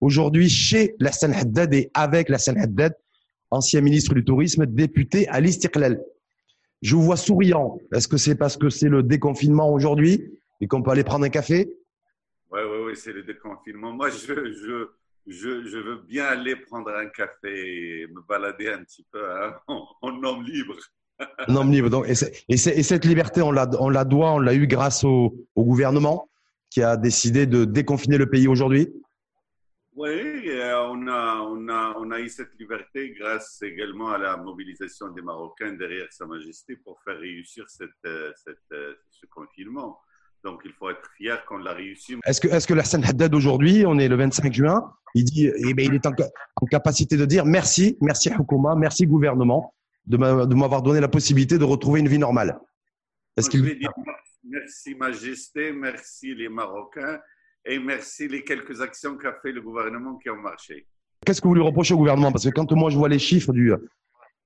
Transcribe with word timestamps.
aujourd'hui 0.00 0.48
chez 0.48 0.94
la 0.98 1.12
San 1.12 1.32
Haddad 1.32 1.72
et 1.74 1.90
avec 1.94 2.28
la 2.28 2.38
San 2.38 2.58
Haddad, 2.58 2.94
ancien 3.50 3.80
ministre 3.80 4.14
du 4.14 4.24
Tourisme, 4.24 4.66
député 4.66 5.28
à 5.28 5.40
l'Istiqlal. 5.40 6.02
Je 6.82 6.96
vous 6.96 7.02
vois 7.02 7.16
souriant. 7.16 7.78
Est-ce 7.94 8.08
que 8.08 8.16
c'est 8.16 8.34
parce 8.34 8.56
que 8.56 8.68
c'est 8.68 8.88
le 8.88 9.02
déconfinement 9.02 9.72
aujourd'hui 9.72 10.38
et 10.60 10.66
qu'on 10.66 10.82
peut 10.82 10.90
aller 10.90 11.04
prendre 11.04 11.24
un 11.24 11.28
café? 11.28 11.68
Oui, 12.50 12.60
oui, 12.60 12.78
oui, 12.86 12.96
c'est 12.96 13.12
le 13.12 13.22
déconfinement. 13.22 13.92
Moi, 13.92 14.10
je, 14.10 14.34
je, 14.34 14.88
je, 15.26 15.64
je, 15.64 15.78
veux 15.78 16.02
bien 16.08 16.24
aller 16.24 16.56
prendre 16.56 16.90
un 16.90 17.06
café 17.06 18.02
et 18.02 18.06
me 18.08 18.20
balader 18.28 18.68
un 18.68 18.82
petit 18.82 19.06
peu 19.10 19.20
hein, 19.30 19.54
en, 19.68 20.24
homme 20.24 20.42
libre. 20.44 20.76
En 21.46 21.56
homme 21.56 21.70
libre. 21.70 21.88
Donc, 21.88 22.08
et, 22.08 22.14
et, 22.48 22.56
cette 22.56 23.04
liberté, 23.04 23.42
on 23.42 23.52
la, 23.52 23.70
on 23.78 23.88
la 23.88 24.04
doit, 24.04 24.32
on 24.32 24.38
l'a 24.38 24.54
eu 24.54 24.66
grâce 24.66 25.04
au, 25.04 25.34
au 25.54 25.64
gouvernement 25.64 26.28
qui 26.68 26.82
a 26.82 26.96
décidé 26.96 27.46
de 27.46 27.64
déconfiner 27.64 28.18
le 28.18 28.28
pays 28.28 28.48
aujourd'hui? 28.48 28.88
Oui, 29.94 30.48
euh, 30.48 30.88
on 30.88 31.06
a, 31.06 31.40
on, 31.40 31.68
a, 31.68 31.94
on 31.98 32.10
a 32.10 32.20
eu 32.20 32.28
cette 32.28 32.54
liberté 32.58 33.14
grâce 33.18 33.60
également 33.62 34.10
à 34.10 34.18
la 34.18 34.36
mobilisation 34.36 35.08
des 35.08 35.20
Marocains 35.20 35.72
derrière 35.72 36.06
Sa 36.10 36.26
Majesté 36.26 36.76
pour 36.76 37.00
faire 37.02 37.18
réussir 37.18 37.68
cette, 37.68 37.90
euh, 38.06 38.32
cette, 38.42 38.56
euh, 38.72 38.94
ce 39.10 39.26
confinement. 39.26 40.00
Donc, 40.44 40.62
il 40.64 40.72
faut 40.72 40.90
être 40.90 41.08
fier 41.16 41.44
qu'on 41.44 41.58
l'a 41.58 41.74
réussi. 41.74 42.16
Est-ce 42.24 42.40
que, 42.40 42.48
est-ce 42.48 42.66
que 42.66 42.74
la 42.74 42.82
Hassan 42.82 43.04
Haddad 43.04 43.34
aujourd'hui, 43.34 43.84
on 43.86 43.98
est 43.98 44.08
le 44.08 44.16
25 44.16 44.52
juin, 44.52 44.92
il 45.14 45.24
dit, 45.24 45.46
eh 45.54 45.74
bien, 45.74 45.86
il 45.86 45.94
est 45.94 46.06
en, 46.06 46.12
en, 46.56 46.66
capacité 46.66 47.16
de 47.16 47.26
dire 47.26 47.44
merci, 47.44 47.98
merci 48.00 48.30
Houkouma, 48.30 48.74
merci 48.74 49.06
gouvernement 49.06 49.74
de 50.06 50.16
m'avoir 50.16 50.82
donné 50.82 51.00
la 51.00 51.08
possibilité 51.08 51.58
de 51.58 51.64
retrouver 51.64 52.00
une 52.00 52.08
vie 52.08 52.18
normale. 52.18 52.58
Est-ce 53.36 53.48
qu'il 53.48 53.62
merci 54.44 54.94
Majesté, 54.94 55.72
merci 55.72 56.34
les 56.34 56.48
Marocains 56.48 57.20
et 57.64 57.78
merci 57.78 58.28
les 58.28 58.42
quelques 58.42 58.80
actions 58.80 59.16
qu'a 59.16 59.34
fait 59.42 59.52
le 59.52 59.62
gouvernement 59.62 60.16
qui 60.16 60.30
ont 60.30 60.36
marché. 60.36 60.86
Qu'est-ce 61.24 61.40
que 61.40 61.48
vous 61.48 61.54
lui 61.54 61.62
reprochez 61.62 61.94
au 61.94 61.98
gouvernement? 61.98 62.32
Parce 62.32 62.44
que 62.44 62.50
quand 62.50 62.70
moi 62.72 62.90
je 62.90 62.96
vois 62.96 63.08
les 63.08 63.18
chiffres 63.18 63.52
du, 63.52 63.72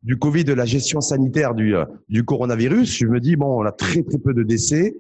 du 0.03 0.19
Covid, 0.19 0.45
de 0.45 0.53
la 0.53 0.67
gestion 0.67 1.01
sanitaire 1.01 1.55
du, 1.55 1.75
du 2.09 2.25
coronavirus, 2.25 2.99
je 2.99 3.07
me 3.07 3.21
dis, 3.21 3.37
bon, 3.37 3.63
on 3.63 3.65
a 3.65 3.73
très 3.73 4.03
très 4.03 4.19
peu 4.19 4.35
de 4.35 4.43
décès. 4.43 4.97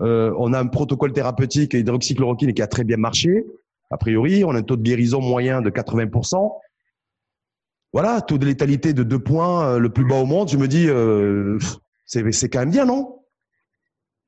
Euh, 0.00 0.32
on 0.38 0.52
a 0.52 0.60
un 0.60 0.66
protocole 0.66 1.12
thérapeutique 1.12 1.74
hydroxychloroquine 1.74 2.54
qui 2.54 2.62
a 2.62 2.66
très 2.66 2.84
bien 2.84 2.96
marché, 2.96 3.44
a 3.90 3.98
priori. 3.98 4.44
On 4.44 4.50
a 4.50 4.58
un 4.58 4.62
taux 4.62 4.76
de 4.76 4.82
guérison 4.82 5.20
moyen 5.20 5.60
de 5.60 5.70
80%. 5.70 6.50
Voilà, 7.92 8.20
taux 8.20 8.38
de 8.38 8.46
létalité 8.46 8.92
de 8.92 9.02
deux 9.02 9.18
points, 9.18 9.74
euh, 9.74 9.78
le 9.78 9.88
plus 9.90 10.04
bas 10.04 10.16
au 10.16 10.26
monde. 10.26 10.48
Je 10.48 10.56
me 10.56 10.68
dis, 10.68 10.86
euh, 10.88 11.58
c'est 12.06 12.48
quand 12.48 12.60
même 12.60 12.70
bien, 12.70 12.84
non? 12.84 13.17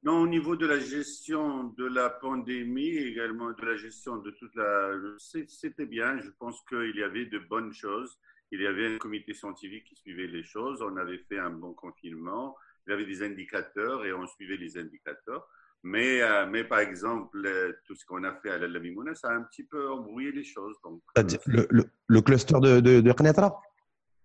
Non, 0.02 0.22
au 0.22 0.26
niveau 0.26 0.56
de 0.56 0.66
la 0.66 0.78
gestion 0.78 1.64
de 1.76 1.84
la 1.84 2.08
pandémie, 2.08 2.96
également 2.96 3.50
de 3.50 3.64
la 3.64 3.76
gestion 3.76 4.16
de 4.16 4.30
toute 4.30 4.54
la... 4.54 4.92
C'était 5.18 5.84
bien, 5.84 6.18
je 6.20 6.30
pense 6.38 6.62
qu'il 6.68 6.96
y 6.96 7.02
avait 7.02 7.26
de 7.26 7.38
bonnes 7.38 7.72
choses. 7.72 8.18
Il 8.50 8.62
y 8.62 8.66
avait 8.66 8.94
un 8.94 8.98
comité 8.98 9.34
scientifique 9.34 9.84
qui 9.84 9.96
suivait 9.96 10.26
les 10.26 10.42
choses. 10.42 10.80
On 10.82 10.96
avait 10.96 11.18
fait 11.28 11.38
un 11.38 11.50
bon 11.50 11.74
confinement. 11.74 12.56
Il 12.86 12.90
y 12.90 12.92
avait 12.94 13.04
des 13.04 13.22
indicateurs 13.22 14.04
et 14.06 14.12
on 14.14 14.26
suivait 14.26 14.56
les 14.56 14.78
indicateurs. 14.78 15.46
Mais, 15.82 16.22
euh, 16.22 16.46
mais 16.46 16.64
par 16.64 16.80
exemple, 16.80 17.42
euh, 17.44 17.72
tout 17.86 17.94
ce 17.94 18.04
qu'on 18.04 18.24
a 18.24 18.34
fait 18.36 18.50
à 18.50 18.58
la 18.58 18.68
Lamimouna, 18.68 19.14
ça 19.14 19.28
a 19.28 19.34
un 19.34 19.42
petit 19.42 19.64
peu 19.64 19.90
embrouillé 19.90 20.32
les 20.32 20.44
choses. 20.44 20.76
Donc, 20.82 21.02
le, 21.16 21.66
le, 21.70 21.84
le, 22.06 22.20
cluster 22.22 22.58
de, 22.60 22.80
de, 22.80 23.00
de 23.00 23.12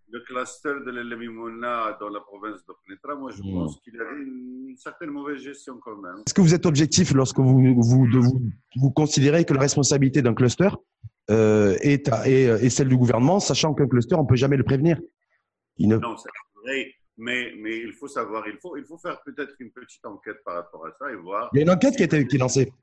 le 0.09 0.19
cluster 0.21 0.73
de 0.85 0.91
l'Elamimouna 0.91 1.97
dans 1.99 2.09
la 2.09 2.19
province 2.21 2.65
de 2.65 2.73
Knetra, 2.85 3.15
moi 3.15 3.31
je 3.31 3.41
hmm. 3.41 3.53
pense 3.53 3.79
qu'il 3.81 3.95
y 3.95 3.99
avait 3.99 4.21
une, 4.21 4.75
certaine 4.77 5.09
mauvaise 5.09 5.39
gestion 5.41 5.79
quand 5.81 5.95
même. 5.97 6.17
Est-ce 6.25 6.33
que 6.33 6.41
vous 6.41 6.53
êtes 6.53 6.65
objectif 6.65 7.13
lorsque 7.13 7.39
vous, 7.39 7.75
vous, 7.75 8.05
vous, 8.11 8.41
vous 8.75 8.91
considérez 8.91 9.45
que 9.45 9.53
la 9.53 9.61
responsabilité 9.61 10.21
d'un 10.21 10.33
cluster 10.33 10.69
euh, 11.31 11.77
est, 11.81 12.09
est, 12.25 12.69
celle 12.69 12.89
du 12.89 12.97
gouvernement, 12.97 13.39
sachant 13.39 13.73
qu'un 13.73 13.87
cluster, 13.87 14.15
on 14.15 14.23
ne 14.23 14.27
peut 14.27 14.35
jamais 14.35 14.57
le 14.57 14.63
prévenir? 14.63 14.99
Ne... 15.79 15.95
Non, 15.97 16.17
c'est 16.17 16.29
vrai. 16.61 16.93
Mais, 17.17 17.53
mais, 17.57 17.77
il 17.77 17.93
faut 17.93 18.09
savoir, 18.09 18.45
il 18.47 18.57
faut, 18.57 18.75
il 18.75 18.83
faut 18.83 18.97
faire 18.97 19.21
peut-être 19.23 19.53
une 19.59 19.71
petite 19.71 20.05
enquête 20.05 20.43
par 20.43 20.55
rapport 20.55 20.85
à 20.85 20.91
ça 20.99 21.09
et 21.09 21.15
voir. 21.15 21.49
Il 21.53 21.57
y 21.57 21.59
a 21.59 21.63
une 21.63 21.69
enquête 21.69 21.95
qui 21.95 22.03
a 22.03 22.05
été 22.05 22.37
lancée. 22.37 22.73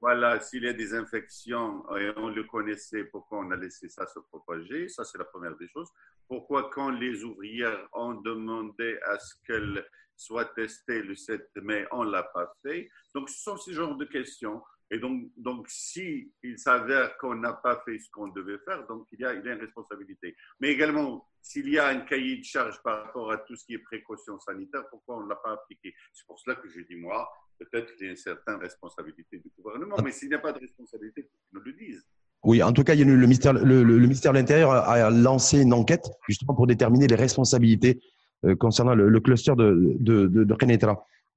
Voilà, 0.00 0.38
s'il 0.40 0.64
y 0.64 0.68
a 0.68 0.72
des 0.72 0.92
infections 0.94 1.84
et 1.96 2.12
on 2.16 2.28
le 2.28 2.44
connaissait, 2.44 3.04
pourquoi 3.04 3.38
on 3.38 3.50
a 3.50 3.56
laissé 3.56 3.88
ça 3.88 4.06
se 4.06 4.18
propager? 4.18 4.88
Ça, 4.88 5.04
c'est 5.04 5.18
la 5.18 5.24
première 5.24 5.56
des 5.56 5.68
choses. 5.68 5.90
Pourquoi, 6.28 6.70
quand 6.70 6.90
les 6.90 7.24
ouvrières 7.24 7.88
ont 7.92 8.14
demandé 8.14 8.98
à 9.06 9.18
ce 9.18 9.34
qu'elles 9.46 9.86
soient 10.16 10.44
testées 10.44 11.02
le 11.02 11.14
7 11.14 11.48
mai, 11.56 11.86
on 11.90 12.04
ne 12.04 12.10
l'a 12.10 12.22
pas 12.22 12.54
fait? 12.62 12.90
Donc, 13.14 13.30
ce 13.30 13.42
sont 13.42 13.56
ces 13.56 13.72
genres 13.72 13.96
de 13.96 14.04
questions. 14.04 14.62
Et 14.90 14.98
donc, 14.98 15.30
donc 15.36 15.68
si 15.68 16.32
s'avère 16.56 17.16
qu'on 17.18 17.34
n'a 17.36 17.54
pas 17.54 17.82
fait 17.84 17.98
ce 17.98 18.10
qu'on 18.10 18.28
devait 18.28 18.58
faire, 18.58 18.86
donc 18.86 19.08
il 19.12 19.20
y, 19.20 19.24
a, 19.24 19.32
il 19.32 19.44
y 19.44 19.48
a 19.48 19.54
une 19.54 19.60
responsabilité. 19.60 20.36
Mais 20.60 20.68
également, 20.68 21.28
s'il 21.40 21.68
y 21.68 21.78
a 21.78 21.88
un 21.88 22.00
cahier 22.00 22.36
de 22.36 22.44
charge 22.44 22.80
par 22.82 23.06
rapport 23.06 23.32
à 23.32 23.38
tout 23.38 23.56
ce 23.56 23.64
qui 23.64 23.74
est 23.74 23.78
précaution 23.78 24.38
sanitaire, 24.38 24.86
pourquoi 24.90 25.16
on 25.16 25.24
ne 25.24 25.28
l'a 25.28 25.36
pas 25.36 25.52
appliqué? 25.52 25.94
C'est 26.12 26.26
pour 26.26 26.38
cela 26.38 26.56
que 26.56 26.68
je 26.68 26.80
dis, 26.80 26.96
moi, 26.96 27.28
peut-être 27.58 27.94
qu'il 27.94 28.06
y 28.06 28.08
a 28.08 28.12
une 28.12 28.16
certaine 28.16 28.56
responsabilité 28.56 29.38
du 29.38 29.50
gouvernement, 29.58 29.96
mais 30.04 30.12
s'il 30.12 30.28
n'y 30.28 30.34
a 30.34 30.38
pas 30.38 30.52
de 30.52 30.58
responsabilité, 30.58 31.22
qu'ils 31.22 31.30
nous 31.52 31.60
le 31.60 31.72
disent. 31.72 32.04
Oui, 32.44 32.62
en 32.62 32.72
tout 32.72 32.84
cas, 32.84 32.94
il 32.94 33.00
y 33.00 33.02
a 33.02 33.06
le, 33.06 33.16
ministère, 33.16 33.54
le, 33.54 33.84
ministère 33.98 34.32
de 34.32 34.38
l'Intérieur 34.38 34.72
a 34.72 35.10
lancé 35.10 35.62
une 35.62 35.72
enquête 35.72 36.10
justement 36.28 36.54
pour 36.54 36.66
déterminer 36.66 37.06
les 37.06 37.14
responsabilités 37.14 38.00
euh, 38.44 38.54
concernant 38.54 38.94
le, 38.94 39.20
cluster 39.20 39.54
de, 39.56 39.96
de, 39.98 40.26
de, 40.26 40.44
de 40.44 40.56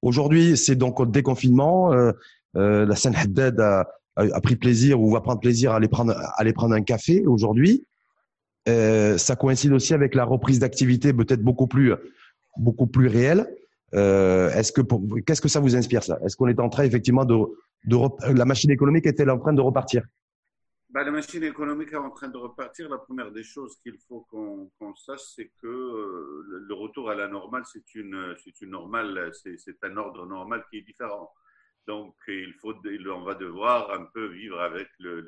Aujourd'hui, 0.01 0.57
c'est 0.57 0.75
donc 0.75 0.99
au 0.99 1.05
déconfinement. 1.05 1.93
Euh, 1.93 2.11
euh, 2.57 2.85
la 2.85 2.95
Seine 2.95 3.15
Haddad 3.15 3.59
a, 3.59 3.87
a, 4.17 4.41
pris 4.41 4.57
plaisir 4.57 4.99
ou 4.99 5.11
va 5.11 5.21
prendre 5.21 5.39
plaisir 5.39 5.71
à 5.71 5.77
aller 5.77 5.87
prendre, 5.87 6.11
à 6.11 6.33
aller 6.39 6.53
prendre 6.53 6.73
un 6.75 6.81
café 6.81 7.25
aujourd'hui. 7.25 7.85
Ça 8.65 9.37
coïncide 9.39 9.71
aussi 9.71 9.93
avec 9.93 10.13
la 10.13 10.25
reprise 10.25 10.59
d'activité 10.59 11.13
peut-être 11.13 11.41
beaucoup 11.41 11.67
plus, 11.67 11.93
beaucoup 12.57 12.87
plus 12.87 13.07
réelle. 13.07 13.47
Euh, 13.93 14.49
est-ce 14.51 14.71
que 14.71 14.81
qu'est-ce 15.21 15.41
que 15.41 15.47
ça 15.47 15.59
vous 15.59 15.75
inspire 15.75 16.03
ça? 16.03 16.19
Est-ce 16.23 16.35
qu'on 16.35 16.47
est 16.47 16.59
en 16.59 16.69
train 16.69 16.83
effectivement 16.83 17.25
de, 17.25 17.35
la 17.85 18.45
machine 18.45 18.71
économique 18.71 19.05
est-elle 19.05 19.29
en 19.29 19.39
train 19.39 19.53
de 19.53 19.61
repartir? 19.61 20.03
Bah, 20.89 21.03
la 21.03 21.11
machine 21.11 21.43
économique 21.43 21.91
est 21.93 21.97
en 21.97 22.09
train 22.09 22.29
de 22.29 22.37
repartir. 22.37 22.89
La 22.89 22.97
première 22.97 23.31
des 23.31 23.43
choses 23.43 23.77
qu'il 23.83 23.97
faut 24.07 24.25
qu'on 24.29 24.95
sache, 24.95 25.21
c'est 25.35 25.51
que 25.61 25.67
euh, 25.67 26.63
le 26.67 26.73
retour 26.73 27.09
à 27.09 27.15
la 27.15 27.27
normale, 27.27 27.63
c'est 27.71 27.95
une, 27.95 28.35
normale, 28.61 29.31
c'est 29.33 29.83
un 29.83 29.97
ordre 29.97 30.25
normal 30.25 30.63
qui 30.69 30.77
est 30.77 30.81
différent. 30.81 31.29
Donc, 31.87 32.15
il 32.27 32.53
faut, 32.61 32.73
on 32.73 33.23
va 33.23 33.35
devoir 33.35 33.91
un 33.93 34.05
peu 34.13 34.27
vivre 34.27 34.59
avec 34.59 34.87
le, 34.99 35.25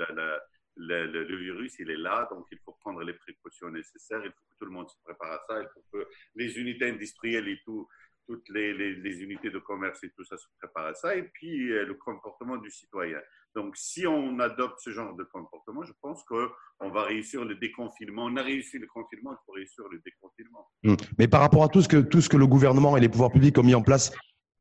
virus, 0.78 1.76
il 1.80 1.90
est 1.90 1.98
là, 1.98 2.28
donc 2.32 2.46
il 2.52 2.60
faut 2.66 2.76
prendre 2.82 3.02
les 3.02 3.14
précautions 3.14 3.70
nécessaires. 3.70 4.22
Il 4.24 4.32
faut 4.32 4.46
que 4.52 4.58
tout 4.60 4.66
le 4.66 4.72
monde 4.72 4.90
se 4.90 4.98
prépare 5.04 5.32
à 5.32 5.40
ça. 5.48 5.62
Il 5.62 5.68
faut 5.74 5.84
que 5.92 6.08
les 6.36 6.58
unités 6.58 6.90
industrielles 6.90 7.48
et 7.48 7.60
tout, 7.64 7.88
toutes 8.30 8.50
les, 8.50 9.24
unités 9.24 9.50
de 9.50 9.58
commerce 9.58 10.04
et 10.04 10.12
tout 10.16 10.24
ça 10.24 10.38
se 10.38 10.46
préparent 10.60 10.90
à 10.90 10.94
ça, 10.94 11.16
et 11.16 11.24
puis 11.24 11.72
euh, 11.72 11.84
le 11.84 11.96
comportement 11.96 12.58
du 12.58 12.70
citoyen. 12.70 13.18
Donc, 13.56 13.76
si 13.76 14.06
on 14.06 14.38
adopte 14.38 14.78
ce 14.82 14.92
genre 14.92 15.16
de 15.16 15.24
comportement, 15.24 15.82
je 15.84 15.94
pense 16.00 16.24
qu'on 16.26 16.90
va 16.92 17.04
réussir 17.06 17.44
le 17.44 17.56
déconfinement. 17.56 18.26
On 18.26 18.38
a 18.38 18.44
réussi 18.44 18.78
le 18.78 18.86
confinement, 18.86 19.32
il 19.32 19.38
faut 19.48 19.54
réussir 19.54 19.84
le 19.92 20.00
déconfinement. 20.06 20.68
Hum. 20.86 20.96
Mais 21.18 21.28
par 21.28 21.42
rapport 21.42 21.64
à 21.64 21.70
tout 21.70 21.82
ce, 21.82 21.88
que, 21.88 22.38
le 22.38 22.48
gouvernement 22.48 22.96
et 22.96 23.02
les 23.02 23.10
pouvoirs 23.10 23.32
publics 23.32 23.58
ont 23.58 23.64
mis 23.64 23.74
en 23.74 23.82
place 23.82 24.12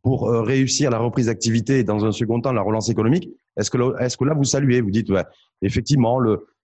pour 0.02 0.30
euh, 0.30 0.40
réussir 0.40 0.90
la 0.90 0.98
reprise 0.98 1.26
d'activité 1.26 1.80
et 1.80 1.84
dans 1.84 2.06
un 2.06 2.12
second 2.12 2.40
temps 2.40 2.52
la 2.52 2.62
relance 2.62 2.88
économique, 2.88 3.28
est-ce 3.58 3.70
que, 3.70 4.24
là 4.24 4.34
vous 4.34 4.44
saluez 4.44 4.80
Vous 4.80 4.90
dites, 4.90 5.10
ouais, 5.10 5.24
effectivement, 5.60 6.18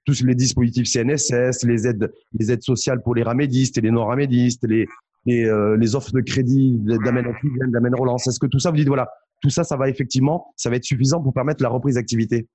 tous 0.07 0.23
les 0.23 0.35
dispositifs 0.35 0.87
CNSS, 0.87 1.65
les 1.65 1.87
aides, 1.87 2.11
les 2.33 2.51
aides 2.51 2.63
sociales 2.63 3.03
pour 3.03 3.15
les 3.15 3.23
ramédistes 3.23 3.77
et 3.77 3.83
les 3.83 3.91
non-ramédistes, 3.91 4.67
les, 4.67 4.87
les, 5.25 5.47
euh, 5.47 5.77
les 5.77 5.95
offres 5.95 6.13
de 6.13 6.21
crédit 6.21 6.79
d'Amen 6.79 7.35
d'Amen 7.69 7.95
Relance. 7.95 8.27
Est-ce 8.27 8.41
que 8.41 8.47
tout 8.47 8.59
ça, 8.59 8.71
vous 8.71 8.77
dites, 8.77 8.89
voilà, 8.89 9.11
tout 9.41 9.51
ça, 9.51 9.65
ça 9.65 9.77
va 9.77 9.89
effectivement, 9.89 10.53
ça 10.57 10.71
va 10.71 10.77
être 10.77 10.85
suffisant 10.85 11.23
pour 11.23 11.33
permettre 11.33 11.63
la 11.63 11.69
reprise 11.69 11.97
d'activité? 11.97 12.49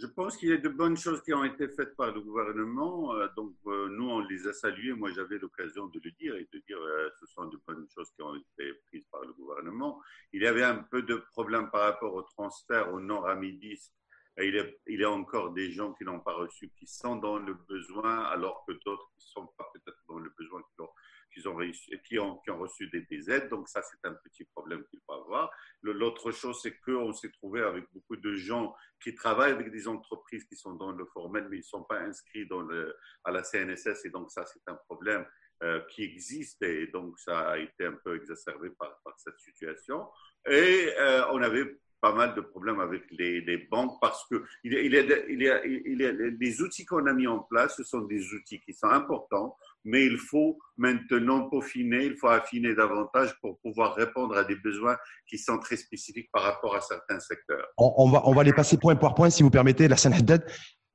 Je 0.00 0.06
pense 0.06 0.36
qu'il 0.36 0.50
y 0.50 0.52
a 0.52 0.58
de 0.58 0.68
bonnes 0.68 0.96
choses 0.96 1.20
qui 1.22 1.34
ont 1.34 1.42
été 1.42 1.66
faites 1.68 1.96
par 1.96 2.12
le 2.12 2.20
gouvernement. 2.20 3.14
Euh, 3.14 3.26
donc, 3.36 3.54
euh, 3.66 3.88
nous, 3.90 4.08
on 4.08 4.20
les 4.20 4.46
a 4.46 4.52
saluées. 4.52 4.92
Moi, 4.92 5.10
j'avais 5.10 5.38
l'occasion 5.38 5.86
de 5.88 6.00
le 6.04 6.12
dire 6.12 6.36
et 6.36 6.48
de 6.52 6.62
dire 6.68 6.78
que 6.78 7.26
ce 7.26 7.26
sont 7.26 7.46
de 7.46 7.58
bonnes 7.66 7.86
choses 7.92 8.08
qui 8.14 8.22
ont 8.22 8.36
été 8.36 8.74
prises 8.86 9.06
par 9.10 9.22
le 9.22 9.32
gouvernement. 9.32 10.00
Il 10.32 10.42
y 10.42 10.46
avait 10.46 10.62
un 10.62 10.76
peu 10.76 11.02
de 11.02 11.16
problème 11.32 11.68
par 11.72 11.80
rapport 11.80 12.14
au 12.14 12.22
transfert 12.22 12.92
aux 12.92 13.00
non-ramidistes. 13.00 13.92
Il 14.40 14.54
y, 14.54 14.60
a, 14.60 14.64
il 14.86 15.00
y 15.00 15.04
a 15.04 15.10
encore 15.10 15.52
des 15.52 15.72
gens 15.72 15.92
qui 15.94 16.04
n'ont 16.04 16.20
pas 16.20 16.34
reçu, 16.34 16.70
qui 16.78 16.86
sont 16.86 17.16
dans 17.16 17.38
le 17.38 17.54
besoin, 17.68 18.22
alors 18.26 18.64
que 18.68 18.72
d'autres 18.84 19.10
qui 19.16 19.26
ne 19.26 19.42
sont 19.42 19.48
pas 19.58 19.68
peut-être 19.74 19.98
dans 20.08 20.20
le 20.20 20.32
besoin, 20.38 20.60
qui 20.60 20.80
ont 20.80 20.90
qui 21.32 21.46
ont, 21.46 21.54
réussi, 21.54 21.90
qui 22.06 22.18
ont, 22.18 22.36
qui 22.38 22.50
ont 22.50 22.58
reçu 22.58 22.88
des, 22.88 23.02
des, 23.02 23.30
aides. 23.30 23.48
Donc 23.48 23.68
ça, 23.68 23.82
c'est 23.82 24.08
un 24.08 24.14
petit 24.14 24.44
problème 24.44 24.84
qu'il 24.90 25.00
faut 25.06 25.12
avoir. 25.12 25.50
L'autre 25.82 26.32
chose, 26.32 26.60
c'est 26.62 26.78
qu'on 26.80 27.12
s'est 27.12 27.30
trouvé 27.32 27.62
avec 27.62 27.84
beaucoup 27.92 28.16
de 28.16 28.34
gens 28.34 28.74
qui 29.02 29.14
travaillent 29.14 29.52
avec 29.52 29.70
des 29.70 29.88
entreprises 29.88 30.44
qui 30.44 30.56
sont 30.56 30.74
dans 30.74 30.92
le 30.92 31.04
formel, 31.06 31.46
mais 31.48 31.56
ils 31.56 31.60
ne 31.60 31.64
sont 31.64 31.84
pas 31.84 32.00
inscrits 32.00 32.46
dans 32.46 32.62
le, 32.62 32.96
à 33.24 33.30
la 33.30 33.42
CNSS. 33.42 34.04
Et 34.04 34.10
donc 34.10 34.30
ça, 34.30 34.44
c'est 34.46 34.66
un 34.66 34.76
problème 34.86 35.26
euh, 35.62 35.80
qui 35.90 36.02
existe. 36.02 36.62
Et 36.62 36.86
donc 36.88 37.18
ça 37.18 37.50
a 37.50 37.58
été 37.58 37.86
un 37.86 37.96
peu 38.04 38.16
exacerbé 38.16 38.70
par, 38.70 39.00
par 39.04 39.18
cette 39.18 39.38
situation. 39.38 40.06
Et 40.46 40.92
euh, 40.98 41.24
on 41.32 41.42
avait 41.42 41.78
pas 42.00 42.12
mal 42.12 42.34
de 42.34 42.40
problèmes 42.40 42.80
avec 42.80 43.04
les, 43.10 43.58
banques 43.70 43.98
parce 44.00 44.24
que 44.28 44.44
il 44.62 44.72
y, 44.72 45.48
a, 45.48 45.66
il, 45.66 46.36
les 46.40 46.62
outils 46.62 46.84
qu'on 46.84 47.06
a 47.06 47.12
mis 47.12 47.26
en 47.26 47.40
place, 47.40 47.76
ce 47.76 47.84
sont 47.84 48.02
des 48.02 48.32
outils 48.34 48.60
qui 48.60 48.72
sont 48.72 48.88
importants, 48.88 49.56
mais 49.84 50.04
il 50.06 50.18
faut 50.18 50.58
maintenant 50.76 51.48
peaufiner, 51.48 52.04
il 52.04 52.16
faut 52.16 52.28
affiner 52.28 52.74
davantage 52.74 53.34
pour 53.40 53.58
pouvoir 53.60 53.94
répondre 53.94 54.36
à 54.36 54.44
des 54.44 54.56
besoins 54.56 54.96
qui 55.28 55.38
sont 55.38 55.58
très 55.58 55.76
spécifiques 55.76 56.28
par 56.32 56.42
rapport 56.42 56.74
à 56.74 56.80
certains 56.80 57.20
secteurs. 57.20 57.66
On, 57.78 58.10
va, 58.10 58.22
on 58.28 58.34
va 58.34 58.42
les 58.42 58.52
passer 58.52 58.76
point 58.76 58.96
par 58.96 59.14
point, 59.14 59.30
si 59.30 59.42
vous 59.42 59.50
permettez, 59.50 59.88
la 59.88 59.96
Haddad, 59.96 60.44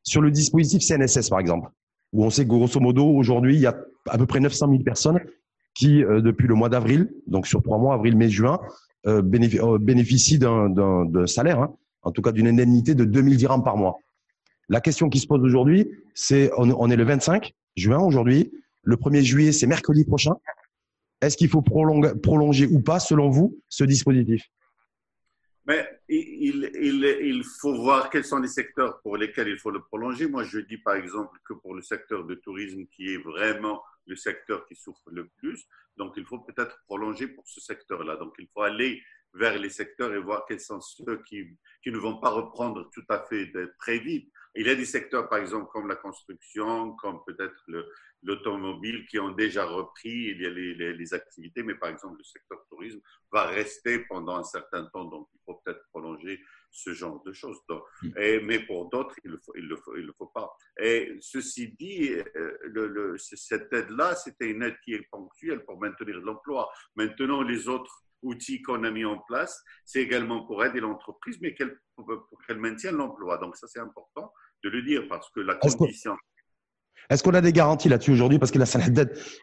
sur 0.03 0.21
le 0.21 0.31
dispositif 0.31 0.83
CNSS, 0.83 1.29
par 1.29 1.39
exemple, 1.39 1.69
où 2.11 2.25
on 2.25 2.29
sait 2.29 2.43
que 2.43 2.49
grosso 2.49 2.79
modo, 2.79 3.05
aujourd'hui, 3.05 3.55
il 3.55 3.61
y 3.61 3.67
a 3.67 3.75
à 4.09 4.17
peu 4.17 4.25
près 4.25 4.39
900 4.39 4.69
000 4.69 4.83
personnes 4.83 5.19
qui, 5.73 6.03
euh, 6.03 6.21
depuis 6.21 6.47
le 6.47 6.55
mois 6.55 6.69
d'avril, 6.69 7.11
donc 7.27 7.47
sur 7.47 7.61
trois 7.63 7.77
mois, 7.77 7.95
avril, 7.95 8.15
mai, 8.15 8.29
juin, 8.29 8.59
euh, 9.07 9.21
euh, 9.21 9.77
bénéficient 9.79 10.39
d'un 10.39 11.27
salaire, 11.27 11.59
hein, 11.59 11.75
en 12.03 12.11
tout 12.11 12.21
cas 12.21 12.31
d'une 12.31 12.47
indemnité 12.47 12.95
de 12.95 13.05
2000 13.05 13.37
dirhams 13.37 13.63
par 13.63 13.77
mois. 13.77 13.97
La 14.69 14.81
question 14.81 15.09
qui 15.09 15.19
se 15.19 15.27
pose 15.27 15.41
aujourd'hui, 15.41 15.89
c'est 16.13 16.51
on, 16.57 16.89
est 16.89 16.95
le 16.95 17.03
25 17.03 17.53
juin 17.75 17.99
aujourd'hui, 17.99 18.51
le 18.83 18.95
1er 18.95 19.23
juillet, 19.23 19.51
c'est 19.51 19.67
mercredi 19.67 20.05
prochain. 20.05 20.33
Est-ce 21.21 21.37
qu'il 21.37 21.49
faut 21.49 21.61
prolonger, 21.61 22.67
ou 22.67 22.81
pas, 22.81 22.99
selon 22.99 23.29
vous, 23.29 23.57
ce 23.69 23.83
dispositif? 23.83 24.43
Mais 25.65 25.87
il, 26.09 26.69
il, 26.75 27.17
il, 27.21 27.43
faut 27.61 27.81
voir 27.81 28.09
quels 28.09 28.25
sont 28.25 28.39
les 28.39 28.49
secteurs 28.49 29.01
pour 29.01 29.15
lesquels 29.15 29.47
il 29.47 29.57
faut 29.57 29.71
le 29.71 29.81
prolonger. 29.81 30.27
Moi, 30.27 30.43
je 30.43 30.59
dis 30.59 30.77
par 30.77 30.95
exemple 30.95 31.39
que 31.47 31.53
pour 31.53 31.73
le 31.73 31.81
secteur 31.81 32.25
de 32.25 32.35
tourisme, 32.35 32.85
qui 32.87 33.13
est 33.13 33.17
vraiment 33.17 33.81
le 34.05 34.17
secteur 34.17 34.65
qui 34.65 34.75
souffre 34.75 35.09
le 35.09 35.29
plus, 35.37 35.65
donc 35.95 36.15
il 36.17 36.25
faut 36.25 36.39
peut-être 36.39 36.77
prolonger 36.85 37.27
pour 37.27 37.47
ce 37.47 37.61
secteur-là. 37.61 38.17
Donc 38.17 38.33
il 38.39 38.47
faut 38.53 38.63
aller 38.63 39.01
vers 39.33 39.57
les 39.57 39.69
secteurs 39.69 40.13
et 40.13 40.19
voir 40.19 40.45
quels 40.47 40.59
sont 40.59 40.79
ceux 40.81 41.21
qui, 41.23 41.57
qui 41.81 41.91
ne 41.91 41.97
vont 41.97 42.17
pas 42.19 42.29
reprendre 42.29 42.89
tout 42.93 43.05
à 43.09 43.23
fait 43.23 43.51
très 43.79 43.99
vite. 43.99 44.31
Il 44.55 44.67
y 44.67 44.69
a 44.69 44.75
des 44.75 44.85
secteurs, 44.85 45.27
par 45.29 45.39
exemple, 45.39 45.67
comme 45.71 45.87
la 45.87 45.95
construction, 45.95 46.91
comme 46.97 47.19
peut-être 47.25 47.63
l'automobile, 48.21 49.07
qui 49.07 49.17
ont 49.17 49.31
déjà 49.31 49.65
repris. 49.65 50.11
Il 50.11 50.41
y 50.41 50.45
a 50.45 50.49
les, 50.51 50.93
les, 50.93 51.13
activités, 51.13 51.63
mais 51.63 51.73
par 51.73 51.89
exemple, 51.89 52.17
le 52.19 52.23
secteur 52.23 52.63
tourisme 52.69 53.01
va 53.31 53.47
rester 53.47 53.99
pendant 54.05 54.37
un 54.37 54.43
certain 54.43 54.85
temps. 54.93 55.05
Donc, 55.05 55.27
il 55.33 55.39
faut 55.43 55.59
peut-être 55.65 55.83
prolonger 55.89 56.39
ce 56.69 56.93
genre 56.93 57.23
de 57.23 57.33
choses. 57.33 57.59
Mm. 58.03 58.09
et, 58.17 58.39
mais 58.41 58.59
pour 58.59 58.89
d'autres, 58.89 59.15
il 59.23 59.31
ne 59.31 59.35
le, 59.35 59.41
faut, 59.43 59.53
il 59.55 59.67
le, 59.67 59.75
faut, 59.77 59.95
il 59.97 60.05
le 60.05 60.13
faut 60.13 60.27
pas. 60.27 60.55
Et 60.79 61.17
ceci 61.19 61.69
dit, 61.79 62.11
euh, 62.11 62.57
le, 62.61 62.87
le, 62.87 63.17
cette 63.17 63.73
aide-là, 63.73 64.15
c'était 64.15 64.51
une 64.51 64.61
aide 64.61 64.77
qui 64.83 64.93
est 64.93 65.07
ponctuelle 65.09 65.65
pour 65.65 65.79
maintenir 65.79 66.19
l'emploi. 66.21 66.69
Maintenant, 66.95 67.41
les 67.41 67.67
autres 67.67 68.02
outils 68.23 68.61
qu'on 68.61 68.83
a 68.83 68.91
mis 68.91 69.05
en 69.05 69.19
place, 69.27 69.61
c'est 69.85 70.01
également 70.01 70.45
pour 70.45 70.63
aider 70.63 70.79
l'entreprise, 70.79 71.37
mais 71.41 71.53
qu'elle, 71.53 71.77
pour 71.95 72.07
qu'elle 72.47 72.59
maintienne 72.59 72.95
l'emploi. 72.95 73.37
Donc 73.37 73.55
ça, 73.55 73.67
c'est 73.67 73.79
important 73.79 74.31
de 74.63 74.69
le 74.69 74.81
dire 74.81 75.03
parce 75.09 75.29
que 75.31 75.39
la 75.39 75.55
condition. 75.55 76.15
Est-ce 77.09 77.21
qu'on 77.21 77.33
a 77.33 77.41
des 77.41 77.51
garanties 77.51 77.89
là-dessus 77.89 78.11
aujourd'hui? 78.11 78.39
Parce 78.39 78.51
que 78.51 78.59
la, 78.59 78.65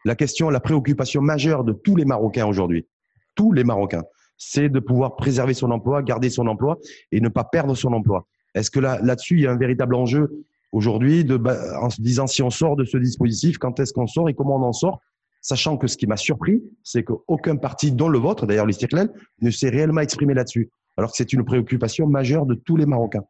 la 0.05 0.15
question, 0.17 0.51
la 0.51 0.61
préoccupation 0.61 1.21
majeure 1.21 1.63
de 1.63 1.73
tous 1.73 1.95
les 1.95 2.05
Marocains 2.05 2.47
aujourd'hui, 2.47 2.89
tous 3.35 3.53
les 3.53 3.65
Marocains, 3.65 4.05
c'est 4.39 4.71
de 4.71 4.81
pouvoir 4.81 5.17
préserver 5.17 5.53
son 5.53 5.71
emploi, 5.71 6.03
garder 6.03 6.31
son 6.31 6.47
emploi 6.47 6.79
et 7.13 7.21
ne 7.21 7.29
pas 7.29 7.45
perdre 7.45 7.75
son 7.75 7.93
emploi. 7.93 8.27
Est-ce 8.55 8.71
que 8.71 8.81
là, 8.81 8.99
là-dessus, 9.03 9.35
il 9.35 9.41
y 9.43 9.47
a 9.47 9.53
un 9.53 9.59
véritable 9.59 9.95
enjeu 9.95 10.45
aujourd'hui 10.73 11.25
de, 11.25 11.37
en 11.81 11.91
se 11.91 12.01
disant 12.01 12.27
si 12.27 12.43
on 12.43 12.51
sort 12.51 12.77
de 12.77 12.85
ce 12.85 12.97
dispositif, 12.97 13.59
quand 13.59 13.79
est-ce 13.79 13.93
qu'on 13.93 14.07
sort 14.07 14.29
et 14.29 14.35
comment 14.35 14.57
on 14.57 14.63
en 14.63 14.73
sort 14.73 15.01
Sachant 15.41 15.79
que 15.79 15.87
ce 15.87 15.97
qui 15.97 16.07
m'a 16.07 16.17
surpris, 16.17 16.63
c'est 16.83 17.03
qu'aucun 17.03 17.57
parti, 17.57 17.93
dont 17.93 18.09
le 18.09 18.19
vôtre, 18.19 18.47
d'ailleurs 18.47 18.67
l'Istiklal, 18.67 19.13
ne 19.41 19.51
s'est 19.51 19.71
réellement 19.71 20.03
exprimé 20.03 20.35
là-dessus, 20.35 20.71
alors 20.97 21.11
que 21.11 21.17
c'est 21.17 21.33
une 21.33 21.45
préoccupation 21.45 22.07
majeure 22.07 22.47
de 22.47 22.55
tous 22.55 22.77
les 22.77 22.87
Marocains. 22.87 23.25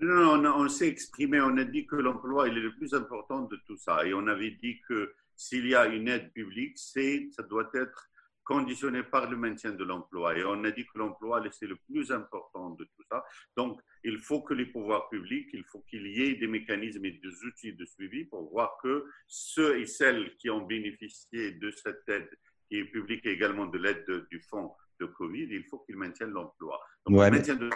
Non, 0.00 0.42
on, 0.56 0.68
s'est 0.68 0.88
exprimé, 0.88 1.40
on 1.40 1.56
a 1.58 1.64
dit 1.64 1.86
que 1.86 1.94
l'emploi 1.94 2.48
est 2.48 2.50
le 2.50 2.74
plus 2.74 2.92
important 2.92 3.42
de 3.42 3.56
tout 3.66 3.76
ça. 3.76 4.04
Et 4.04 4.12
on 4.12 4.26
avait 4.26 4.50
dit 4.60 4.80
que 4.88 5.12
s'il 5.36 5.68
y 5.68 5.76
a 5.76 5.86
une 5.86 6.08
aide 6.08 6.32
publique, 6.32 6.76
ça 6.76 7.42
doit 7.48 7.70
être 7.74 8.08
conditionné 8.44 9.02
par 9.02 9.30
le 9.30 9.36
maintien 9.36 9.72
de 9.72 9.84
l'emploi. 9.84 10.36
Et 10.36 10.44
on 10.44 10.64
a 10.64 10.70
dit 10.70 10.84
que 10.86 10.98
l'emploi, 10.98 11.42
c'est 11.50 11.66
le 11.66 11.76
plus 11.76 12.10
important 12.10 12.70
de 12.70 12.84
tout 12.84 13.02
ça. 13.10 13.24
Donc, 13.56 13.80
il 14.04 14.20
faut 14.20 14.42
que 14.42 14.54
les 14.54 14.66
pouvoirs 14.66 15.08
publics, 15.08 15.48
il 15.52 15.64
faut 15.64 15.80
qu'il 15.88 16.06
y 16.06 16.22
ait 16.22 16.34
des 16.34 16.48
mécanismes 16.48 17.04
et 17.04 17.12
des 17.12 17.44
outils 17.44 17.72
de 17.72 17.84
suivi 17.84 18.24
pour 18.24 18.50
voir 18.50 18.76
que 18.82 19.06
ceux 19.26 19.80
et 19.80 19.86
celles 19.86 20.36
qui 20.36 20.50
ont 20.50 20.66
bénéficié 20.66 21.52
de 21.52 21.70
cette 21.70 22.08
aide, 22.08 22.30
qui 22.68 22.78
est 22.78 22.84
publique 22.84 23.24
et 23.26 23.30
également 23.30 23.66
de 23.66 23.78
l'aide 23.78 24.26
du 24.30 24.40
fonds 24.40 24.72
de 25.00 25.06
Covid, 25.06 25.48
il 25.50 25.64
faut 25.64 25.78
qu'ils 25.80 25.96
maintiennent 25.96 26.30
l'emploi. 26.30 26.80
Donc, 27.06 27.24
le 27.24 27.30
maintien 27.30 27.56
de 27.56 27.70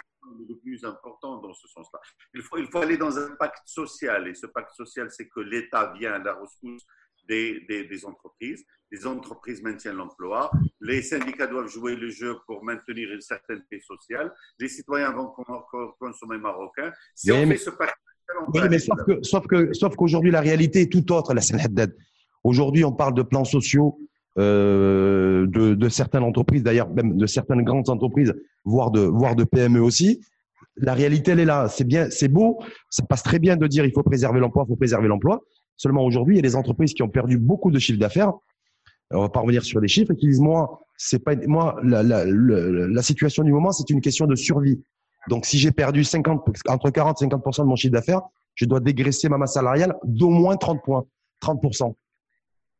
le 0.47 0.55
plus 0.57 0.83
important 0.83 1.37
dans 1.37 1.53
ce 1.53 1.67
sens-là. 1.67 1.99
Il 2.33 2.41
faut, 2.41 2.57
il 2.57 2.67
faut 2.67 2.79
aller 2.79 2.97
dans 2.97 3.17
un 3.17 3.35
pacte 3.35 3.67
social, 3.67 4.27
et 4.27 4.33
ce 4.33 4.47
pacte 4.47 4.73
social, 4.73 5.09
c'est 5.11 5.27
que 5.27 5.39
l'État 5.39 5.93
vient 5.93 6.13
à 6.13 6.19
la 6.19 6.33
rescousse 6.33 6.85
des, 7.27 7.65
des, 7.67 8.05
entreprises. 8.05 8.65
Les 8.91 9.05
entreprises 9.05 9.61
maintiennent 9.61 9.97
l'emploi. 9.97 10.49
Les 10.79 11.01
syndicats 11.01 11.47
doivent 11.47 11.67
jouer 11.67 11.95
le 11.95 12.09
jeu 12.09 12.37
pour 12.45 12.63
maintenir 12.63 13.11
une 13.11 13.21
certaine 13.21 13.61
paix 13.69 13.81
sociale. 13.81 14.33
Les 14.59 14.69
citoyens 14.69 15.11
vont 15.11 15.33
consommer 15.99 16.37
marocain. 16.37 16.91
Si 17.15 17.31
on 17.31 17.47
fait 17.47 17.57
ce 17.57 17.69
pacte 17.71 17.95
oui, 18.53 18.61
mais 18.69 18.79
sauf 18.79 18.97
que, 19.05 19.23
sauf 19.23 19.47
que, 19.47 19.73
sauf 19.73 19.95
qu'aujourd'hui 19.95 20.31
la 20.31 20.41
réalité 20.41 20.81
est 20.81 20.91
tout 20.91 21.13
autre. 21.13 21.33
La 21.33 21.41
Aujourd'hui, 22.43 22.83
on 22.83 22.91
parle 22.91 23.13
de 23.13 23.21
plans 23.21 23.45
sociaux 23.45 23.99
euh, 24.37 25.47
de, 25.47 25.73
de, 25.73 25.89
certaines 25.89 26.23
entreprises, 26.23 26.61
d'ailleurs 26.61 26.89
même 26.89 27.17
de 27.17 27.25
certaines 27.25 27.63
grandes 27.63 27.89
entreprises, 27.89 28.33
voire 28.65 28.91
de, 28.91 28.99
voire 28.99 29.35
de 29.35 29.43
PME 29.43 29.81
aussi. 29.81 30.21
La 30.75 30.93
réalité, 30.93 31.31
elle 31.31 31.39
est 31.39 31.45
là. 31.45 31.67
C'est 31.69 31.85
bien, 31.85 32.09
c'est 32.11 32.27
beau, 32.27 32.59
ça 32.89 33.03
passe 33.03 33.23
très 33.23 33.39
bien 33.39 33.57
de 33.57 33.65
dire 33.65 33.85
il 33.85 33.91
faut 33.91 34.03
préserver 34.03 34.39
l'emploi, 34.39 34.65
il 34.67 34.69
faut 34.69 34.75
préserver 34.75 35.07
l'emploi. 35.07 35.41
Seulement 35.77 36.03
aujourd'hui, 36.03 36.35
il 36.35 36.37
y 36.37 36.39
a 36.39 36.43
des 36.43 36.55
entreprises 36.55 36.93
qui 36.93 37.03
ont 37.03 37.09
perdu 37.09 37.37
beaucoup 37.37 37.71
de 37.71 37.79
chiffre 37.79 37.99
d'affaires. 37.99 38.33
On 39.11 39.21
va 39.21 39.29
pas 39.29 39.39
revenir 39.39 39.63
sur 39.63 39.79
les 39.79 39.87
chiffres 39.87 40.11
et 40.11 40.15
qui 40.15 40.27
disent 40.27 40.41
moi, 40.41 40.81
c'est 40.97 41.23
pas 41.23 41.35
moi 41.47 41.79
la, 41.83 42.03
la, 42.03 42.25
la, 42.25 43.01
situation 43.01 43.43
du 43.43 43.53
moment, 43.53 43.71
c'est 43.71 43.89
une 43.89 44.01
question 44.01 44.25
de 44.25 44.35
survie. 44.35 44.81
Donc 45.29 45.45
si 45.45 45.57
j'ai 45.57 45.71
perdu 45.71 46.03
50 46.03 46.43
entre 46.67 46.89
40 46.89 47.21
et 47.21 47.25
50% 47.25 47.61
de 47.61 47.67
mon 47.67 47.75
chiffre 47.75 47.93
d'affaires, 47.93 48.21
je 48.55 48.65
dois 48.65 48.79
dégraisser 48.81 49.29
ma 49.29 49.37
masse 49.37 49.53
salariale 49.53 49.95
d'au 50.03 50.29
moins 50.29 50.57
30 50.57 50.83
points, 50.83 51.05
30 51.39 51.61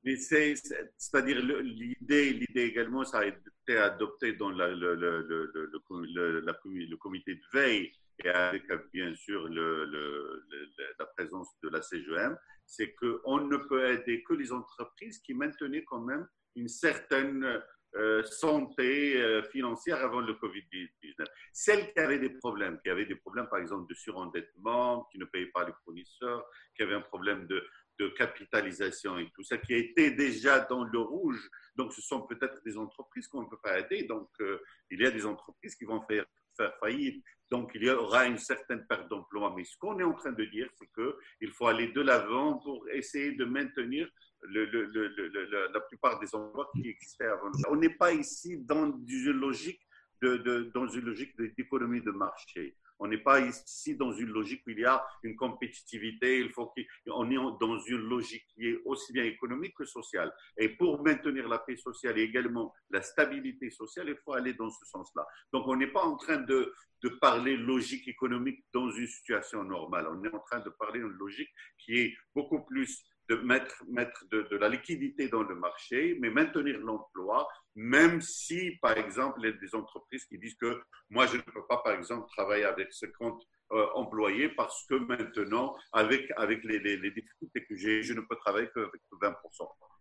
mais 0.08 0.16
c'est-à-dire 0.16 1.42
l'idée, 1.42 2.32
l'idée 2.32 2.62
également, 2.62 3.04
ça 3.04 3.20
a 3.20 3.26
été 3.26 3.78
adopté 3.78 4.32
dans 4.34 4.52
la, 4.52 4.70
le, 4.70 4.96
le, 4.96 5.28
le, 5.28 6.40
le, 6.40 6.98
comité 6.98 7.36
de 7.36 7.42
veille 7.52 7.92
et 8.24 8.30
avec 8.30 8.64
bien 8.94 9.14
sûr 9.16 9.50
la 9.50 11.06
présence 11.18 11.50
de 11.62 11.68
la 11.68 11.82
CGM, 11.82 12.38
c'est 12.68 12.94
qu'on 12.94 13.40
ne 13.40 13.58
peut 13.58 13.90
aider 13.90 14.22
que 14.24 14.34
les 14.34 14.52
entreprises 14.52 15.20
qui 15.20 15.34
maintenaient 15.34 15.86
quand 15.86 16.02
même 16.02 16.28
une 16.56 16.68
certaine 16.68 17.62
euh, 17.96 18.22
santé 18.26 19.20
euh, 19.20 19.42
financière 19.44 20.04
avant 20.04 20.20
le 20.20 20.34
Covid-19. 20.34 21.26
Celles 21.54 21.94
qui 21.94 22.00
avaient 22.00 22.20
des 22.20 22.30
problèmes, 22.30 22.80
qui 22.84 22.90
avaient 22.90 23.06
des 23.06 23.16
problèmes 23.16 23.48
par 23.48 23.60
exemple 23.60 23.90
de 23.90 23.96
surendettement, 23.96 25.08
qui 25.12 25.18
ne 25.18 25.26
payaient 25.26 25.52
pas 25.54 25.66
les 25.66 25.74
fournisseurs, 25.84 26.46
qui 26.76 26.84
avaient 26.84 26.96
un 26.96 27.02
problème 27.02 27.48
de, 27.48 27.66
capitalisation 28.16 29.18
et 29.18 29.28
tout 29.34 29.42
ça, 29.42 29.58
qui 29.58 29.74
été 29.74 30.12
déjà 30.12 30.60
dans 30.60 30.84
le 30.84 31.00
rouge. 31.00 31.50
Donc, 31.76 31.92
ce 31.94 32.02
sont 32.02 32.28
peut-être 32.28 32.62
des 32.64 32.78
entreprises 32.78 33.28
qu'on 33.28 33.42
ne 33.42 33.48
peut 33.48 33.58
pas 33.58 33.80
aider. 33.80 34.04
Donc, 34.04 34.30
euh, 34.40 34.60
il 34.92 35.02
y 35.02 35.06
a 35.08 35.10
des 35.10 35.26
entreprises 35.26 35.76
qui 35.76 35.86
vont 35.86 36.02
faire, 36.04 36.24
faire 36.58 36.74
faillite. 36.80 37.24
Donc, 37.50 37.72
il 37.76 37.84
y 37.84 37.90
aura 37.90 38.26
une 38.26 38.38
certaine 38.38 38.86
perte 38.88 39.08
d'emploi. 39.10 39.54
Mais 39.56 39.64
ce 39.64 39.78
qu'on 39.78 39.98
est 40.00 40.04
en 40.04 40.14
train 40.14 40.34
de 40.34 40.44
dire, 40.46 40.70
c'est 40.78 40.90
qu'il 40.94 41.52
faut 41.52 41.68
aller 41.68 41.88
de 41.94 42.02
l'avant 42.02 42.58
pour 42.58 42.88
essayer 42.90 43.34
de 43.34 43.46
maintenir 43.46 44.10
la 44.44 45.80
plupart 45.88 46.20
des 46.20 46.34
emplois 46.36 46.70
qui 46.76 46.90
existaient 46.90 47.26
avant. 47.26 47.52
On 47.70 47.78
n'est 47.78 47.96
pas 47.96 48.12
ici 48.12 48.58
dans 48.58 48.86
une 49.08 49.32
logique 49.32 49.82
de 50.22 50.72
dans 50.74 50.88
une 50.88 51.06
logique 51.06 51.38
d'économie 51.38 52.02
de 52.02 52.12
marché. 52.12 52.76
On 53.00 53.08
n'est 53.08 53.18
pas 53.20 53.40
ici 53.40 53.96
dans 53.96 54.12
une 54.12 54.30
logique 54.30 54.64
où 54.66 54.72
il 54.72 54.80
y 54.80 54.86
a 54.86 55.06
une 55.24 55.36
compétitivité. 55.36 56.40
Il 56.40 56.52
faut 56.52 56.68
qu'on 56.68 57.32
est 57.32 57.58
dans 57.60 57.80
une 57.80 58.02
logique 58.10 58.46
qui 58.54 58.68
est 58.68 58.80
aussi 58.86 59.14
bien 59.14 59.24
économique 59.24 59.76
que 59.76 59.86
sociale. 59.86 60.34
Et 60.58 60.70
pour 60.70 61.04
maintenir 61.04 61.48
la 61.48 61.60
paix 61.60 61.78
sociale 61.78 62.18
et 62.18 62.24
également 62.24 62.74
la 62.90 63.02
stabilité 63.02 63.70
sociale, 63.70 64.10
il 64.10 64.18
faut 64.24 64.34
aller 64.34 64.54
dans 64.54 64.70
ce 64.70 64.86
sens-là. 64.86 65.26
Donc, 65.54 65.68
on 65.68 65.76
n'est 65.76 65.92
pas 65.92 66.04
en 66.04 66.16
train 66.18 66.38
de, 66.38 66.74
de 67.04 67.10
parler 67.10 67.56
logique 67.56 68.08
économique 68.08 68.66
dans 68.74 68.90
une 68.90 69.08
situation 69.08 69.64
normale. 69.64 70.08
On 70.10 70.24
est 70.24 70.34
en 70.34 70.40
train 70.40 70.60
de 70.60 70.70
parler 70.70 71.00
d'une 71.00 71.10
logique 71.10 71.50
qui 71.78 72.00
est 72.00 72.18
beaucoup 72.34 72.64
plus 72.66 73.04
de 73.30 73.36
mettre, 73.36 73.84
mettre 73.90 74.24
de, 74.32 74.56
la 74.58 74.70
liquidité 74.70 75.28
dans 75.28 75.44
le 75.44 75.56
marché, 75.56 76.18
mais 76.22 76.30
maintenir 76.30 76.80
l'emploi, 76.80 77.48
même 77.78 78.22
si, 78.22 78.72
par 78.82 78.98
exemple, 78.98 79.40
il 79.44 79.46
y 79.46 79.50
a 79.50 79.52
des 79.52 79.76
entreprises 79.76 80.26
qui 80.26 80.40
disent 80.40 80.56
que 80.56 80.82
moi, 81.12 81.28
je 81.28 81.38
ne 81.38 81.42
peux 81.44 81.64
pas, 81.70 81.78
par 81.78 81.94
exemple, 81.94 82.28
travailler 82.36 82.64
avec 82.66 82.92
50 82.92 83.40
euh, 83.72 83.86
employés 83.94 84.50
parce 84.50 84.84
que 84.88 84.96
maintenant, 84.96 85.76
avec, 85.94 86.32
avec 86.38 86.64
les, 86.64 86.80
les, 86.80 86.98
les 86.98 87.12
difficultés 87.12 87.64
que 87.66 87.76
j'ai, 87.76 88.02
je 88.02 88.14
ne 88.14 88.22
peux 88.22 88.36
travailler 88.38 88.68
qu'avec 88.74 89.02
20%. 89.22 89.36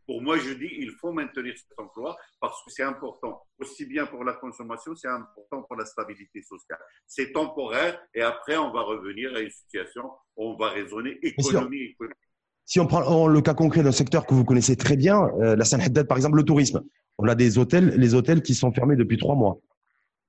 Pour 0.07 0.23
moi, 0.23 0.39
je 0.39 0.53
dis 0.53 0.71
il 0.79 0.93
faut 0.93 1.13
maintenir 1.13 1.55
cet 1.59 1.79
emploi 1.79 2.17
parce 2.41 2.65
que 2.65 2.71
c'est 2.71 2.85
important, 2.85 3.43
aussi 3.59 3.85
bien 3.85 4.07
pour 4.07 4.25
la 4.25 4.35
consommation, 4.35 4.95
c'est 4.95 5.09
important 5.09 5.63
pour 5.65 5.77
la 5.77 5.85
stabilité 5.85 6.43
sociale. 6.43 6.79
C'est 7.07 7.33
temporaire 7.33 8.01
et 8.15 8.23
après, 8.23 8.57
on 8.57 8.73
va 8.73 8.83
revenir 8.83 9.35
à 9.35 9.41
une 9.41 9.51
situation 9.51 10.13
où 10.37 10.53
on 10.53 10.57
va 10.57 10.71
raisonner 10.71 11.19
économie. 11.23 11.95
Si 12.67 12.81
on 12.81 12.87
prend 12.87 13.29
le 13.29 13.41
cas 13.41 13.55
concret 13.55 13.83
d'un 13.83 13.93
secteur 13.93 14.27
que 14.27 14.35
vous 14.35 14.45
connaissez 14.45 14.77
très 14.77 14.97
bien, 14.97 15.29
euh, 15.41 15.57
la 15.57 15.65
Saint 15.65 15.79
Haddad, 15.79 16.07
par 16.07 16.19
exemple, 16.19 16.37
le 16.37 16.43
tourisme. 16.43 16.83
On 17.19 17.27
a 17.29 17.35
des 17.35 17.59
hôtels, 17.59 17.95
les 17.97 18.15
hôtels 18.15 18.43
qui 18.43 18.55
sont 18.55 18.73
fermés 18.73 18.97
depuis 18.97 19.17
trois 19.17 19.37
mois. 19.37 19.59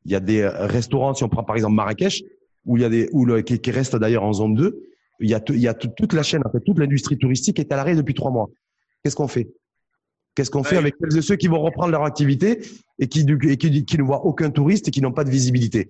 Il 0.05 0.11
y 0.11 0.15
a 0.15 0.19
des 0.19 0.47
restaurants, 0.47 1.13
si 1.13 1.23
on 1.23 1.29
prend 1.29 1.43
par 1.43 1.55
exemple 1.55 1.75
Marrakech, 1.75 2.23
où 2.65 2.77
il 2.77 2.83
y 2.83 2.85
a 2.85 2.89
des, 2.89 3.09
où 3.11 3.25
le, 3.25 3.41
qui, 3.41 3.59
qui 3.59 3.71
reste 3.71 3.95
d'ailleurs 3.95 4.23
en 4.23 4.33
zone 4.33 4.55
2, 4.55 4.79
il 5.19 5.29
y 5.29 5.33
a, 5.33 5.41
il 5.49 5.59
y 5.59 5.67
a 5.67 5.73
toute 5.73 6.13
la 6.13 6.23
chaîne, 6.23 6.43
en 6.45 6.51
fait, 6.51 6.61
toute 6.61 6.77
l'industrie 6.77 7.17
touristique 7.17 7.59
est 7.59 7.71
à 7.73 7.75
l'arrêt 7.75 7.95
depuis 7.95 8.13
trois 8.13 8.31
mois. 8.31 8.49
Qu'est-ce 9.03 9.15
qu'on 9.15 9.27
fait? 9.27 9.49
Qu'est-ce 10.35 10.51
qu'on 10.51 10.63
fait 10.63 10.77
avec 10.77 10.93
ceux 11.21 11.35
qui 11.35 11.47
vont 11.47 11.59
reprendre 11.59 11.91
leur 11.91 12.03
activité 12.03 12.59
et 12.99 13.07
qui, 13.07 13.25
et 13.49 13.57
qui, 13.57 13.85
qui 13.85 13.97
ne 13.97 14.03
voient 14.03 14.23
aucun 14.23 14.51
touriste 14.51 14.87
et 14.87 14.91
qui 14.91 15.01
n'ont 15.01 15.11
pas 15.11 15.23
de 15.23 15.31
visibilité? 15.31 15.89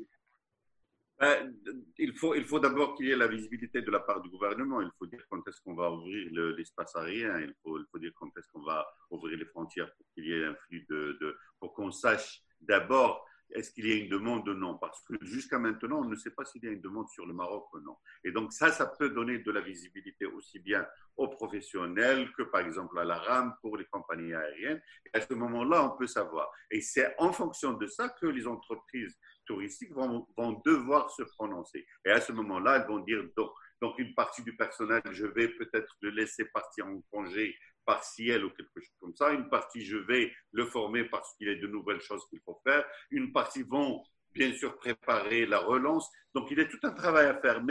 Ben, 1.20 1.54
il 2.00 2.14
faut, 2.16 2.60
d'abord 2.60 2.96
qu'il 2.96 3.08
y 3.08 3.12
ait 3.12 3.16
la 3.16 3.28
visibilité 3.28 3.82
de 3.82 3.92
la 3.92 4.00
part 4.00 4.22
du 4.22 4.30
gouvernement. 4.30 4.82
Il 4.82 4.92
faut 4.98 5.08
dire 5.08 5.24
quand 5.30 5.46
est-ce 5.48 5.62
qu'on 5.62 5.76
va 5.76 5.92
ouvrir 5.92 6.30
l'espace 6.58 6.96
aérien. 6.96 7.40
Il 7.40 7.54
faut, 7.64 7.80
il 7.80 7.86
faut 7.92 8.00
dire 8.00 8.12
quand 8.16 8.30
est-ce 8.38 8.48
qu'on 8.54 8.64
va 8.64 8.86
ouvrir 9.10 9.38
les 9.38 9.46
frontières 9.46 9.92
pour 9.96 10.06
qu'il 10.14 10.26
y 10.26 10.34
ait 10.34 10.46
un 10.46 10.56
flux 10.68 10.86
de, 10.90 11.18
de 11.20 11.38
pour 11.60 11.74
qu'on 11.74 11.92
sache 11.92 12.42
d'abord 12.62 13.26
est-ce 13.52 13.72
qu'il 13.72 13.88
y 13.88 13.92
a 13.92 13.96
une 13.96 14.10
demande 14.10 14.48
ou 14.50 14.54
non? 14.54 14.78
Parce 14.78 15.02
que 15.04 15.14
jusqu'à 15.22 15.58
maintenant, 15.58 16.02
on 16.02 16.06
ne 16.06 16.16
sait 16.16 16.32
pas 16.32 16.44
s'il 16.46 16.64
y 16.64 16.68
a 16.68 16.72
une 16.72 16.82
demande 16.82 17.08
sur 17.10 17.26
le 17.26 17.34
Maroc 17.34 17.74
ou 17.74 17.80
non. 17.80 17.96
Et 18.24 18.32
donc 18.32 18.52
ça, 18.52 18.72
ça 18.72 18.88
peut 18.88 19.10
donner 19.10 19.40
de 19.40 19.52
la 19.52 19.62
visibilité 19.62 20.26
aussi 20.26 20.60
bien 20.60 20.86
aux 21.16 21.30
professionnels 21.30 22.32
que 22.34 22.44
par 22.44 22.62
exemple 22.62 23.00
à 23.00 23.06
la 23.06 23.18
RAM 23.18 23.56
pour 23.62 23.78
les 23.78 23.86
compagnies 23.86 24.34
aériennes. 24.34 24.82
Et 25.06 25.18
à 25.18 25.22
ce 25.22 25.34
moment-là, 25.34 25.86
on 25.86 25.98
peut 25.98 26.08
savoir. 26.08 26.52
Et 26.70 26.82
c'est 26.82 27.16
en 27.20 27.32
fonction 27.32 27.74
de 27.74 27.88
ça 27.88 28.10
que 28.10 28.28
les 28.28 28.48
entreprises 28.48 29.18
touristiques 29.48 29.94
vont, 29.94 30.28
vont 30.38 30.62
devoir 30.66 31.10
se 31.12 31.24
prononcer. 31.24 31.86
Et 32.06 32.12
à 32.12 32.22
ce 32.22 32.32
moment-là, 32.34 32.78
elles 32.78 32.88
vont 32.88 33.00
dire 33.00 33.24
donc, 33.36 33.52
donc 33.82 33.98
une 34.00 34.14
partie 34.14 34.44
du 34.44 34.56
personnel, 34.56 35.02
je 35.12 35.26
vais 35.26 35.50
peut-être 35.50 35.96
le 36.02 36.10
laisser 36.12 36.46
partir 36.46 36.86
en 36.86 37.02
congé 37.12 37.56
partiel 37.86 38.44
ou 38.44 38.50
quelque 38.50 38.80
chose 38.80 38.96
comme 39.00 39.16
ça. 39.16 39.32
Une 39.32 39.50
partie, 39.50 39.84
je 39.84 39.98
vais 39.98 40.32
le 40.52 40.66
former 40.66 41.06
parce 41.06 41.34
qu'il 41.36 41.48
y 41.48 41.52
a 41.52 41.56
de 41.56 41.68
nouvelles 41.68 42.02
choses 42.02 42.28
qu'il 42.30 42.42
faut 42.46 42.60
faire. 42.66 42.86
Une 43.12 43.32
partie 43.32 43.64
vont 43.64 44.04
bien 44.34 44.54
sûr 44.54 44.78
préparer 44.78 45.46
la 45.46 45.60
relance. 45.60 46.10
Donc, 46.36 46.52
il 46.52 46.58
y 46.58 46.62
a 46.62 46.66
tout 46.66 46.80
un 46.84 46.92
travail 46.92 47.28
à 47.28 47.40
faire. 47.40 47.64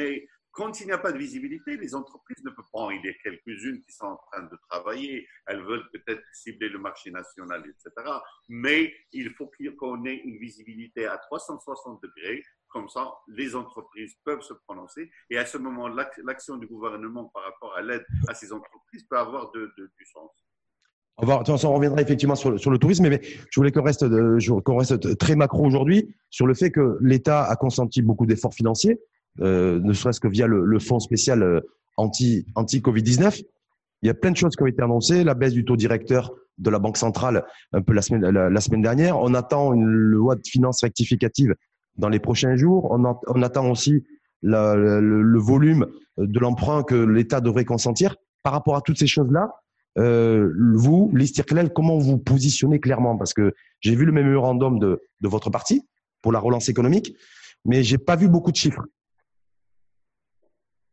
Quand 0.56 0.80
il 0.80 0.86
n'y 0.86 0.92
a 0.92 0.98
pas 0.98 1.12
de 1.12 1.18
visibilité, 1.18 1.76
les 1.76 1.94
entreprises 1.94 2.42
ne 2.42 2.50
peuvent 2.50 2.64
pas. 2.72 2.88
Il 2.90 3.04
y 3.04 3.08
a 3.10 3.12
quelques-unes 3.22 3.82
qui 3.82 3.92
sont 3.92 4.06
en 4.06 4.16
train 4.32 4.42
de 4.42 4.56
travailler. 4.70 5.28
Elles 5.46 5.62
veulent 5.62 5.88
peut-être 5.92 6.22
cibler 6.32 6.70
le 6.70 6.78
marché 6.78 7.10
national, 7.10 7.62
etc. 7.68 8.10
Mais 8.48 8.92
il 9.12 9.30
faut 9.34 9.50
qu'on 9.78 10.04
ait 10.06 10.16
une 10.16 10.38
visibilité 10.38 11.06
à 11.06 11.18
360 11.18 12.02
degrés 12.02 12.42
comme 12.68 12.88
ça, 12.88 13.10
les 13.28 13.54
entreprises 13.54 14.16
peuvent 14.24 14.42
se 14.42 14.52
prononcer. 14.52 15.10
Et 15.30 15.38
à 15.38 15.46
ce 15.46 15.56
moment, 15.56 15.88
l'action 15.88 16.56
du 16.56 16.66
gouvernement 16.66 17.30
par 17.32 17.44
rapport 17.44 17.74
à 17.76 17.80
l'aide 17.80 18.04
à 18.28 18.34
ces 18.34 18.52
entreprises 18.52 19.04
peut 19.08 19.18
avoir 19.18 19.50
du 19.52 20.06
sens. 20.12 20.30
On, 21.18 21.24
va, 21.24 21.42
on 21.48 21.74
reviendra 21.74 22.02
effectivement 22.02 22.34
sur 22.34 22.50
le, 22.50 22.78
tourisme, 22.78 23.08
mais 23.08 23.20
je 23.22 23.58
voulais 23.58 23.72
qu'on 23.72 23.82
reste 23.82 25.16
très 25.16 25.36
macro 25.36 25.64
aujourd'hui 25.64 26.14
sur 26.28 26.46
le 26.46 26.52
fait 26.52 26.70
que 26.70 26.98
l'État 27.00 27.44
a 27.44 27.56
consenti 27.56 28.02
beaucoup 28.02 28.26
d'efforts 28.26 28.52
financiers, 28.52 29.00
euh, 29.40 29.80
ne 29.80 29.92
serait-ce 29.92 30.20
que 30.20 30.28
via 30.28 30.46
le, 30.46 30.78
fonds 30.78 31.00
spécial 31.00 31.42
euh, 31.42 31.60
anti, 31.96 32.46
anti-Covid-19. 32.54 33.42
Il 34.02 34.06
y 34.06 34.10
a 34.10 34.14
plein 34.14 34.30
de 34.30 34.36
choses 34.36 34.54
qui 34.56 34.62
ont 34.62 34.66
été 34.66 34.82
annoncées, 34.82 35.24
la 35.24 35.34
baisse 35.34 35.52
du 35.52 35.64
taux 35.64 35.76
directeur 35.76 36.32
de 36.58 36.70
la 36.70 36.78
Banque 36.78 36.96
centrale 36.96 37.44
un 37.72 37.82
peu 37.82 37.92
la 37.92 38.02
semaine, 38.02 38.28
la 38.30 38.60
semaine 38.60 38.82
dernière. 38.82 39.18
On 39.18 39.34
attend 39.34 39.72
une 39.72 39.84
loi 39.84 40.36
de 40.36 40.42
finances 40.46 40.82
rectificative 40.82 41.54
dans 41.96 42.08
les 42.08 42.18
prochains 42.18 42.56
jours. 42.56 42.90
On, 42.90 43.42
attend 43.42 43.70
aussi 43.70 44.04
le, 44.42 45.38
volume 45.38 45.86
de 46.18 46.38
l'emprunt 46.38 46.82
que 46.82 46.94
l'État 46.94 47.40
devrait 47.40 47.64
consentir. 47.64 48.16
Par 48.42 48.52
rapport 48.52 48.76
à 48.76 48.80
toutes 48.80 48.98
ces 48.98 49.06
choses-là, 49.06 49.50
euh, 49.98 50.52
vous, 50.74 51.10
l'Istirklel, 51.14 51.72
comment 51.72 51.98
vous 51.98 52.18
positionnez 52.18 52.80
clairement? 52.80 53.16
Parce 53.16 53.34
que 53.34 53.54
j'ai 53.80 53.94
vu 53.96 54.04
le 54.04 54.12
mémorandum 54.12 54.78
de, 54.78 55.00
de 55.20 55.28
votre 55.28 55.50
parti 55.50 55.82
pour 56.22 56.32
la 56.32 56.38
relance 56.38 56.68
économique, 56.68 57.14
mais 57.64 57.82
j'ai 57.82 57.98
pas 57.98 58.16
vu 58.16 58.28
beaucoup 58.28 58.52
de 58.52 58.56
chiffres. 58.56 58.82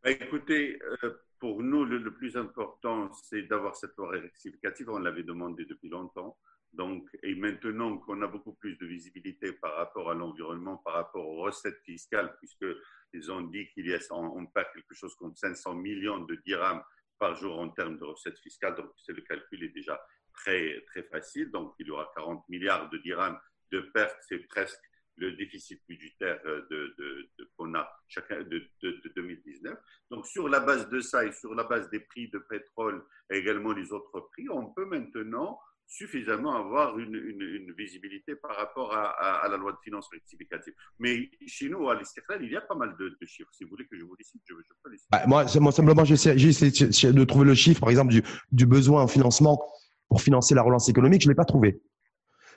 Bah, 0.04 0.10
écoutez, 0.10 0.78
euh, 1.02 1.14
pour 1.38 1.62
nous, 1.62 1.86
le, 1.86 2.12
plus 2.12 2.36
important, 2.36 3.10
c'est 3.14 3.44
d'avoir 3.44 3.74
cette 3.74 3.96
loi 3.96 4.10
rectificative. 4.10 4.90
On 4.90 4.98
l'avait 4.98 5.22
demandé 5.22 5.64
depuis 5.64 5.88
longtemps. 5.88 6.36
Donc, 6.74 7.08
et 7.22 7.34
maintenant 7.34 7.96
qu'on 7.96 8.20
a 8.20 8.26
beaucoup 8.26 8.52
plus 8.52 8.76
de 8.76 8.84
visibilité 8.84 9.52
par 9.52 9.76
rapport 9.76 10.10
à 10.10 10.14
l'environnement, 10.14 10.76
par 10.76 10.92
rapport 10.92 11.26
aux 11.26 11.40
recettes 11.40 11.80
fiscales, 11.86 12.36
puisqu'ils 12.36 13.32
ont 13.32 13.40
dit 13.40 13.66
qu'il 13.72 13.86
y 13.86 13.94
a, 13.94 13.98
on 14.10 14.44
perd 14.44 14.66
quelque 14.74 14.92
chose 14.92 15.14
comme 15.16 15.34
500 15.34 15.74
millions 15.76 16.18
de 16.18 16.34
dirhams 16.44 16.82
par 17.18 17.34
jour 17.34 17.58
en 17.58 17.70
termes 17.70 17.98
de 17.98 18.04
recettes 18.04 18.38
fiscales. 18.40 18.74
Donc, 18.74 18.90
le 19.08 19.22
calcul 19.22 19.64
est 19.64 19.74
déjà 19.74 19.98
très, 20.34 20.84
très 20.88 21.04
facile. 21.04 21.50
Donc, 21.50 21.72
il 21.78 21.86
y 21.86 21.90
aura 21.90 22.12
40 22.14 22.46
milliards 22.50 22.90
de 22.90 22.98
dirhams 22.98 23.38
de 23.72 23.80
pertes. 23.80 24.18
C'est 24.28 24.46
presque 24.48 24.82
le 25.16 25.32
déficit 25.32 25.80
budgétaire 25.88 26.40
de, 26.44 26.94
de, 26.98 27.28
de 27.38 27.50
qu'on 27.56 27.74
a 27.74 27.88
chacun 28.08 28.42
de, 28.42 28.62
de, 28.82 29.12
2019. 29.14 29.76
Donc, 30.10 30.26
sur 30.26 30.48
la 30.48 30.60
base 30.60 30.88
de 30.88 31.00
ça 31.00 31.24
et 31.24 31.32
sur 31.32 31.54
la 31.54 31.64
base 31.64 31.88
des 31.90 32.00
prix 32.00 32.28
de 32.28 32.38
pétrole 32.38 33.04
et 33.30 33.38
également 33.38 33.72
les 33.72 33.92
autres 33.92 34.20
prix, 34.32 34.48
on 34.48 34.72
peut 34.72 34.86
maintenant 34.86 35.58
suffisamment 35.86 36.54
avoir 36.56 36.98
une, 36.98 37.72
visibilité 37.76 38.36
par 38.36 38.56
rapport 38.56 38.94
à, 38.94 39.46
la 39.48 39.56
loi 39.56 39.72
de 39.72 39.78
finances 39.82 40.08
rectificative. 40.10 40.72
Mais 40.98 41.28
chez 41.46 41.68
nous, 41.68 41.88
à 41.88 41.94
l'Istiklal, 41.94 42.42
il 42.42 42.50
y 42.50 42.56
a 42.56 42.60
pas 42.60 42.74
mal 42.74 42.96
de, 42.98 43.16
chiffres. 43.26 43.50
Si 43.52 43.64
vous 43.64 43.70
voulez 43.70 43.86
que 43.86 43.98
je 43.98 44.04
vous 44.04 44.14
les 44.16 44.24
cite, 44.24 44.42
je, 44.44 44.54
je 44.54 44.72
peux 44.82 44.90
les. 44.90 44.98
Bah, 45.10 45.24
moi, 45.26 45.44
moi, 45.60 45.72
simplement, 45.72 46.04
j'ai 46.04 46.14
essayé 46.14 47.12
de 47.12 47.24
trouver 47.24 47.46
le 47.46 47.54
chiffre, 47.54 47.80
par 47.80 47.90
exemple, 47.90 48.12
du, 48.12 48.22
du 48.52 48.66
besoin 48.66 49.02
en 49.02 49.08
financement 49.08 49.60
pour 50.08 50.22
financer 50.22 50.54
la 50.54 50.62
relance 50.62 50.88
économique. 50.88 51.22
Je 51.22 51.28
ne 51.28 51.32
l'ai 51.32 51.36
pas 51.36 51.44
trouvé. 51.44 51.80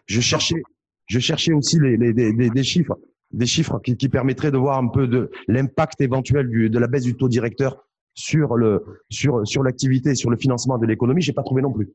Je 0.05 0.21
cherchais, 0.21 0.61
je 1.07 1.19
cherchais 1.19 1.53
aussi 1.53 1.79
les, 1.79 1.97
des, 2.13 2.63
chiffres, 2.63 2.97
des 3.31 3.45
chiffres 3.45 3.79
qui, 3.79 4.09
permettraient 4.09 4.51
de 4.51 4.57
voir 4.57 4.77
un 4.77 4.87
peu 4.87 5.07
de 5.07 5.31
l'impact 5.47 6.01
éventuel 6.01 6.49
de 6.49 6.79
la 6.79 6.87
baisse 6.87 7.03
du 7.03 7.15
taux 7.15 7.29
directeur 7.29 7.87
sur 8.13 8.55
le 8.55 8.83
sur 9.09 9.47
sur 9.47 9.63
l'activité, 9.63 10.15
sur 10.15 10.29
le 10.29 10.37
financement 10.37 10.77
de 10.77 10.85
l'économie. 10.85 11.21
J'ai 11.21 11.33
pas 11.33 11.43
trouvé 11.43 11.61
non 11.61 11.71
plus. 11.71 11.89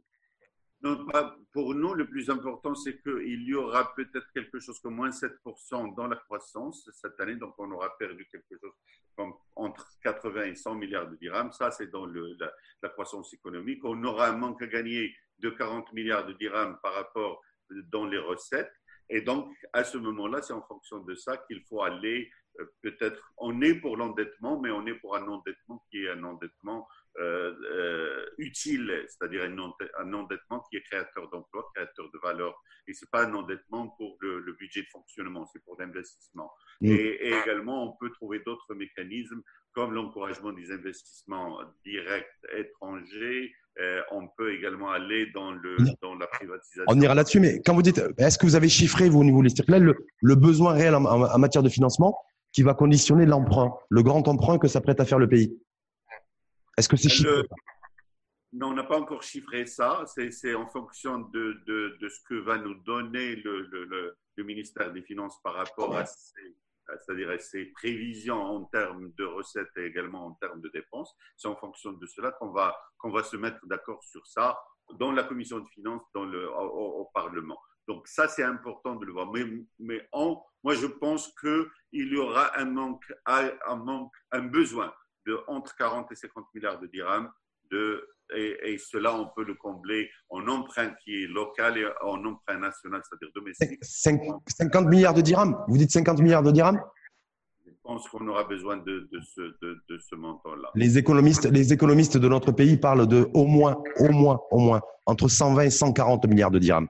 Pour 1.53 1.75
nous, 1.75 1.93
le 1.93 2.09
plus 2.09 2.31
important, 2.31 2.75
c'est 2.75 3.01
qu'il 3.03 3.43
y 3.43 3.55
aura 3.55 3.95
peut-être 3.95 4.27
quelque 4.33 4.59
chose 4.59 4.81
comme 4.81 4.95
moins 4.95 5.11
7% 5.11 5.95
dans 5.95 6.07
la 6.07 6.17
croissance 6.17 6.89
cette 6.95 7.21
année. 7.21 7.37
Donc, 7.37 7.55
on 7.59 7.71
aura 7.73 7.95
perdu 7.99 8.27
quelque 8.33 8.59
chose 8.59 8.73
comme 9.15 9.35
entre 9.55 9.87
80 10.03 10.45
et 10.45 10.55
100 10.55 10.75
milliards 10.77 11.11
de 11.11 11.17
dirhams. 11.17 11.53
Ça, 11.53 11.71
c'est 11.71 11.91
dans 11.91 12.07
le, 12.07 12.37
la, 12.83 12.89
croissance 12.89 13.35
économique. 13.35 13.85
On 13.85 14.03
aura 14.03 14.29
un 14.29 14.37
manque 14.37 14.63
à 14.63 14.67
gagner 14.67 15.15
de 15.41 15.51
40 15.51 15.93
milliards 15.93 16.27
de 16.27 16.33
dirhams 16.33 16.79
par 16.83 16.95
rapport 16.95 17.43
dans 17.91 18.07
les 18.07 18.19
recettes. 18.19 18.73
Et 19.13 19.21
donc, 19.21 19.55
à 19.75 19.85
ce 19.85 19.99
moment-là, 19.99 20.41
c'est 20.41 20.55
en 20.55 20.63
fonction 20.63 21.01
de 21.01 21.15
ça 21.15 21.37
qu'il 21.37 21.63
faut 21.69 21.83
aller 21.83 22.31
euh, 22.61 22.65
peut-être, 22.81 23.33
on 23.37 23.61
est 23.61 23.75
pour 23.75 23.99
l'endettement, 23.99 24.59
mais 24.59 24.71
on 24.71 24.87
est 24.87 24.95
pour 24.95 25.17
un 25.17 25.29
endettement 25.29 25.85
qui 25.91 26.05
est 26.05 26.11
un 26.11 26.25
endettement 26.25 26.89
euh, 27.19 27.53
euh, 27.71 28.25
utile, 28.39 28.91
c'est-à-dire 29.07 29.43
un, 29.45 30.13
endettement 30.15 30.61
qui 30.71 30.77
est 30.77 30.83
créateur 30.83 31.29
d'emplois, 31.31 31.71
créateur 31.75 32.07
de 32.11 32.19
valeur. 32.23 32.55
Et 32.89 32.95
ce 32.95 33.05
n'est 33.05 33.09
pas 33.13 33.27
un 33.27 33.35
endettement 33.35 33.89
pour 33.99 34.17
le, 34.21 34.41
budget 34.59 34.81
de 34.81 34.87
fonctionnement, 34.91 35.47
c'est 35.53 35.63
pour 35.63 35.77
l'investissement. 35.79 36.51
Mm. 36.81 36.87
Et, 36.87 37.35
également, 37.43 37.87
on 37.87 37.97
peut 38.01 38.11
trouver 38.13 38.41
d'autres 38.47 38.75
mécanismes 38.75 39.43
comme 39.75 39.93
l'encouragement 39.93 40.53
des 40.53 40.73
investissements 40.73 41.59
directs 41.85 42.27
étrangers. 42.57 43.53
Euh, 43.79 44.01
on 44.11 44.29
peut 44.29 44.55
également 44.55 44.91
aller 44.91 45.27
dans, 45.35 45.53
le, 45.53 45.77
dans 46.01 46.15
la 46.15 46.27
privatisation. 46.27 46.85
On 46.89 46.99
ira 46.99 47.15
là-dessus, 47.15 47.41
mais 47.41 47.61
quand 47.65 47.75
vous 47.75 47.83
dites, 47.83 48.03
est-ce 48.17 48.39
que 48.39 48.47
vous 48.47 48.57
avez 48.57 48.71
chiffré, 48.71 49.11
vous, 49.11 49.21
au 49.21 49.25
niveau 49.25 49.43
de 49.43 49.79
le, 49.79 49.95
le 50.23 50.35
besoin 50.35 50.73
réel 50.73 50.95
en, 50.95 51.05
en 51.05 51.39
matière 51.39 51.63
de 51.63 51.69
financement 51.69 52.19
qui 52.53 52.63
va 52.63 52.73
conditionner 52.73 53.27
l'emprunt, 53.27 53.75
le 53.91 54.03
grand 54.03 54.27
emprunt 54.29 54.59
que 54.59 54.69
s'apprête 54.69 55.01
à 55.01 55.05
faire 55.05 55.19
le 55.19 55.29
pays? 55.29 55.59
Est-ce 56.77 56.89
que 56.89 56.97
c'est 56.97 57.09
chiffré 57.09 57.43
Non, 58.53 58.69
on 58.69 58.75
n'a 58.75 58.85
pas 58.85 58.99
encore 58.99 59.23
chiffré 59.23 59.67
ça. 59.67 60.05
C'est 60.07 60.55
en 60.55 60.67
fonction 60.69 61.19
de, 61.19 61.63
de, 61.67 61.99
de, 62.01 62.09
ce 62.09 62.21
que 62.29 62.35
va 62.35 62.59
nous 62.59 62.75
donner 62.83 63.37
le, 63.37 63.63
le, 63.63 64.17
le 64.37 64.45
ministère 64.45 64.93
des 64.93 65.03
Finances 65.03 65.41
par 65.43 65.55
rapport 65.55 65.97
à 65.97 66.07
ses, 66.07 66.57
c'est-à-dire 67.01 67.41
ses 67.41 67.67
prévisions 67.67 68.41
en 68.41 68.65
termes 68.65 69.13
de 69.17 69.25
recettes 69.25 69.71
et 69.77 69.85
également 69.85 70.27
en 70.27 70.33
termes 70.35 70.61
de 70.61 70.69
dépenses. 70.69 71.15
C'est 71.37 71.49
en 71.49 71.57
fonction 71.57 71.93
de 71.93 72.07
cela 72.07 72.33
qu'on 72.33 72.51
va, 72.51 72.77
qu'on 72.99 73.11
va 73.11 73.23
se 73.23 73.37
mettre 73.37 73.65
d'accord 73.67 74.03
sur 74.03 74.27
ça 74.27 74.59
dans 74.99 75.13
la 75.13 75.25
commission 75.25 75.61
de 75.61 75.69
finances, 75.69 76.03
dans 76.15 76.25
le, 76.25 76.51
au, 76.51 77.09
Parlement. 77.15 77.59
Donc 77.89 78.07
ça, 78.09 78.29
c'est 78.29 78.43
important 78.43 78.97
de 78.97 79.05
le 79.05 79.13
voir. 79.13 79.31
Mais, 79.33 79.45
mais 79.79 80.09
en, 80.13 80.45
Moi, 80.63 80.75
je 80.75 80.87
pense 80.87 81.33
qu'il 81.41 81.69
y 81.93 82.17
aura 82.17 82.59
un 82.59 82.65
manque, 82.67 83.05
un 83.27 83.77
manque, 83.77 84.15
un 84.31 84.43
besoin 84.43 84.93
de 85.27 85.39
entre 85.47 85.75
40 85.77 86.11
et 86.13 86.15
50 86.15 86.47
milliards 86.55 86.81
de 86.81 86.87
dirhams 86.87 87.31
de 87.71 88.07
et, 88.35 88.79
cela, 88.79 89.15
on 89.15 89.29
peut 89.35 89.45
le 89.45 89.55
combler 89.55 90.09
en 90.31 90.47
emprunt 90.49 90.91
qui 91.05 91.23
est 91.23 91.27
local 91.27 91.77
et 91.77 91.87
en 92.03 92.25
emprunt 92.25 92.59
national, 92.59 93.03
c'est-à-dire 93.07 93.29
domestique. 93.35 93.79
50 93.83 94.87
milliards 94.87 95.15
de 95.15 95.21
dirhams? 95.21 95.57
Vous 95.69 95.77
dites 95.77 95.91
50 95.91 96.21
milliards 96.21 96.43
de 96.43 96.51
dirhams? 96.51 96.81
Je 97.67 97.73
pense 97.83 98.09
qu'on 98.09 98.27
aura 98.29 98.45
besoin 98.45 98.77
de, 98.79 99.09
ce, 99.35 99.41
de, 99.61 99.99
ce 99.99 100.15
montant-là. 100.15 100.71
Les 100.75 100.99
économistes, 100.99 101.47
les 101.47 101.73
économistes 101.73 102.17
de 102.17 102.29
notre 102.29 102.53
pays 102.53 102.77
parlent 102.77 103.07
de 103.07 103.29
au 103.35 103.45
moins, 103.45 103.83
au 103.99 104.09
moins, 104.11 104.41
au 104.51 104.59
moins, 104.59 104.81
entre 105.05 105.29
120 105.29 105.63
et 105.63 105.71
140 105.71 106.27
milliards 106.27 106.51
de 106.51 106.59
dirhams. 106.59 106.89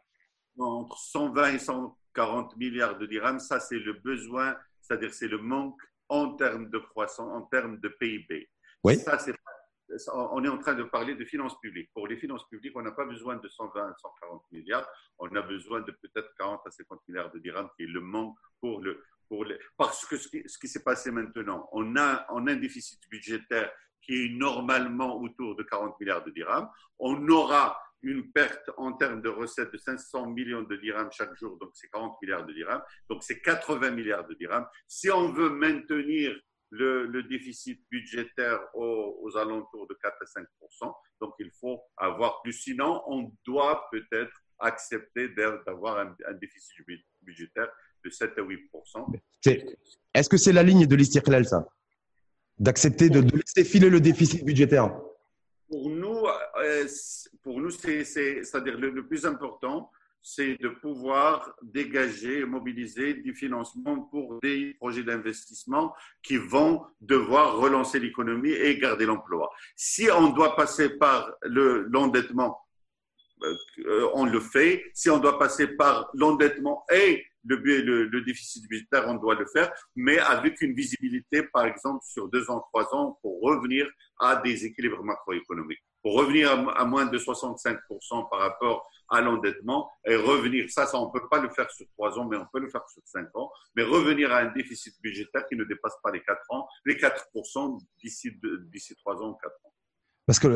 Entre 0.59 0.99
120 0.99 1.55
et 1.55 1.59
140 1.59 2.57
milliards 2.57 2.99
de 2.99 3.07
dirhams, 3.07 3.41
ça 3.41 3.59
c'est 3.59 3.79
le 3.79 3.95
besoin, 3.95 4.55
c'est-à-dire 4.83 5.15
c'est 5.15 5.29
le 5.29 5.39
manque 5.39 5.81
en 6.13 6.35
termes 6.35 6.69
de 6.69 6.79
croissance, 6.79 7.33
en 7.33 7.43
termes 7.47 7.79
de 7.81 7.89
PIB. 7.89 8.49
Oui. 8.85 8.97
Ça, 8.97 9.19
c'est 9.19 9.35
on 10.15 10.43
est 10.43 10.49
en 10.49 10.59
train 10.59 10.75
de 10.75 10.85
parler 10.85 11.15
de 11.15 11.25
finances 11.25 11.59
publiques. 11.61 11.91
Pour 11.93 12.07
les 12.07 12.17
finances 12.17 12.49
publiques, 12.49 12.73
on 12.75 12.83
n'a 12.83 12.93
pas 12.93 13.05
besoin 13.05 13.37
de 13.37 13.49
120 13.49 13.95
140 13.99 14.43
milliards, 14.51 14.89
on 15.19 15.35
a 15.35 15.43
besoin 15.43 15.81
de 15.81 15.91
peut-être 15.91 16.33
40 16.39 16.61
à 16.67 16.71
50 16.71 17.01
milliards 17.09 17.31
de 17.31 17.39
dirhams, 17.39 17.69
qui 17.77 17.85
est 17.85 17.87
le 17.87 18.01
manque 18.01 18.37
pour 18.61 18.81
le. 18.81 19.03
Pour 19.29 19.47
parce 19.79 20.05
que 20.05 20.17
ce 20.19 20.29
qui, 20.29 20.69
s'est 20.69 20.83
passé 20.83 21.11
maintenant, 21.11 21.69
on 21.73 21.97
a, 21.97 22.27
on 22.31 22.47
a 22.47 22.53
un 22.53 22.57
déficit 22.57 23.01
budgétaire 23.11 23.71
qui 24.03 24.27
est 24.27 24.29
normalement 24.29 25.21
autour 25.21 25.57
de 25.57 25.63
40 25.63 25.99
milliards 26.01 26.25
de 26.25 26.31
dirhams. 26.31 26.69
On 26.99 27.27
aura 27.29 27.82
une 28.03 28.33
perte 28.33 28.71
en 28.77 28.93
termes 28.93 29.23
de 29.23 29.29
recettes 29.29 29.73
de 29.73 29.79
500 29.79 30.27
millions 30.27 30.63
de 30.63 30.77
dirhams 30.77 31.11
chaque 31.13 31.37
jour, 31.37 31.57
donc 31.59 31.71
c'est 31.75 31.89
40 31.89 32.17
milliards 32.23 32.47
de 32.47 32.53
dirhams, 32.53 32.83
donc 33.09 33.23
c'est 33.23 33.41
80 33.41 33.91
milliards 33.91 34.27
de 34.27 34.35
dirhams. 34.35 34.67
Si 34.89 35.11
on 35.11 35.33
veut 35.33 35.51
maintenir 35.51 36.35
le, 36.73 37.23
déficit 37.23 37.81
budgétaire 37.91 38.61
aux, 38.75 39.31
alentours 39.37 39.87
de 39.89 39.95
4 40.03 40.17
à 40.21 40.27
5 40.27 40.47
Donc, 41.21 41.35
il 41.39 41.51
faut 41.61 41.81
avoir 41.97 42.43
plus. 42.43 42.53
Sinon, 42.53 43.03
on 43.07 43.31
doit 43.47 43.89
peut-être 43.91 44.33
accepter 44.59 45.29
d'avoir 45.67 45.99
un, 45.99 46.35
déficit 46.35 46.75
budgétaire 47.21 47.69
de 48.05 48.11
7 48.11 48.39
à 48.39 48.43
8 48.43 48.71
Est-ce 50.15 50.29
que 50.29 50.37
c'est 50.37 50.53
la 50.53 50.63
ligne 50.63 50.87
de 50.87 50.97
l'Istiklal, 50.97 51.47
ça? 51.47 51.67
D'accepter 52.59 53.11
de, 53.11 53.21
laisser 53.21 53.65
filer 53.69 53.91
le 53.91 54.01
déficit 54.01 54.45
budgétaire? 54.45 54.91
Pour 57.43 57.61
nous 57.61 57.71
c'est-à-dire 57.71 58.79
le, 58.79 59.07
plus 59.07 59.27
important, 59.27 59.91
c'est 60.23 60.57
de 60.61 60.69
pouvoir 60.69 61.55
dégager 61.63 62.45
mobiliser 62.45 63.15
du 63.15 63.35
financement 63.35 64.03
pour 64.03 64.39
des 64.41 64.75
projets 64.75 65.03
d'investissement 65.03 65.95
qui 66.23 66.37
vont 66.37 66.85
devoir 67.01 67.57
relancer 67.57 67.99
l'économie 67.99 68.53
et 68.53 68.79
garder 68.79 69.07
l'emploi. 69.07 69.51
Si 69.75 70.09
on 70.11 70.31
doit 70.31 70.55
passer 70.55 70.91
par 70.91 71.33
l'endettement, 71.43 72.61
euh, 73.45 74.09
on 74.15 74.25
le 74.27 74.41
fait. 74.41 74.85
Si 74.95 75.11
on 75.11 75.19
doit 75.19 75.39
passer 75.39 75.67
par 75.67 76.11
l'endettement 76.15 76.85
et 76.93 77.25
le, 77.45 78.05
le, 78.05 78.21
déficit 78.23 78.69
budgétaire, 78.69 79.09
on 79.09 79.15
doit 79.15 79.35
le 79.35 79.47
faire, 79.47 79.73
mais 79.97 80.19
avec 80.19 80.61
une 80.61 80.75
visibilité, 80.75 81.43
par 81.43 81.67
exemple, 81.67 82.05
sur 82.05 82.29
deux 82.29 82.49
ans, 82.51 82.61
trois 82.73 82.95
ans, 82.95 83.19
pour 83.21 83.41
revenir 83.41 83.91
à 84.21 84.37
des 84.37 84.65
équilibres 84.65 85.03
macroéconomiques. 85.03 85.83
Pour 86.03 86.15
revenir 86.15 86.51
à, 86.51 86.85
moins 86.85 87.07
de 87.07 87.17
65% 87.17 88.29
par 88.29 88.41
rapport 88.41 88.89
à 89.09 89.21
l'endettement 89.21 89.91
et 90.07 90.17
revenir, 90.17 90.69
ça, 90.69 90.87
ça 90.87 90.99
on 90.99 91.07
ne 91.07 91.13
peut 91.13 91.29
pas 91.31 91.41
le 91.41 91.49
faire 91.51 91.71
sur 91.71 91.87
trois 91.97 92.19
ans, 92.19 92.27
mais 92.29 92.37
on 92.37 92.47
peut 92.53 92.61
le 92.61 92.69
faire 92.71 92.83
sur 92.89 93.03
cinq 93.05 93.29
ans, 93.35 93.51
mais 93.77 93.83
revenir 93.85 94.33
à 94.33 94.39
un 94.39 94.53
déficit 94.53 94.95
budgétaire 95.01 95.47
qui 95.47 95.57
ne 95.57 95.65
dépasse 95.65 95.95
pas 96.03 96.11
les 96.11 96.23
4 96.23 96.41
ans, 96.51 96.67
les 96.85 96.97
4% 96.97 97.79
d'ici, 98.03 98.33
d'ici 98.73 98.97
trois 98.97 99.17
ans 99.17 99.31
ou 99.31 99.35
quatre 99.35 99.55
ans. 99.65 99.73
Parce 100.27 100.39
que 100.39 100.49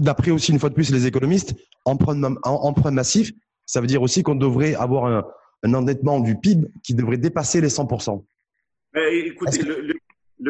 d'après 0.00 0.30
aussi, 0.32 0.52
une 0.52 0.58
fois 0.58 0.68
de 0.68 0.74
plus, 0.74 0.90
les 0.90 1.06
économistes, 1.06 1.54
emprunt, 1.84 2.34
emprunt 2.44 2.90
massif, 2.90 3.32
ça 3.64 3.80
veut 3.80 3.86
dire 3.86 4.02
aussi 4.02 4.22
qu'on 4.22 4.34
devrait 4.34 4.74
avoir 4.74 5.06
un, 5.06 5.74
endettement 5.74 6.18
du 6.18 6.36
PIB 6.36 6.66
qui 6.82 6.94
devrait 6.94 7.18
dépasser 7.18 7.60
les 7.60 7.68
100%. 7.68 8.24
Mais 8.94 9.18
écoutez, 9.20 9.62
le, 9.62 9.94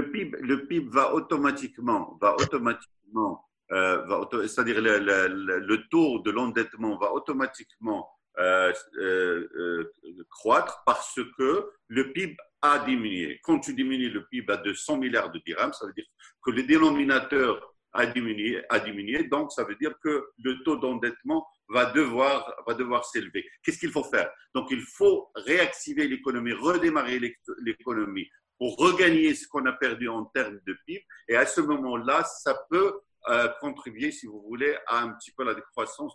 PIB, 0.01 0.39
le 0.41 0.67
PIB 0.67 0.89
va 0.91 1.15
automatiquement, 1.15 2.19
va 2.21 2.35
automatiquement 2.37 3.45
euh, 3.73 4.25
c'est-à-dire 4.43 4.83
le, 4.83 4.99
le, 4.99 5.89
taux 5.89 6.19
de 6.19 6.31
l'endettement 6.31 6.99
va 6.99 7.13
automatiquement 7.13 8.11
euh, 8.39 8.73
euh, 8.99 9.93
croître 10.31 10.83
parce 10.85 11.19
que 11.39 11.71
le 11.89 12.13
PIB 12.13 12.37
a 12.61 12.81
diminué. 12.81 13.41
Quand 13.43 13.61
tu 13.61 13.75
diminues 13.75 14.11
le 14.11 14.27
PIB 14.27 14.53
à 14.53 14.57
200 14.59 14.99
milliards 14.99 15.33
de 15.33 15.41
dirhams, 15.47 15.73
ça 15.73 15.87
veut 15.87 15.95
dire 15.95 16.05
que 16.43 16.51
le 16.51 16.65
dénominateur 16.65 17.75
a 17.95 18.07
diminué, 18.07 18.63
a 18.69 18.79
diminué 18.79 19.25
donc 19.25 19.53
ça 19.53 19.65
veut 19.65 19.77
dire 19.77 19.95
que 20.03 20.27
le 20.43 20.63
taux 20.65 20.77
d'endettement 20.77 21.47
va 21.69 21.87
devoir, 21.87 22.55
va 22.67 22.75
devoir 22.75 23.05
s'élever. 23.07 23.47
Qu'est-ce 23.63 23.79
qu'il 23.79 23.91
faut 23.91 24.05
faire? 24.05 24.31
Donc 24.55 24.71
il 24.71 24.83
faut 24.83 25.31
réactiver 25.35 26.07
l'économie, 26.09 26.53
redémarrer 26.53 27.21
l'économie 27.63 28.29
pour 28.63 28.77
regagner 28.77 29.35
ce 29.35 29.49
qu'on 29.49 29.67
a 29.67 29.73
perdu 29.73 30.09
en 30.09 30.25
termes 30.27 30.61
de 30.69 30.77
PIB. 30.87 31.05
Et 31.29 31.35
à 31.35 31.47
ce 31.47 31.61
moment-là, 31.63 32.23
ça 32.23 32.55
peut 32.71 32.93
euh, 33.29 33.49
contribuer, 33.61 34.13
si 34.13 34.27
vous 34.27 34.41
voulez, 34.49 34.73
à 34.87 35.03
un 35.03 35.09
petit 35.15 35.33
peu 35.37 35.45
la 35.45 35.55
décroissance 35.55 36.13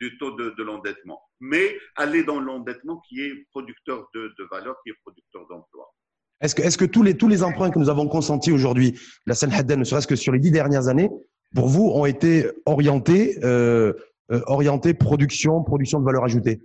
du 0.00 0.18
taux 0.18 0.32
de, 0.32 0.60
l'endettement. 0.64 1.22
Mais 1.38 1.76
aller 1.94 2.24
dans 2.24 2.40
l'endettement 2.40 3.00
qui 3.08 3.20
est 3.20 3.46
producteur 3.52 4.08
de, 4.12 4.34
valeur, 4.50 4.74
qui 4.82 4.90
est 4.90 4.96
producteur 5.04 5.46
d'emploi. 5.48 5.94
Est-ce 6.40 6.76
que, 6.76 6.84
tous, 6.84 7.04
les, 7.04 7.16
tous 7.16 7.28
les 7.28 7.44
emprunts 7.44 7.70
que 7.70 7.78
nous 7.78 7.88
avons 7.88 8.08
consentis 8.08 8.50
aujourd'hui, 8.50 8.98
la 9.26 9.36
Seine 9.36 9.52
Hadden, 9.52 9.78
ne 9.78 9.84
serait-ce 9.84 10.08
que 10.08 10.16
sur 10.16 10.32
les 10.32 10.40
dix 10.40 10.50
dernières 10.50 10.88
années, 10.88 11.10
pour 11.54 11.68
vous, 11.68 11.92
ont 11.94 12.06
été 12.06 12.50
orientés, 12.66 13.38
euh, 13.44 13.92
euh, 14.32 14.40
orientés 14.46 14.94
production, 14.94 15.62
production 15.62 16.00
de 16.00 16.04
valeur 16.04 16.24
ajoutée? 16.24 16.60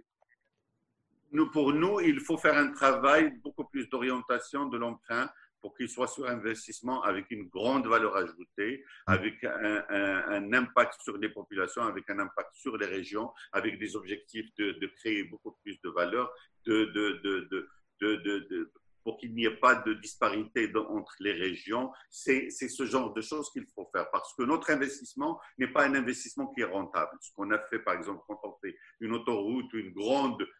Nous, 1.32 1.50
Pour 1.52 1.74
nous, 1.74 2.00
il 2.00 2.20
faut 2.20 2.38
faire 2.38 2.58
un 2.58 2.72
travail 2.72 3.32
beaucoup 3.44 3.65
plus 3.65 3.88
d'orientation 3.89 4.65
de 4.68 4.78
l'emprunt 4.78 5.30
pour 5.62 5.76
qu'il 5.76 5.89
soit 5.89 6.08
sur 6.08 6.28
investissement 6.28 7.02
avec 7.04 7.30
une 7.32 7.48
grande 7.50 7.86
valeur 7.86 8.15
ajoutée, 8.15 8.84
avec 9.08 9.44
un, 9.44 10.54
impact 10.54 11.02
sur 11.02 11.18
les 11.18 11.30
populations, 11.30 11.84
avec 11.84 12.10
un 12.10 12.20
impact 12.20 12.56
sur 12.56 12.78
les 12.78 12.86
régions, 12.86 13.32
avec 13.52 13.78
des 13.78 13.96
objectifs 13.96 14.48
de, 14.58 14.88
créer 14.98 15.24
beaucoup 15.26 15.58
plus 15.63 15.80
de 15.82 15.89
valeur, 15.89 16.32
de, 16.65 16.86
de, 16.86 17.20
de 17.24 18.72
pour 19.04 19.18
qu'il 19.18 19.34
n'y 19.34 19.46
ait 19.46 19.58
pas 19.58 19.76
de 19.76 19.94
disparité 19.94 20.72
entre 20.76 21.15
les 21.20 21.32
régions. 21.32 21.92
C'est 22.10 22.50
ce 22.52 22.86
genre 22.86 23.13
de 23.13 23.22
choses 23.22 23.50
qu'il 23.52 23.65
faut 23.74 23.89
faire 23.94 24.10
parce 24.12 24.34
que 24.36 24.44
notre 24.44 24.70
investissement 24.70 25.39
n'est 25.58 25.72
pas 25.72 25.86
un 25.86 25.96
investissement 25.96 26.48
qui 26.48 26.62
est 26.62 26.65
rentable. 26.65 27.12
Ce 27.22 27.32
qu'on 27.34 27.50
a 27.52 27.60
fait, 27.70 27.80
par 27.80 27.96
exemple, 27.96 28.24
quand 28.28 28.39
on 28.44 28.56
fait 28.62 28.78
une 29.02 29.14
autoroute 29.14 29.66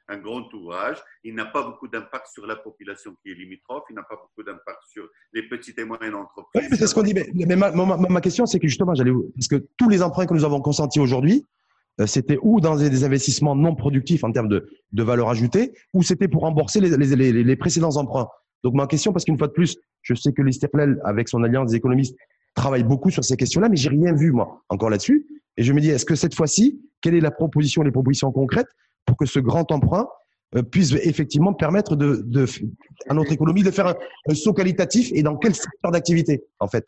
un 0.08 0.18
grand 0.18 0.54
ouvrage, 0.54 0.98
il 1.24 1.36
n'a 1.36 1.46
pas 1.46 1.64
beaucoup 1.64 1.88
d'impact 1.88 2.28
sur 2.34 2.46
la 2.48 2.56
population 2.56 3.16
qui 3.22 3.32
est 3.32 3.36
limitrophe, 3.36 3.84
il 3.90 3.96
n'a 3.96 4.04
pas 4.04 4.16
beaucoup 4.16 4.44
d'impact 4.44 4.80
sur 4.92 5.08
les 5.34 5.44
petites 5.44 5.78
et 5.80 5.86
moyennes 5.86 6.16
entreprises. 6.16 6.68
Oui, 6.72 6.78
c'est 6.78 6.88
ce 6.88 6.96
qu'on 6.96 7.04
dit. 7.04 7.14
Mais, 7.14 7.56
ma, 7.56 8.22
question, 8.22 8.46
c'est 8.46 8.60
que 8.60 8.68
justement, 8.68 8.96
j'allais, 8.96 9.12
parce 9.36 9.48
que 9.48 9.68
tous 9.78 9.90
les 9.90 10.02
emprunts 10.02 10.26
que 10.26 10.34
nous 10.34 10.46
avons 10.46 10.62
consentis 10.62 11.00
aujourd'hui, 11.00 11.46
euh, 12.00 12.06
c'était 12.06 12.38
ou 12.42 12.60
dans 12.60 12.76
des 12.76 13.04
investissements 13.04 13.56
non 13.56 13.76
productifs 13.76 14.24
en 14.24 14.32
termes 14.32 14.48
de, 14.48 14.68
valeur 14.94 15.30
ajoutée, 15.30 15.74
ou 15.94 16.04
c'était 16.04 16.28
pour 16.28 16.42
rembourser 16.42 16.80
les, 16.80 17.56
précédents 17.56 17.96
emprunts. 17.98 18.28
Donc 18.64 18.74
ma 18.74 18.88
question, 18.88 19.14
parce 19.14 19.26
qu'une 19.26 19.38
fois 19.38 19.48
de 19.48 19.54
plus, 19.54 19.78
je 20.02 20.14
sais 20.14 20.34
que 20.34 20.42
l'Istiklal, 20.42 21.00
avec 21.04 21.30
son 21.30 21.44
alliance 21.44 21.72
des 21.72 21.78
économistes, 21.78 22.16
travaille 22.56 22.84
beaucoup 22.84 23.10
sur 23.10 23.24
ces 23.24 23.38
questions-là, 23.38 23.70
mais 23.70 23.78
j'ai 23.78 23.90
rien 23.90 24.14
vu 24.14 24.32
moi 24.32 24.64
encore 24.70 24.90
là-dessus. 24.90 25.28
Et 25.60 25.64
je 25.64 25.74
me 25.74 25.82
dis, 25.82 25.90
est-ce 25.90 26.06
que 26.06 26.16
cette 26.16 26.36
fois-ci, 26.36 26.82
quelle 27.02 27.16
est 27.16 27.20
la 27.20 27.32
proposition, 27.32 27.82
les 27.82 27.92
propositions 27.92 28.32
concrètes 28.32 28.70
pour 29.06 29.18
que 29.18 29.26
ce 29.26 29.40
grand 29.40 29.70
emprunt 29.74 30.08
euh, 30.56 30.64
puisse 30.64 30.94
effectivement 30.94 31.54
permettre 31.54 31.98
de, 31.98 32.22
de, 32.24 32.46
à 33.10 33.14
notre 33.14 33.34
économie 33.34 33.62
de 33.62 33.70
faire 33.70 33.88
un, 33.88 34.36
saut 34.36 34.54
qualitatif 34.54 35.12
et 35.14 35.22
dans 35.22 35.36
quel 35.36 35.54
secteur 35.54 35.92
d'activité 35.92 36.46
en 36.60 36.70
fait? 36.70 36.88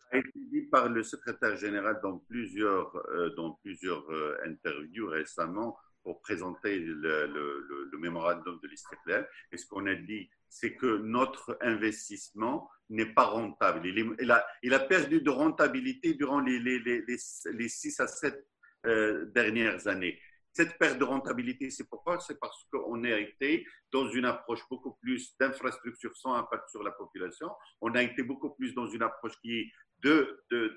Par 0.70 0.88
le 0.88 1.02
secrétaire 1.02 1.54
général 1.58 2.00
dans 2.02 2.16
plusieurs, 2.30 2.96
euh, 3.14 3.28
dans 3.36 3.58
plusieurs 3.62 4.10
euh, 4.10 4.38
interviews 4.46 5.06
récemment 5.06 5.76
pour 6.02 6.22
présenter 6.22 6.78
le, 6.78 7.26
le, 7.26 7.88
le, 7.92 7.98
mémorandum 7.98 8.58
de 8.62 8.68
l'Istiklal. 8.68 9.28
Et 9.52 9.58
ce 9.58 9.66
qu'on 9.66 9.86
a 9.86 9.94
dit, 9.94 10.30
c'est 10.48 10.74
que 10.76 10.96
notre 11.02 11.58
investissement 11.60 12.70
n'est 12.88 13.12
pas 13.12 13.26
rentable. 13.26 13.86
Il, 13.86 14.14
il, 14.18 14.30
a, 14.30 14.44
il, 14.62 14.72
a, 14.72 14.80
perdu 14.80 15.20
de 15.20 15.30
rentabilité 15.30 16.14
durant 16.14 16.40
les, 16.40 16.58
les, 16.58 16.78
les, 16.80 17.04
les 17.04 17.68
6 17.68 18.00
à 18.00 18.06
7 18.06 18.44
euh, 18.86 19.26
dernières 19.34 19.86
années. 19.86 20.18
Cette 20.52 20.76
perte 20.78 20.98
de 20.98 21.04
rentabilité, 21.04 21.70
c'est 21.70 21.88
pourquoi? 21.88 22.20
C'est 22.20 22.38
parce 22.38 22.66
qu'on 22.70 23.04
a 23.04 23.18
été 23.18 23.66
dans 23.90 24.06
une 24.10 24.26
approche 24.26 24.60
beaucoup 24.68 24.98
plus 25.00 25.34
d'infrastructure 25.40 26.14
sans 26.14 26.34
impact 26.34 26.68
sur 26.68 26.82
la 26.82 26.90
population. 26.90 27.50
On 27.80 27.94
a 27.94 28.02
été 28.02 28.22
beaucoup 28.22 28.50
plus 28.50 28.74
dans 28.74 28.86
une 28.86 29.02
approche 29.02 29.32
qui 29.40 29.60
est 29.60 29.72
de, 30.00 30.44
de, 30.50 30.76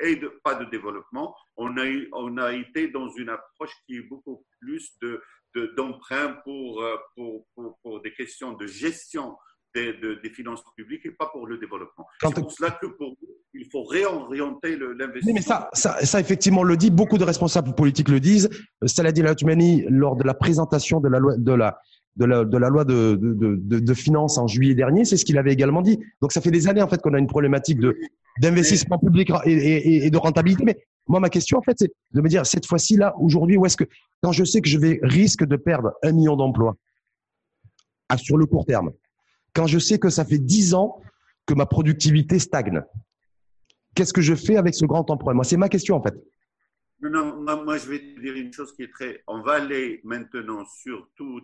et 0.00 0.20
pas 0.42 0.54
de 0.54 0.64
développement. 0.64 1.36
On 1.56 1.76
a, 1.76 1.84
on 2.12 2.38
a 2.38 2.52
été 2.54 2.88
dans 2.88 3.08
une 3.10 3.28
approche 3.28 3.72
qui 3.86 3.98
est 3.98 4.08
beaucoup 4.08 4.44
plus 4.60 4.96
de 5.00 5.22
d'emprunt 5.76 6.40
pour, 6.44 6.82
pour, 7.14 7.46
pour, 7.82 8.00
des 8.00 8.14
questions 8.14 8.54
de 8.54 8.66
gestion 8.66 9.36
des, 9.74 9.94
des, 10.22 10.30
finances 10.30 10.62
publiques 10.76 11.06
et 11.06 11.10
pas 11.10 11.26
pour 11.26 11.46
le 11.46 11.58
développement. 11.58 12.06
C'est 12.20 12.34
pour 12.34 12.52
cela 12.52 12.70
que 12.72 12.86
pour 12.86 13.16
il 13.54 13.66
faut 13.70 13.84
réorienter 13.84 14.76
l'investissement. 14.76 15.34
Mais 15.34 15.42
ça, 15.42 15.68
ça, 15.72 16.04
ça, 16.04 16.20
effectivement, 16.20 16.60
on 16.60 16.64
le 16.64 16.76
dit, 16.76 16.90
beaucoup 16.90 17.18
de 17.18 17.24
responsables 17.24 17.74
politiques 17.74 18.08
le 18.08 18.20
disent. 18.20 18.48
Saladin 18.86 19.24
Laoutmani, 19.24 19.84
lors 19.88 20.16
de 20.16 20.24
la 20.24 20.34
présentation 20.34 21.00
de 21.00 21.08
la 21.08 21.18
loi 21.18 21.36
de 21.36 21.52
la 21.52 21.78
de 22.16 22.26
la, 22.26 22.44
de 22.44 22.58
la 22.58 22.68
loi 22.68 22.84
de, 22.84 23.18
de, 23.18 23.94
finances 23.94 24.36
en 24.36 24.46
juillet 24.46 24.74
dernier, 24.74 25.06
c'est 25.06 25.16
ce 25.16 25.24
qu'il 25.24 25.38
avait 25.38 25.52
également 25.52 25.80
dit. 25.80 25.98
Donc 26.20 26.32
ça 26.32 26.42
fait 26.42 26.50
des 26.50 26.68
années 26.68 26.82
en 26.82 26.88
fait 26.88 27.00
qu'on 27.00 27.14
a 27.14 27.18
une 27.18 27.26
problématique 27.26 27.78
de 27.78 27.96
d'investissement 28.38 28.98
public 28.98 29.30
et, 29.46 29.52
et, 29.52 30.06
et, 30.06 30.10
de 30.10 30.18
rentabilité. 30.18 30.62
Mais 30.64 30.76
moi, 31.06 31.20
ma 31.20 31.30
question 31.30 31.58
en 31.58 31.62
fait, 31.62 31.74
c'est 31.78 31.90
de 32.12 32.20
me 32.20 32.28
dire 32.28 32.44
cette 32.44 32.66
fois-ci 32.66 32.96
là, 32.96 33.14
aujourd'hui, 33.18 33.56
où 33.56 33.64
est-ce 33.64 33.78
que 33.78 33.84
quand 34.22 34.32
je 34.32 34.44
sais 34.44 34.60
que 34.60 34.68
je 34.68 34.78
vais 34.78 35.00
risque 35.02 35.44
de 35.44 35.56
perdre 35.56 35.92
un 36.02 36.12
million 36.12 36.36
d'emplois 36.36 36.76
sur 38.18 38.36
le 38.36 38.44
court 38.44 38.66
terme, 38.66 38.90
quand 39.54 39.66
je 39.66 39.78
sais 39.78 39.98
que 39.98 40.10
ça 40.10 40.24
fait 40.24 40.38
dix 40.38 40.74
ans 40.74 41.00
que 41.46 41.54
ma 41.54 41.66
productivité 41.66 42.38
stagne, 42.38 42.82
qu'est-ce 43.94 44.12
que 44.12 44.20
je 44.20 44.34
fais 44.34 44.56
avec 44.56 44.74
ce 44.74 44.86
grand 44.86 45.08
emprunt 45.10 45.34
Moi, 45.34 45.44
c'est 45.44 45.56
ma 45.56 45.68
question 45.68 45.96
en 45.96 46.02
fait. 46.02 46.14
Non, 47.00 47.42
non, 47.42 47.64
moi, 47.64 47.78
je 47.78 47.88
vais 47.88 47.98
te 47.98 48.20
dire 48.20 48.34
une 48.34 48.52
chose 48.52 48.72
qui 48.74 48.84
est 48.84 48.92
très. 48.92 49.24
On 49.26 49.42
va 49.42 49.54
aller 49.54 50.00
maintenant 50.04 50.64
sur 50.64 51.08
tout 51.16 51.40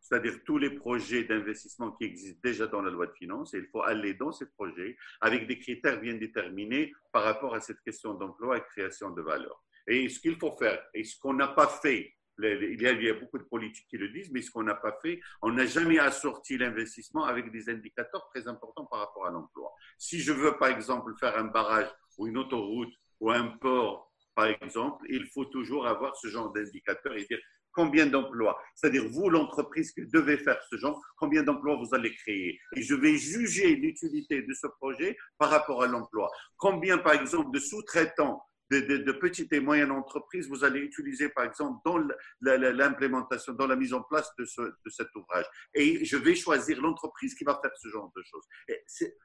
c'est-à-dire 0.00 0.38
tous 0.44 0.58
les 0.58 0.70
projets 0.70 1.24
d'investissement 1.24 1.92
qui 1.92 2.04
existent 2.04 2.40
déjà 2.42 2.66
dans 2.66 2.80
la 2.80 2.90
loi 2.90 3.06
de 3.06 3.12
finances, 3.12 3.54
et 3.54 3.58
il 3.58 3.66
faut 3.66 3.82
aller 3.82 4.14
dans 4.14 4.32
ces 4.32 4.46
projets 4.46 4.96
avec 5.20 5.46
des 5.46 5.58
critères 5.58 6.00
bien 6.00 6.14
déterminés 6.14 6.94
par 7.12 7.24
rapport 7.24 7.54
à 7.54 7.60
cette 7.60 7.80
question 7.82 8.14
d'emploi 8.14 8.58
et 8.58 8.62
création 8.62 9.10
de 9.10 9.20
valeur. 9.22 9.62
Et 9.86 10.08
ce 10.08 10.20
qu'il 10.20 10.36
faut 10.38 10.56
faire, 10.56 10.80
et 10.94 11.04
ce 11.04 11.18
qu'on 11.18 11.34
n'a 11.34 11.48
pas 11.48 11.68
fait, 11.68 12.14
il 12.40 12.80
y, 12.80 13.08
a, 13.08 13.14
beaucoup 13.14 13.38
de 13.38 13.44
politiques 13.44 13.86
qui 13.88 13.98
le 13.98 14.08
disent, 14.08 14.30
mais 14.30 14.42
ce 14.42 14.50
qu'on 14.50 14.62
n'a 14.62 14.74
pas 14.74 14.96
fait, 15.02 15.20
on 15.42 15.52
n'a 15.52 15.66
jamais 15.66 15.98
assorti 15.98 16.56
l'investissement 16.56 17.24
avec 17.24 17.50
des 17.50 17.68
indicateurs 17.68 18.28
très 18.32 18.46
importants 18.46 18.86
par 18.86 19.00
rapport 19.00 19.26
à 19.26 19.30
l'emploi. 19.30 19.72
Si 19.98 20.20
je 20.20 20.32
veux, 20.32 20.56
par 20.56 20.68
exemple, 20.68 21.12
faire 21.18 21.36
un 21.36 21.44
barrage 21.44 21.88
ou 22.16 22.26
une 22.26 22.38
autoroute 22.38 22.92
ou 23.20 23.30
un 23.30 23.48
port, 23.48 24.12
par 24.34 24.46
exemple, 24.46 25.04
il 25.08 25.26
faut 25.26 25.46
toujours 25.46 25.86
avoir 25.88 26.16
ce 26.16 26.28
genre 26.28 26.52
d'indicateurs 26.52 27.16
et 27.16 27.24
dire 27.24 27.40
combien 27.72 28.06
d'emplois 28.06 28.58
C'est-à-dire, 28.74 29.08
vous, 29.08 29.30
l'entreprise 29.30 29.92
qui 29.92 30.06
devez 30.06 30.36
faire 30.36 30.60
ce 30.70 30.76
genre, 30.76 31.00
combien 31.16 31.42
d'emplois 31.42 31.76
vous 31.76 31.94
allez 31.94 32.14
créer 32.14 32.58
Et 32.76 32.82
je 32.82 32.94
vais 32.94 33.16
juger 33.16 33.76
l'utilité 33.76 34.42
de 34.42 34.52
ce 34.54 34.66
projet 34.66 35.16
par 35.38 35.50
rapport 35.50 35.82
à 35.82 35.86
l'emploi. 35.86 36.30
Combien, 36.56 36.98
par 36.98 37.14
exemple, 37.14 37.50
de 37.52 37.58
sous-traitants 37.58 38.42
de, 38.70 39.12
petites 39.12 39.52
et 39.52 39.60
moyennes 39.60 39.90
entreprises 39.90 40.48
vous 40.48 40.64
allez 40.64 40.80
utiliser, 40.80 41.28
par 41.28 41.44
exemple, 41.44 41.80
dans 41.84 41.98
l'implémentation, 42.40 43.52
dans 43.54 43.66
la 43.66 43.76
mise 43.76 43.94
en 43.94 44.02
place 44.02 44.30
de, 44.38 44.44
cet 44.44 45.08
ouvrage. 45.14 45.46
Et 45.74 46.04
je 46.04 46.16
vais 46.16 46.34
choisir 46.34 46.80
l'entreprise 46.80 47.34
qui 47.34 47.44
va 47.44 47.58
faire 47.62 47.72
ce 47.80 47.88
genre 47.88 48.12
de 48.14 48.22
choses. 48.22 48.44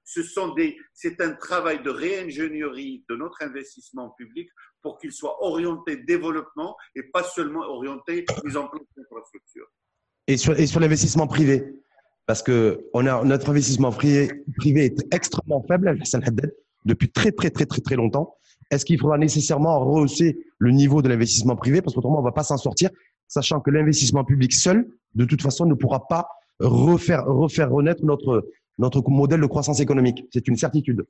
Ce 0.03 0.23
sont 0.23 0.53
des, 0.53 0.77
c'est 0.93 1.21
un 1.21 1.33
travail 1.33 1.81
de 1.83 1.89
réingénierie 1.89 3.05
de 3.09 3.15
notre 3.15 3.41
investissement 3.41 4.11
public 4.11 4.49
pour 4.81 4.97
qu'il 4.97 5.11
soit 5.11 5.43
orienté 5.43 5.97
développement 5.97 6.75
et 6.95 7.03
pas 7.03 7.23
seulement 7.23 7.61
orienté 7.61 8.25
mise 8.43 8.57
en 8.57 8.67
place 8.67 8.83
d'infrastructures. 8.97 9.67
Et 10.27 10.37
sur, 10.37 10.57
et 10.57 10.67
sur 10.67 10.79
l'investissement 10.79 11.27
privé 11.27 11.83
parce 12.25 12.41
que 12.41 12.85
on 12.93 13.05
a, 13.05 13.23
notre 13.23 13.49
investissement 13.49 13.91
privé, 13.91 14.43
privé 14.57 14.85
est 14.85 15.13
extrêmement 15.13 15.63
faible, 15.67 15.99
depuis 16.85 17.09
très, 17.11 17.31
très, 17.31 17.49
très, 17.49 17.65
très, 17.65 17.81
très 17.81 17.95
longtemps. 17.95 18.37
Est-ce 18.71 18.85
qu'il 18.85 18.99
faudra 18.99 19.17
nécessairement 19.17 19.79
rehausser 19.79 20.45
le 20.57 20.71
niveau 20.71 21.01
de 21.01 21.09
l'investissement 21.09 21.55
privé? 21.55 21.81
Parce 21.81 21.95
qu'autrement, 21.95 22.17
on 22.17 22.21
ne 22.21 22.25
va 22.25 22.31
pas 22.31 22.43
s'en 22.43 22.57
sortir, 22.57 22.89
sachant 23.27 23.59
que 23.59 23.71
l'investissement 23.71 24.23
public 24.23 24.53
seul, 24.53 24.87
de 25.15 25.25
toute 25.25 25.41
façon, 25.41 25.65
ne 25.65 25.73
pourra 25.73 26.07
pas 26.07 26.27
refaire, 26.59 27.25
refaire 27.25 27.71
renaître 27.71 28.03
notre, 28.05 28.47
notre 28.77 29.07
modèle 29.09 29.41
de 29.41 29.45
croissance 29.45 29.79
économique. 29.79 30.25
C'est 30.31 30.47
une 30.47 30.57
certitude 30.57 31.05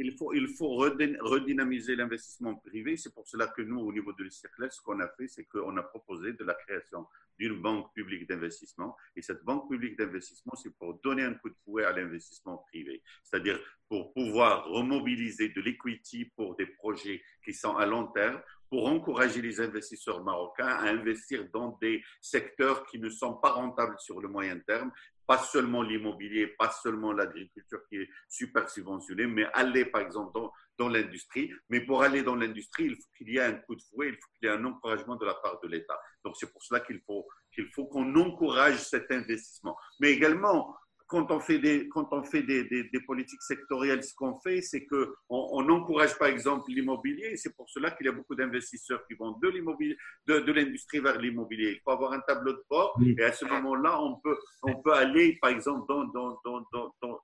il 0.00 0.48
faut, 0.56 0.68
redynamiser 0.68 1.96
l'investissement 1.96 2.56
privé. 2.56 2.96
C'est 2.96 3.12
pour 3.14 3.26
cela 3.28 3.48
que 3.48 3.62
nous, 3.62 3.80
au 3.80 3.92
niveau 3.92 4.12
de 4.12 4.24
l'ICRLES, 4.24 4.70
ce 4.70 4.80
qu'on 4.82 5.00
a 5.00 5.08
fait, 5.08 5.28
c'est 5.28 5.44
qu'on 5.44 5.76
a 5.76 5.82
proposé 5.82 6.32
de 6.32 6.44
la 6.44 6.54
création 6.54 7.06
d'une 7.38 7.60
banque 7.60 7.92
publique 7.94 8.28
d'investissement. 8.28 8.96
Et 9.16 9.22
cette 9.22 9.42
banque 9.44 9.68
publique 9.70 9.98
d'investissement, 9.98 10.54
c'est 10.54 10.74
pour 10.76 11.00
donner 11.00 11.24
un 11.24 11.34
coup 11.34 11.48
de 11.48 11.56
fouet 11.64 11.84
à 11.84 11.92
l'investissement 11.92 12.58
privé. 12.68 13.02
C'est-à-dire 13.24 13.58
pour 13.88 14.12
pouvoir 14.12 14.66
remobiliser 14.66 15.48
de 15.48 15.60
l'equity 15.60 16.26
pour 16.36 16.56
des 16.56 16.66
projets 16.66 17.22
qui 17.44 17.52
sont 17.52 17.76
à 17.76 17.86
long 17.86 18.06
terme, 18.08 18.40
pour 18.68 18.86
encourager 18.86 19.42
les 19.42 19.60
investisseurs 19.60 20.22
marocains 20.22 20.68
à 20.68 20.88
investir 20.88 21.48
dans 21.52 21.76
des 21.82 22.02
secteurs 22.20 22.86
qui 22.86 23.00
ne 23.00 23.10
sont 23.10 23.34
pas 23.34 23.50
rentables 23.50 23.96
sur 23.98 24.20
le 24.20 24.28
moyen 24.28 24.58
terme 24.60 24.92
pas 25.30 25.38
seulement 25.38 25.82
l'immobilier, 25.82 26.48
pas 26.58 26.72
seulement 26.72 27.12
l'agriculture 27.12 27.78
qui 27.88 27.98
est 27.98 28.08
super 28.28 28.68
subventionnée, 28.68 29.28
mais 29.28 29.44
aller 29.52 29.84
par 29.84 30.00
exemple 30.00 30.32
dans, 30.76 30.88
l'industrie. 30.88 31.52
Mais 31.68 31.82
pour 31.82 32.02
aller 32.02 32.24
dans 32.24 32.34
l'industrie, 32.34 32.86
il 32.86 32.96
faut 32.96 33.10
qu'il 33.16 33.30
y 33.30 33.36
ait 33.36 33.44
un 33.44 33.52
coup 33.52 33.76
de 33.76 33.82
fouet, 33.82 34.08
il 34.08 34.14
faut 34.14 34.28
qu'il 34.40 34.48
y 34.48 34.52
ait 34.52 34.56
un 34.56 34.64
encouragement 34.64 35.14
de 35.14 35.24
la 35.24 35.34
part 35.34 35.60
de 35.62 35.68
l'État. 35.68 35.96
Donc 36.24 36.34
c'est 36.36 36.50
pour 36.50 36.60
cela 36.64 36.80
qu'il 36.80 37.00
faut 37.06 37.28
qu'il 37.54 37.68
faut 37.68 37.86
qu'on 37.86 38.12
encourage 38.16 38.78
cet 38.78 39.12
investissement. 39.12 39.76
Mais 40.00 40.10
également, 40.10 40.74
quand 41.10 41.30
on 41.32 41.40
fait 41.40 41.58
des, 41.58 41.88
quand 41.88 42.08
on 42.12 42.22
fait 42.22 42.44
des, 42.44 42.64
des, 42.64 43.00
politiques 43.04 43.42
sectorielles, 43.42 44.02
ce 44.04 44.14
qu'on 44.14 44.38
fait, 44.40 44.62
c'est 44.62 44.86
qu'on 44.86 45.06
on 45.28 45.68
encourage 45.68 46.16
par 46.16 46.28
exemple 46.28 46.70
l'immobilier. 46.70 47.36
C'est 47.36 47.54
pour 47.56 47.68
cela 47.68 47.90
qu'il 47.90 48.06
y 48.06 48.08
a 48.08 48.12
beaucoup 48.12 48.36
d'investisseurs 48.36 49.04
qui 49.08 49.14
vont 49.14 49.36
de 49.42 49.48
l'immobilier, 49.48 49.96
de, 50.28 50.38
de 50.38 50.52
l'industrie 50.52 51.00
vers 51.00 51.18
l'immobilier. 51.18 51.72
Il 51.72 51.80
faut 51.82 51.90
avoir 51.90 52.12
un 52.12 52.20
tableau 52.20 52.52
de 52.52 52.62
bord 52.70 52.96
et 53.18 53.24
à 53.24 53.32
ce 53.32 53.44
moment-là, 53.44 54.00
on 54.00 54.20
peut, 54.22 54.36
on 54.62 54.80
peut 54.80 54.92
aller 54.92 55.36
par 55.42 55.50
exemple 55.50 55.84
dans, 55.88 56.04
dans, 56.04 56.40
dans, 56.44 56.94
dans 57.02 57.20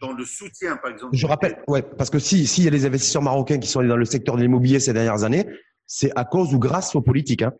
dans 0.00 0.12
le 0.12 0.24
soutien, 0.24 0.76
par 0.78 0.90
exemple. 0.90 1.14
Je 1.16 1.26
rappelle, 1.26 1.62
ouais, 1.68 1.82
parce 1.82 2.10
que 2.10 2.18
si 2.18 2.46
s'il 2.48 2.64
y 2.64 2.68
a 2.68 2.72
des 2.72 2.86
investisseurs 2.86 3.22
marocains 3.22 3.58
qui 3.58 3.68
sont 3.68 3.78
allés 3.78 3.88
dans 3.88 3.96
le 3.96 4.04
secteur 4.04 4.36
de 4.36 4.42
l'immobilier 4.42 4.80
ces 4.80 4.92
dernières 4.92 5.22
années, 5.22 5.46
c'est 5.86 6.10
à 6.16 6.24
cause 6.24 6.52
ou 6.54 6.58
grâce 6.58 6.96
aux 6.96 7.02
politiques. 7.02 7.42
Hein. 7.42 7.52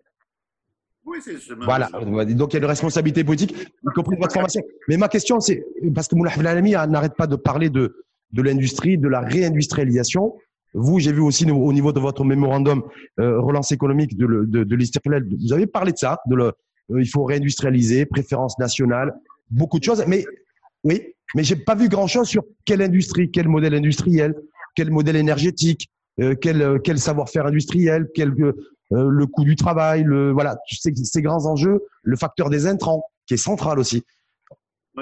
Oui, 1.12 1.18
c'est 1.22 1.36
Voilà. 1.60 1.88
Donc, 2.30 2.52
il 2.52 2.56
y 2.56 2.56
a 2.56 2.60
une 2.60 2.64
responsabilité 2.64 3.22
politique, 3.22 3.54
y 3.54 3.94
compris 3.94 4.16
de 4.16 4.20
votre 4.20 4.32
formation. 4.32 4.62
Mais 4.88 4.96
ma 4.96 5.08
question, 5.08 5.40
c'est, 5.40 5.62
parce 5.94 6.08
que 6.08 6.14
Moulay 6.14 6.32
Alami 6.38 6.72
n'arrête 6.72 7.14
pas 7.16 7.26
de 7.26 7.36
parler 7.36 7.68
de, 7.68 8.04
de 8.32 8.42
l'industrie, 8.42 8.96
de 8.96 9.08
la 9.08 9.20
réindustrialisation. 9.20 10.34
Vous, 10.74 11.00
j'ai 11.00 11.12
vu 11.12 11.20
aussi 11.20 11.44
au 11.50 11.72
niveau 11.72 11.92
de 11.92 12.00
votre 12.00 12.24
mémorandum 12.24 12.82
euh, 13.20 13.38
relance 13.40 13.72
économique 13.72 14.16
de, 14.16 14.26
de, 14.46 14.64
de 14.64 15.36
vous 15.38 15.52
avez 15.52 15.66
parlé 15.66 15.92
de 15.92 15.98
ça, 15.98 16.18
de 16.26 16.34
le, 16.34 16.44
euh, 16.44 17.02
il 17.02 17.06
faut 17.06 17.24
réindustrialiser, 17.24 18.06
préférence 18.06 18.58
nationale, 18.58 19.12
beaucoup 19.50 19.78
de 19.78 19.84
choses. 19.84 20.02
Mais 20.06 20.24
oui, 20.82 21.02
mais 21.34 21.44
j'ai 21.44 21.56
pas 21.56 21.74
vu 21.74 21.90
grand 21.90 22.06
chose 22.06 22.26
sur 22.26 22.42
quelle 22.64 22.80
industrie, 22.80 23.30
quel 23.30 23.48
modèle 23.48 23.74
industriel, 23.74 24.34
quel 24.74 24.90
modèle 24.90 25.16
énergétique, 25.16 25.90
euh, 26.20 26.34
quel, 26.40 26.80
quel 26.82 26.98
savoir-faire 26.98 27.46
industriel, 27.46 28.08
quel 28.14 28.32
euh, 28.92 29.08
le 29.08 29.26
coût 29.26 29.44
du 29.44 29.56
travail, 29.56 30.04
le, 30.04 30.30
voilà, 30.30 30.56
ces, 30.66 31.22
grands 31.22 31.46
enjeux, 31.46 31.80
le 32.02 32.16
facteur 32.16 32.50
des 32.50 32.66
intrants, 32.66 33.04
qui 33.26 33.34
est 33.34 33.38
central 33.38 33.78
aussi. 33.78 34.04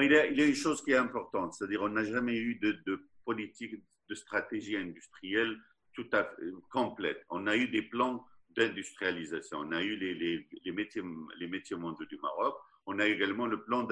il, 0.00 0.12
y 0.12 0.16
a, 0.16 0.26
une 0.26 0.54
chose 0.54 0.82
qui 0.82 0.92
est 0.92 0.96
importante, 0.96 1.54
c'est-à-dire 1.54 1.82
on 1.82 1.88
n'a 1.88 2.04
jamais 2.04 2.36
eu 2.36 2.56
de, 2.56 3.08
politique, 3.24 3.74
de 4.08 4.14
stratégie 4.14 4.76
industrielle 4.76 5.56
tout 5.92 6.06
fait 6.12 6.26
complète. 6.70 7.24
On 7.30 7.46
a 7.46 7.56
eu 7.56 7.68
des 7.68 7.82
plans 7.82 8.24
d'industrialisation, 8.50 9.58
on 9.58 9.72
a 9.72 9.82
eu 9.82 9.96
les, 9.96 10.72
métiers, 10.72 11.02
les 11.38 11.48
métiers 11.48 11.76
mondiaux 11.76 12.06
du 12.06 12.18
Maroc, 12.18 12.56
on 12.86 12.98
a 12.98 13.06
également 13.06 13.46
le 13.46 13.62
plan 13.62 13.86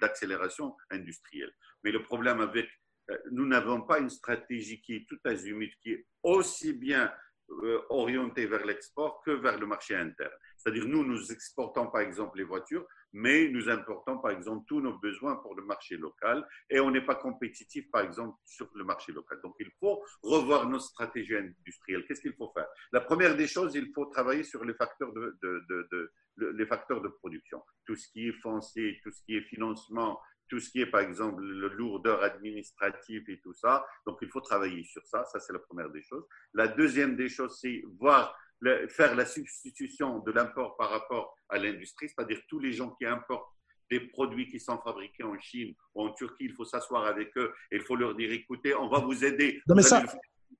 d'accélération 0.00 0.76
industrielle. 0.90 1.52
Mais 1.82 1.90
le 1.90 2.02
problème 2.02 2.40
avec, 2.40 2.68
euh, 3.10 3.16
nous 3.32 3.46
n'avons 3.46 3.82
pas 3.82 3.98
une 3.98 4.10
stratégie 4.10 4.80
qui 4.80 4.94
est 4.94 5.06
tout 5.08 5.18
azimut, 5.24 5.72
qui 5.82 5.92
est 5.92 6.06
aussi 6.22 6.72
bien 6.72 7.10
euh, 7.50 7.80
orienté 7.90 8.46
vers 8.46 8.64
l'export 8.64 9.22
que 9.24 9.30
vers 9.30 9.58
le 9.58 9.66
marché 9.66 9.94
interne. 9.94 10.32
C'est-à-dire, 10.56 10.86
nous, 10.86 11.04
nous 11.04 11.30
exportons 11.30 11.88
par 11.88 12.00
exemple 12.00 12.38
les 12.38 12.44
voitures, 12.44 12.86
mais 13.12 13.48
nous 13.48 13.68
importons 13.68 14.18
par 14.18 14.32
exemple 14.32 14.64
tous 14.66 14.80
nos 14.80 14.98
besoins 14.98 15.36
pour 15.36 15.54
le 15.54 15.64
marché 15.64 15.96
local 15.96 16.46
et 16.68 16.80
on 16.80 16.90
n'est 16.90 17.04
pas 17.04 17.14
compétitif 17.14 17.90
par 17.90 18.02
exemple 18.02 18.36
sur 18.44 18.68
le 18.74 18.84
marché 18.84 19.12
local. 19.12 19.38
Donc, 19.42 19.54
il 19.60 19.70
faut 19.78 20.02
revoir 20.22 20.68
nos 20.68 20.80
stratégies 20.80 21.36
industrielles. 21.36 22.04
Qu'est-ce 22.06 22.20
qu'il 22.20 22.34
faut 22.34 22.50
faire? 22.52 22.66
La 22.92 23.00
première 23.00 23.36
des 23.36 23.46
choses, 23.46 23.74
il 23.74 23.92
faut 23.94 24.06
travailler 24.06 24.42
sur 24.42 24.64
les 24.64 24.74
facteurs 24.74 25.12
de 25.12 26.10
les 26.36 26.66
facteurs 26.66 27.00
de 27.00 27.08
production. 27.08 27.62
Tout 27.86 27.96
ce 27.96 28.08
qui 28.08 28.28
est 28.28 28.32
foncier, 28.32 29.00
tout 29.02 29.10
ce 29.10 29.22
qui 29.22 29.36
est 29.36 29.42
financement, 29.42 30.20
tout 30.48 30.60
ce 30.60 30.70
qui 30.70 30.80
est, 30.80 30.86
par 30.86 31.00
exemple, 31.00 31.42
le 31.42 31.68
lourdeur 31.68 32.22
administrative 32.22 33.24
et 33.28 33.40
tout 33.40 33.54
ça. 33.54 33.84
Donc, 34.06 34.18
il 34.22 34.28
faut 34.28 34.40
travailler 34.40 34.84
sur 34.84 35.04
ça. 35.06 35.24
Ça, 35.24 35.40
c'est 35.40 35.52
la 35.52 35.58
première 35.58 35.90
des 35.90 36.02
choses. 36.02 36.24
La 36.54 36.68
deuxième 36.68 37.16
des 37.16 37.28
choses, 37.28 37.58
c'est 37.60 37.82
voir, 37.98 38.36
faire 38.88 39.14
la 39.14 39.26
substitution 39.26 40.20
de 40.20 40.32
l'import 40.32 40.76
par 40.76 40.90
rapport 40.90 41.34
à 41.48 41.58
l'industrie, 41.58 42.08
c'est-à-dire 42.08 42.40
tous 42.48 42.58
les 42.58 42.72
gens 42.72 42.90
qui 42.90 43.06
importent 43.06 43.52
des 43.90 44.00
produits 44.00 44.48
qui 44.48 44.58
sont 44.58 44.78
fabriqués 44.78 45.22
en 45.22 45.38
Chine 45.38 45.74
ou 45.94 46.02
en 46.02 46.12
Turquie, 46.12 46.46
il 46.46 46.52
faut 46.52 46.64
s'asseoir 46.64 47.06
avec 47.06 47.28
eux 47.36 47.52
et 47.70 47.76
il 47.76 47.82
faut 47.82 47.96
leur 47.96 48.16
dire, 48.16 48.32
écoutez, 48.32 48.74
on 48.74 48.88
va 48.88 48.98
vous 48.98 49.24
aider. 49.24 49.60
Non, 49.68 49.76
mais 49.76 49.82
ça, 49.82 50.02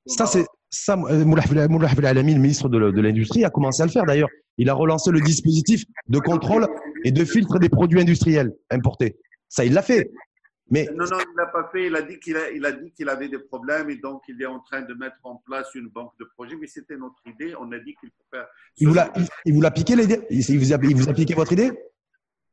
ça 0.07 0.27
c'est 0.27 0.47
ça, 0.71 0.95
euh, 0.95 1.25
Moullah 1.25 1.45
le 1.49 2.23
ministre 2.23 2.69
de 2.69 3.01
l'Industrie, 3.01 3.45
a 3.45 3.51
commencé 3.51 3.83
à 3.83 3.87
le 3.87 3.93
faire 3.93 4.05
d'ailleurs. 4.05 4.29
il 4.59 4.69
a 4.69 4.75
relancé 4.75 5.11
le 5.11 5.21
dispositif 5.21 5.85
de 6.09 6.19
contrôle 6.19 6.67
et 7.05 7.13
de 7.13 7.25
filtre 7.25 7.59
des 7.59 7.69
produits 7.69 8.01
industriels 8.01 8.53
importés. 8.71 9.17
Ça, 9.49 9.65
il 9.65 9.73
l'a 9.73 9.83
fait. 9.83 10.11
Mais... 10.69 10.89
Non, 10.95 11.05
non, 11.05 11.19
il 11.21 11.33
ne 11.33 11.37
l'a 11.37 11.47
pas 11.47 11.69
fait. 11.71 11.87
Il 11.87 11.97
a 11.97 12.03
dit 12.03 12.19
qu'il 12.19 12.37
a, 12.37 12.51
il 12.51 12.65
a 12.65 12.73
dit 12.73 12.93
qu'il 12.93 13.09
avait 13.09 13.29
des 13.29 13.39
problèmes 13.39 13.89
et 13.91 13.97
donc 13.97 14.23
il 14.29 14.41
est 14.43 14.47
en 14.47 14.61
train 14.61 14.83
de 14.83 14.95
mettre 14.95 15.19
en 15.23 15.37
place 15.37 15.75
une 15.75 15.89
banque 15.89 16.13
de 16.19 16.25
projets. 16.25 16.57
Mais 16.57 16.67
c'était 16.67 16.97
notre 16.97 17.21
idée. 17.27 17.55
On 17.57 17.71
a 17.73 17.79
dit 17.79 17.95
qu'il 18.01 18.11
faut 18.11 18.25
faire. 18.33 18.47
Il 18.79 18.89
vous 18.89 18.95
l'a, 18.95 19.13
il, 19.45 19.55
vous 19.55 19.61
l'a 19.61 19.71
piqué 19.71 19.95
l'idée? 19.95 20.21
Il 20.31 20.59
vous, 20.59 20.73
a, 20.73 20.79
il 20.83 20.97
vous 20.97 21.09
a 21.09 21.15
piqué 21.15 21.35
votre 21.35 21.53
idée? 21.53 21.71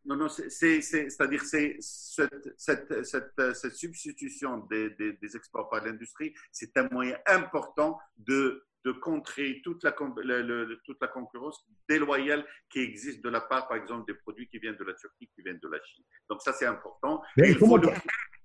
Non, 0.06 0.18
non, 0.18 0.28
c'est-à-dire 0.28 1.44
c'est 1.44 1.78
cette, 1.80 2.54
cette, 2.58 3.06
cette, 3.06 3.56
cette, 3.56 3.74
substitution 3.74 4.58
des, 4.70 4.90
des, 4.92 5.14
des 5.14 5.36
exports 5.38 5.70
par 5.70 5.82
l'industrie, 5.84 6.34
c'est 6.52 6.76
un 6.76 6.90
moyen 6.92 7.18
important 7.26 7.98
de, 8.18 8.66
de 8.86 8.92
contrer 8.92 9.62
toute 9.64 9.84
la, 9.84 9.94
le, 10.24 10.80
toute 10.86 10.98
la 11.02 11.08
concurrence 11.08 11.66
déloyale 11.88 12.46
qui 12.70 12.80
existe 12.80 13.24
de 13.24 13.30
la 13.30 13.42
part, 13.42 13.68
par 13.68 13.78
exemple, 13.78 14.04
des 14.12 14.18
produits 14.20 14.48
qui 14.48 14.60
viennent 14.60 14.78
de 14.78 14.84
la 14.84 14.94
Turquie, 14.94 15.30
qui 15.34 15.42
viennent 15.42 15.60
de 15.62 15.70
la 15.70 15.80
Chine. 15.84 16.04
Donc 16.30 16.42
ça, 16.42 16.54
c'est 16.54 16.66
important. 16.66 17.22
Mais 17.38 17.56
comment, 17.56 17.80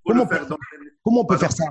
comment, 0.04 0.28
comment 1.02 1.20
on 1.22 1.26
peut 1.26 1.38
faire 1.38 1.52
ça? 1.52 1.64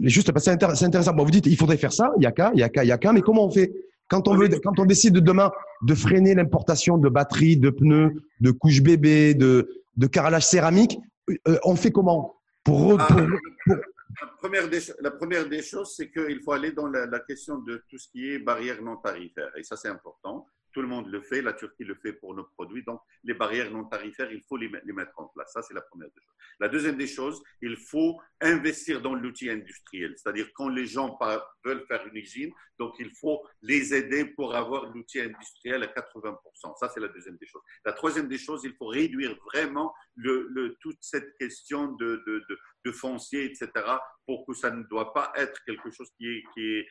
Juste 0.00 0.30
parce 0.30 0.44
que 0.44 0.52
c'est 0.74 0.84
intéressant. 0.84 1.14
Bon, 1.14 1.24
vous 1.24 1.30
dites, 1.30 1.46
il 1.46 1.56
faudrait 1.56 1.78
faire 1.78 1.92
ça, 1.92 2.12
il 2.18 2.22
y 2.22 2.26
a 2.26 2.32
qu'à, 2.32 2.50
il 2.54 2.60
y 2.60 2.62
a 2.62 2.68
qu'à, 2.68 2.84
il 2.84 2.88
y 2.88 2.92
a 2.92 2.98
qu'à, 2.98 3.12
mais 3.12 3.22
comment 3.22 3.46
on 3.46 3.50
fait? 3.50 3.72
Quand 4.08 4.28
on, 4.28 4.36
veut, 4.36 4.48
quand 4.62 4.78
on 4.78 4.84
décide 4.84 5.14
demain 5.14 5.50
de 5.82 5.94
freiner 5.94 6.34
l'importation 6.34 6.96
de 6.96 7.08
batteries, 7.08 7.56
de 7.56 7.70
pneus, 7.70 8.14
de 8.40 8.50
couches 8.52 8.80
bébés, 8.80 9.34
de, 9.34 9.82
de 9.96 10.06
carrelage 10.06 10.46
céramique, 10.46 10.96
euh, 11.48 11.58
on 11.64 11.74
fait 11.74 11.90
comment? 11.90 12.36
Pour, 12.62 13.00
ah, 13.00 13.06
pour, 13.08 13.20
la 14.20 15.10
première 15.10 15.48
des, 15.48 15.62
choses, 15.62 15.94
c'est 15.96 16.10
qu'il 16.10 16.40
faut 16.42 16.52
aller 16.52 16.72
dans 16.72 16.86
la, 16.86 17.20
question 17.20 17.58
de 17.58 17.82
tout 17.88 17.98
ce 17.98 18.08
qui 18.08 18.30
est 18.30 18.38
barrières 18.38 18.82
non 18.82 18.96
tarifaires. 18.96 19.56
Et 19.56 19.62
ça, 19.62 19.76
c'est 19.76 19.88
important. 19.88 20.46
Tout 20.72 20.82
le 20.82 20.88
monde 20.88 21.08
le 21.08 21.22
fait, 21.22 21.40
la 21.40 21.54
Turquie 21.54 21.84
le 21.84 21.94
fait 21.94 22.12
pour 22.12 22.34
nos 22.34 22.44
produits. 22.44 22.84
Donc, 22.84 23.00
les 23.24 23.34
barrières 23.34 23.70
non 23.70 23.84
tarifaires, 23.84 24.30
il 24.30 24.42
faut 24.46 24.56
les, 24.56 24.68
mettre 24.68 25.18
en 25.18 25.26
place. 25.28 25.52
Ça, 25.52 25.62
c'est 25.62 25.74
la 25.74 25.80
première 25.80 26.08
des 26.08 26.20
choses. 26.20 26.34
La 26.60 26.68
deuxième 26.68 26.96
des 26.96 27.06
choses, 27.06 27.42
il 27.62 27.76
faut 27.76 28.20
investir 28.40 29.00
dans 29.00 29.14
l'outil 29.14 29.50
industriel. 29.50 30.14
C'est-à-dire, 30.16 30.50
quand 30.54 30.68
les 30.68 30.86
gens 30.86 31.18
veulent 31.64 31.84
faire 31.86 32.06
une 32.06 32.16
usine, 32.16 32.52
donc 32.78 32.94
il 32.98 33.10
faut 33.10 33.42
les 33.62 33.94
aider 33.94 34.26
pour 34.26 34.54
avoir 34.54 34.92
l'outil 34.92 35.20
industriel 35.20 35.82
à 35.82 35.86
80%. 35.86 36.36
Ça, 36.78 36.90
c'est 36.92 37.00
la 37.00 37.08
deuxième 37.08 37.36
des 37.36 37.46
choses. 37.46 37.62
La 37.84 37.92
troisième 37.92 38.28
des 38.28 38.38
choses, 38.38 38.62
il 38.64 38.74
faut 38.74 38.86
réduire 38.86 39.36
vraiment 39.52 39.94
toute 40.80 40.98
cette 41.00 41.36
question 41.38 41.92
de, 41.92 42.22
de 42.86 42.92
foncier, 42.92 43.44
etc., 43.44 43.70
pour 44.26 44.46
que 44.46 44.54
ça 44.54 44.70
ne 44.70 44.82
doit 44.84 45.12
pas 45.12 45.32
être 45.36 45.58
quelque 45.64 45.90
chose 45.90 46.08
qui 46.16 46.26
est, 46.26 46.42
qui 46.54 46.60
est, 46.60 46.86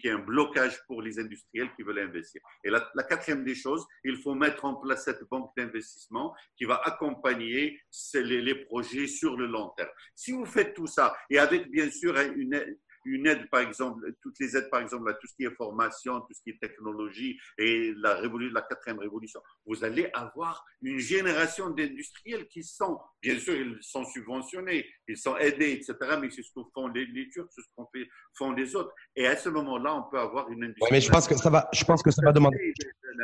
qui 0.00 0.06
est, 0.06 0.10
un 0.10 0.18
blocage 0.18 0.78
pour 0.86 1.02
les 1.02 1.18
industriels 1.18 1.70
qui 1.74 1.82
veulent 1.82 2.00
investir. 2.00 2.40
Et 2.64 2.70
la, 2.70 2.80
quatrième 3.08 3.44
des 3.44 3.54
choses, 3.54 3.84
il 4.04 4.16
faut 4.16 4.34
mettre 4.34 4.64
en 4.64 4.76
place 4.76 5.04
cette 5.04 5.22
banque 5.30 5.50
d'investissement 5.56 6.34
qui 6.56 6.64
va 6.64 6.76
accompagner 6.84 7.80
les, 8.14 8.42
les 8.42 8.54
projets 8.66 9.06
sur 9.06 9.36
le 9.36 9.46
long 9.46 9.70
terme. 9.76 9.90
Si 10.14 10.32
vous 10.32 10.46
faites 10.46 10.74
tout 10.74 10.86
ça, 10.86 11.16
et 11.30 11.38
avec 11.38 11.70
bien 11.70 11.90
sûr 11.90 12.18
une, 12.36 12.76
une 13.04 13.26
aide, 13.26 13.48
par 13.50 13.60
exemple, 13.60 14.12
toutes 14.22 14.38
les 14.40 14.56
aides, 14.56 14.70
par 14.70 14.80
exemple, 14.80 15.08
à 15.10 15.14
tout 15.14 15.26
ce 15.26 15.34
qui 15.34 15.44
est 15.44 15.54
formation, 15.54 16.20
tout 16.20 16.34
ce 16.34 16.42
qui 16.42 16.50
est 16.50 16.60
technologie 16.60 17.38
et 17.58 17.92
la, 17.96 18.14
révolution, 18.16 18.54
la 18.54 18.62
quatrième 18.62 18.98
révolution, 18.98 19.40
vous 19.66 19.84
allez 19.84 20.10
avoir 20.14 20.64
une 20.82 20.98
génération 20.98 21.70
d'industriels 21.70 22.46
qui 22.48 22.62
sont, 22.62 22.98
bien 23.22 23.38
sûr, 23.38 23.54
ils 23.54 23.78
sont 23.80 24.04
subventionnés, 24.04 24.86
ils 25.08 25.16
sont 25.16 25.36
aidés, 25.36 25.72
etc., 25.72 25.94
mais 26.20 26.30
c'est 26.30 26.42
ce 26.42 26.50
que 26.54 26.60
font 26.74 26.88
les, 26.88 27.06
les 27.06 27.28
Turcs, 27.30 27.48
c'est 27.50 27.62
ce 27.62 27.68
qu'on 27.76 27.86
fait, 27.94 28.08
font 28.36 28.52
les 28.52 28.74
autres. 28.76 28.92
Et 29.16 29.26
à 29.26 29.36
ce 29.36 29.48
moment-là, 29.48 29.94
on 29.96 30.10
peut 30.10 30.18
avoir 30.18 30.50
une 30.50 30.64
industrie. 30.64 30.88
mais 30.90 31.00
je 31.00 31.10
pense 31.10 31.26
que 31.26 31.36
ça 31.36 31.50
va, 31.50 31.68
je 31.72 31.84
pense 31.84 32.02
que 32.02 32.10
ça 32.10 32.22
va 32.24 32.32
demander, 32.32 32.74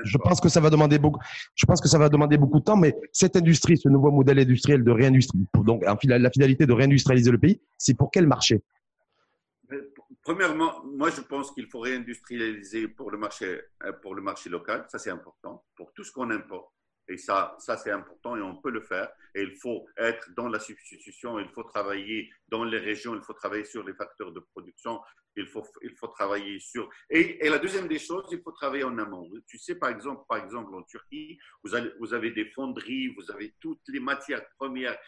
je 0.04 0.18
pense 0.18 0.40
que 0.40 0.48
ça 0.48 0.60
va 0.60 0.70
demander 0.70 0.98
beaucoup, 0.98 1.20
je 1.54 1.66
pense 1.66 1.80
que 1.80 1.88
ça 1.88 1.98
va 1.98 2.08
demander 2.08 2.36
beaucoup 2.38 2.60
de 2.60 2.64
temps, 2.64 2.76
mais 2.76 2.94
cette 3.12 3.36
industrie, 3.36 3.76
ce 3.76 3.88
nouveau 3.88 4.10
modèle 4.10 4.38
industriel 4.38 4.84
de 4.84 4.90
réindustrie, 4.90 5.46
donc 5.54 5.82
la 5.84 6.30
finalité 6.30 6.66
de 6.66 6.72
réindustrialiser 6.72 7.30
le 7.30 7.38
pays, 7.38 7.60
c'est 7.78 7.96
pour 7.96 8.10
quel 8.10 8.26
marché? 8.26 8.62
Premièrement, 10.26 10.82
moi 10.84 11.10
je 11.10 11.20
pense 11.20 11.52
qu'il 11.52 11.68
faut 11.68 11.78
réindustrialiser 11.78 12.88
pour 12.88 13.12
le 13.12 13.16
marché, 13.16 13.62
euh, 13.84 13.92
pour 14.02 14.12
le 14.12 14.20
marché 14.20 14.50
local, 14.50 14.84
ça 14.88 14.98
c'est 14.98 15.10
important, 15.10 15.64
pour 15.76 15.92
tout 15.92 16.02
ce 16.02 16.10
qu'on 16.10 16.32
importe. 16.32 16.68
Et 17.06 17.16
ça, 17.16 17.54
ça 17.60 17.76
c'est 17.76 17.92
important 17.92 18.36
et 18.36 18.42
on 18.42 18.56
peut 18.56 18.72
le 18.72 18.80
faire. 18.80 19.08
Et 19.36 19.42
il 19.42 19.54
faut 19.54 19.86
être 19.96 20.28
dans 20.36 20.48
la 20.48 20.58
substitution, 20.58 21.38
il 21.38 21.48
faut 21.50 21.62
travailler 21.62 22.28
dans 22.48 22.64
les 22.64 22.78
régions, 22.78 23.14
il 23.14 23.22
faut 23.22 23.34
travailler 23.34 23.64
sur 23.64 23.84
les 23.84 23.94
facteurs 23.94 24.32
de 24.32 24.40
production, 24.40 25.00
il 25.36 25.46
faut, 25.46 25.64
il 25.82 25.94
faut 25.94 26.08
travailler 26.08 26.58
sur. 26.58 26.88
Et, 27.08 27.48
la 27.48 27.60
deuxième 27.60 27.86
des 27.86 28.00
choses, 28.00 28.26
il 28.32 28.42
faut 28.42 28.50
travailler 28.50 28.82
en 28.82 28.98
amont. 28.98 29.30
Tu 29.46 29.58
sais, 29.58 29.76
par 29.76 29.90
exemple, 29.90 30.24
par 30.28 30.38
exemple 30.38 30.74
en 30.74 30.82
Turquie, 30.82 31.38
vous 31.62 32.12
avez 32.14 32.32
des 32.32 32.50
fonderies, 32.50 33.14
vous 33.14 33.30
avez 33.30 33.54
toutes 33.60 33.86
les 33.86 34.00
matières 34.00 34.44
premières 34.58 34.98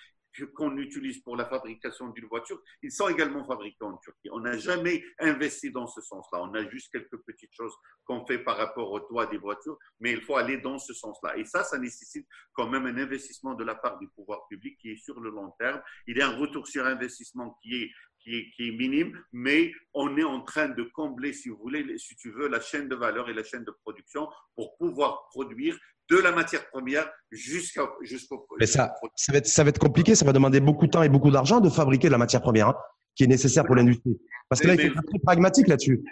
qu'on 0.55 0.77
utilise 0.77 1.21
pour 1.21 1.37
la 1.37 1.47
fabrication 1.47 2.09
d'une 2.09 2.27
voiture, 2.27 2.61
ils 2.83 2.93
sont 2.93 3.09
également 3.09 3.45
fabriqués 3.45 3.85
en 3.85 3.97
Turquie. 3.99 4.29
On 4.31 4.41
n'a 4.41 4.57
jamais 4.57 5.03
investi 5.19 5.71
dans 5.71 5.87
ce 5.87 6.01
sens-là. 6.01 6.41
On 6.43 6.55
a 6.55 6.69
juste 6.69 6.93
quelques 6.93 7.19
petites 7.25 7.53
choses 7.53 7.75
qu'on 8.05 8.25
fait 8.27 8.39
par 8.39 8.57
rapport 8.57 8.91
au 8.91 9.01
toit 9.01 9.27
des 9.27 9.39
voitures, 9.39 9.79
mais 10.01 10.13
il 10.13 10.21
faut 10.21 10.37
aller 10.37 10.59
dans 10.59 10.79
ce 10.79 10.95
sens-là. 10.95 11.37
Et 11.37 11.45
ça, 11.45 11.65
ça 11.65 11.79
nécessite 11.79 12.27
quand 12.53 12.69
même 12.69 12.87
un 12.87 12.97
investissement 12.97 13.55
de 13.55 13.65
la 13.65 13.75
part 13.75 13.99
du 13.99 14.09
pouvoir 14.09 14.47
public 14.49 14.79
qui 14.81 14.91
est 14.93 14.97
sur 14.97 15.21
le 15.21 15.31
long 15.31 15.53
terme. 15.59 15.81
Il 16.07 16.17
y 16.17 16.23
a 16.23 16.29
un 16.29 16.37
retour 16.37 16.67
sur 16.67 16.87
investissement 16.87 17.59
qui 17.63 17.83
est 17.83 17.91
qui 18.21 18.37
est, 18.37 18.51
qui 18.51 18.69
est, 18.69 18.73
minime, 18.73 19.17
mais 19.33 19.73
on 19.95 20.17
est 20.17 20.25
en 20.25 20.43
train 20.43 20.69
de 20.69 20.83
combler, 20.83 21.33
si 21.33 21.49
vous 21.49 21.57
voulez, 21.57 21.99
si 21.99 22.17
tu 22.17 22.33
veux, 22.33 22.49
la 22.49 22.61
chaîne 22.61 22.89
de 22.89 22.97
valeur 22.97 23.29
et 23.29 23.33
la 23.33 23.45
chaîne 23.45 23.65
de 23.65 23.71
production 23.71 24.29
pour 24.57 24.77
pouvoir 24.77 25.29
produire 25.29 25.79
de 26.11 26.17
la 26.19 26.33
matière 26.33 26.69
première 26.71 27.11
jusqu'au. 27.31 27.89
jusqu'au 28.03 28.47
Mais 28.59 28.67
ça, 28.67 28.95
ça 29.15 29.33
va, 29.33 29.39
être, 29.39 29.47
ça 29.47 29.63
va 29.63 29.71
être 29.71 29.79
compliqué, 29.79 30.15
ça 30.15 30.25
va 30.25 30.33
demander 30.33 30.61
beaucoup 30.61 30.87
de 30.87 30.91
temps 30.91 31.03
et 31.03 31.09
beaucoup 31.09 31.31
d'argent 31.31 31.61
de 31.61 31.69
fabriquer 31.69 32.09
de 32.09 32.13
la 32.13 32.19
matière 32.19 32.41
première 32.41 32.69
hein, 32.69 32.77
qui 33.15 33.25
est 33.25 33.29
nécessaire 33.29 33.65
pour 33.65 33.75
l'industrie. 33.75 34.19
Parce 34.49 34.61
que 34.61 34.69
là, 34.69 34.75
il 34.75 34.81
faut 34.81 34.99
être 34.99 35.07
très 35.07 35.19
pragmatique 35.19 35.69
là-dessus. 35.69 36.03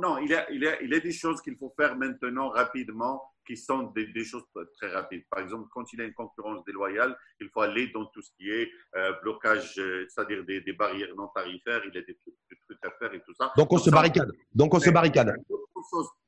non, 0.00 0.18
il 0.18 0.30
y, 0.30 0.34
a, 0.34 0.50
il, 0.50 0.62
y 0.62 0.68
a, 0.68 0.82
il 0.82 0.90
y 0.90 0.94
a 0.94 1.00
des 1.00 1.12
choses 1.12 1.40
qu'il 1.40 1.56
faut 1.56 1.72
faire 1.78 1.96
maintenant 1.96 2.50
rapidement 2.50 3.22
qui 3.46 3.56
sont 3.56 3.84
des, 3.94 4.06
des, 4.08 4.24
choses 4.24 4.42
très 4.76 4.88
rapides. 4.88 5.22
Par 5.30 5.40
exemple, 5.40 5.68
quand 5.72 5.90
il 5.92 6.00
y 6.00 6.02
a 6.02 6.04
une 6.04 6.14
concurrence 6.14 6.64
déloyale, 6.64 7.16
il 7.40 7.48
faut 7.48 7.60
aller 7.60 7.88
dans 7.94 8.04
tout 8.06 8.20
ce 8.20 8.30
qui 8.36 8.50
est 8.50 8.68
euh, 8.96 9.12
blocage, 9.22 9.74
euh, 9.78 10.04
c'est-à-dire 10.08 10.44
des, 10.44 10.60
des, 10.62 10.72
barrières 10.72 11.14
non 11.16 11.28
tarifaires, 11.28 11.82
il 11.86 11.94
y 11.94 11.98
a 11.98 12.02
des 12.02 12.16
trucs, 12.16 12.34
à 12.82 12.90
faire 12.98 13.14
et 13.14 13.20
tout 13.20 13.34
ça. 13.34 13.52
Donc 13.56 13.72
on 13.72 13.78
se 13.78 13.90
barricade. 13.90 14.30
Donc 14.52 14.74
on 14.74 14.80
se 14.80 14.90
barricade. 14.90 15.32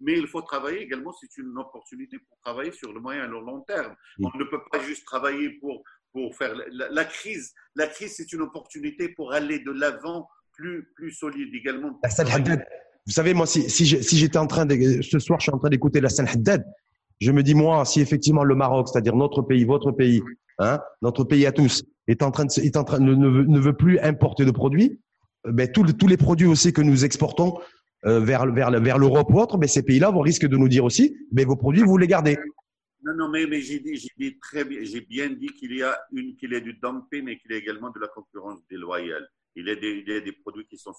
Mais 0.01 0.19
il 0.19 0.27
faut 0.27 0.43
travailler 0.43 0.81
également, 0.81 1.13
c'est 1.13 1.37
une 1.37 1.57
opportunité 1.59 2.19
pour 2.19 2.39
travailler 2.45 2.73
sur 2.73 2.93
le 2.93 3.01
moyen 3.01 3.25
et 3.25 3.29
le 3.29 3.41
long 3.41 3.61
terme. 3.63 3.95
On 4.23 4.37
ne 4.37 4.45
peut 4.45 4.61
pas 4.71 4.81
juste 4.81 5.05
travailler 5.05 5.51
pour, 5.61 5.83
pour 6.13 6.37
faire 6.37 6.55
la, 6.71 6.89
la 6.91 7.05
crise. 7.05 7.53
La 7.75 7.87
crise, 7.87 8.15
c'est 8.17 8.33
une 8.33 8.43
opportunité 8.43 9.09
pour 9.11 9.33
aller 9.33 9.59
de 9.61 9.71
l'avant 9.71 10.29
plus, 10.59 10.89
plus 10.97 11.13
solide 11.13 11.55
également. 11.55 11.99
Vous 13.07 13.15
savez, 13.15 13.33
moi, 13.33 13.47
si, 13.47 13.71
si 13.71 13.87
j'étais 13.87 14.37
en 14.37 14.47
train 14.47 14.67
de, 14.67 15.01
ce 15.01 15.19
soir, 15.19 15.41
je 15.41 15.45
suis 15.45 15.53
en 15.53 15.59
train 15.59 15.71
d'écouter 15.71 16.01
la 16.01 16.11
scène 16.11 16.29
Haddad, 16.29 16.63
je 17.21 17.33
me 17.33 17.43
dis, 17.43 17.55
moi, 17.55 17.85
si 17.87 18.03
effectivement 18.03 18.45
le 18.45 18.55
Maroc, 18.55 18.89
c'est-à-dire 18.89 19.17
notre 19.17 19.41
pays, 19.41 19.65
votre 19.65 19.93
pays, 19.93 20.23
hein, 20.59 20.79
notre 21.01 21.25
pays 21.25 21.47
à 21.47 21.53
tous, 21.53 21.83
est 22.07 22.23
en 22.23 22.31
train 22.31 22.45
de, 22.45 22.61
est 22.61 22.77
en 22.77 22.85
train 22.85 22.99
ne, 22.99 23.15
ne, 23.15 23.59
veut, 23.59 23.73
plus 23.73 23.99
importer 24.01 24.45
de 24.45 24.51
produits, 24.51 25.01
euh, 25.47 25.53
ben, 25.53 25.71
tous 25.73 26.07
les 26.07 26.17
produits 26.19 26.47
aussi 26.47 26.73
que 26.73 26.83
nous 26.83 27.05
exportons 27.05 27.59
euh, 28.07 28.21
vers, 28.21 28.47
l'Europe 28.47 29.29
ou 29.31 29.41
autre, 29.41 29.59
ben, 29.59 29.69
ces 29.69 29.83
pays-là 29.83 30.11
vont 30.11 30.21
risquer 30.21 30.49
de 30.49 30.57
nous 30.57 30.69
dire 30.69 30.85
aussi, 30.85 31.17
ben, 31.33 31.47
vos 31.47 31.57
produits, 31.57 31.83
vous 31.83 31.99
les 31.99 32.07
gardez. 32.07 32.39
Non, 33.03 33.15
non, 33.15 33.29
mais, 33.29 33.47
mais 33.47 33.61
j'ai 33.61 33.81
bien, 33.81 35.31
dit 35.31 35.49
qu'il 35.49 35.77
y 35.77 35.83
a 35.83 35.99
une, 36.13 36.37
qu'il 36.37 36.55
a 36.55 36.61
du 36.61 36.75
dumping, 36.75 37.25
mais 37.25 37.39
qu'il 37.39 37.53
y 37.53 37.55
a 37.55 37.59
également 37.59 37.91
de 37.91 38.01
la 38.01 38.09
concurrence 38.09 38.61
déloyale. 38.69 39.29
Il 39.55 39.67
y 39.67 39.71
a 39.71 39.75
des, 40.21 40.33
produits 40.33 40.67
qui 40.67 40.79
sont 40.79 40.93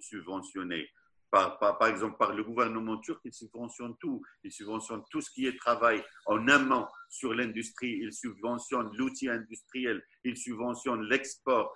subventionnés 0.00 0.88
par, 1.30 1.58
par, 1.58 1.88
exemple 1.88 2.16
par 2.18 2.34
le 2.34 2.44
gouvernement 2.44 2.98
turc, 2.98 3.20
il 3.24 3.32
subventionne 3.32 3.96
tout. 3.98 4.22
Il 4.44 4.52
subventionne 4.52 5.02
tout 5.10 5.20
ce 5.20 5.30
qui 5.30 5.46
est 5.46 5.56
travail 5.58 6.02
en 6.26 6.46
amont 6.48 6.86
sur 7.08 7.34
l'industrie, 7.34 7.98
il 8.02 8.12
subventionne 8.12 8.90
l'outil 8.96 9.28
industriel, 9.28 10.02
il 10.24 10.36
subventionne 10.36 11.02
l'export, 11.02 11.74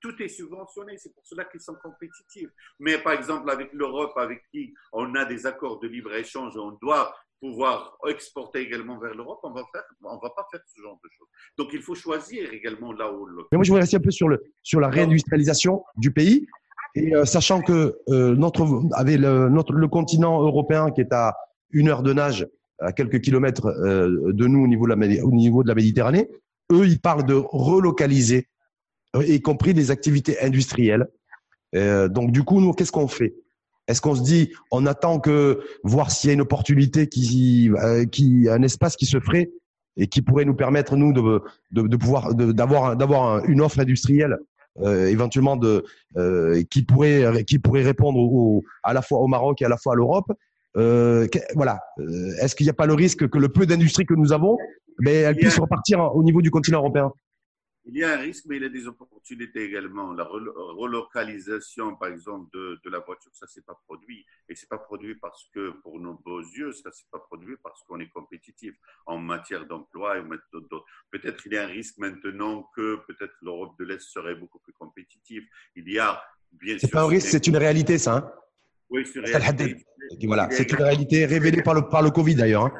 tout 0.00 0.22
est 0.22 0.28
subventionné, 0.28 0.96
c'est 0.98 1.12
pour 1.14 1.24
cela 1.26 1.44
qu'ils 1.44 1.60
sont 1.60 1.76
compétitifs. 1.82 2.50
Mais 2.80 2.98
par 2.98 3.12
exemple 3.12 3.50
avec 3.50 3.72
l'Europe, 3.72 4.12
avec 4.16 4.42
qui 4.50 4.74
on 4.92 5.14
a 5.14 5.24
des 5.24 5.46
accords 5.46 5.78
de 5.80 5.88
libre-échange, 5.88 6.56
on 6.56 6.72
doit 6.82 7.14
pouvoir 7.40 7.96
exporter 8.08 8.60
également 8.60 8.98
vers 8.98 9.14
l'Europe, 9.14 9.38
on 9.44 9.52
va 9.52 9.62
faire, 9.72 9.84
on 10.02 10.18
va 10.18 10.30
pas 10.30 10.46
faire 10.50 10.60
ce 10.66 10.80
genre 10.80 10.98
de 11.02 11.08
choses. 11.16 11.28
Donc 11.56 11.68
il 11.72 11.82
faut 11.82 11.94
choisir 11.94 12.52
également 12.52 12.92
là 12.92 13.12
où. 13.12 13.28
Mais 13.28 13.58
moi 13.58 13.64
je 13.64 13.68
voudrais 13.68 13.82
rester 13.82 13.96
un 13.96 14.00
peu 14.00 14.10
sur 14.10 14.28
le 14.28 14.42
sur 14.62 14.80
la 14.80 14.88
réindustrialisation 14.88 15.84
du 15.96 16.12
pays. 16.12 16.46
Et 16.94 17.14
euh, 17.14 17.24
sachant 17.24 17.60
que 17.60 17.98
euh, 18.08 18.34
notre, 18.34 18.66
avec 18.92 19.18
le, 19.18 19.48
notre, 19.48 19.72
le 19.72 19.88
continent 19.88 20.42
européen 20.42 20.90
qui 20.90 21.00
est 21.00 21.12
à 21.12 21.36
une 21.70 21.88
heure 21.88 22.02
de 22.02 22.12
nage, 22.12 22.46
à 22.80 22.92
quelques 22.92 23.20
kilomètres 23.20 23.66
euh, 23.66 24.32
de 24.32 24.46
nous 24.46 24.62
au 24.62 24.68
niveau 24.68 24.86
de, 24.86 24.94
la, 24.94 25.24
au 25.24 25.32
niveau 25.32 25.62
de 25.62 25.68
la 25.68 25.74
Méditerranée, 25.74 26.28
eux, 26.72 26.86
ils 26.86 27.00
parlent 27.00 27.24
de 27.26 27.34
relocaliser, 27.34 28.48
y 29.20 29.40
compris 29.40 29.74
des 29.74 29.90
activités 29.90 30.38
industrielles. 30.40 31.08
donc 31.72 32.30
du 32.30 32.42
coup, 32.42 32.60
nous, 32.60 32.72
qu'est-ce 32.72 32.92
qu'on 32.92 33.08
fait? 33.08 33.34
Est-ce 33.88 34.02
qu'on 34.02 34.14
se 34.14 34.22
dit, 34.22 34.52
on 34.70 34.84
attend 34.84 35.18
que 35.18 35.60
voir 35.82 36.10
s'il 36.10 36.28
y 36.28 36.30
a 36.30 36.34
une 36.34 36.42
opportunité 36.42 37.08
qui, 37.08 37.70
euh, 37.82 38.04
qui, 38.04 38.46
un 38.50 38.62
espace 38.62 38.96
qui 38.96 39.06
se 39.06 39.18
ferait 39.18 39.50
et 39.96 40.06
qui 40.06 40.20
pourrait 40.20 40.44
nous 40.44 40.54
permettre 40.54 40.94
nous 40.96 41.12
de, 41.14 41.42
de, 41.72 41.88
de 41.88 41.96
pouvoir 41.96 42.34
d'avoir 42.34 42.96
d'avoir 42.96 43.44
une 43.46 43.62
offre 43.62 43.80
industrielle? 43.80 44.34
euh, 44.34 44.57
éventuellement 44.84 45.56
de 45.56 45.84
euh, 46.16 46.62
qui 46.70 46.82
pourrait 46.82 47.44
qui 47.44 47.58
pourrait 47.58 47.82
répondre 47.82 48.18
au, 48.18 48.64
à 48.82 48.92
la 48.92 49.02
fois 49.02 49.20
au 49.20 49.26
Maroc 49.26 49.60
et 49.62 49.64
à 49.64 49.68
la 49.68 49.76
fois 49.76 49.94
à 49.94 49.96
l'Europe. 49.96 50.30
Euh, 50.76 51.26
voilà. 51.54 51.80
Euh, 51.98 52.30
est-ce 52.40 52.54
qu'il 52.54 52.66
n'y 52.66 52.70
a 52.70 52.74
pas 52.74 52.86
le 52.86 52.94
risque 52.94 53.28
que 53.28 53.38
le 53.38 53.48
peu 53.48 53.66
d'industrie 53.66 54.06
que 54.06 54.14
nous 54.14 54.32
avons, 54.32 54.56
mais 55.00 55.14
elle 55.14 55.36
puisse 55.36 55.58
repartir 55.58 56.00
au 56.14 56.22
niveau 56.22 56.42
du 56.42 56.50
continent 56.50 56.78
européen? 56.78 57.10
Il 57.88 57.96
y 57.96 58.04
a 58.04 58.12
un 58.12 58.16
risque, 58.18 58.44
mais 58.46 58.56
il 58.58 58.62
y 58.62 58.66
a 58.66 58.68
des 58.68 58.86
opportunités 58.86 59.64
également. 59.64 60.12
La 60.12 60.24
relocalisation, 60.24 61.96
par 61.96 62.10
exemple, 62.10 62.50
de, 62.52 62.78
de 62.84 62.90
la 62.90 62.98
voiture, 62.98 63.30
ça 63.34 63.46
s'est 63.46 63.62
pas 63.62 63.80
produit. 63.86 64.26
Et 64.48 64.54
c'est 64.54 64.68
pas 64.68 64.76
produit 64.76 65.14
parce 65.14 65.48
que, 65.54 65.70
pour 65.82 65.98
nos 65.98 66.14
beaux 66.14 66.40
yeux, 66.40 66.72
ça 66.72 66.92
s'est 66.92 67.06
pas 67.10 67.18
produit 67.18 67.56
parce 67.62 67.82
qu'on 67.84 67.98
est 68.00 68.10
compétitif 68.10 68.74
en 69.06 69.18
matière 69.18 69.66
d'emploi 69.66 70.16
Peut-être 71.10 71.46
il 71.46 71.54
y 71.54 71.56
a 71.56 71.64
un 71.64 71.66
risque 71.66 71.96
maintenant 71.96 72.70
que 72.76 72.96
peut-être 73.06 73.34
l'Europe 73.40 73.78
de 73.78 73.84
l'Est 73.86 74.00
serait 74.00 74.34
beaucoup 74.34 74.58
plus 74.58 74.74
compétitive. 74.74 75.44
Il 75.74 75.90
y 75.90 75.98
a, 75.98 76.22
bien 76.52 76.78
sûr. 76.78 76.88
C'est 76.88 76.92
pas 76.92 77.02
un 77.04 77.08
risque, 77.08 77.28
c'est 77.28 77.46
une 77.46 77.56
réalité, 77.56 77.96
ça. 77.96 78.16
Hein 78.16 78.32
oui, 78.90 79.06
c'est 79.06 79.18
une 79.18 79.24
réalité. 79.24 79.86
Voilà, 80.24 80.48
c'est 80.50 80.70
une 80.70 80.82
réalité 80.82 81.24
révélée 81.24 81.62
par 81.62 81.74
le, 81.74 81.88
par 81.88 82.02
le 82.02 82.10
Covid 82.10 82.34
d'ailleurs. 82.34 82.66
Hein. 82.66 82.72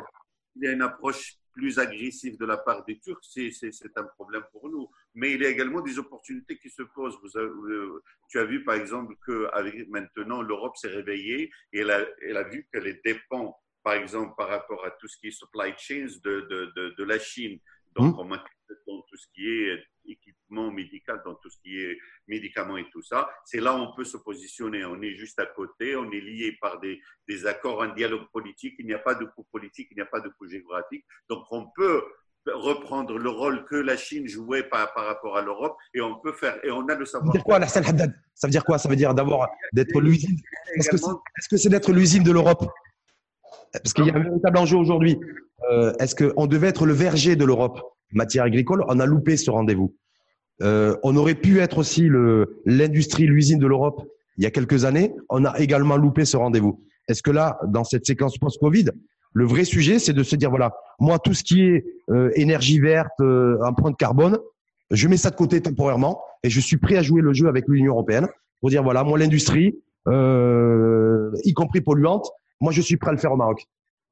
Il 0.57 0.64
y 0.64 0.68
a 0.68 0.73
une 0.73 0.83
approche 0.83 1.38
plus 1.59 1.79
agressif 1.81 2.38
de 2.38 2.47
la 2.47 2.57
part 2.57 2.85
des 2.85 2.99
Turcs, 3.01 3.25
c'est 3.25 3.97
un 3.97 4.05
problème 4.05 4.44
pour 4.53 4.71
nous. 4.71 4.88
Mais 5.14 5.33
il 5.33 5.42
y 5.42 5.47
a 5.47 5.49
également 5.49 5.81
des 5.81 5.99
opportunités 5.99 6.57
qui 6.57 6.71
se 6.71 6.83
posent. 6.83 7.18
Vous 7.21 7.37
euh, 7.37 8.03
tu 8.29 8.38
as 8.38 8.44
vu 8.44 8.64
par 8.64 8.77
exemple 8.77 9.14
que 9.27 9.49
avec, 9.53 9.88
maintenant 9.88 10.40
l'Europe 10.40 10.77
s'est 10.77 10.94
réveillée 11.01 11.51
et 11.73 11.81
elle 11.81 11.90
a, 11.90 12.07
elle 12.23 12.37
a 12.37 12.44
vu 12.44 12.68
qu'elle 12.71 13.01
dépend 13.05 13.59
par 13.83 13.94
exemple 13.94 14.35
par 14.38 14.49
rapport 14.49 14.85
à 14.87 14.92
tout 14.92 15.09
ce 15.09 15.18
qui 15.18 15.29
est 15.29 15.33
supply 15.33 15.73
chains 15.77 16.07
de, 16.25 16.40
de, 16.77 16.94
de, 16.97 17.05
la 17.05 17.18
Chine. 17.18 17.59
Donc, 17.97 18.14
mmh. 18.14 18.38
dans 18.87 19.03
tout 19.03 19.16
ce 19.16 19.27
qui 19.35 19.49
est 19.49 19.83
équipement 20.09 20.71
médical, 20.71 21.21
dans 21.25 21.35
tout 21.35 21.51
ce 21.51 21.59
qui 21.62 21.79
est 21.79 21.99
médicaments 22.27 22.77
et 22.77 22.88
tout 22.90 23.03
ça. 23.03 23.29
C'est 23.44 23.61
là 23.61 23.75
où 23.75 23.79
on 23.79 23.94
peut 23.94 24.05
se 24.05 24.16
positionner. 24.16 24.85
On 24.85 25.01
est 25.03 25.14
juste 25.14 25.38
à 25.38 25.47
côté, 25.47 25.97
on 25.97 26.11
est 26.11 26.21
lié 26.21 26.57
par 26.61 26.81
des, 26.81 27.01
des 27.29 27.47
accords, 27.47 27.83
un 27.83 27.94
dialogue 27.94 28.27
politique. 28.33 28.75
Il 28.79 28.87
n'y 28.87 28.94
a 28.94 28.99
pas 28.99 29.14
de 29.14 29.25
coup 29.25 29.47
politique, 29.53 29.88
il 29.90 29.97
n'y 29.97 30.03
a 30.03 30.07
pas 30.07 30.21
de 30.21 30.29
coup 30.29 30.49
géographique. 30.49 31.05
Donc 31.29 31.44
on 31.51 31.66
peut 31.77 32.03
reprendre 32.47 33.18
le 33.18 33.29
rôle 33.29 33.64
que 33.66 33.77
la 33.77 33.97
Chine 33.97 34.27
jouait 34.27 34.62
par, 34.62 34.94
par 34.94 35.05
rapport 35.05 35.37
à 35.37 35.42
l'Europe 35.42 35.77
et 35.92 36.01
on 36.01 36.18
peut 36.18 36.33
faire 36.33 36.59
et 36.64 36.71
on 36.71 36.87
a 36.88 36.94
le 36.94 37.05
savoir. 37.05 37.27
Ça 37.27 37.33
veut 37.33 37.38
dire 37.38 37.44
quoi, 37.44 37.59
la 37.59 37.66
Haddad? 37.66 38.14
Ça 38.35 38.47
veut 38.47 38.51
dire 38.51 38.64
quoi? 38.64 38.79
Ça 38.79 38.88
veut 38.88 38.97
dire 38.97 39.12
d'avoir 39.12 39.49
d'être 39.73 40.01
l'usine? 40.01 40.38
Est-ce 40.75 41.49
que 41.49 41.57
c'est 41.57 41.68
d'être 41.68 41.92
l'usine 41.92 42.23
de 42.23 42.33
l'Europe? 42.33 42.64
Parce 43.73 43.92
qu'il 43.92 44.07
y 44.07 44.11
a 44.11 44.14
un 44.14 44.23
véritable 44.23 44.57
enjeu 44.57 44.79
aujourd'hui. 44.79 45.18
Euh, 45.71 45.92
est-ce 45.99 46.14
qu'on 46.14 46.47
devait 46.47 46.68
être 46.68 46.87
le 46.87 46.94
verger 46.94 47.37
de 47.37 47.44
l'Europe? 47.44 47.81
Matière 48.12 48.44
agricole 48.44 48.85
On 48.88 49.01
a 49.01 49.07
loupé 49.07 49.37
ce 49.37 49.51
rendez-vous. 49.51 49.94
Euh, 50.62 50.97
on 51.03 51.16
aurait 51.16 51.35
pu 51.35 51.61
être 51.61 51.79
aussi 51.79 52.09
l'industrie, 52.64 53.27
l'usine 53.27 53.59
de 53.59 53.66
l'Europe 53.66 54.03
il 54.38 54.44
y 54.44 54.47
a 54.47 54.51
quelques 54.51 54.85
années. 54.85 55.12
On 55.29 55.44
a 55.44 55.59
également 55.59 55.97
loupé 55.97 56.25
ce 56.25 56.37
rendez-vous. 56.37 56.81
Est-ce 57.09 57.23
que 57.23 57.31
là, 57.31 57.59
dans 57.66 57.85
cette 57.85 58.07
séquence 58.07 58.38
post-Covid, 58.38 58.87
le 59.35 59.44
vrai 59.44 59.64
sujet, 59.64 59.99
c'est 59.99 60.12
de 60.12 60.23
se 60.23 60.37
dire 60.37 60.51
voilà, 60.51 60.73
moi, 61.01 61.18
tout 61.18 61.35
ce 61.35 61.42
qui 61.42 61.62
est 61.62 61.85
euh, 62.11 62.31
énergie 62.35 62.79
verte, 62.79 63.21
euh, 63.21 63.59
empreinte 63.62 63.97
carbone, 63.97 64.38
je 64.90 65.07
mets 65.09 65.16
ça 65.16 65.31
de 65.31 65.37
côté 65.37 65.61
temporairement 65.61 66.23
et 66.42 66.51
je 66.51 66.61
suis 66.61 66.79
prêt 66.79 66.97
à 66.97 67.03
jouer 67.03 67.21
le 67.21 67.33
jeu 67.35 67.49
avec 67.49 67.66
l'Union 67.68 67.92
européenne 67.92 68.27
pour 68.61 68.71
dire 68.71 68.83
voilà, 68.83 69.05
moi, 69.05 69.18
l'industrie, 69.18 69.77
euh, 70.07 71.31
y 71.44 71.53
compris 71.53 71.81
polluante, 71.81 72.31
moi, 72.61 72.73
je 72.73 72.81
suis 72.81 72.97
prêt 72.97 73.11
à 73.11 73.12
le 73.12 73.18
faire 73.18 73.33
au 73.33 73.37
Maroc. 73.37 73.66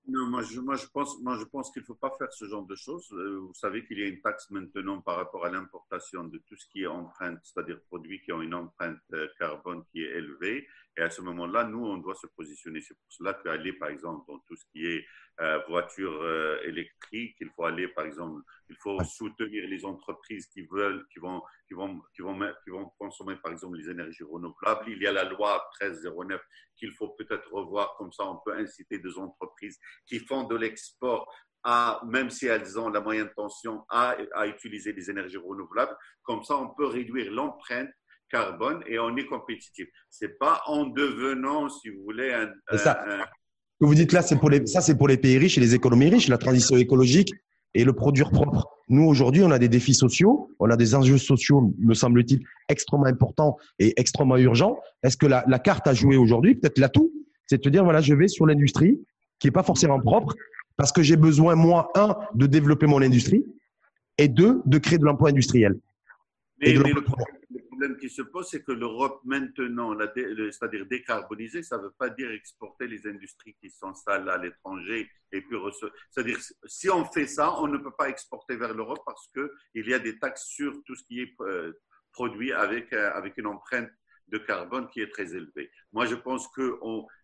Non, 0.09 0.27
moi 0.27 0.43
je, 0.43 0.61
moi 0.61 0.77
je 0.77 0.87
pense, 0.87 1.21
moi 1.21 1.37
je 1.37 1.45
pense 1.45 1.71
qu'il 1.73 1.83
ne 1.83 1.87
faut 1.87 1.97
pas 1.97 2.13
faire 2.17 2.33
ce 2.33 2.45
genre 2.45 2.65
de 2.65 2.77
choses. 2.77 3.11
Euh, 3.13 3.41
vous 3.41 3.55
savez 3.55 3.85
qu'il 3.85 3.99
y 3.99 4.05
a 4.05 4.07
une 4.07 4.21
taxe 4.21 4.49
maintenant 4.51 5.01
par 5.01 5.17
rapport 5.17 5.45
à 5.45 5.51
l'importation 5.51 6.25
de 6.25 6.39
tout 6.39 6.57
ce 6.57 6.67
qui 6.69 6.83
est 6.83 6.87
empreinte, 6.87 7.41
c'est-à-dire 7.43 7.81
produits 7.89 8.21
qui 8.23 8.31
ont 8.31 8.41
une 8.41 8.55
empreinte 8.55 9.01
euh, 9.15 9.27
carbone 9.39 9.83
qui 9.91 10.03
est 10.03 10.11
élevée. 10.11 10.69
Et 10.97 11.03
à 11.03 11.11
ce 11.11 11.21
moment-là, 11.21 11.65
nous, 11.65 11.85
on 11.85 11.99
doit 11.99 12.15
se 12.15 12.27
positionner. 12.27 12.81
C'est 12.81 12.95
pour 12.95 13.13
cela 13.13 13.35
qu'aller, 13.35 13.75
par 13.75 13.91
exemple, 13.91 14.25
dans 14.27 14.39
tout 14.41 14.57
ce 14.57 14.65
qui 14.73 14.87
est 14.87 15.05
euh, 15.41 15.61
voiture 15.69 16.23
euh, 16.23 16.59
électrique, 16.65 17.37
il 17.41 17.51
faut 17.51 17.65
aller, 17.65 17.89
par 17.89 18.07
exemple, 18.07 18.41
il 18.71 18.77
faut 18.77 18.99
soutenir 19.05 19.69
les 19.69 19.85
entreprises 19.85 20.47
qui 20.47 20.63
veulent, 20.63 21.07
qui 21.13 21.19
vont, 21.19 21.43
qui 21.69 21.75
vont, 21.75 22.01
qui 22.15 22.23
vont, 22.23 22.39
qui 22.65 22.71
vont 22.71 22.91
consommer, 22.99 23.37
par 23.37 23.53
exemple, 23.53 23.77
les 23.77 23.91
énergies 23.91 24.25
renouvelables. 24.25 24.89
Il 24.89 25.03
y 25.03 25.07
a 25.07 25.13
la 25.13 25.25
loi 25.25 25.69
1309 25.83 26.41
qu'il 26.77 26.93
faut 26.93 27.11
peut-être 27.11 27.53
revoir. 27.53 27.95
Comme 27.99 28.13
ça, 28.13 28.25
on 28.25 28.39
peut 28.45 28.55
inciter 28.55 28.99
des 28.99 29.19
entreprises 29.19 29.79
qui 30.07 30.21
font 30.21 30.45
de 30.45 30.57
l'export 30.57 31.31
à, 31.63 32.01
même 32.07 32.31
si 32.31 32.47
elles 32.47 32.79
ont 32.79 32.89
la 32.89 33.01
moyenne 33.01 33.31
tension, 33.37 33.85
à, 33.91 34.17
à 34.35 34.47
utiliser 34.47 34.95
les 34.95 35.11
énergies 35.11 35.37
renouvelables. 35.37 35.97
Comme 36.23 36.43
ça, 36.43 36.57
on 36.57 36.71
peut 36.71 36.87
réduire 36.87 37.31
l'empreinte 37.31 37.91
carbone 38.31 38.83
et 38.87 38.99
on 38.99 39.17
est 39.17 39.27
compétitif. 39.27 39.87
C'est 40.11 40.39
pas 40.39 40.63
en 40.67 40.87
devenant, 40.87 41.69
si 41.69 41.89
vous 41.91 42.03
voulez, 42.05 42.33
un. 42.33 42.77
ça. 42.77 43.05
Ce 43.07 43.85
que 43.85 43.87
vous 43.87 43.95
dites 43.95 44.13
là, 44.13 44.23
c'est 44.23 44.37
pour 44.37 44.51
les, 44.51 44.67
ça, 44.67 44.81
c'est 44.81 44.97
pour 44.97 45.09
les 45.09 45.19
pays 45.19 45.39
riches 45.39 45.59
et 45.59 45.61
les 45.61 45.75
économies 45.75 46.09
riches, 46.09 46.29
la 46.29 46.39
transition 46.39 46.77
écologique 46.77 47.33
et 47.75 47.85
le 47.85 47.93
produire 47.93 48.31
propre. 48.31 48.67
Nous, 48.89 49.05
aujourd'hui, 49.05 49.43
on 49.43 49.51
a 49.51 49.59
des 49.59 49.69
défis 49.69 49.93
sociaux, 49.93 50.51
on 50.59 50.71
a 50.71 50.77
des 50.77 50.95
enjeux 50.95 51.19
sociaux, 51.19 51.75
me 51.79 51.93
semble-t-il, 51.93 52.41
extrêmement 52.69 53.07
importants 53.07 53.59
et 53.79 53.93
extrêmement 54.01 54.39
urgents. 54.39 54.79
Est-ce 55.03 55.17
que 55.17 55.27
la, 55.27 55.45
la 55.47 55.59
carte 55.59 55.87
à 55.87 55.93
jouer 55.93 56.17
aujourd'hui, 56.17 56.55
peut-être 56.55 56.79
l'atout, 56.79 57.13
c'est 57.47 57.59
de 57.59 57.63
te 57.63 57.69
dire, 57.69 57.85
voilà, 57.85 58.01
je 58.01 58.15
vais 58.15 58.29
sur 58.29 58.47
l'industrie 58.47 58.99
qui 59.39 59.49
est 59.49 59.53
pas 59.53 59.63
forcément 59.63 60.01
propre 60.01 60.35
parce 60.77 60.93
que 60.93 61.03
j'ai 61.03 61.17
besoin, 61.17 61.55
moi, 61.55 61.91
un, 61.95 62.17
de 62.35 62.47
développer 62.47 62.87
mon 62.87 63.03
industrie 63.03 63.45
et 64.19 64.29
deux, 64.29 64.63
de 64.65 64.79
créer 64.79 64.99
de 64.99 65.05
l'emploi 65.05 65.31
industriel. 65.31 65.79
Mais, 66.61 66.73
le, 66.73 67.03
problème 67.03 67.27
qui 67.95 68.11
se 68.11 68.23
pose, 68.23 68.49
c'est 68.49 68.63
que 68.63 68.73
l'Europe 68.73 69.21
maintenant, 69.25 69.97
c'est-à-dire 69.97 70.87
décarboniser, 70.87 71.63
ça 71.63 71.79
ne 71.79 71.85
veut 71.85 71.95
pas 71.99 72.11
dire 72.11 72.31
exporter 72.31 72.87
les 72.87 73.07
industries 73.07 73.55
qui 73.61 73.71
s'installent 73.71 74.29
à 74.29 74.39
l'étranger 74.39 75.11
et 75.33 75.41
puis 75.41 75.57
C'est-à-dire, 76.11 76.39
si 76.67 76.91
on 76.91 77.05
fait 77.05 77.27
ça, 77.27 77.61
on 77.61 77.69
ne 77.69 77.79
peut 77.79 77.95
pas 77.97 78.09
exporter 78.09 78.57
vers 78.57 78.75
l'Europe 78.75 79.03
parce 79.05 79.29
qu'il 79.29 79.89
y 79.89 79.95
a 79.95 79.99
des 79.99 80.19
taxes 80.19 80.47
sur 80.47 80.73
tout 80.85 80.95
ce 80.95 81.05
qui 81.05 81.21
est 81.21 81.35
euh, 81.41 81.73
produit 82.13 82.53
avec, 82.53 82.93
euh, 82.93 83.11
avec 83.13 83.37
une 83.37 83.47
empreinte 83.47 83.91
de 84.29 84.39
carbone 84.39 84.89
qui 84.89 85.01
est 85.01 85.11
très 85.11 85.35
élevé. 85.35 85.71
Moi, 85.93 86.07
je 86.07 86.15
pense 86.15 86.49
que 86.49 86.79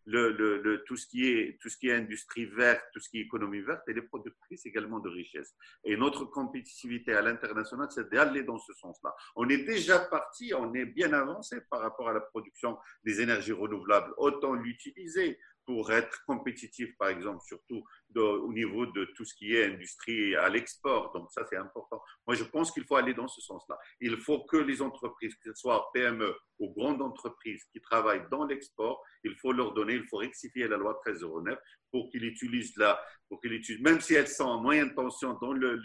le, 0.06 0.84
tout, 0.86 0.96
ce 0.96 1.06
qui 1.06 1.28
est, 1.28 1.58
tout 1.60 1.68
ce 1.68 1.76
qui 1.76 1.88
est 1.88 1.94
industrie 1.94 2.46
verte, 2.46 2.84
tout 2.92 3.00
ce 3.00 3.08
qui 3.08 3.18
est 3.18 3.22
économie 3.22 3.60
verte, 3.60 3.82
elle 3.88 3.98
est 3.98 4.02
productrice 4.02 4.66
également 4.66 5.00
de 5.00 5.08
richesse. 5.08 5.54
Et 5.84 5.96
notre 5.96 6.24
compétitivité 6.24 7.14
à 7.14 7.22
l'international, 7.22 7.88
c'est 7.90 8.10
d'aller 8.10 8.42
dans 8.44 8.58
ce 8.58 8.72
sens-là. 8.74 9.14
On 9.36 9.48
est 9.48 9.64
déjà 9.64 9.98
parti, 9.98 10.52
on 10.54 10.72
est 10.74 10.86
bien 10.86 11.12
avancé 11.12 11.60
par 11.70 11.80
rapport 11.80 12.08
à 12.08 12.12
la 12.12 12.20
production 12.20 12.78
des 13.04 13.20
énergies 13.20 13.52
renouvelables. 13.52 14.12
Autant 14.16 14.54
l'utiliser 14.54 15.38
pour 15.64 15.92
être 15.92 16.24
compétitif, 16.26 16.96
par 16.98 17.08
exemple, 17.08 17.40
surtout 17.46 17.84
au 18.20 18.52
niveau 18.52 18.86
de 18.86 19.04
tout 19.16 19.24
ce 19.24 19.34
qui 19.34 19.54
est 19.54 19.64
industrie 19.64 20.34
à 20.36 20.48
l'export. 20.48 21.12
Donc 21.12 21.30
ça, 21.30 21.44
c'est 21.48 21.56
important. 21.56 22.02
Moi, 22.26 22.36
je 22.36 22.44
pense 22.44 22.70
qu'il 22.70 22.84
faut 22.84 22.96
aller 22.96 23.14
dans 23.14 23.28
ce 23.28 23.40
sens-là. 23.40 23.78
Il 24.00 24.16
faut 24.18 24.44
que 24.44 24.56
les 24.56 24.82
entreprises, 24.82 25.34
que 25.36 25.50
ce 25.50 25.54
soit 25.54 25.90
PME 25.94 26.34
ou 26.58 26.72
grandes 26.72 27.02
entreprises 27.02 27.64
qui 27.72 27.80
travaillent 27.80 28.26
dans 28.30 28.44
l'export, 28.44 29.02
il 29.24 29.34
faut 29.36 29.52
leur 29.52 29.74
donner, 29.74 29.94
il 29.94 30.06
faut 30.08 30.18
rectifier 30.18 30.68
la 30.68 30.76
loi 30.76 31.00
1309 31.06 31.58
pour 31.92 32.10
qu'ils 32.10 32.24
utilisent 32.24 32.76
la, 32.76 32.98
pour 33.28 33.40
qu'ils 33.40 33.52
utilisent, 33.52 33.82
même 33.82 34.00
si 34.00 34.14
elles 34.14 34.28
sont 34.28 34.44
en 34.44 34.60
moyenne 34.60 34.94
tension 34.94 35.38
dans, 35.40 35.52
le, 35.52 35.80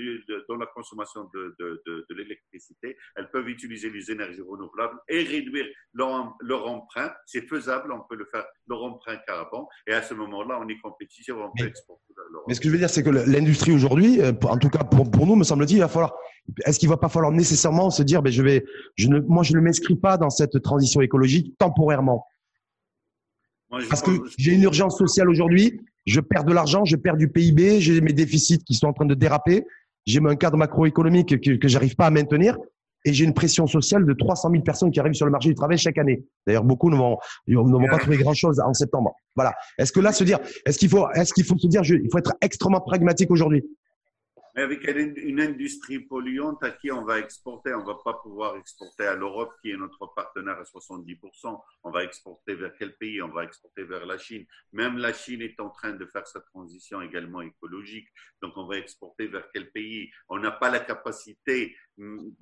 dans 0.47 0.55
la 0.55 0.65
consommation 0.67 1.29
de, 1.33 1.55
de, 1.59 1.81
de, 1.85 2.15
l'électricité, 2.15 2.97
elles 3.15 3.29
peuvent 3.29 3.49
utiliser 3.49 3.89
les 3.89 4.09
énergies 4.09 4.41
renouvelables 4.41 4.97
et 5.09 5.23
réduire 5.23 5.67
leur, 5.93 6.33
leur 6.39 6.67
empreinte. 6.67 7.13
C'est 7.25 7.47
faisable, 7.47 7.91
on 7.91 8.01
peut 8.09 8.15
le 8.15 8.25
faire, 8.31 8.45
leur 8.67 8.83
empreinte 8.83 9.21
carbone. 9.27 9.65
Et 9.85 9.93
à 9.93 10.01
ce 10.01 10.13
moment-là, 10.13 10.59
on 10.61 10.67
est 10.69 10.79
compétitif, 10.79 11.35
on 11.35 11.51
peut 11.57 11.67
exporter. 11.67 12.13
Mais 12.47 12.53
ce 12.53 12.61
que 12.61 12.67
je 12.67 12.73
veux 12.73 12.79
dire, 12.79 12.89
c'est 12.89 13.03
que 13.03 13.09
l'industrie 13.09 13.71
aujourd'hui, 13.71 14.21
euh, 14.21 14.31
en 14.43 14.57
tout 14.57 14.69
cas 14.69 14.83
pour, 14.83 15.09
pour 15.09 15.27
nous, 15.27 15.35
me 15.35 15.43
semble-t-il, 15.43 15.77
il 15.77 15.81
va 15.81 15.87
falloir. 15.87 16.13
Est-ce 16.65 16.79
qu'il 16.79 16.87
va 16.87 16.97
pas 16.97 17.09
falloir 17.09 17.31
nécessairement 17.33 17.89
se 17.89 18.03
dire, 18.03 18.21
ben 18.21 18.31
je 18.31 18.41
vais, 18.41 18.63
je 18.95 19.09
ne, 19.09 19.19
moi 19.19 19.43
je 19.43 19.53
ne 19.53 19.59
m'inscris 19.59 19.95
pas 19.95 20.17
dans 20.17 20.29
cette 20.29 20.61
transition 20.61 21.01
écologique 21.01 21.57
temporairement? 21.57 22.25
Parce 23.89 24.01
que 24.01 24.11
j'ai 24.37 24.53
une 24.53 24.63
urgence 24.63 24.97
sociale 24.97 25.29
aujourd'hui, 25.29 25.81
je 26.05 26.21
perds 26.21 26.45
de 26.45 26.53
l'argent, 26.53 26.85
je 26.85 26.95
perds 26.95 27.17
du 27.17 27.27
PIB, 27.27 27.81
j'ai 27.81 27.99
mes 27.99 28.13
déficits 28.13 28.59
qui 28.59 28.75
sont 28.75 28.87
en 28.87 28.93
train 28.93 29.05
de 29.05 29.13
déraper, 29.13 29.65
j'ai 30.05 30.21
un 30.25 30.35
cadre 30.37 30.55
macroéconomique 30.55 31.37
que, 31.41 31.57
que 31.57 31.67
j'arrive 31.67 31.95
pas 31.95 32.05
à 32.05 32.11
maintenir 32.11 32.57
et 33.05 33.13
j'ai 33.13 33.23
une 33.25 33.33
pression 33.33 33.67
sociale 33.67 34.05
de 34.05 34.13
300 34.13 34.51
000 34.51 34.63
personnes 34.63 34.91
qui 34.91 34.99
arrivent 34.99 35.13
sur 35.13 35.25
le 35.25 35.31
marché 35.31 35.49
du 35.49 35.55
travail 35.55 35.77
chaque 35.77 35.97
année. 35.97 36.25
D'ailleurs, 36.45 36.63
beaucoup 36.63 36.89
ne 36.89 36.97
vont, 36.97 37.87
pas 37.87 37.97
trouver 37.99 38.17
grand-chose 38.17 38.59
en 38.59 38.73
septembre. 38.73 39.15
Voilà. 39.35 39.53
Est-ce 39.77 39.91
que 39.91 39.99
là, 39.99 40.11
se 40.11 40.23
dire, 40.23 40.39
est-ce 40.65 40.77
qu'il 40.77 40.89
faut, 40.89 41.09
est-ce 41.11 41.33
qu'il 41.33 41.45
faut 41.45 41.57
se 41.57 41.67
dire, 41.67 41.81
il 41.83 42.09
faut 42.11 42.17
être 42.17 42.33
extrêmement 42.41 42.81
pragmatique 42.81 43.31
aujourd'hui? 43.31 43.63
Avec 44.57 44.87
une 44.87 45.39
industrie 45.39 45.99
polluante 45.99 46.63
à 46.63 46.71
qui 46.71 46.91
on 46.91 47.05
va 47.05 47.19
exporter, 47.19 47.75
on 47.75 47.81
ne 47.81 47.85
va 47.85 47.99
pas 48.03 48.15
pouvoir 48.15 48.57
exporter 48.57 49.05
à 49.05 49.13
l'Europe 49.13 49.53
qui 49.61 49.69
est 49.69 49.77
notre 49.77 50.11
partenaire 50.15 50.57
à 50.57 50.63
70%. 50.63 51.61
On 51.83 51.91
va 51.91 52.03
exporter 52.03 52.55
vers 52.55 52.73
quel 52.75 52.97
pays? 52.97 53.21
On 53.21 53.27
va 53.27 53.43
exporter 53.43 53.83
vers 53.83 54.07
la 54.07 54.17
Chine. 54.17 54.47
Même 54.73 54.97
la 54.97 55.13
Chine 55.13 55.43
est 55.43 55.59
en 55.59 55.69
train 55.69 55.91
de 55.91 56.03
faire 56.07 56.25
sa 56.25 56.41
transition 56.41 57.03
également 57.03 57.41
écologique. 57.41 58.07
Donc 58.41 58.57
on 58.57 58.65
va 58.65 58.79
exporter 58.79 59.27
vers 59.27 59.47
quel 59.53 59.69
pays? 59.69 60.09
On 60.27 60.39
n'a 60.39 60.49
pas 60.49 60.71
la 60.71 60.79
capacité 60.79 61.77
hum, 61.99 62.33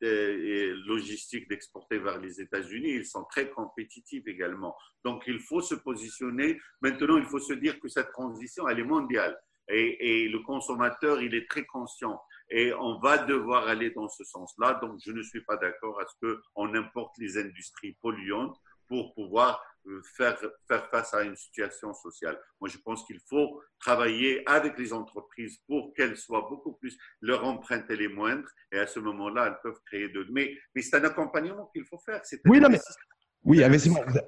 logistique 0.00 1.48
d'exporter 1.48 1.98
vers 1.98 2.20
les 2.20 2.40
États-Unis. 2.40 2.90
Ils 2.90 3.04
sont 3.04 3.24
très 3.24 3.50
compétitifs 3.50 4.28
également. 4.28 4.76
Donc 5.04 5.24
il 5.26 5.40
faut 5.40 5.60
se 5.60 5.74
positionner. 5.74 6.60
Maintenant, 6.82 7.16
il 7.16 7.24
faut 7.24 7.40
se 7.40 7.54
dire 7.54 7.80
que 7.80 7.88
cette 7.88 8.12
transition, 8.12 8.68
elle 8.68 8.78
est 8.78 8.84
mondiale. 8.84 9.36
Et, 9.70 10.24
et, 10.24 10.28
le 10.28 10.40
consommateur, 10.40 11.20
il 11.20 11.34
est 11.34 11.48
très 11.48 11.64
conscient. 11.64 12.20
Et 12.50 12.72
on 12.72 12.98
va 13.00 13.18
devoir 13.18 13.68
aller 13.68 13.90
dans 13.90 14.08
ce 14.08 14.24
sens-là. 14.24 14.78
Donc, 14.82 14.98
je 15.04 15.12
ne 15.12 15.22
suis 15.22 15.42
pas 15.42 15.56
d'accord 15.56 16.00
à 16.00 16.04
ce 16.06 16.34
qu'on 16.54 16.74
importe 16.74 17.18
les 17.18 17.36
industries 17.36 17.96
polluantes 18.00 18.56
pour 18.88 19.14
pouvoir 19.14 19.62
euh, 19.86 20.02
faire, 20.16 20.38
faire 20.66 20.88
face 20.90 21.14
à 21.14 21.22
une 21.22 21.36
situation 21.36 21.92
sociale. 21.94 22.38
Moi, 22.60 22.68
je 22.68 22.78
pense 22.78 23.04
qu'il 23.04 23.20
faut 23.28 23.60
travailler 23.80 24.42
avec 24.48 24.78
les 24.78 24.92
entreprises 24.92 25.58
pour 25.66 25.94
qu'elles 25.94 26.16
soient 26.16 26.46
beaucoup 26.48 26.72
plus, 26.72 26.96
leur 27.20 27.44
empreinte 27.44 27.84
elle 27.90 28.02
est 28.02 28.08
moindre, 28.08 28.48
et 28.72 28.78
à 28.78 28.86
ce 28.86 28.98
moment-là, 29.00 29.46
elles 29.46 29.58
peuvent 29.62 29.80
créer 29.86 30.08
de... 30.08 30.26
Mais, 30.30 30.54
mais 30.74 30.82
c'est 30.82 30.96
un 30.96 31.04
accompagnement 31.04 31.70
qu'il 31.74 31.84
faut 31.84 31.98
faire. 31.98 32.20
Oui, 32.46 32.60
non, 32.60 32.68
mais... 32.70 32.80
Oui, 33.44 33.62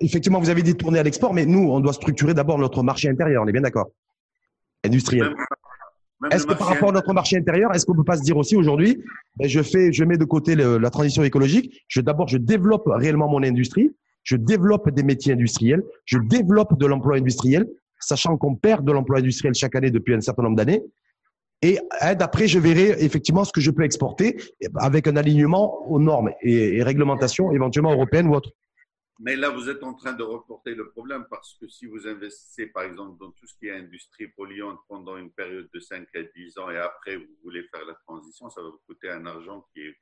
effectivement, 0.00 0.38
vous 0.38 0.50
avez 0.50 0.62
dit 0.62 0.76
tourner 0.76 1.00
à 1.00 1.02
l'export, 1.02 1.34
mais 1.34 1.44
nous, 1.44 1.68
on 1.70 1.80
doit 1.80 1.92
structurer 1.92 2.32
d'abord 2.32 2.58
notre 2.58 2.82
marché 2.82 3.08
intérieur, 3.08 3.42
on 3.42 3.48
est 3.48 3.52
bien 3.52 3.60
d'accord 3.60 3.90
industriel. 4.84 5.34
Est-ce 6.30 6.46
que 6.46 6.52
par 6.52 6.68
rapport 6.68 6.90
à 6.90 6.92
notre 6.92 7.12
marché 7.14 7.38
intérieur, 7.38 7.74
est-ce 7.74 7.86
qu'on 7.86 7.94
peut 7.94 8.04
pas 8.04 8.18
se 8.18 8.22
dire 8.22 8.36
aussi 8.36 8.54
aujourd'hui, 8.54 9.02
ben 9.36 9.48
je 9.48 9.62
fais, 9.62 9.90
je 9.92 10.04
mets 10.04 10.18
de 10.18 10.24
côté 10.24 10.54
la 10.54 10.90
transition 10.90 11.22
écologique. 11.22 11.82
Je 11.88 12.00
d'abord, 12.00 12.28
je 12.28 12.36
développe 12.36 12.84
réellement 12.86 13.28
mon 13.28 13.42
industrie. 13.42 13.90
Je 14.22 14.36
développe 14.36 14.90
des 14.90 15.02
métiers 15.02 15.32
industriels. 15.32 15.82
Je 16.04 16.18
développe 16.18 16.78
de 16.78 16.86
l'emploi 16.86 17.16
industriel, 17.16 17.66
sachant 17.98 18.36
qu'on 18.36 18.54
perd 18.54 18.84
de 18.84 18.92
l'emploi 18.92 19.18
industriel 19.18 19.54
chaque 19.54 19.74
année 19.76 19.90
depuis 19.90 20.14
un 20.14 20.20
certain 20.20 20.42
nombre 20.42 20.56
d'années. 20.56 20.82
Et 21.62 21.78
d'après, 22.18 22.46
je 22.48 22.58
verrai 22.58 22.96
effectivement 23.02 23.44
ce 23.44 23.52
que 23.52 23.60
je 23.60 23.70
peux 23.70 23.84
exporter 23.84 24.36
avec 24.76 25.06
un 25.08 25.16
alignement 25.16 25.86
aux 25.90 26.00
normes 26.00 26.30
et, 26.42 26.76
et 26.76 26.82
réglementations 26.82 27.50
éventuellement 27.52 27.92
européennes 27.92 28.28
ou 28.28 28.34
autres. 28.34 28.52
Mais 29.22 29.36
là, 29.36 29.50
vous 29.50 29.68
êtes 29.68 29.82
en 29.82 29.92
train 29.92 30.14
de 30.14 30.22
reporter 30.22 30.74
le 30.74 30.88
problème 30.88 31.26
parce 31.28 31.54
que 31.60 31.68
si 31.68 31.84
vous 31.84 32.08
investissez, 32.08 32.68
par 32.68 32.84
exemple, 32.84 33.18
dans 33.18 33.30
tout 33.32 33.46
ce 33.46 33.54
qui 33.54 33.66
est 33.66 33.76
industrie 33.76 34.28
polluante 34.28 34.80
pendant 34.88 35.18
une 35.18 35.30
période 35.30 35.68
de 35.74 35.78
5 35.78 36.08
à 36.16 36.22
10 36.22 36.56
ans 36.56 36.70
et 36.70 36.78
après, 36.78 37.16
vous 37.16 37.36
voulez 37.42 37.62
faire 37.64 37.84
la 37.84 37.92
transition, 38.06 38.48
ça 38.48 38.62
va 38.62 38.70
vous 38.70 38.80
coûter 38.86 39.10
un 39.10 39.26
argent 39.26 39.66
qui 39.74 39.82
est, 39.82 39.96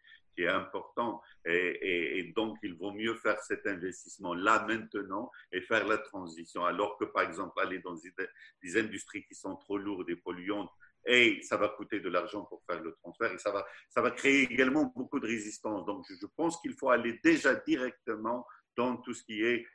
important. 0.47 1.21
Et, 1.45 2.21
et, 2.21 2.33
donc, 2.33 2.59
il 2.62 2.77
vaut 2.77 2.93
mieux 2.93 3.16
faire 3.16 3.41
cet 3.41 3.66
investissement 3.66 4.35
là, 4.35 4.64
maintenant, 4.69 5.33
et 5.51 5.61
faire 5.62 5.85
la 5.85 5.99
transition. 5.99 6.64
Alors 6.64 6.97
que, 6.97 7.07
par 7.07 7.25
exemple, 7.25 7.59
aller 7.61 7.81
dans 7.81 7.97
des 8.62 8.79
industries 8.79 9.25
qui 9.25 9.35
sont 9.35 9.57
trop 9.57 9.79
lourdes 9.79 10.09
et 10.09 10.14
polluantes, 10.14 10.71
et 11.07 11.41
ça 11.43 11.57
va 11.57 11.71
coûter 11.71 12.01
de 12.01 12.09
l'argent 12.09 12.45
pour 12.45 12.62
faire 12.66 12.81
le 12.83 12.93
transfert 12.93 13.33
et 13.33 13.39
ça 13.39 13.51
va, 13.51 13.66
ça 13.89 14.03
va 14.03 14.11
créer 14.11 14.43
également 14.43 14.93
beaucoup 14.95 15.19
de 15.19 15.27
résistance. 15.27 15.87
Donc, 15.87 16.05
je 16.09 16.27
pense 16.37 16.61
qu'il 16.61 16.75
faut 16.75 16.91
aller 16.91 17.19
déjà 17.25 17.55
directement 17.55 18.47
dans 18.79 18.97
tout 18.99 19.12
ce 19.12 19.24
qui 19.24 19.43
est 19.43 19.66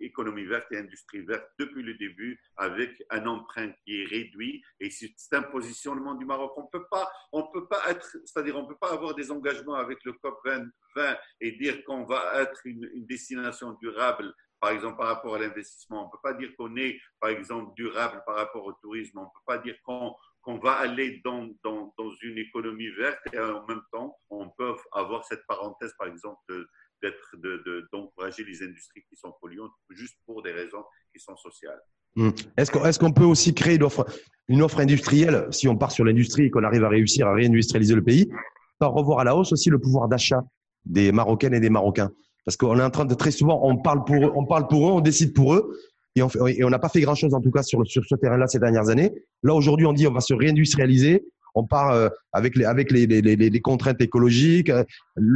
économie 0.00 0.44
verte 0.44 0.70
et 0.70 0.76
industrie 0.76 1.22
verte 1.22 1.48
depuis 1.58 1.82
le 1.82 1.94
début, 1.94 2.38
avec 2.58 3.02
un 3.10 3.26
emprunt 3.26 3.72
qui 3.84 4.02
est 4.02 4.04
réduit. 4.04 4.62
Et 4.80 4.90
c'est 4.90 5.32
un 5.32 5.42
positionnement 5.42 6.14
du 6.14 6.26
Maroc. 6.26 6.52
On 6.58 6.66
peut 6.66 6.86
pas, 6.90 7.10
on 7.32 7.50
peut 7.50 7.66
pas 7.66 7.90
être, 7.90 8.06
c'est-à-dire 8.26 8.56
on 8.56 8.66
peut 8.66 8.76
pas 8.78 8.92
avoir 8.92 9.14
des 9.14 9.30
engagements 9.30 9.74
avec 9.74 10.04
le 10.04 10.12
COP 10.12 10.38
20, 10.44 10.68
et 11.40 11.52
dire 11.52 11.82
qu'on 11.84 12.04
va 12.04 12.42
être 12.42 12.60
une, 12.66 12.88
destination 13.06 13.72
durable 13.80 14.32
par 14.60 14.70
exemple, 14.70 14.96
par 14.96 15.08
rapport 15.08 15.34
à 15.34 15.38
l'investissement. 15.38 16.04
On 16.04 16.06
ne 16.06 16.10
peut 16.10 16.22
pas 16.22 16.32
dire 16.34 16.50
qu'on 16.56 16.74
est, 16.76 16.98
par 17.20 17.30
exemple, 17.30 17.74
durable 17.74 18.22
par 18.24 18.36
rapport 18.36 18.64
au 18.64 18.72
tourisme. 18.72 19.18
On 19.18 19.22
ne 19.22 19.26
peut 19.26 19.44
pas 19.46 19.58
dire 19.58 19.76
qu'on 19.82 20.14
qu'on 20.44 20.58
va 20.58 20.72
aller 20.74 21.22
dans, 21.24 21.48
dans, 21.64 21.94
dans, 21.96 22.12
une 22.20 22.36
économie 22.36 22.90
verte 22.90 23.18
et 23.32 23.38
en 23.38 23.66
même 23.66 23.80
temps, 23.90 24.14
on 24.28 24.50
peut 24.50 24.74
avoir 24.92 25.24
cette 25.24 25.44
parenthèse, 25.46 25.94
par 25.98 26.06
exemple, 26.06 26.66
d'encourager 27.92 28.42
de, 28.42 28.48
les 28.48 28.62
industries 28.62 29.02
qui 29.08 29.16
sont 29.16 29.32
polluantes 29.40 29.72
juste 29.90 30.16
pour 30.26 30.42
des 30.42 30.52
raisons 30.52 30.84
qui 31.12 31.20
sont 31.20 31.36
sociales. 31.36 31.80
Hmm. 32.16 32.30
Est-ce 32.56 32.98
qu'on 32.98 33.12
peut 33.12 33.24
aussi 33.24 33.54
créer 33.54 33.78
une 34.48 34.62
offre, 34.62 34.80
industrielle, 34.80 35.48
si 35.50 35.68
on 35.68 35.76
part 35.76 35.90
sur 35.90 36.04
l'industrie 36.04 36.44
et 36.44 36.50
qu'on 36.50 36.64
arrive 36.64 36.84
à 36.84 36.88
réussir 36.88 37.26
à 37.26 37.34
réindustrialiser 37.34 37.94
le 37.94 38.02
pays, 38.02 38.28
par 38.78 38.92
revoir 38.92 39.20
à 39.20 39.24
la 39.24 39.36
hausse 39.36 39.52
aussi 39.52 39.70
le 39.70 39.78
pouvoir 39.78 40.08
d'achat 40.08 40.42
des 40.84 41.12
Marocaines 41.12 41.54
et 41.54 41.60
des 41.60 41.70
Marocains? 41.70 42.10
Parce 42.44 42.56
qu'on 42.56 42.78
est 42.78 42.82
en 42.82 42.90
train 42.90 43.06
de 43.06 43.14
très 43.14 43.30
souvent, 43.30 43.60
on 43.62 43.76
parle 43.76 44.04
pour 44.04 44.16
eux, 44.16 44.32
on, 44.34 44.44
parle 44.44 44.68
pour 44.68 44.88
eux, 44.88 44.92
on 44.92 45.00
décide 45.00 45.32
pour 45.32 45.54
eux, 45.54 45.76
et 46.14 46.22
on 46.22 46.70
n'a 46.70 46.78
pas 46.78 46.88
fait 46.88 47.00
grand-chose 47.00 47.34
en 47.34 47.40
tout 47.40 47.50
cas 47.50 47.62
sur 47.62 47.82
ce 47.86 48.14
terrain-là 48.14 48.46
ces 48.46 48.60
dernières 48.60 48.88
années. 48.88 49.12
Là, 49.42 49.54
aujourd'hui, 49.54 49.86
on 49.86 49.92
dit 49.92 50.06
on 50.06 50.12
va 50.12 50.20
se 50.20 50.34
réindustrialiser, 50.34 51.24
on 51.54 51.64
part 51.66 51.92
euh, 51.92 52.08
avec 52.32 52.56
les 52.56 53.60
contraintes 53.60 54.00
écologiques, 54.00 54.70
euh, 54.70 54.84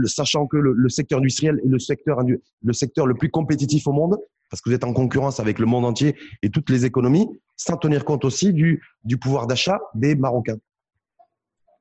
sachant 0.05 0.47
que 0.47 0.57
le, 0.57 0.89
secteur 0.89 1.19
industriel 1.19 1.61
est 1.65 1.69
le 1.69 2.73
secteur 2.73 3.07
le 3.07 3.15
plus 3.15 3.31
compétitif 3.31 3.87
au 3.87 3.93
monde 3.93 4.19
parce 4.51 4.63
que 4.63 4.71
vous 4.71 4.75
êtes 4.75 4.85
en 4.85 4.95
concurrence 4.95 5.41
avec 5.41 5.59
le 5.59 5.67
monde 5.67 5.85
entier 5.85 6.17
et 6.43 6.49
toutes 6.49 6.71
les 6.71 6.87
économies, 6.87 7.29
sans 7.57 7.77
tenir 7.77 8.05
compte 8.07 8.25
aussi 8.25 8.55
du 8.55 9.19
pouvoir 9.21 9.47
d'achat 9.47 9.79
des 9.95 10.15
Marocains. 10.15 10.59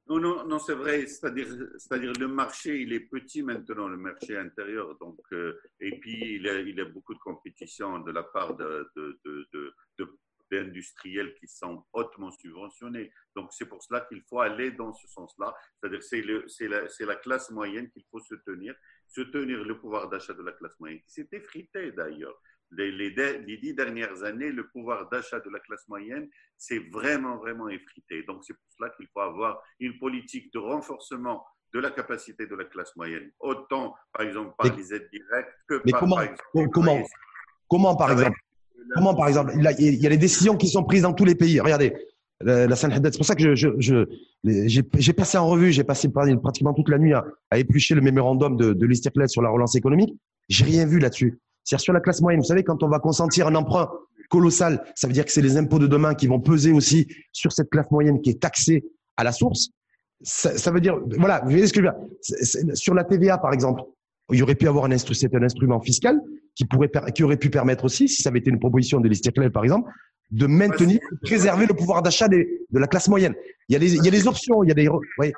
Non, 0.09 0.19
non, 0.19 0.45
non 0.47 0.59
c'est 0.59 0.73
vrai. 0.73 1.05
C'est-à-dire, 1.05 1.47
c'est-à-dire, 1.77 2.13
le 2.13 2.27
marché, 2.27 2.81
il 2.81 2.93
est 2.93 3.01
petit 3.01 3.43
maintenant, 3.43 3.89
le 3.89 3.97
marché 3.97 4.38
intérieur. 4.38 4.97
Donc, 4.99 5.19
euh, 5.33 5.59
et 5.81 5.99
puis, 5.99 6.35
il 6.35 6.43
y, 6.43 6.81
a, 6.81 6.85
beaucoup 6.85 7.13
de 7.13 7.19
compétition 7.19 7.99
de 7.99 8.11
la 8.11 8.23
part 8.23 8.55
de 8.55 8.89
d'industriels 10.51 11.33
qui 11.35 11.47
sont 11.47 11.85
hautement 11.93 12.31
subventionnés. 12.31 13.11
Donc, 13.35 13.51
c'est 13.51 13.65
pour 13.65 13.81
cela 13.83 14.01
qu'il 14.01 14.21
faut 14.23 14.39
aller 14.39 14.71
dans 14.71 14.93
ce 14.93 15.07
sens-là. 15.07 15.55
C'est-à-dire 15.79 16.03
c'est 16.03 16.67
la, 16.67 16.81
la, 16.99 17.15
classe 17.15 17.51
moyenne 17.51 17.89
qu'il 17.91 18.03
faut 18.09 18.19
soutenir, 18.19 18.75
soutenir 19.07 19.63
le 19.63 19.79
pouvoir 19.79 20.09
d'achat 20.09 20.33
de 20.33 20.43
la 20.43 20.51
classe 20.53 20.79
moyenne, 20.79 21.01
qui 21.01 21.11
s'est 21.11 21.29
effrité 21.31 21.91
d'ailleurs. 21.91 22.39
Les, 22.71 22.91
les, 22.91 23.11
les, 23.11 23.57
dix 23.57 23.73
dernières 23.73 24.23
années, 24.23 24.51
le 24.51 24.67
pouvoir 24.67 25.09
d'achat 25.09 25.39
de 25.39 25.49
la 25.49 25.59
classe 25.59 25.87
moyenne 25.87 26.29
s'est 26.57 26.83
vraiment, 26.91 27.37
vraiment 27.37 27.69
effrité. 27.69 28.23
Donc, 28.23 28.43
c'est 28.43 28.53
pour 28.53 28.67
cela 28.77 28.89
qu'il 28.91 29.07
faut 29.13 29.21
avoir 29.21 29.61
une 29.79 29.97
politique 29.97 30.51
de 30.51 30.59
renforcement 30.59 31.45
de 31.73 31.79
la 31.79 31.91
capacité 31.91 32.47
de 32.47 32.55
la 32.55 32.65
classe 32.65 32.95
moyenne, 32.95 33.31
autant, 33.39 33.95
par 34.13 34.25
exemple, 34.25 34.53
par 34.57 34.73
les 34.75 34.93
aides 34.93 35.09
directes 35.11 35.53
que 35.67 35.81
mais 35.85 35.91
par, 35.91 35.99
comment, 36.01 36.15
par 36.15 36.23
exemple, 36.23 36.69
comment, 36.73 37.03
comment, 37.69 37.95
par 37.95 38.11
exemple, 38.11 38.37
Comment, 38.93 39.13
par 39.15 39.27
exemple, 39.27 39.53
il, 39.79 39.95
y 39.95 40.05
a 40.05 40.09
les 40.09 40.17
décisions 40.17 40.55
qui 40.55 40.67
sont 40.67 40.83
prises 40.83 41.03
dans 41.03 41.13
tous 41.13 41.25
les 41.25 41.35
pays. 41.35 41.59
Regardez, 41.59 41.93
la, 42.41 42.75
c'est 42.75 43.17
pour 43.17 43.25
ça 43.25 43.35
que 43.35 43.55
j'ai 43.55 45.13
passé 45.13 45.38
en 45.38 45.47
revue, 45.47 45.71
j'ai 45.71 45.83
passé 45.83 46.09
pratiquement 46.09 46.73
toute 46.73 46.89
la 46.89 46.99
nuit 46.99 47.13
à, 47.13 47.57
éplucher 47.57 47.95
le 47.95 48.01
mémorandum 48.01 48.55
de, 48.55 48.73
de 48.73 49.27
sur 49.27 49.41
la 49.41 49.49
relance 49.49 49.75
économique. 49.75 50.13
J'ai 50.49 50.65
rien 50.65 50.85
vu 50.85 50.99
là-dessus. 50.99 51.39
C'est 51.63 51.79
sur 51.79 51.93
la 51.93 51.99
classe 51.99 52.21
moyenne. 52.21 52.39
Vous 52.39 52.47
savez, 52.47 52.63
quand 52.63 52.83
on 52.83 52.88
va 52.88 52.99
consentir 52.99 53.47
un 53.47 53.55
emprunt 53.55 53.89
colossal, 54.29 54.83
ça 54.95 55.07
veut 55.07 55.13
dire 55.13 55.25
que 55.25 55.31
c'est 55.31 55.41
les 55.41 55.57
impôts 55.57 55.79
de 55.79 55.88
demain 55.88 56.13
qui 56.13 56.27
vont 56.27 56.39
peser 56.39 56.71
aussi 56.71 57.07
sur 57.33 57.51
cette 57.51 57.69
classe 57.69 57.91
moyenne 57.91 58.21
qui 58.21 58.29
est 58.29 58.41
taxée 58.41 58.85
à 59.17 59.23
la 59.23 59.31
source. 59.31 59.69
Ça, 60.21 60.57
ça 60.57 60.71
veut 60.71 60.79
dire, 60.79 60.99
voilà, 61.17 61.41
vous 61.43 61.51
voyez 61.51 61.67
ce 61.67 61.73
que 61.73 61.81
je 61.81 61.88
veux 61.88 61.91
dire. 61.91 62.75
Sur 62.75 62.93
la 62.93 63.03
TVA, 63.03 63.38
par 63.38 63.53
exemple, 63.53 63.81
il 64.32 64.39
y 64.39 64.43
aurait 64.43 64.55
pu 64.55 64.67
avoir 64.67 64.86
un, 64.86 64.91
instru 64.91 65.15
un 65.34 65.43
instrument 65.43 65.80
fiscal 65.82 66.19
qui, 66.55 66.65
pourrait, 66.65 66.91
qui 67.13 67.23
aurait 67.23 67.38
pu 67.38 67.49
permettre 67.49 67.86
aussi, 67.86 68.07
si 68.07 68.21
ça 68.21 68.30
avait 68.30 68.39
été 68.39 68.49
une 68.49 68.59
proposition 68.59 68.99
de 68.99 69.07
l'Istiklal 69.07 69.51
par 69.51 69.63
exemple, 69.63 69.91
de 70.32 70.45
maintenir, 70.47 70.99
de 71.11 71.17
préserver 71.21 71.65
le 71.65 71.73
pouvoir 71.73 72.01
d'achat 72.01 72.28
de 72.28 72.45
la 72.73 72.88
classe 72.88 73.07
moyenne. 73.07 73.36
Il 73.69 73.73
y 73.73 73.75
a 73.75 73.80
des, 73.80 73.95
il 73.95 74.03
y 74.03 74.07
a 74.07 74.11
des 74.11 74.28
options, 74.28 74.63
il 74.63 74.69
y 74.69 74.71
a 74.71 74.75
des. 74.75 74.89
Oui. 75.19 75.32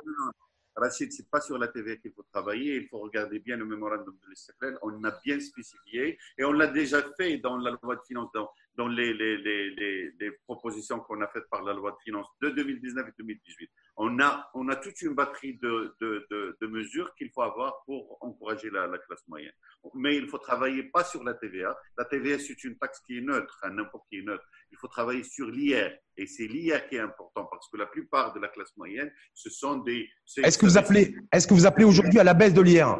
Rachid, 0.76 1.12
ce 1.12 1.22
n'est 1.22 1.28
pas 1.30 1.42
sur 1.42 1.58
la 1.58 1.68
TV 1.68 2.00
qu'il 2.00 2.12
faut 2.12 2.24
travailler, 2.32 2.78
il 2.78 2.88
faut 2.88 3.00
regarder 3.00 3.40
bien 3.40 3.58
le 3.58 3.66
mémorandum 3.66 4.16
de 4.24 4.30
l'Istiklal. 4.30 4.78
On 4.82 5.04
a 5.04 5.12
bien 5.24 5.40
spécifié 5.40 6.18
et 6.38 6.44
on 6.44 6.54
l'a 6.54 6.68
déjà 6.68 7.04
fait 7.18 7.38
dans 7.38 7.58
la 7.58 7.72
loi 7.84 7.96
de 7.96 8.02
finances, 8.08 8.32
dans, 8.76 8.88
les, 8.88 9.13
les, 9.13 9.38
les, 9.38 10.11
les 10.20 10.32
propositions 10.45 10.99
qu'on 10.99 11.22
a 11.22 11.28
faites 11.28 11.49
par 11.49 11.63
la 11.63 11.74
loi 11.74 11.91
de 11.91 11.97
finances 12.03 12.28
de 12.41 12.49
2019 12.49 13.07
et 13.07 13.11
2018 13.17 13.70
on 14.01 14.17
a, 14.22 14.49
on 14.53 14.70
a 14.70 14.78
toute 14.78 15.01
une 15.01 15.13
batterie 15.13 15.59
de, 15.61 15.93
de, 15.99 16.26
de, 16.61 16.67
mesures 16.67 17.13
qu'il 17.15 17.30
faut 17.32 17.41
avoir 17.41 17.84
pour 17.86 18.17
encourager 18.22 18.70
la, 18.70 18.88
classe 18.88 19.28
moyenne. 19.28 19.51
Mais 19.93 20.15
il 20.15 20.28
faut 20.30 20.38
travailler 20.38 20.84
pas 20.84 21.03
sur 21.03 21.22
la 21.22 21.34
TVA. 21.34 21.78
La 21.97 22.05
TVA, 22.05 22.39
c'est 22.39 22.63
une 22.63 22.78
taxe 22.78 23.01
qui 23.05 23.17
est 23.17 23.22
neutre, 23.22 23.59
un 23.63 23.78
impôt 23.78 24.01
qui 24.09 24.20
est 24.20 24.22
neutre. 24.22 24.45
Il 24.72 24.78
faut 24.78 24.88
travailler 24.88 25.24
sur 25.24 25.47
l'IR. 25.47 25.91
Et 26.15 26.28
c'est 26.28 26.47
l'IR 26.47 26.88
qui 26.88 26.95
est 26.95 27.01
important 27.01 27.45
parce 27.51 27.70
que 27.70 27.76
la 27.76 27.88
plupart 27.88 28.34
de 28.34 28.39
la 28.39 28.47
classe 28.47 28.76
moyenne, 28.78 29.11
ce 29.34 29.49
sont 29.49 29.80
des. 29.80 30.09
Est-ce 30.38 30.57
que 30.57 30.65
vous 30.65 30.78
appelez, 30.78 31.13
est-ce 31.34 31.45
que 31.45 31.53
vous 31.53 31.65
appelez 31.65 31.86
aujourd'hui 31.86 32.20
à 32.20 32.24
la 32.24 32.34
baisse 32.34 32.53
de 32.53 32.61
l'IR? 32.61 32.97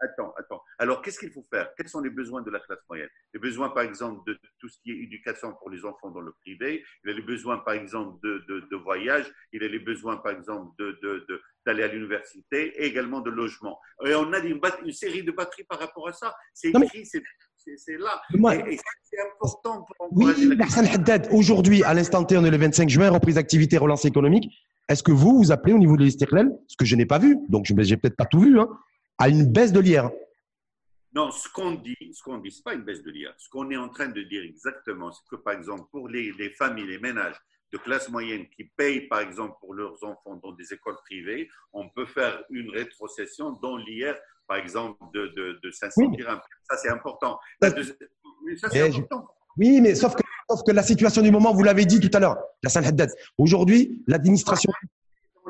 Attends, 0.00 0.32
attends. 0.38 0.61
Alors, 0.78 1.02
qu'est-ce 1.02 1.18
qu'il 1.18 1.30
faut 1.30 1.44
faire? 1.50 1.70
Quels 1.76 1.88
sont 1.88 2.00
les 2.00 2.10
besoins 2.10 2.42
de 2.42 2.50
la 2.50 2.60
classe 2.60 2.80
moyenne? 2.88 3.08
Les 3.34 3.40
besoins, 3.40 3.70
par 3.70 3.82
exemple, 3.82 4.20
de 4.26 4.38
tout 4.58 4.68
ce 4.68 4.78
qui 4.82 4.90
est 4.90 4.96
éducation 4.96 5.54
pour 5.54 5.70
les 5.70 5.84
enfants 5.84 6.10
dans 6.10 6.20
le 6.20 6.32
privé. 6.40 6.84
Il 7.04 7.10
a 7.10 7.12
les 7.12 7.22
besoins, 7.22 7.58
par 7.58 7.74
exemple, 7.74 8.18
de, 8.22 8.44
de, 8.48 8.76
voyage. 8.76 9.26
Il 9.52 9.62
a 9.62 9.68
les 9.68 9.78
besoins, 9.78 10.16
par 10.16 10.32
exemple, 10.32 10.72
de, 10.78 11.26
d'aller 11.66 11.82
à 11.82 11.88
l'université 11.88 12.72
et 12.82 12.86
également 12.86 13.20
de 13.20 13.30
logement. 13.30 13.78
Et 14.04 14.14
on 14.14 14.32
a 14.32 14.38
une, 14.40 14.60
une 14.84 14.92
série 14.92 15.22
de 15.22 15.32
batteries 15.32 15.64
par 15.64 15.78
rapport 15.78 16.08
à 16.08 16.12
ça. 16.12 16.34
C'est 16.52 16.70
écrit, 16.70 17.06
c'est 17.06 17.22
c'est 17.76 17.96
là. 17.96 18.20
C'est 18.30 19.20
important 19.20 19.84
pour 19.84 20.06
encourager 20.06 20.48
oui, 20.48 20.56
Hassan 20.60 20.86
Haddad, 20.86 21.28
aujourd'hui, 21.30 21.82
à 21.84 21.94
l'instant 21.94 22.24
T, 22.24 22.36
on 22.36 22.44
est 22.44 22.50
le 22.50 22.56
25 22.56 22.88
juin, 22.88 23.10
reprise 23.10 23.36
d'activité, 23.36 23.78
relance 23.78 24.04
économique. 24.04 24.50
Est-ce 24.88 25.02
que 25.02 25.12
vous, 25.12 25.36
vous 25.36 25.52
appelez 25.52 25.72
au 25.72 25.78
niveau 25.78 25.96
de 25.96 26.02
l'Istiklal, 26.02 26.50
ce 26.66 26.76
que 26.76 26.84
je 26.84 26.96
n'ai 26.96 27.06
pas 27.06 27.18
vu, 27.18 27.38
donc 27.48 27.66
je 27.66 27.74
n'ai 27.74 27.96
peut-être 27.96 28.16
pas 28.16 28.24
tout 28.24 28.40
vu, 28.40 28.58
hein, 28.58 28.68
à 29.18 29.28
une 29.28 29.44
baisse 29.44 29.72
de 29.72 29.80
l'IR 29.80 30.10
non, 31.14 31.30
ce 31.30 31.48
qu'on 31.48 31.72
dit, 31.72 31.96
ce 32.12 32.22
qu'on 32.22 32.38
dit, 32.38 32.50
c'est 32.50 32.64
pas 32.64 32.74
une 32.74 32.82
baisse 32.82 33.02
de 33.02 33.10
l'IR. 33.10 33.34
Ce 33.36 33.48
qu'on 33.50 33.70
est 33.70 33.76
en 33.76 33.88
train 33.88 34.08
de 34.08 34.22
dire 34.22 34.42
exactement, 34.42 35.12
c'est 35.12 35.28
que 35.30 35.36
par 35.36 35.54
exemple, 35.54 35.84
pour 35.90 36.08
les, 36.08 36.32
les, 36.32 36.50
familles, 36.50 36.86
les 36.86 36.98
ménages 36.98 37.36
de 37.72 37.78
classe 37.78 38.08
moyenne 38.08 38.46
qui 38.48 38.64
payent 38.76 39.08
par 39.08 39.20
exemple 39.20 39.56
pour 39.60 39.74
leurs 39.74 40.02
enfants 40.04 40.36
dans 40.42 40.52
des 40.52 40.72
écoles 40.72 40.96
privées, 41.04 41.48
on 41.72 41.88
peut 41.90 42.06
faire 42.06 42.42
une 42.50 42.70
rétrocession 42.70 43.52
dans 43.62 43.76
l'IR 43.76 44.14
par 44.46 44.56
exemple, 44.56 44.98
de, 45.14 45.28
de, 45.28 45.60
de 45.62 45.70
500 45.70 46.02
oui. 46.02 46.24
Ça, 46.68 46.76
c'est 46.76 46.90
important. 46.90 47.38
Ça, 47.60 47.70
c'est 48.70 48.82
important. 48.82 49.28
Oui, 49.56 49.80
mais 49.80 49.94
sauf 49.94 50.14
que, 50.14 50.22
sauf 50.48 50.62
que, 50.66 50.72
la 50.72 50.82
situation 50.82 51.22
du 51.22 51.30
moment, 51.30 51.54
vous 51.54 51.62
l'avez 51.62 51.84
dit 51.84 52.00
tout 52.00 52.14
à 52.14 52.20
l'heure, 52.20 52.38
la 52.62 52.70
Haddad. 52.86 53.10
Aujourd'hui, 53.38 54.02
l'administration. 54.06 54.72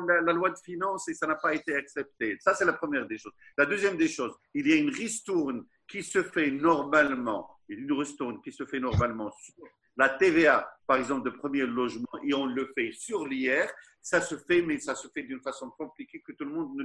La, 0.07 0.33
loi 0.33 0.49
de 0.49 0.57
finances 0.57 1.07
et 1.07 1.13
ça 1.13 1.27
n'a 1.27 1.35
pas 1.35 1.53
été 1.53 1.75
accepté. 1.75 2.37
Ça, 2.39 2.55
c'est 2.55 2.65
la 2.65 2.73
première 2.73 3.05
des 3.05 3.17
choses. 3.17 3.33
La 3.57 3.65
deuxième 3.65 3.95
des 3.95 4.07
choses, 4.07 4.33
il 4.53 4.67
y 4.67 4.73
a 4.73 4.75
une 4.75 4.89
ristourne 4.89 5.65
qui 5.87 6.01
se 6.01 6.23
fait 6.23 6.49
normalement, 6.49 7.49
une 7.67 7.91
ristourne 7.93 8.41
qui 8.41 8.51
se 8.51 8.65
fait 8.65 8.79
normalement 8.79 9.31
sur 9.31 9.63
la 9.95 10.09
TVA, 10.09 10.72
par 10.87 10.97
exemple, 10.97 11.29
de 11.29 11.35
premier 11.35 11.65
logement, 11.65 12.07
et 12.23 12.33
on 12.33 12.45
le 12.45 12.71
fait 12.75 12.91
sur 12.91 13.25
l'IR, 13.25 13.67
ça 14.03 14.19
se 14.19 14.35
fait, 14.35 14.61
mais 14.61 14.77
ça 14.79 14.95
se 14.95 15.07
fait 15.07 15.23
d'une 15.23 15.41
façon 15.41 15.71
compliquée 15.71 16.21
que 16.21 16.33
tout 16.33 16.43
le 16.43 16.51
monde 16.51 16.75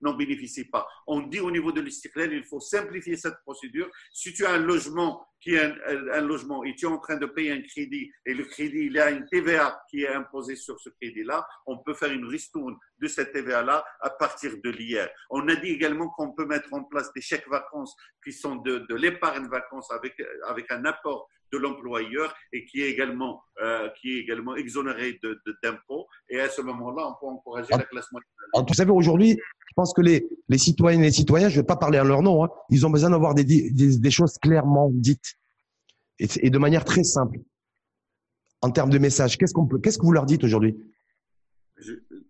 n'en 0.00 0.14
bénéficie 0.14 0.64
pas. 0.66 0.86
On 1.08 1.22
dit 1.22 1.40
au 1.40 1.50
niveau 1.50 1.72
de 1.72 1.80
l'isticlal, 1.80 2.32
il 2.32 2.44
faut 2.44 2.60
simplifier 2.60 3.16
cette 3.16 3.40
procédure. 3.40 3.90
Si 4.12 4.32
tu 4.32 4.46
as 4.46 4.52
un 4.52 4.58
logement 4.58 5.26
qui 5.40 5.54
est 5.54 5.74
un, 6.12 6.20
logement 6.20 6.64
et 6.64 6.74
tu 6.74 6.86
es 6.86 6.88
en 6.88 6.98
train 6.98 7.16
de 7.16 7.26
payer 7.26 7.52
un 7.52 7.62
crédit 7.62 8.10
et 8.24 8.34
le 8.34 8.44
crédit, 8.44 8.86
il 8.86 8.92
y 8.92 9.00
a 9.00 9.10
une 9.10 9.26
TVA 9.26 9.80
qui 9.90 10.02
est 10.02 10.14
imposée 10.14 10.56
sur 10.56 10.78
ce 10.80 10.90
crédit-là, 10.90 11.46
on 11.66 11.78
peut 11.78 11.94
faire 11.94 12.12
une 12.12 12.26
ristourne 12.26 12.76
de 12.98 13.08
cette 13.08 13.32
TVA-là 13.32 13.84
à 14.00 14.10
partir 14.10 14.52
de 14.62 14.70
l'IR. 14.70 15.08
On 15.30 15.48
a 15.48 15.56
dit 15.56 15.70
également 15.70 16.08
qu'on 16.10 16.32
peut 16.32 16.46
mettre 16.46 16.72
en 16.72 16.84
place 16.84 17.12
des 17.12 17.20
chèques 17.20 17.48
vacances 17.48 17.96
qui 18.22 18.32
sont 18.32 18.56
de, 18.56 18.78
de 18.88 18.94
l'épargne 18.94 19.48
vacances 19.48 19.90
avec, 19.90 20.20
avec 20.46 20.70
un 20.70 20.84
apport 20.84 21.28
de 21.52 21.58
l'employeur 21.58 22.34
et 22.52 22.64
qui 22.64 22.82
est 22.82 22.90
également, 22.90 23.42
euh, 23.62 23.88
qui 24.00 24.12
est 24.12 24.20
également 24.20 24.56
exonéré 24.56 25.18
d'impôts. 25.62 26.06
et 26.28 26.40
à 26.40 26.48
ce 26.48 26.60
moment-là, 26.62 27.08
on 27.08 27.14
peut 27.20 27.32
encourager 27.32 27.68
la 27.70 27.84
classe 27.84 28.10
moyenne. 28.12 28.66
vous 28.66 28.74
savez, 28.74 28.90
aujourd'hui, 28.90 29.38
je 29.68 29.72
pense 29.74 29.92
que 29.94 30.02
les, 30.02 30.28
les 30.48 30.58
citoyennes 30.58 31.02
et 31.02 31.06
les 31.06 31.12
citoyens, 31.12 31.48
je 31.48 31.56
ne 31.56 31.60
vais 31.62 31.66
pas 31.66 31.76
parler 31.76 32.00
en 32.00 32.04
leur 32.04 32.22
nom, 32.22 32.44
hein, 32.44 32.48
ils 32.70 32.86
ont 32.86 32.90
besoin 32.90 33.10
d'avoir 33.10 33.34
des, 33.34 33.44
des, 33.44 33.70
des, 33.70 34.10
choses 34.10 34.36
clairement 34.38 34.90
dites 34.92 35.34
et, 36.18 36.26
et, 36.40 36.50
de 36.50 36.58
manière 36.58 36.84
très 36.84 37.04
simple. 37.04 37.38
En 38.60 38.70
termes 38.70 38.90
de 38.90 38.98
message, 38.98 39.38
qu'est-ce, 39.38 39.54
qu'on 39.54 39.66
peut, 39.66 39.78
qu'est-ce 39.78 39.98
que 39.98 40.04
vous 40.04 40.12
leur 40.12 40.26
dites 40.26 40.42
aujourd'hui? 40.42 40.76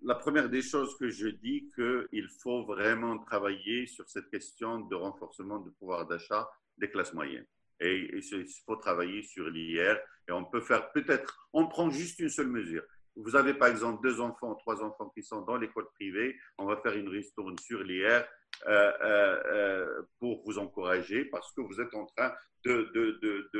La 0.03 0.15
première 0.15 0.51
des 0.51 0.61
choses 0.61 0.95
que 0.99 1.09
je 1.09 1.29
dis, 1.29 1.71
qu'il 1.75 2.29
faut 2.43 2.65
vraiment 2.65 3.19
travailler 3.19 3.87
sur 3.87 4.09
cette 4.09 4.29
question 4.29 4.81
de 4.81 4.95
renforcement 4.95 5.59
du 5.59 5.71
pouvoir 5.71 6.07
d'achat 6.07 6.49
des 6.77 6.91
classes 6.91 7.15
moyennes 7.15 7.47
et, 7.81 8.11
il 8.17 8.47
faut 8.67 8.77
travailler 8.77 9.23
sur 9.23 9.49
l'IR 9.49 9.99
et 10.29 10.33
on 10.33 10.45
peut 10.45 10.61
faire 10.61 10.91
peut-être, 10.93 11.49
on 11.53 11.67
prend 11.67 11.91
juste 11.91 12.19
une 12.21 12.29
seule 12.29 12.49
mesure. 12.49 12.83
Vous 13.17 13.35
avez 13.35 13.55
par 13.55 13.69
exemple 13.69 14.03
deux 14.03 14.21
enfants, 14.21 14.55
trois 14.57 14.83
enfants 14.83 15.11
qui 15.15 15.23
sont 15.23 15.43
dans 15.43 15.57
l'école 15.57 15.89
privée, 15.95 16.37
on 16.57 16.67
va 16.67 16.77
faire 16.77 16.95
une 16.95 17.09
ristourne 17.09 17.59
sur 17.59 17.83
l'IR 17.83 18.25
euh, 18.67 18.93
euh, 19.03 19.43
euh, 19.47 20.03
pour 20.19 20.43
vous 20.45 20.59
encourager 20.59 21.25
parce 21.27 21.53
que 21.53 21.61
vous 21.61 21.81
êtes 21.81 21.95
en 21.95 22.07
train 22.07 22.33
de, 22.65 22.91
de, 22.95 23.19
de, 23.23 23.51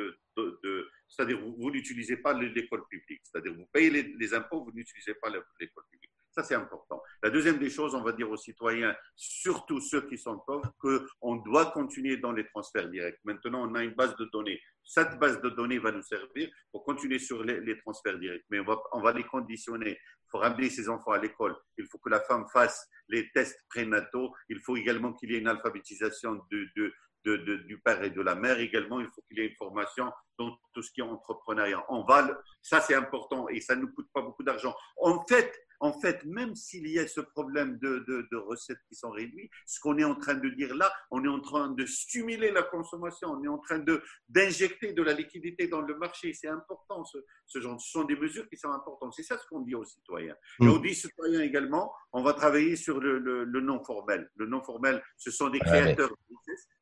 de 0.63 0.91
c'est-à-dire 1.09 1.41
vous, 1.41 1.71
n'utilisez 1.71 2.17
pas 2.17 2.33
l'école 2.35 2.87
publique, 2.89 3.23
c'est-à-dire 3.25 3.55
vous 3.55 3.67
payez 3.73 3.91
les 3.91 4.35
impôts, 4.35 4.65
vous 4.65 4.73
n'utilisez 4.73 5.15
pas 5.15 5.29
l'école 5.29 5.85
publique. 5.91 6.11
Ça, 6.39 6.45
c'est 6.45 6.55
important. 6.55 7.03
La 7.21 7.31
deuxième 7.31 7.59
des 7.59 7.69
choses, 7.69 7.97
on 7.97 8.03
va 8.05 8.13
dire 8.13 8.31
aux 8.31 8.37
citoyens, 8.37 8.95
surtout 9.17 9.81
ceux 9.81 10.03
qui 10.03 10.17
sont 10.17 10.39
pauvres, 10.47 10.73
qu'on 10.79 11.35
doit 11.35 11.73
continuer 11.73 12.17
dans 12.19 12.31
les 12.31 12.47
transferts 12.47 12.89
directs. 12.91 13.19
Maintenant, 13.25 13.69
on 13.69 13.75
a 13.75 13.83
une 13.83 13.95
base 13.95 14.15
de 14.15 14.25
données. 14.27 14.61
Cette 14.85 15.19
base 15.19 15.41
de 15.41 15.49
données 15.49 15.81
va 15.81 15.91
nous 15.91 16.03
servir 16.03 16.49
pour 16.71 16.85
continuer 16.85 17.19
sur 17.19 17.43
les, 17.43 17.77
transferts 17.79 18.21
directs. 18.21 18.45
Mais 18.51 18.61
on 18.61 18.65
va, 18.65 18.79
on 18.93 19.01
va 19.01 19.13
les 19.13 19.25
conditionner. 19.25 19.91
Il 19.91 20.31
faut 20.31 20.39
ramener 20.39 20.71
ses 20.71 20.89
enfants 20.89 21.11
à 21.11 21.19
l'école. 21.19 21.57
Il 21.77 21.87
faut 21.91 21.99
que 21.99 22.09
la 22.09 22.21
femme 22.21 22.47
fasse 22.53 22.89
les 23.09 23.29
tests 23.33 23.59
prénataux. 23.69 24.33
Il 24.49 24.61
faut 24.61 24.77
également 24.77 25.13
qu'il 25.15 25.33
y 25.33 25.35
ait 25.35 25.41
une 25.41 25.49
alphabétisation 25.49 26.41
de, 26.53 26.69
de, 26.77 26.93
de, 27.25 27.57
du 27.67 27.81
père 27.81 28.01
et 28.05 28.11
de 28.11 28.23
la 28.23 28.37
mère 28.37 28.61
également. 28.61 29.01
Il 29.01 29.09
faut 29.09 29.23
qu'il 29.23 29.39
y 29.39 29.41
ait 29.41 29.49
une 29.49 29.57
formation 29.57 30.13
dans 30.39 30.57
tout 30.73 30.83
ce 30.83 30.93
qui 30.93 31.01
est 31.01 31.05
entrepreneuriat. 31.05 31.85
On 31.89 32.05
va, 32.05 32.41
ça 32.63 32.81
c'est 32.81 32.95
important 32.95 33.49
et 33.49 33.61
ça 33.61 33.75
ne 33.75 33.81
nous 33.81 33.93
coûte 33.93 34.09
pas 34.15 34.23
beaucoup 34.23 34.45
d'argent. 34.45 34.73
En 34.99 35.25
fait, 35.27 35.53
en 35.81 35.93
fait, 35.93 36.25
même 36.25 36.55
s'il 36.57 36.89
y 36.89 36.99
a 36.99 37.07
ce 37.07 37.21
problème 37.21 37.79
de, 37.79 38.05
de, 38.09 38.37
recettes 38.37 38.81
qui 38.89 38.95
sont 38.95 39.11
réduites, 39.11 39.51
ce 39.67 39.81
qu'on 39.81 39.97
est 39.99 40.05
en 40.05 40.15
train 40.15 40.35
de 40.35 40.49
dire 40.51 40.75
là, 40.75 40.93
on 41.11 41.25
est 41.25 41.29
en 41.29 41.41
train 41.41 41.71
de 41.71 41.87
stimuler 41.87 42.51
la 42.51 42.63
consommation, 42.63 43.31
on 43.31 43.45
est 43.45 43.49
en 43.49 43.59
train 43.59 43.85
d'injecter 44.29 44.93
de, 44.93 45.03
la 45.03 45.13
liquidité 45.13 45.69
dans 45.69 45.81
le 45.81 45.97
marché. 45.97 46.33
C'est 46.33 46.49
important, 46.49 47.05
ce, 47.05 47.19
ce, 47.47 47.61
genre. 47.61 47.81
Ce 47.81 47.91
sont 47.91 48.05
des 48.05 48.17
mesures 48.17 48.49
qui 48.49 48.57
sont 48.57 48.71
importantes. 48.71 49.15
C'est 49.15 49.23
ça 49.23 49.39
ce 49.39 49.47
qu'on 49.47 49.61
dit 49.61 49.75
aux 49.75 49.85
citoyens. 49.85 50.37
Et 50.61 50.65
mm. 50.65 50.71
on 50.71 50.79
dit 50.79 50.91
aux 50.91 50.95
citoyens 50.95 51.41
également, 51.41 51.93
on 52.13 52.23
va 52.23 52.33
travailler 52.33 52.77
sur 52.77 53.01
le, 53.01 53.19
le, 53.19 53.61
non 53.61 53.83
formel. 53.85 54.31
Le 54.37 54.47
non 54.47 54.63
formel, 54.63 55.03
ce 55.17 55.31
sont 55.31 55.49
des 55.49 55.61
créateurs, 55.61 56.11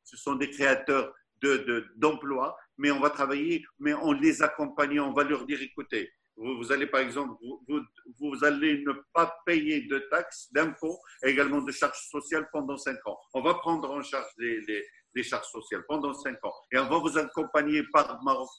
ce 0.05 0.17
sont 0.17 0.37
des 0.37 0.51
créateurs 0.51 1.15
d'emplois, 1.97 2.57
de, 2.59 2.83
mais 2.83 2.91
on 2.91 3.01
va 3.01 3.11
travailler, 3.11 3.65
mais 3.79 3.95
on 3.95 4.13
les 4.13 4.43
accompagne, 4.43 5.01
on 5.01 5.13
va 5.13 5.25
leur 5.25 5.45
dire, 5.45 5.61
écoutez, 5.61 6.11
vous, 6.37 6.71
allez, 6.71 6.87
par 6.87 7.01
exemple, 7.01 7.35
vous, 7.41 7.59
vous, 8.21 8.45
allez 8.45 8.85
ne 8.85 8.93
pas 9.15 9.35
payer 9.47 9.81
de 9.83 9.99
taxes, 10.11 10.49
d'impôts 10.53 10.99
et 11.25 11.31
également 11.31 11.63
de 11.63 11.73
charges 11.73 12.09
sociales 12.11 12.47
pendant 12.53 12.77
cinq 12.77 12.99
ans. 13.07 13.19
On 13.35 13.43
va 13.43 13.55
prendre 13.55 13.91
en 13.91 14.03
charge 14.03 14.29
les, 14.39 14.61
les, 15.15 15.23
charges 15.23 15.47
sociales 15.47 15.83
pendant 15.89 16.13
cinq 16.13 16.37
ans. 16.45 16.53
Et 16.73 16.79
on 16.79 16.91
va 16.91 16.99
vous 16.99 17.17
accompagner 17.17 17.83
par 17.91 18.23
Maroc 18.23 18.51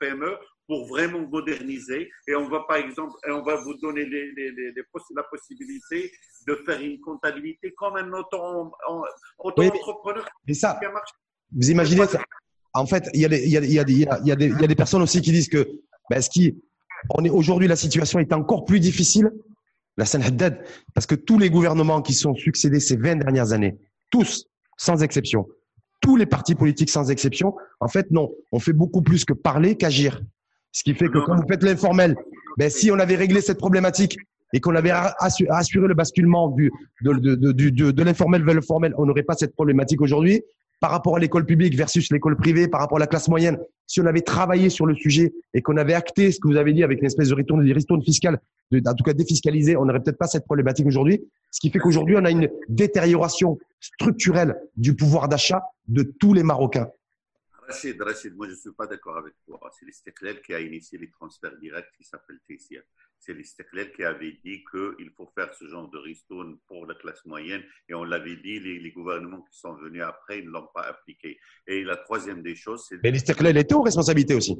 PME 0.00 0.38
pour 0.66 0.88
vraiment 0.88 1.20
moderniser. 1.28 2.10
Et 2.26 2.34
on 2.34 2.48
va, 2.48 2.64
par 2.66 2.78
exemple, 2.78 3.12
et 3.26 3.30
on 3.30 3.42
va 3.42 3.56
vous 3.56 3.74
donner 3.74 4.06
les, 4.06 4.32
les, 4.32 4.50
les, 4.52 4.72
la 5.14 5.22
possibilité 5.24 6.10
de 6.46 6.54
faire 6.64 6.80
une 6.80 6.98
comptabilité 7.00 7.74
comme 7.76 7.96
un 7.96 8.10
auto-entrepreneur. 8.10 10.26
Oui, 10.46 10.54
ça, 10.54 10.80
vous 11.52 11.70
imaginez 11.70 12.06
ça 12.06 12.22
En 12.72 12.86
fait, 12.86 13.06
il 13.12 13.20
y 13.20 13.26
a 13.26 13.30
des 14.66 14.74
personnes 14.74 15.02
aussi 15.02 15.20
qui 15.20 15.32
disent 15.32 15.50
que 15.50 15.68
ben, 16.08 16.22
ce 16.22 16.30
qui 16.30 16.58
on 17.10 17.24
est 17.24 17.30
aujourd'hui 17.30 17.68
la 17.68 17.76
situation 17.76 18.18
est 18.18 18.32
encore 18.32 18.64
plus 18.64 18.80
difficile. 18.80 19.30
La 19.96 20.04
scène 20.04 20.22
Haddad, 20.22 20.64
parce 20.94 21.06
que 21.06 21.16
tous 21.16 21.38
les 21.38 21.50
gouvernements 21.50 22.02
qui 22.02 22.14
sont 22.14 22.34
succédés 22.34 22.78
ces 22.78 22.96
20 22.96 23.16
dernières 23.16 23.52
années, 23.52 23.76
tous, 24.10 24.46
sans 24.76 25.02
exception, 25.02 25.46
tous 26.00 26.16
les 26.16 26.26
partis 26.26 26.54
politiques 26.54 26.90
sans 26.90 27.10
exception, 27.10 27.56
en 27.80 27.88
fait, 27.88 28.10
non, 28.12 28.30
on 28.52 28.60
fait 28.60 28.72
beaucoup 28.72 29.02
plus 29.02 29.24
que 29.24 29.32
parler 29.32 29.76
qu'agir. 29.76 30.22
Ce 30.70 30.84
qui 30.84 30.94
fait 30.94 31.08
que 31.08 31.18
quand 31.18 31.34
vous 31.34 31.48
faites 31.48 31.64
l'informel, 31.64 32.14
ben, 32.58 32.70
si 32.70 32.92
on 32.92 32.98
avait 32.98 33.16
réglé 33.16 33.40
cette 33.40 33.58
problématique 33.58 34.16
et 34.52 34.60
qu'on 34.60 34.76
avait 34.76 34.92
assuré 35.18 35.88
le 35.88 35.94
basculement 35.94 36.48
du, 36.50 36.70
de, 37.02 37.12
de, 37.12 37.34
de, 37.52 37.90
de 37.90 38.02
l'informel 38.02 38.44
vers 38.44 38.54
le 38.54 38.62
formel, 38.62 38.94
on 38.98 39.06
n'aurait 39.06 39.24
pas 39.24 39.34
cette 39.34 39.54
problématique 39.54 40.00
aujourd'hui 40.00 40.42
par 40.80 40.90
rapport 40.90 41.16
à 41.16 41.18
l'école 41.18 41.44
publique 41.44 41.74
versus 41.76 42.10
l'école 42.12 42.36
privée, 42.36 42.68
par 42.68 42.80
rapport 42.80 42.98
à 42.98 43.00
la 43.00 43.06
classe 43.06 43.28
moyenne, 43.28 43.58
si 43.86 44.00
on 44.00 44.06
avait 44.06 44.20
travaillé 44.20 44.70
sur 44.70 44.86
le 44.86 44.94
sujet 44.94 45.32
et 45.54 45.62
qu'on 45.62 45.76
avait 45.76 45.94
acté 45.94 46.30
ce 46.30 46.38
que 46.38 46.46
vous 46.46 46.56
avez 46.56 46.72
dit 46.72 46.84
avec 46.84 47.00
une 47.00 47.06
espèce 47.06 47.30
de 47.30 47.34
retour 47.34 47.58
ristourne 47.58 48.02
fiscale, 48.02 48.38
de, 48.70 48.82
en 48.86 48.94
tout 48.94 49.02
cas 49.02 49.14
défiscalisé, 49.14 49.76
on 49.76 49.84
n'aurait 49.86 50.00
peut-être 50.00 50.18
pas 50.18 50.26
cette 50.26 50.44
problématique 50.44 50.86
aujourd'hui. 50.86 51.24
Ce 51.50 51.60
qui 51.60 51.70
fait 51.70 51.78
qu'aujourd'hui, 51.78 52.16
on 52.18 52.24
a 52.24 52.30
une 52.30 52.48
détérioration 52.68 53.58
structurelle 53.80 54.56
du 54.76 54.94
pouvoir 54.94 55.28
d'achat 55.28 55.62
de 55.88 56.02
tous 56.02 56.34
les 56.34 56.42
Marocains. 56.42 56.88
Rachid, 57.68 58.00
Rachid, 58.00 58.34
moi 58.34 58.46
je 58.46 58.52
ne 58.52 58.56
suis 58.56 58.72
pas 58.72 58.86
d'accord 58.86 59.18
avec 59.18 59.34
toi. 59.44 59.60
C'est 59.78 59.84
l'Istiklal 59.84 60.40
qui 60.40 60.54
a 60.54 60.60
initié 60.60 60.98
les 60.98 61.10
transferts 61.10 61.58
directs 61.58 61.92
qui 61.96 62.02
s'appellent 62.02 62.40
TCF. 62.48 62.84
C'est 63.18 63.34
l'Istiklal 63.34 63.92
qui 63.92 64.04
avait 64.04 64.38
dit 64.42 64.64
qu'il 64.70 65.10
faut 65.14 65.30
faire 65.34 65.52
ce 65.52 65.66
genre 65.68 65.88
de 65.90 65.98
ristourne 65.98 66.58
pour 66.66 66.86
la 66.86 66.94
classe 66.94 67.24
moyenne. 67.26 67.62
Et 67.88 67.94
on 67.94 68.04
l'avait 68.04 68.36
dit, 68.36 68.58
les, 68.58 68.90
gouvernements 68.90 69.42
qui 69.42 69.58
sont 69.58 69.74
venus 69.74 70.02
après 70.02 70.40
ne 70.40 70.48
l'ont 70.48 70.68
pas 70.74 70.82
appliqué. 70.82 71.38
Et 71.66 71.84
la 71.84 71.96
troisième 71.96 72.42
des 72.42 72.54
choses, 72.54 72.86
c'est. 72.88 73.02
Mais 73.02 73.10
l'Istiklal 73.10 73.56
était 73.58 73.74
aux 73.74 73.82
responsabilités 73.82 74.34
aussi. 74.34 74.56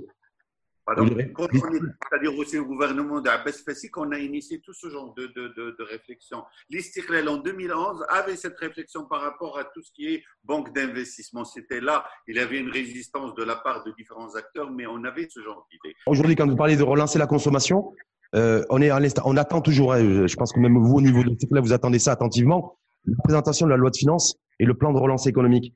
C'est-à-dire 0.97 2.39
aussi 2.39 2.59
au 2.59 2.65
gouvernement 2.65 3.21
d'Abbas 3.21 3.53
Fassi 3.65 3.91
qu'on 3.91 4.11
a 4.13 4.19
initié 4.19 4.61
tout 4.61 4.73
ce 4.73 4.89
genre 4.89 5.13
de, 5.15 5.27
de, 5.27 5.49
de, 5.49 5.77
de 5.79 5.85
réflexion. 5.85 6.43
L'Istiklal 6.71 7.29
en 7.29 7.37
2011 7.37 8.05
avait 8.09 8.37
cette 8.37 8.57
réflexion 8.59 9.05
par 9.07 9.21
rapport 9.21 9.59
à 9.59 9.65
tout 9.65 9.83
ce 9.83 9.93
qui 9.93 10.15
est 10.15 10.23
banque 10.45 10.75
d'investissement. 10.75 11.45
C'était 11.45 11.81
là, 11.81 12.05
il 12.27 12.37
y 12.37 12.39
avait 12.39 12.59
une 12.59 12.71
résistance 12.71 13.35
de 13.35 13.45
la 13.45 13.57
part 13.57 13.85
de 13.85 13.93
différents 13.97 14.35
acteurs, 14.35 14.71
mais 14.71 14.87
on 14.87 15.05
avait 15.05 15.29
ce 15.29 15.41
genre 15.41 15.67
d'idée. 15.71 15.95
Aujourd'hui, 16.07 16.37
quand 16.37 16.49
vous 16.49 16.57
parlez 16.57 16.77
de 16.77 16.83
relancer 16.83 17.19
la 17.19 17.27
consommation, 17.27 17.93
euh, 18.35 18.65
on, 18.71 18.81
est 18.81 18.91
on 19.25 19.37
attend 19.37 19.61
toujours, 19.61 19.93
hein, 19.93 20.27
je 20.27 20.37
pense 20.37 20.53
que 20.53 20.61
même 20.61 20.79
vous, 20.79 20.97
au 20.97 21.01
niveau 21.01 21.23
de 21.23 21.29
l'Istiklal, 21.29 21.63
vous 21.63 21.73
attendez 21.73 21.99
ça 21.99 22.13
attentivement, 22.13 22.79
la 23.05 23.17
présentation 23.23 23.67
de 23.67 23.71
la 23.71 23.77
loi 23.77 23.91
de 23.91 23.97
finances 23.97 24.37
et 24.59 24.65
le 24.65 24.75
plan 24.75 24.93
de 24.93 24.99
relance 24.99 25.27
économique. 25.27 25.75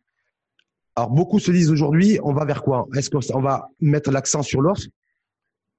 Alors, 0.96 1.10
beaucoup 1.10 1.38
se 1.38 1.50
disent 1.50 1.70
aujourd'hui, 1.70 2.18
on 2.22 2.34
va 2.34 2.44
vers 2.44 2.62
quoi? 2.62 2.86
Est-ce 2.94 3.08
qu'on 3.08 3.40
va 3.40 3.68
mettre 3.80 4.10
l'accent 4.10 4.42
sur 4.42 4.60
l'offre, 4.60 4.82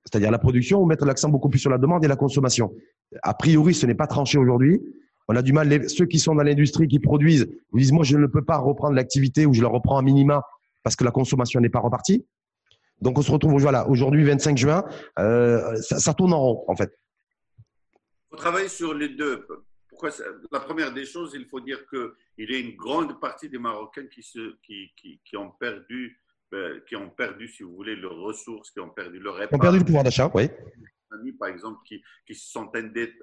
c'est-à-dire 0.05 0.31
la 0.31 0.39
production, 0.39 0.81
ou 0.81 0.85
mettre 0.85 1.05
l'accent 1.05 1.29
beaucoup 1.29 1.49
plus 1.49 1.59
sur 1.59 1.69
la 1.69 1.77
demande 1.77 2.03
et 2.03 2.07
la 2.07 2.15
consommation 2.15 2.73
A 3.21 3.33
priori, 3.33 3.73
ce 3.73 3.85
n'est 3.85 3.95
pas 3.95 4.07
tranché 4.07 4.37
aujourd'hui. 4.37 4.81
On 5.27 5.35
a 5.35 5.41
du 5.41 5.53
mal, 5.53 5.89
ceux 5.89 6.05
qui 6.05 6.19
sont 6.19 6.35
dans 6.35 6.43
l'industrie, 6.43 6.87
qui 6.87 6.99
produisent, 6.99 7.47
vous 7.71 7.79
disent, 7.79 7.93
moi, 7.93 8.03
je 8.03 8.17
ne 8.17 8.27
peux 8.27 8.43
pas 8.43 8.57
reprendre 8.57 8.93
l'activité 8.93 9.45
ou 9.45 9.53
je 9.53 9.61
la 9.61 9.69
reprends 9.69 9.97
à 9.97 10.01
minima 10.01 10.43
parce 10.83 10.97
que 10.97 11.05
la 11.05 11.11
consommation 11.11 11.61
n'est 11.61 11.69
pas 11.69 11.79
repartie. 11.79 12.25
Donc, 13.01 13.17
on 13.17 13.21
se 13.21 13.31
retrouve 13.31 13.59
voilà, 13.59 13.87
aujourd'hui, 13.89 14.23
25 14.23 14.57
juin, 14.57 14.83
euh, 15.19 15.75
ça, 15.77 16.13
tourne 16.13 16.33
en 16.33 16.39
rond, 16.39 16.65
en 16.67 16.75
fait. 16.75 16.91
Il 17.57 18.31
faut 18.31 18.37
travailler 18.37 18.67
sur 18.67 18.93
les 18.93 19.09
deux 19.09 19.45
la 20.51 20.59
première 20.59 20.93
des 20.93 21.05
choses, 21.05 21.33
il 21.35 21.45
faut 21.45 21.59
dire 21.59 21.85
qu'il 21.87 22.49
y 22.49 22.55
a 22.55 22.59
une 22.59 22.75
grande 22.75 23.19
partie 23.19 23.49
des 23.49 23.57
Marocains 23.57 24.07
qui, 24.07 25.37
ont 25.37 25.51
perdu, 25.51 26.19
qui 26.87 26.95
ont 26.95 27.09
perdu, 27.09 27.47
si 27.47 27.63
vous 27.63 27.75
voulez, 27.75 27.95
leurs 27.95 28.17
ressources, 28.17 28.71
qui 28.71 28.79
ont 28.79 28.89
perdu 28.89 29.19
leur 29.19 29.41
épargne. 29.41 29.59
Ont 29.59 29.63
perdu 29.63 29.79
le 29.79 29.85
pouvoir 29.85 30.03
d'achat, 30.03 30.31
oui 30.33 30.49
par 31.39 31.49
exemple, 31.49 31.79
qui, 31.85 32.03
qui 32.25 32.35
se 32.35 32.51
sont 32.51 32.71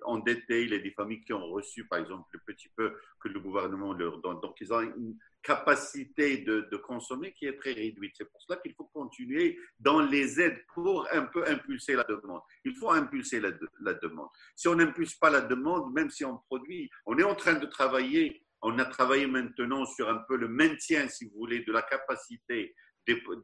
endettés, 0.05 0.65
il 0.65 0.71
y 0.71 0.75
a 0.75 0.79
des 0.79 0.93
familles 0.93 1.23
qui 1.25 1.33
ont 1.33 1.47
reçu, 1.47 1.87
par 1.87 1.99
exemple, 1.99 2.29
le 2.33 2.41
petit 2.41 2.69
peu 2.77 2.95
que 3.21 3.29
le 3.29 3.41
gouvernement 3.41 3.93
leur 3.93 4.21
donne. 4.21 4.41
Donc, 4.41 4.57
ils 4.61 4.73
ont 4.73 4.81
une 4.81 5.17
capacité 5.43 6.39
de, 6.39 6.69
de 6.71 6.77
consommer 6.77 7.33
qui 7.33 7.47
est 7.47 7.57
très 7.57 7.73
réduite. 7.73 8.15
C'est 8.17 8.31
pour 8.31 8.41
cela 8.43 8.59
qu'il 8.61 8.75
faut 8.75 8.91
continuer 8.93 9.59
dans 9.79 10.01
les 10.01 10.41
aides 10.41 10.63
pour 10.75 11.07
un 11.13 11.23
peu 11.23 11.47
impulser 11.47 11.95
la 11.95 12.05
demande. 12.05 12.43
Il 12.65 12.75
faut 12.75 12.91
impulser 12.91 13.41
la, 13.41 13.51
la 13.81 13.95
demande. 13.95 14.29
Si 14.55 14.69
on 14.69 14.75
n'impulse 14.75 15.15
pas 15.15 15.31
la 15.31 15.41
demande, 15.41 15.93
même 15.95 16.11
si 16.11 16.25
on 16.25 16.39
produit, 16.39 16.91
on 17.07 17.19
est 17.19 17.25
en 17.25 17.35
train 17.35 17.55
de 17.55 17.67
travailler 17.67 18.43
on 18.63 18.79
a 18.79 18.85
travaillé 18.85 19.27
maintenant 19.27 19.87
sur 19.87 20.11
un 20.11 20.23
peu 20.29 20.37
le 20.37 20.47
maintien, 20.47 21.09
si 21.09 21.25
vous 21.25 21.39
voulez, 21.39 21.65
de 21.65 21.73
la 21.73 21.81
capacité 21.81 22.75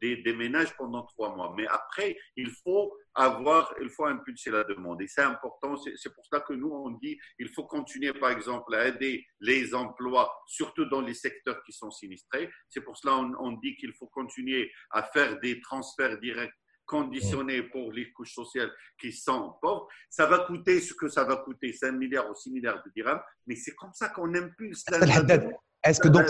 des, 0.01 0.17
des, 0.19 0.33
ménages 0.35 0.75
pendant 0.77 1.05
trois 1.05 1.35
mois. 1.35 1.55
Mais 1.57 1.67
après, 1.67 2.17
il 2.37 2.51
faut 2.51 2.93
avoir, 3.15 3.75
il 3.81 3.89
faut 3.89 4.07
impulser 4.07 4.51
la 4.51 4.65
demande. 4.65 5.01
Et 5.03 5.09
c'est 5.09 5.23
important. 5.23 5.77
C'est 5.77 6.15
pour 6.15 6.25
ça 6.27 6.41
que 6.41 6.53
nous, 6.53 6.71
on 6.71 6.91
dit, 6.91 7.19
il 7.39 7.49
faut 7.49 7.65
continuer, 7.65 8.13
par 8.13 8.31
exemple, 8.31 8.75
à 8.75 8.89
aider 8.89 9.25
les 9.41 9.75
emplois, 9.75 10.33
surtout 10.47 10.85
dans 10.87 11.01
les 11.01 11.15
secteurs 11.15 11.63
qui 11.65 11.73
sont 11.73 11.91
sinistrés. 11.91 12.51
C'est 12.69 12.83
pour 12.83 12.97
cela 12.97 13.15
qu'on 13.15 13.35
on 13.39 13.53
dit 13.53 13.77
qu'il 13.77 13.93
faut 13.95 14.09
continuer 14.09 14.71
à 14.91 15.03
faire 15.03 15.39
des 15.41 15.61
transferts 15.61 16.19
directs 16.21 16.53
conditionnés 16.87 17.65
pour 17.65 17.93
les 17.93 18.11
couches 18.13 18.35
sociales 18.35 18.73
qui 18.99 19.13
sont 19.13 19.55
pauvres. 19.61 19.89
Ça 20.09 20.27
va 20.27 20.41
coûter 20.41 20.81
ce 20.81 20.95
que 20.95 21.09
ça 21.09 21.25
va 21.25 21.37
coûter, 21.37 21.73
5 21.73 21.93
milliards 21.93 22.31
ou 22.31 22.35
6 22.35 22.53
milliards 22.53 22.83
de 22.85 22.91
dirhams, 22.95 23.21
mais 23.47 23.57
c'est 23.57 23.75
comme 23.75 23.93
ça 23.93 24.09
qu'on 24.09 24.33
impulse 24.35 24.85
la, 24.91 25.01
demande. 25.23 25.53
Est-ce 25.83 26.01
que 26.01 26.09
donc 26.09 26.27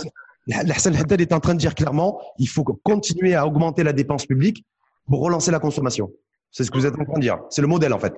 Hassan 0.53 0.95
Haddad 0.95 1.21
est 1.21 1.33
en 1.33 1.41
train 1.41 1.55
de 1.55 1.59
dire 1.59 1.75
clairement, 1.75 2.21
il 2.39 2.49
faut 2.49 2.65
continuer 2.65 3.35
à 3.35 3.47
augmenter 3.47 3.83
la 3.83 3.93
dépense 3.93 4.27
publique 4.27 4.65
pour 5.07 5.21
relancer 5.21 5.51
la 5.51 5.59
consommation. 5.59 6.13
C'est 6.51 6.65
ce 6.65 6.71
que 6.71 6.79
vous 6.79 6.87
êtes 6.87 6.95
en 6.95 7.05
train 7.05 7.15
de 7.15 7.21
dire. 7.21 7.39
C'est 7.51 7.63
le 7.63 7.69
modèle, 7.69 7.93
en 7.93 7.99
fait. 7.99 8.15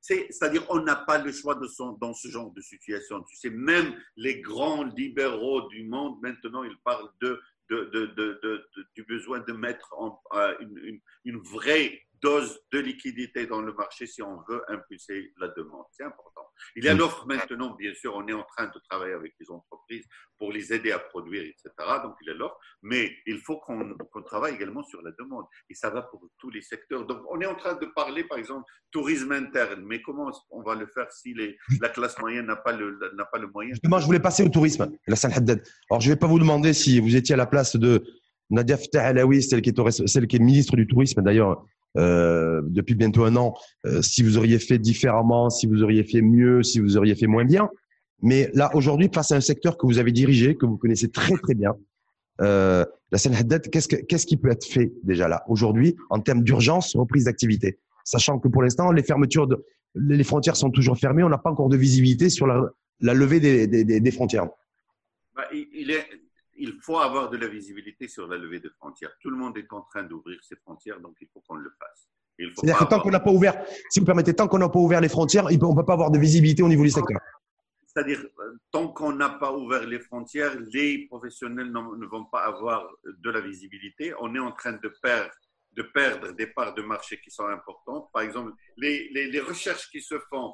C'est-à-dire, 0.00 0.64
on 0.70 0.80
n'a 0.80 0.96
pas 0.96 1.18
le 1.18 1.32
choix 1.32 1.58
dans 2.00 2.14
ce 2.14 2.28
genre 2.28 2.52
de 2.52 2.60
situation. 2.60 3.22
Tu 3.22 3.36
sais, 3.36 3.50
même 3.50 3.94
les 4.16 4.40
grands 4.40 4.84
libéraux 4.84 5.68
du 5.68 5.84
monde, 5.84 6.16
maintenant, 6.22 6.62
ils 6.62 6.76
parlent 6.84 7.10
de, 7.20 7.40
du 8.94 9.04
besoin 9.04 9.40
de 9.40 9.52
mettre 9.52 9.92
en, 9.98 10.20
euh, 10.34 10.54
une, 11.24 11.38
vraie 11.38 12.00
dose 12.22 12.58
de 12.72 12.78
liquidité 12.78 13.46
dans 13.46 13.60
le 13.60 13.72
marché 13.72 14.06
si 14.06 14.22
on 14.22 14.42
veut 14.48 14.62
impulser 14.68 15.32
la 15.38 15.48
demande. 15.48 15.84
C'est 15.92 16.04
important. 16.04 16.42
Il 16.74 16.84
y 16.84 16.88
a 16.88 16.94
l'offre 16.94 17.26
maintenant, 17.26 17.74
bien 17.74 17.92
sûr, 17.94 18.14
on 18.14 18.26
est 18.28 18.32
en 18.32 18.44
train 18.44 18.66
de 18.66 18.80
travailler 18.88 19.14
avec 19.14 19.34
les 19.38 19.50
entreprises 19.50 20.04
pour 20.38 20.52
les 20.52 20.72
aider 20.72 20.92
à 20.92 20.98
produire, 20.98 21.42
etc. 21.42 21.70
Donc 22.02 22.14
il 22.22 22.28
y 22.28 22.30
a 22.30 22.34
l'offre, 22.34 22.58
mais 22.82 23.10
il 23.26 23.38
faut 23.38 23.58
qu'on 23.58 24.22
travaille 24.24 24.54
également 24.54 24.82
sur 24.82 25.02
la 25.02 25.10
demande. 25.18 25.44
Et 25.70 25.74
ça 25.74 25.90
va 25.90 26.02
pour 26.02 26.26
tous 26.38 26.50
les 26.50 26.62
secteurs. 26.62 27.06
Donc 27.06 27.22
on 27.30 27.40
est 27.40 27.46
en 27.46 27.54
train 27.54 27.74
de 27.74 27.86
parler, 27.86 28.24
par 28.24 28.38
exemple, 28.38 28.64
tourisme 28.90 29.32
interne, 29.32 29.82
mais 29.84 30.00
comment 30.02 30.30
on 30.50 30.62
va 30.62 30.74
le 30.74 30.86
faire 30.86 31.10
si 31.12 31.34
les, 31.34 31.56
la 31.80 31.88
classe 31.88 32.18
moyenne 32.18 32.46
n'a 32.46 32.56
pas, 32.56 32.72
le, 32.72 32.98
pas 33.30 33.38
le 33.38 33.48
moyen 33.48 33.70
Justement, 33.70 33.98
je 33.98 34.06
voulais 34.06 34.20
passer 34.20 34.44
au 34.44 34.48
tourisme, 34.48 34.90
la 35.06 35.16
Haddad. 35.22 35.62
Alors 35.90 36.00
je 36.00 36.08
ne 36.08 36.14
vais 36.14 36.18
pas 36.18 36.26
vous 36.26 36.38
demander 36.38 36.72
si 36.72 37.00
vous 37.00 37.16
étiez 37.16 37.34
à 37.34 37.38
la 37.38 37.46
place 37.46 37.76
de 37.76 38.02
Nadia 38.50 38.76
Fatah 38.76 39.06
Alaoui, 39.06 39.42
celle 39.42 39.60
qui 39.60 39.70
est, 39.70 40.06
celle 40.06 40.26
qui 40.26 40.36
est 40.36 40.40
ministre 40.40 40.76
du 40.76 40.86
tourisme 40.86 41.22
d'ailleurs 41.22 41.64
euh, 41.96 42.60
depuis 42.66 42.94
bientôt 42.94 43.24
un 43.24 43.36
an, 43.36 43.54
euh, 43.86 44.02
si 44.02 44.22
vous 44.22 44.36
auriez 44.36 44.58
fait 44.58 44.78
différemment, 44.78 45.50
si 45.50 45.66
vous 45.66 45.82
auriez 45.82 46.04
fait 46.04 46.20
mieux, 46.20 46.62
si 46.62 46.80
vous 46.80 46.96
auriez 46.96 47.14
fait 47.14 47.26
moins 47.26 47.44
bien. 47.44 47.68
Mais 48.22 48.50
là, 48.54 48.70
aujourd'hui, 48.74 49.08
face 49.12 49.32
à 49.32 49.36
un 49.36 49.40
secteur 49.40 49.76
que 49.76 49.86
vous 49.86 49.98
avez 49.98 50.12
dirigé, 50.12 50.56
que 50.56 50.66
vous 50.66 50.76
connaissez 50.76 51.08
très 51.08 51.36
très 51.36 51.54
bien, 51.54 51.74
euh, 52.40 52.84
la 53.12 53.18
scène 53.18 53.34
Haddad, 53.34 53.70
qu'est-ce, 53.70 53.88
que, 53.88 53.96
qu'est-ce 53.96 54.26
qui 54.26 54.36
peut 54.36 54.50
être 54.50 54.64
fait 54.64 54.92
déjà 55.02 55.28
là, 55.28 55.44
aujourd'hui, 55.48 55.96
en 56.10 56.20
termes 56.20 56.42
d'urgence, 56.42 56.94
reprise 56.96 57.24
d'activité? 57.24 57.78
Sachant 58.04 58.38
que 58.38 58.48
pour 58.48 58.62
l'instant, 58.62 58.92
les 58.92 59.02
fermetures, 59.02 59.48
les 59.94 60.24
frontières 60.24 60.56
sont 60.56 60.70
toujours 60.70 60.98
fermées, 60.98 61.22
on 61.22 61.28
n'a 61.28 61.38
pas 61.38 61.50
encore 61.50 61.68
de 61.68 61.76
visibilité 61.76 62.28
sur 62.28 62.46
la, 62.46 63.14
levée 63.14 63.40
des, 63.40 64.10
frontières. 64.10 64.48
Bah, 65.34 65.44
il 66.58 66.78
faut 66.82 66.98
avoir 66.98 67.30
de 67.30 67.36
la 67.36 67.48
visibilité 67.48 68.08
sur 68.08 68.26
la 68.26 68.36
levée 68.36 68.60
de 68.60 68.68
frontières. 68.70 69.12
Tout 69.20 69.30
le 69.30 69.36
monde 69.36 69.56
est 69.58 69.72
en 69.72 69.82
train 69.82 70.02
d'ouvrir 70.02 70.38
ses 70.42 70.56
frontières, 70.56 71.00
donc 71.00 71.16
il 71.20 71.28
faut 71.32 71.40
qu'on 71.40 71.56
le 71.56 71.70
fasse. 71.78 72.08
C'est-à-dire 72.38 72.78
que 72.78 72.84
tant 72.84 73.00
qu'on 73.00 73.10
n'a 73.10 73.20
pas 73.20 73.30
ouvert, 73.30 73.64
si 73.90 74.00
vous 74.00 74.06
permettez, 74.06 74.34
tant 74.34 74.48
qu'on 74.48 74.58
n'a 74.58 74.68
pas 74.68 74.78
ouvert 74.78 75.00
les 75.00 75.08
frontières, 75.08 75.46
on 75.46 75.50
ne 75.50 75.74
peut 75.74 75.84
pas 75.84 75.94
avoir 75.94 76.10
de 76.10 76.18
visibilité 76.18 76.62
au 76.62 76.68
niveau 76.68 76.82
du 76.82 76.90
secteur. 76.90 77.18
C'est-à-dire, 77.86 78.26
tant 78.70 78.88
qu'on 78.88 79.12
n'a 79.12 79.30
pas 79.30 79.52
ouvert 79.52 79.86
les 79.86 80.00
frontières, 80.00 80.54
les 80.70 81.06
professionnels 81.06 81.72
ne 81.72 82.06
vont 82.06 82.26
pas 82.26 82.44
avoir 82.44 82.86
de 83.04 83.30
la 83.30 83.40
visibilité. 83.40 84.12
On 84.20 84.34
est 84.34 84.38
en 84.38 84.52
train 84.52 84.72
de 84.72 84.88
perdre, 85.00 85.32
de 85.72 85.82
perdre 85.82 86.32
des 86.32 86.46
parts 86.46 86.74
de 86.74 86.82
marché 86.82 87.18
qui 87.22 87.30
sont 87.30 87.46
importantes. 87.46 88.10
Par 88.12 88.20
exemple, 88.20 88.52
les, 88.76 89.08
les, 89.08 89.40
recherches 89.40 89.90
qui 89.90 90.02
se 90.02 90.18
font 90.28 90.52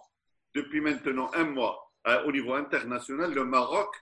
depuis 0.54 0.80
maintenant 0.80 1.32
un 1.34 1.44
mois 1.44 1.90
euh, 2.06 2.22
au 2.26 2.32
niveau 2.32 2.54
international, 2.54 3.34
le 3.34 3.44
Maroc 3.44 3.92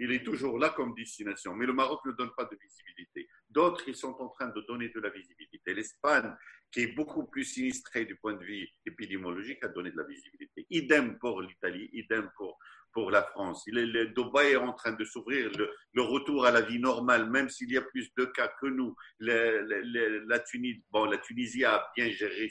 il 0.00 0.12
est 0.12 0.24
toujours 0.24 0.58
là 0.58 0.70
comme 0.70 0.94
destination. 0.94 1.54
Mais 1.54 1.66
le 1.66 1.74
Maroc 1.74 2.00
ne 2.06 2.12
donne 2.12 2.30
pas 2.36 2.44
de 2.44 2.56
visibilité. 2.60 3.28
D'autres, 3.48 3.84
ils 3.86 3.94
sont 3.94 4.16
en 4.18 4.28
train 4.28 4.48
de 4.48 4.60
donner 4.62 4.88
de 4.88 5.00
la 5.00 5.10
visibilité. 5.10 5.74
L'Espagne, 5.74 6.34
qui 6.72 6.80
est 6.80 6.94
beaucoup 6.94 7.26
plus 7.26 7.44
sinistrée 7.44 8.06
du 8.06 8.16
point 8.16 8.32
de 8.34 8.44
vue 8.44 8.66
épidémiologique, 8.86 9.62
a 9.62 9.68
donné 9.68 9.90
de 9.90 9.96
la 9.98 10.04
visibilité. 10.04 10.66
Idem 10.70 11.18
pour 11.18 11.42
l'Italie, 11.42 11.90
idem 11.92 12.30
pour, 12.36 12.58
pour 12.92 13.10
la 13.10 13.22
France. 13.22 13.66
Est, 13.68 13.72
le 13.72 14.06
Dubaï 14.08 14.52
est 14.52 14.56
en 14.56 14.72
train 14.72 14.92
de 14.92 15.04
s'ouvrir, 15.04 15.50
le, 15.92 16.02
retour 16.02 16.46
à 16.46 16.50
la 16.50 16.62
vie 16.62 16.78
normale, 16.78 17.28
même 17.30 17.50
s'il 17.50 17.70
y 17.70 17.76
a 17.76 17.82
plus 17.82 18.10
de 18.16 18.24
cas 18.24 18.50
que 18.60 18.66
nous. 18.66 18.96
la, 19.18 20.38
Tunisie, 20.40 20.82
bon, 20.90 21.04
la 21.04 21.18
Tunisie 21.18 21.64
a 21.64 21.86
bien 21.94 22.10
géré, 22.10 22.48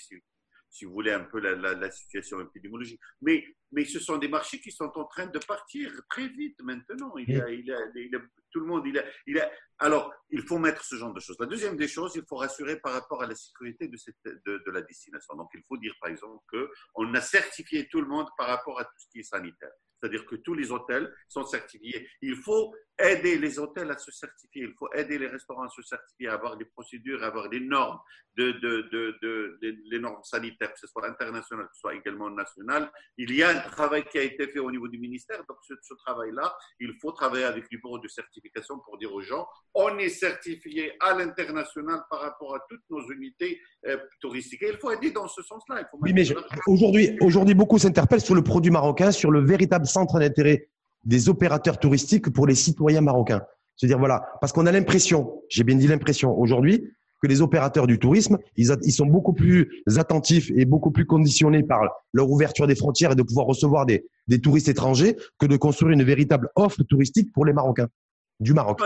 si 0.70 0.86
vous 0.86 0.94
voulez, 0.94 1.12
un 1.12 1.24
peu 1.24 1.40
la, 1.40 1.92
situation 1.92 2.40
épidémiologique. 2.42 3.00
Mais, 3.22 3.44
mais 3.72 3.86
ce 3.86 4.00
sont 4.00 4.18
des 4.18 4.28
marchés 4.28 4.60
qui 4.60 4.72
sont 4.72 4.92
en 4.96 5.06
train 5.06 5.28
de 5.28 5.40
partir 5.40 5.92
très 6.10 6.28
vite 6.28 6.62
maintenant. 6.62 7.16
Il 7.18 7.42
a, 7.42 7.50
il 7.50 7.72
a, 7.72 8.20
tout 8.52 8.60
le 8.60 8.66
monde, 8.66 8.86
il 8.86 8.98
a, 8.98 9.04
il 9.28 9.40
a, 9.40 9.50
alors, 9.80 10.14
il 10.30 10.42
faut 10.42 10.58
mettre 10.58 10.84
ce 10.84 10.96
genre 10.96 11.14
de 11.14 11.20
choses. 11.20 11.38
La 11.40 11.46
deuxième 11.46 11.76
des 11.76 11.88
choses, 11.88 12.14
il 12.16 12.24
faut 12.28 12.36
rassurer 12.36 12.80
par 12.80 12.94
rapport 12.94 13.24
à 13.24 13.28
la 13.28 13.36
sécurité 13.36 13.88
de, 13.88 13.98
cette, 13.98 14.16
de, 14.24 14.64
de 14.66 14.72
la 14.72 14.82
destination. 14.82 15.36
Donc, 15.36 15.50
il 15.54 15.64
faut 15.68 15.78
dire, 15.78 15.94
par 16.00 16.10
exemple, 16.10 16.44
qu'on 16.52 17.14
a 17.14 17.22
certifié 17.22 17.88
tout 17.88 18.02
le 18.02 18.08
monde 18.08 18.28
par 18.38 18.48
rapport 18.48 18.80
à 18.80 18.86
tout 18.86 19.00
ce 19.00 19.08
qui 19.12 19.20
est 19.20 19.24
sanitaire. 19.24 19.72
C'est-à-dire 20.00 20.26
que 20.26 20.36
tous 20.36 20.54
les 20.54 20.72
hôtels 20.72 21.14
sont 21.28 21.44
certifiés. 21.44 22.08
Il 22.22 22.36
faut 22.38 22.74
aider 23.00 23.38
les 23.38 23.60
hôtels 23.60 23.92
à 23.92 23.98
se 23.98 24.12
certifier. 24.12 24.64
Il 24.64 24.74
faut 24.78 24.92
aider 24.94 25.18
les 25.18 25.28
restaurants 25.28 25.64
à 25.64 25.70
se 25.70 25.82
certifier, 25.82 26.28
à 26.28 26.34
avoir 26.34 26.58
des 26.58 26.66
procédures, 26.66 27.24
à 27.24 27.28
avoir 27.28 27.50
des 27.50 27.60
normes, 27.60 28.00
de, 28.38 28.52
de, 28.52 29.18
de, 29.22 29.60
les 29.92 30.00
normes 30.00 30.24
sanitaires, 30.24 30.72
que 30.74 30.80
ce 30.80 30.88
soit 30.88 31.08
international, 31.08 31.66
que 31.68 31.76
ce 31.76 31.80
soit 31.80 31.96
également 31.96 32.30
national. 32.30 32.92
Il 33.18 33.34
y 33.34 33.44
a 33.44 33.50
un 33.50 33.60
travail 33.70 34.06
qui 34.06 34.18
a 34.18 34.24
été 34.24 34.48
fait 34.48 34.60
au 34.60 34.72
niveau 34.72 34.88
du 34.88 34.98
ministère. 35.00 35.44
Donc, 35.48 35.58
ce, 35.68 35.74
ce 35.82 35.94
travail-là, 36.06 36.56
il 36.80 36.94
faut 37.02 37.12
travailler 37.12 37.46
avec 37.46 37.66
le 37.72 37.78
bureau 37.78 38.00
de 38.00 38.08
certification 38.08 38.80
pour 38.80 38.98
dire 38.98 39.14
aux 39.14 39.22
gens, 39.22 39.48
on 39.74 39.98
est 39.98 40.10
certifié 40.10 40.94
à 41.00 41.16
l'international 41.16 42.02
par 42.10 42.22
rapport 42.22 42.56
à 42.56 42.60
toutes 42.70 42.84
nos 42.90 43.02
unités 43.12 43.62
euh, 43.88 43.98
touristiques. 44.22 44.64
Et 44.64 44.70
il 44.70 44.78
faut 44.78 44.92
aider 44.92 45.12
dans 45.12 45.28
ce 45.28 45.42
sens-là. 45.42 45.88
Oui, 46.02 46.14
mais 46.14 46.24
aujourd'hui, 46.68 47.18
aujourd'hui, 47.22 47.56
beaucoup 47.56 47.78
s'interpellent 47.78 48.22
sur 48.22 48.36
le 48.36 48.44
produit 48.44 48.72
marocain, 48.72 49.12
sur 49.12 49.32
le 49.32 49.42
véritable 49.42 49.86
centre 49.86 50.20
d'intérêt 50.20 50.70
des 51.04 51.30
opérateurs 51.30 51.80
touristiques 51.80 52.32
pour 52.32 52.48
les 52.48 52.56
citoyens 52.56 53.02
marocains. 53.02 53.42
C'est-à-dire, 53.76 54.00
voilà, 54.00 54.26
parce 54.42 54.52
qu'on 54.52 54.66
a 54.66 54.72
l'impression, 54.72 55.42
j'ai 55.50 55.64
bien 55.64 55.76
dit 55.76 55.88
l'impression 55.88 56.38
aujourd'hui, 56.38 56.92
que 57.22 57.28
les 57.28 57.42
opérateurs 57.42 57.88
du 57.88 58.00
tourisme, 58.00 58.38
ils, 58.56 58.94
sont 58.94 59.06
beaucoup 59.06 59.34
plus 59.34 59.84
attentifs 59.98 60.52
et 60.56 60.66
beaucoup 60.66 60.92
plus 60.92 61.06
conditionnés 61.06 61.64
par 61.64 61.82
leur 62.14 62.30
ouverture 62.30 62.68
des 62.68 62.76
frontières 62.76 63.12
et 63.12 63.16
de 63.16 63.24
pouvoir 63.24 63.46
recevoir 63.46 63.86
des, 63.86 64.06
des 64.28 64.40
touristes 64.40 64.70
étrangers 64.70 65.18
que 65.38 65.46
de 65.46 65.58
construire 65.58 65.92
une 65.92 66.04
véritable 66.04 66.50
offre 66.56 66.84
touristique 66.84 67.32
pour 67.34 67.46
les 67.46 67.54
Marocains 67.54 67.90
du 68.40 68.54
Maroc. 68.54 68.80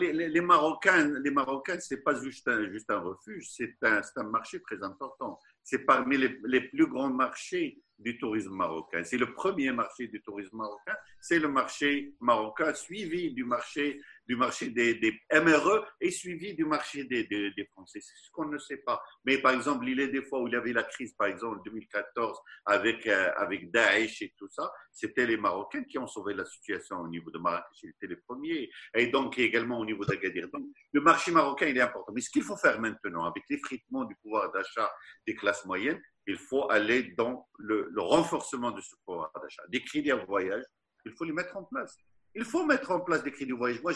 Les, 0.00 0.40
Marocains, 0.40 1.08
les 1.22 1.80
c'est 1.80 2.02
pas 2.02 2.20
juste 2.20 2.46
un, 2.48 2.70
juste 2.70 2.90
un 2.90 2.98
refuge, 2.98 3.46
c'est 3.50 3.74
un, 3.82 4.00
un, 4.16 4.22
marché 4.24 4.60
très 4.60 4.82
important. 4.82 5.38
C'est 5.62 5.86
parmi 5.86 6.18
les, 6.18 6.38
les, 6.44 6.60
plus 6.60 6.86
grands 6.88 7.10
marchés 7.10 7.80
du 8.00 8.18
tourisme 8.18 8.54
marocain. 8.54 9.04
C'est 9.04 9.18
le 9.18 9.32
premier 9.32 9.72
marché 9.72 10.08
du 10.08 10.20
tourisme 10.22 10.56
marocain. 10.56 10.96
C'est 11.20 11.38
le 11.38 11.48
marché 11.48 12.14
marocain 12.20 12.74
suivi 12.74 13.32
du 13.32 13.44
marché 13.44 14.00
du 14.30 14.36
marché 14.36 14.68
des, 14.68 15.20
MRE 15.32 15.84
et 16.00 16.12
suivi 16.12 16.54
du 16.54 16.64
marché 16.64 17.02
des, 17.02 17.68
Français. 17.72 17.98
C'est 18.00 18.14
ce 18.14 18.30
qu'on 18.30 18.44
ne 18.44 18.58
sait 18.58 18.76
pas. 18.76 19.02
Mais 19.24 19.38
par 19.38 19.52
exemple, 19.52 19.88
il 19.88 19.98
est 19.98 20.06
des 20.06 20.22
fois 20.22 20.40
où 20.40 20.46
il 20.46 20.52
y 20.52 20.56
avait 20.56 20.72
la 20.72 20.84
crise, 20.84 21.14
par 21.14 21.26
exemple, 21.26 21.58
en 21.58 21.62
2014, 21.62 22.38
avec, 22.66 23.08
euh, 23.08 23.32
avec 23.36 23.72
Daesh 23.72 24.22
et 24.22 24.32
tout 24.38 24.48
ça, 24.48 24.70
c'était 24.92 25.26
les 25.26 25.36
Marocains 25.36 25.82
qui 25.82 25.98
ont 25.98 26.06
sauvé 26.06 26.32
la 26.34 26.44
situation 26.44 27.00
au 27.00 27.08
niveau 27.08 27.28
de 27.32 27.38
Marrakech. 27.38 27.82
Ils 27.82 27.90
étaient 27.90 28.06
les 28.06 28.20
premiers. 28.28 28.70
Et 28.94 29.08
donc 29.08 29.36
également 29.36 29.80
au 29.80 29.84
niveau 29.84 30.04
d'Agadir. 30.04 30.48
Donc 30.52 30.62
le 30.92 31.00
marché 31.00 31.32
marocain, 31.32 31.66
il 31.66 31.76
est 31.76 31.80
important. 31.80 32.12
Mais 32.14 32.20
ce 32.20 32.30
qu'il 32.30 32.44
faut 32.44 32.56
faire 32.56 32.80
maintenant, 32.80 33.24
avec 33.24 33.42
l'effritement 33.50 34.04
du 34.04 34.14
pouvoir 34.22 34.52
d'achat 34.52 34.88
des 35.26 35.34
classes 35.34 35.64
moyennes, 35.64 36.00
il 36.28 36.38
faut 36.38 36.70
aller 36.70 37.14
dans 37.18 37.48
le, 37.58 37.88
le 37.90 38.00
renforcement 38.00 38.70
de 38.70 38.80
ce 38.80 38.94
pouvoir 39.04 39.32
d'achat. 39.42 39.62
Des 39.70 39.82
crédits 39.82 40.12
à 40.12 40.24
voyage, 40.24 40.62
il 41.04 41.12
faut 41.14 41.24
les 41.24 41.32
mettre 41.32 41.56
en 41.56 41.64
place. 41.64 41.96
Il 42.34 42.44
faut 42.44 42.64
mettre 42.64 42.90
en 42.90 43.00
place 43.00 43.22
des 43.22 43.32
crédits 43.32 43.52
au 43.52 43.58
voyage. 43.58 43.82
Moi, 43.82 43.92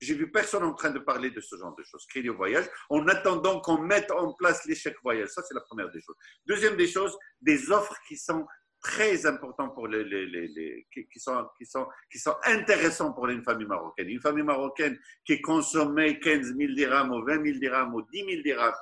j'ai 0.00 0.14
vu 0.14 0.30
personne 0.30 0.64
en 0.64 0.74
train 0.74 0.90
de 0.90 0.98
parler 0.98 1.30
de 1.30 1.40
ce 1.40 1.56
genre 1.56 1.74
de 1.76 1.82
choses, 1.82 2.06
crédits 2.06 2.30
au 2.30 2.36
voyage, 2.36 2.66
en 2.88 3.06
attendant 3.08 3.60
qu'on 3.60 3.78
mette 3.78 4.10
en 4.10 4.32
place 4.34 4.64
l'échec 4.66 4.96
voyage. 5.02 5.28
Ça, 5.28 5.42
c'est 5.42 5.54
la 5.54 5.60
première 5.60 5.90
des 5.90 6.00
choses. 6.00 6.16
Deuxième 6.46 6.76
des 6.76 6.86
choses, 6.86 7.16
des 7.40 7.70
offres 7.70 7.96
qui 8.08 8.16
sont 8.16 8.46
très 8.84 9.24
importantes 9.24 9.74
pour 9.74 9.88
les, 9.88 10.04
les, 10.04 10.26
les, 10.26 10.46
les 10.48 10.86
qui, 10.92 11.18
sont, 11.18 11.48
qui, 11.56 11.64
sont, 11.64 11.86
qui 12.12 12.18
sont 12.18 12.34
intéressantes 12.44 13.14
pour 13.14 13.26
une 13.28 13.42
famille 13.42 13.66
marocaine. 13.66 14.08
Une 14.08 14.20
famille 14.20 14.44
marocaine 14.44 14.98
qui 15.24 15.40
consommait 15.40 16.20
15 16.20 16.54
000 16.54 16.74
dirhams 16.74 17.10
ou 17.10 17.24
20 17.24 17.44
000 17.44 17.58
dirhams 17.58 17.94
ou 17.94 18.02
10 18.02 18.24
000 18.24 18.42
dirhams 18.42 18.74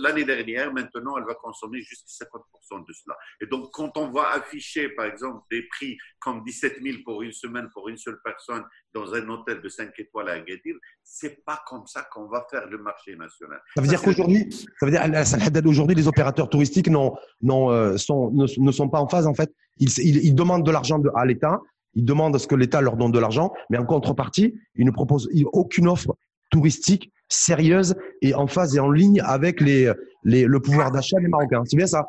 l'année 0.00 0.24
dernière, 0.24 0.72
maintenant, 0.72 1.16
elle 1.18 1.24
va 1.24 1.34
consommer 1.34 1.80
jusqu'à 1.80 2.24
50% 2.24 2.86
de 2.86 2.92
cela. 2.92 3.16
Et 3.40 3.46
donc, 3.46 3.70
quand 3.72 3.96
on 3.96 4.10
va 4.10 4.30
afficher, 4.32 4.88
par 4.90 5.06
exemple, 5.06 5.40
des 5.50 5.62
prix 5.62 5.96
comme 6.18 6.42
17 6.44 6.78
000 6.82 6.98
pour 7.04 7.22
une 7.22 7.32
semaine 7.32 7.68
pour 7.72 7.88
une 7.88 7.96
seule 7.96 8.18
personne 8.24 8.62
dans 8.94 9.14
un 9.14 9.28
hôtel 9.28 9.60
de 9.60 9.68
5 9.68 9.92
étoiles 9.98 10.28
à 10.28 10.32
Agadir, 10.32 10.76
c'est 11.02 11.44
pas 11.44 11.62
comme 11.66 11.86
ça 11.86 12.06
qu'on 12.12 12.28
va 12.28 12.46
faire 12.50 12.66
le 12.68 12.78
marché 12.78 13.16
national. 13.16 13.60
Ça 13.74 13.82
veut 13.82 13.88
dire 13.88 14.02
qu'aujourd'hui, 14.02 14.50
ça 14.78 14.86
veut 14.86 14.92
dire, 14.92 15.66
aujourd'hui, 15.66 15.96
les 15.96 16.08
opérateurs 16.08 16.48
touristiques 16.48 16.88
non, 16.88 17.14
non, 17.40 17.70
euh, 17.70 17.96
sont, 17.96 18.30
ne, 18.30 18.72
sont 18.72 18.88
pas 18.88 19.00
en 19.00 19.08
phase, 19.08 19.26
en 19.26 19.34
fait. 19.34 19.52
Ils, 19.78 19.90
ils, 19.98 20.34
demandent 20.34 20.64
de 20.64 20.70
l'argent 20.70 21.00
à 21.14 21.24
l'État. 21.24 21.60
Ils 21.94 22.04
demandent 22.04 22.34
à 22.34 22.38
ce 22.38 22.46
que 22.46 22.54
l'État 22.54 22.80
leur 22.80 22.96
donne 22.96 23.12
de 23.12 23.18
l'argent, 23.18 23.52
mais 23.70 23.78
en 23.78 23.84
contrepartie, 23.84 24.54
ils 24.76 24.86
ne 24.86 24.90
proposent 24.90 25.28
aucune 25.52 25.88
offre 25.88 26.16
touristique 26.52 27.10
sérieuse 27.28 27.96
et 28.20 28.34
en 28.34 28.46
phase 28.46 28.76
et 28.76 28.80
en 28.80 28.90
ligne 28.90 29.20
avec 29.22 29.60
les, 29.60 29.92
les 30.22 30.44
le 30.44 30.60
pouvoir 30.60 30.92
d'achat 30.92 31.18
des 31.18 31.28
Marocains. 31.28 31.64
C'est 31.64 31.76
bien 31.76 31.86
ça 31.86 32.06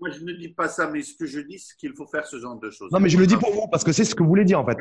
Moi, 0.00 0.10
je 0.10 0.24
ne 0.24 0.32
dis 0.32 0.48
pas 0.48 0.68
ça, 0.68 0.88
mais 0.88 1.02
ce 1.02 1.14
que 1.14 1.26
je 1.26 1.40
dis, 1.40 1.58
c'est 1.58 1.76
qu'il 1.76 1.94
faut 1.94 2.06
faire 2.06 2.26
ce 2.26 2.38
genre 2.38 2.58
de 2.58 2.70
choses. 2.70 2.90
Non, 2.92 3.00
mais 3.00 3.08
je 3.08 3.18
le 3.18 3.26
dis 3.26 3.36
pour 3.36 3.52
vous, 3.52 3.68
parce 3.70 3.84
que 3.84 3.92
c'est 3.92 4.04
ce 4.04 4.14
que 4.14 4.22
vous 4.22 4.28
voulez 4.28 4.44
dire, 4.44 4.60
en 4.60 4.64
fait. 4.64 4.78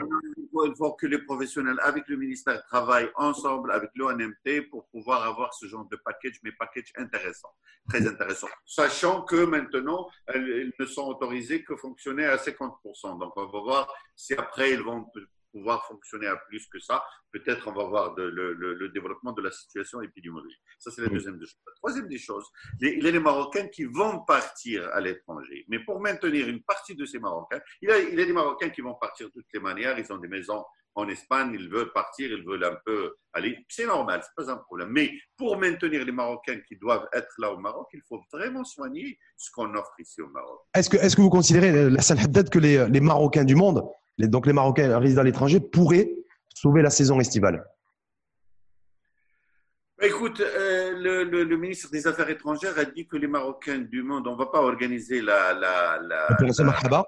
Il 0.63 0.73
faut 0.77 0.93
que 0.93 1.07
les 1.07 1.17
professionnels, 1.17 1.79
avec 1.81 2.07
le 2.07 2.17
ministère, 2.17 2.63
travaillent 2.67 3.09
ensemble 3.15 3.71
avec 3.71 3.89
l'ONMT 3.95 4.69
pour 4.69 4.87
pouvoir 4.89 5.23
avoir 5.23 5.53
ce 5.55 5.65
genre 5.65 5.87
de 5.89 5.97
package, 6.05 6.39
mais 6.43 6.51
package 6.59 6.93
intéressant, 6.97 7.49
très 7.89 8.05
intéressant. 8.07 8.47
Sachant 8.65 9.23
que 9.23 9.43
maintenant, 9.45 10.07
elles 10.27 10.71
ne 10.79 10.85
sont 10.85 11.07
autorisées 11.07 11.63
que 11.63 11.75
fonctionner 11.75 12.25
à 12.25 12.37
50%. 12.37 13.19
Donc, 13.19 13.33
on 13.35 13.45
va 13.45 13.59
voir 13.59 13.93
si 14.15 14.33
après, 14.33 14.71
ils 14.71 14.81
vont 14.83 15.07
pouvoir 15.51 15.85
fonctionner 15.85 16.27
à 16.27 16.35
plus 16.35 16.67
que 16.67 16.79
ça, 16.79 17.03
peut-être 17.31 17.67
on 17.67 17.73
va 17.73 17.83
voir 17.85 18.15
de, 18.15 18.23
le, 18.23 18.53
le, 18.53 18.89
développement 18.89 19.31
de 19.31 19.41
la 19.41 19.51
situation 19.51 20.01
épidémiologique. 20.01 20.61
Ça, 20.79 20.91
c'est 20.91 21.01
la 21.01 21.07
deuxième 21.07 21.37
des 21.37 21.45
choses. 21.45 21.61
La 21.65 21.73
troisième 21.75 22.07
des 22.07 22.17
choses, 22.17 22.49
il 22.81 23.03
y 23.03 23.07
a 23.07 23.11
les 23.11 23.19
Marocains 23.19 23.67
qui 23.67 23.85
vont 23.85 24.19
partir 24.25 24.87
à 24.93 24.99
l'étranger. 24.99 25.65
Mais 25.69 25.79
pour 25.79 25.99
maintenir 26.01 26.47
une 26.47 26.61
partie 26.63 26.95
de 26.95 27.05
ces 27.05 27.19
Marocains, 27.19 27.61
il 27.81 27.89
y 27.89 27.91
a, 27.91 27.99
il 27.99 28.17
y 28.17 28.21
a 28.21 28.25
des 28.25 28.33
Marocains 28.33 28.69
qui 28.69 28.81
vont 28.81 28.95
partir 28.95 29.27
de 29.27 29.31
toutes 29.31 29.53
les 29.53 29.59
manières. 29.59 29.97
Ils 29.97 30.11
ont 30.11 30.17
des 30.17 30.27
maisons 30.27 30.63
en 30.95 31.07
Espagne, 31.07 31.55
ils 31.57 31.69
veulent 31.69 31.91
partir, 31.93 32.31
ils 32.31 32.43
veulent 32.43 32.65
un 32.65 32.77
peu 32.85 33.15
aller. 33.33 33.57
C'est 33.69 33.85
normal, 33.85 34.21
c'est 34.23 34.45
pas 34.45 34.51
un 34.51 34.57
problème. 34.57 34.89
Mais 34.89 35.11
pour 35.37 35.57
maintenir 35.57 36.03
les 36.03 36.11
Marocains 36.11 36.59
qui 36.67 36.75
doivent 36.75 37.07
être 37.13 37.33
là 37.37 37.51
au 37.53 37.57
Maroc, 37.57 37.87
il 37.93 38.01
faut 38.07 38.21
vraiment 38.31 38.63
soigner 38.63 39.17
ce 39.37 39.49
qu'on 39.51 39.73
offre 39.75 39.93
ici 39.99 40.21
au 40.21 40.27
Maroc. 40.27 40.59
Est-ce 40.73 40.89
que, 40.89 40.97
est-ce 40.97 41.15
que 41.15 41.21
vous 41.21 41.29
considérez, 41.29 41.89
la 41.89 42.01
salle 42.01 42.19
que 42.49 42.59
les, 42.59 42.87
les 42.89 42.99
Marocains 42.99 43.45
du 43.45 43.55
monde 43.55 43.83
donc 44.19 44.45
les 44.45 44.53
Marocains 44.53 44.99
résidant 44.99 45.21
à 45.21 45.25
l'étranger 45.25 45.59
pourraient 45.59 46.11
sauver 46.53 46.81
la 46.81 46.89
saison 46.89 47.19
estivale 47.19 47.65
Écoute, 50.03 50.39
euh, 50.39 50.93
le, 51.23 51.57
ministre 51.57 51.91
des 51.91 52.07
Affaires 52.07 52.29
étrangères 52.29 52.77
a 52.79 52.85
dit 52.85 53.07
que 53.07 53.17
les 53.17 53.27
Marocains 53.27 53.77
du 53.77 54.01
monde, 54.01 54.27
on 54.27 54.33
ne 54.33 54.37
va 54.37 54.47
pas 54.47 54.61
organiser 54.61 55.21
la, 55.21 55.53
l'opération 56.31 56.63
Marhaba. 56.63 57.05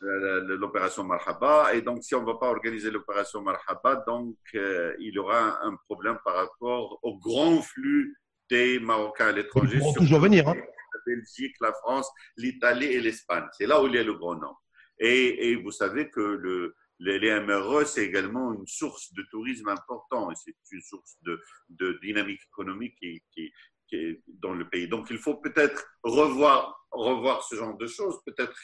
L'opération 0.00 1.04
Marhaba. 1.04 1.74
Et 1.74 1.82
donc, 1.82 2.02
si 2.02 2.14
on 2.14 2.22
ne 2.22 2.26
va 2.26 2.36
pas 2.36 2.48
organiser 2.48 2.90
l'opération 2.90 3.42
Marhaba, 3.42 4.02
donc 4.06 4.36
euh, 4.54 4.94
il 5.00 5.12
y 5.12 5.18
aura 5.18 5.62
un 5.66 5.76
problème 5.86 6.16
par 6.24 6.36
rapport 6.36 6.98
au 7.02 7.18
grand 7.18 7.60
flux 7.60 8.16
des 8.48 8.78
Marocains 8.80 9.28
à 9.28 9.32
l'étranger. 9.32 9.74
Ils 9.74 9.80
pourront 9.80 9.92
toujours 9.92 10.20
venir. 10.20 10.48
Hein. 10.48 10.54
La 10.54 11.14
Belgique, 11.14 11.56
la 11.60 11.74
France, 11.74 12.10
l'Italie 12.38 12.86
et 12.86 13.00
l'Espagne. 13.00 13.44
C'est 13.52 13.66
là 13.66 13.82
où 13.82 13.86
il 13.86 13.96
y 13.96 13.98
a 13.98 14.02
le 14.02 14.14
grand 14.14 14.36
nombre. 14.36 14.63
Et, 14.98 15.50
et 15.50 15.56
vous 15.56 15.70
savez 15.70 16.10
que 16.10 16.20
le, 16.20 16.74
les, 17.00 17.18
les, 17.18 17.40
MRE, 17.40 17.84
c'est 17.86 18.04
également 18.04 18.52
une 18.52 18.66
source 18.66 19.12
de 19.14 19.22
tourisme 19.30 19.68
important 19.68 20.30
et 20.30 20.34
c'est 20.36 20.54
une 20.72 20.82
source 20.82 21.16
de, 21.22 21.40
de 21.70 21.98
dynamique 22.02 22.40
économique 22.52 22.94
qui, 23.00 23.22
qui, 23.32 23.50
qui, 23.88 23.96
est 23.96 24.22
dans 24.26 24.54
le 24.54 24.68
pays. 24.68 24.88
Donc, 24.88 25.08
il 25.10 25.18
faut 25.18 25.36
peut-être 25.36 25.84
revoir, 26.02 26.86
revoir 26.92 27.42
ce 27.42 27.56
genre 27.56 27.76
de 27.76 27.86
choses, 27.86 28.18
peut-être 28.24 28.54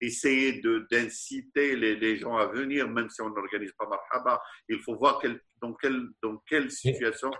essayer 0.00 0.60
d'inciter 0.90 1.76
les, 1.76 1.96
les, 1.96 2.16
gens 2.16 2.36
à 2.36 2.46
venir, 2.46 2.88
même 2.88 3.08
si 3.08 3.22
on 3.22 3.30
n'organise 3.30 3.72
pas 3.72 3.88
Marhaba. 3.88 4.40
Il 4.68 4.80
faut 4.80 4.96
voir 4.96 5.18
quel, 5.20 5.40
dans, 5.62 5.72
quelle, 5.74 6.08
dans 6.22 6.36
quelle 6.46 6.70
situation 6.70 7.30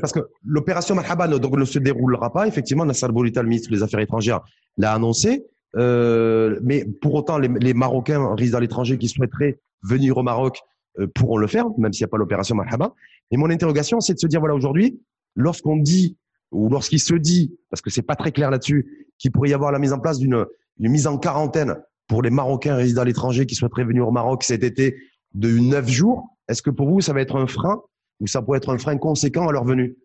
parce 0.00 0.12
que 0.12 0.20
l'opération 0.44 0.94
Marhaba 0.94 1.28
ne, 1.28 1.38
donc, 1.38 1.56
ne 1.56 1.64
se 1.64 1.78
déroulera 1.78 2.32
pas. 2.32 2.46
Effectivement, 2.46 2.84
Nassar 2.84 3.12
Boulita, 3.12 3.42
le 3.42 3.48
ministre 3.48 3.70
des 3.70 3.82
Affaires 3.82 4.00
étrangères, 4.00 4.40
l'a 4.76 4.92
annoncé. 4.92 5.44
Euh, 5.76 6.58
mais 6.62 6.84
pour 6.84 7.14
autant, 7.14 7.38
les, 7.38 7.74
Marocains 7.74 8.34
résidant 8.34 8.58
à 8.58 8.60
l'étranger 8.60 8.98
qui 8.98 9.08
souhaiteraient 9.08 9.58
venir 9.82 10.16
au 10.16 10.22
Maroc 10.22 10.60
euh, 10.98 11.06
pourront 11.06 11.36
le 11.36 11.46
faire, 11.46 11.66
même 11.78 11.92
s'il 11.92 12.04
n'y 12.04 12.08
a 12.08 12.10
pas 12.10 12.18
l'opération 12.18 12.54
Marhaba. 12.54 12.94
Et 13.30 13.36
mon 13.36 13.50
interrogation, 13.50 14.00
c'est 14.00 14.14
de 14.14 14.18
se 14.18 14.26
dire, 14.26 14.40
voilà, 14.40 14.54
aujourd'hui, 14.54 15.00
lorsqu'on 15.34 15.76
dit, 15.76 16.16
ou 16.52 16.68
lorsqu'il 16.68 17.00
se 17.00 17.14
dit, 17.14 17.56
parce 17.70 17.80
que 17.82 17.90
c'est 17.90 18.02
pas 18.02 18.16
très 18.16 18.32
clair 18.32 18.50
là-dessus, 18.50 19.08
qu'il 19.18 19.32
pourrait 19.32 19.50
y 19.50 19.54
avoir 19.54 19.72
la 19.72 19.78
mise 19.78 19.92
en 19.92 19.98
place 19.98 20.18
d'une 20.18 20.46
mise 20.78 21.06
en 21.06 21.18
quarantaine 21.18 21.76
pour 22.06 22.22
les 22.22 22.30
Marocains 22.30 22.76
résidant 22.76 23.02
à 23.02 23.04
l'étranger 23.04 23.46
qui 23.46 23.54
souhaiteraient 23.54 23.84
venir 23.84 24.06
au 24.06 24.12
Maroc 24.12 24.44
cet 24.44 24.62
été 24.62 24.96
de 25.32 25.48
neuf 25.58 25.88
jours, 25.88 26.28
est-ce 26.48 26.62
que 26.62 26.70
pour 26.70 26.88
vous, 26.88 27.00
ça 27.00 27.12
va 27.12 27.20
être 27.20 27.36
un 27.36 27.46
frein 27.46 27.82
ou 28.20 28.26
ça 28.26 28.42
pourrait 28.42 28.58
être 28.58 28.72
un 28.72 28.78
frein 28.78 28.96
conséquent 28.96 29.48
à 29.48 29.52
leur 29.52 29.64
venue? 29.64 29.96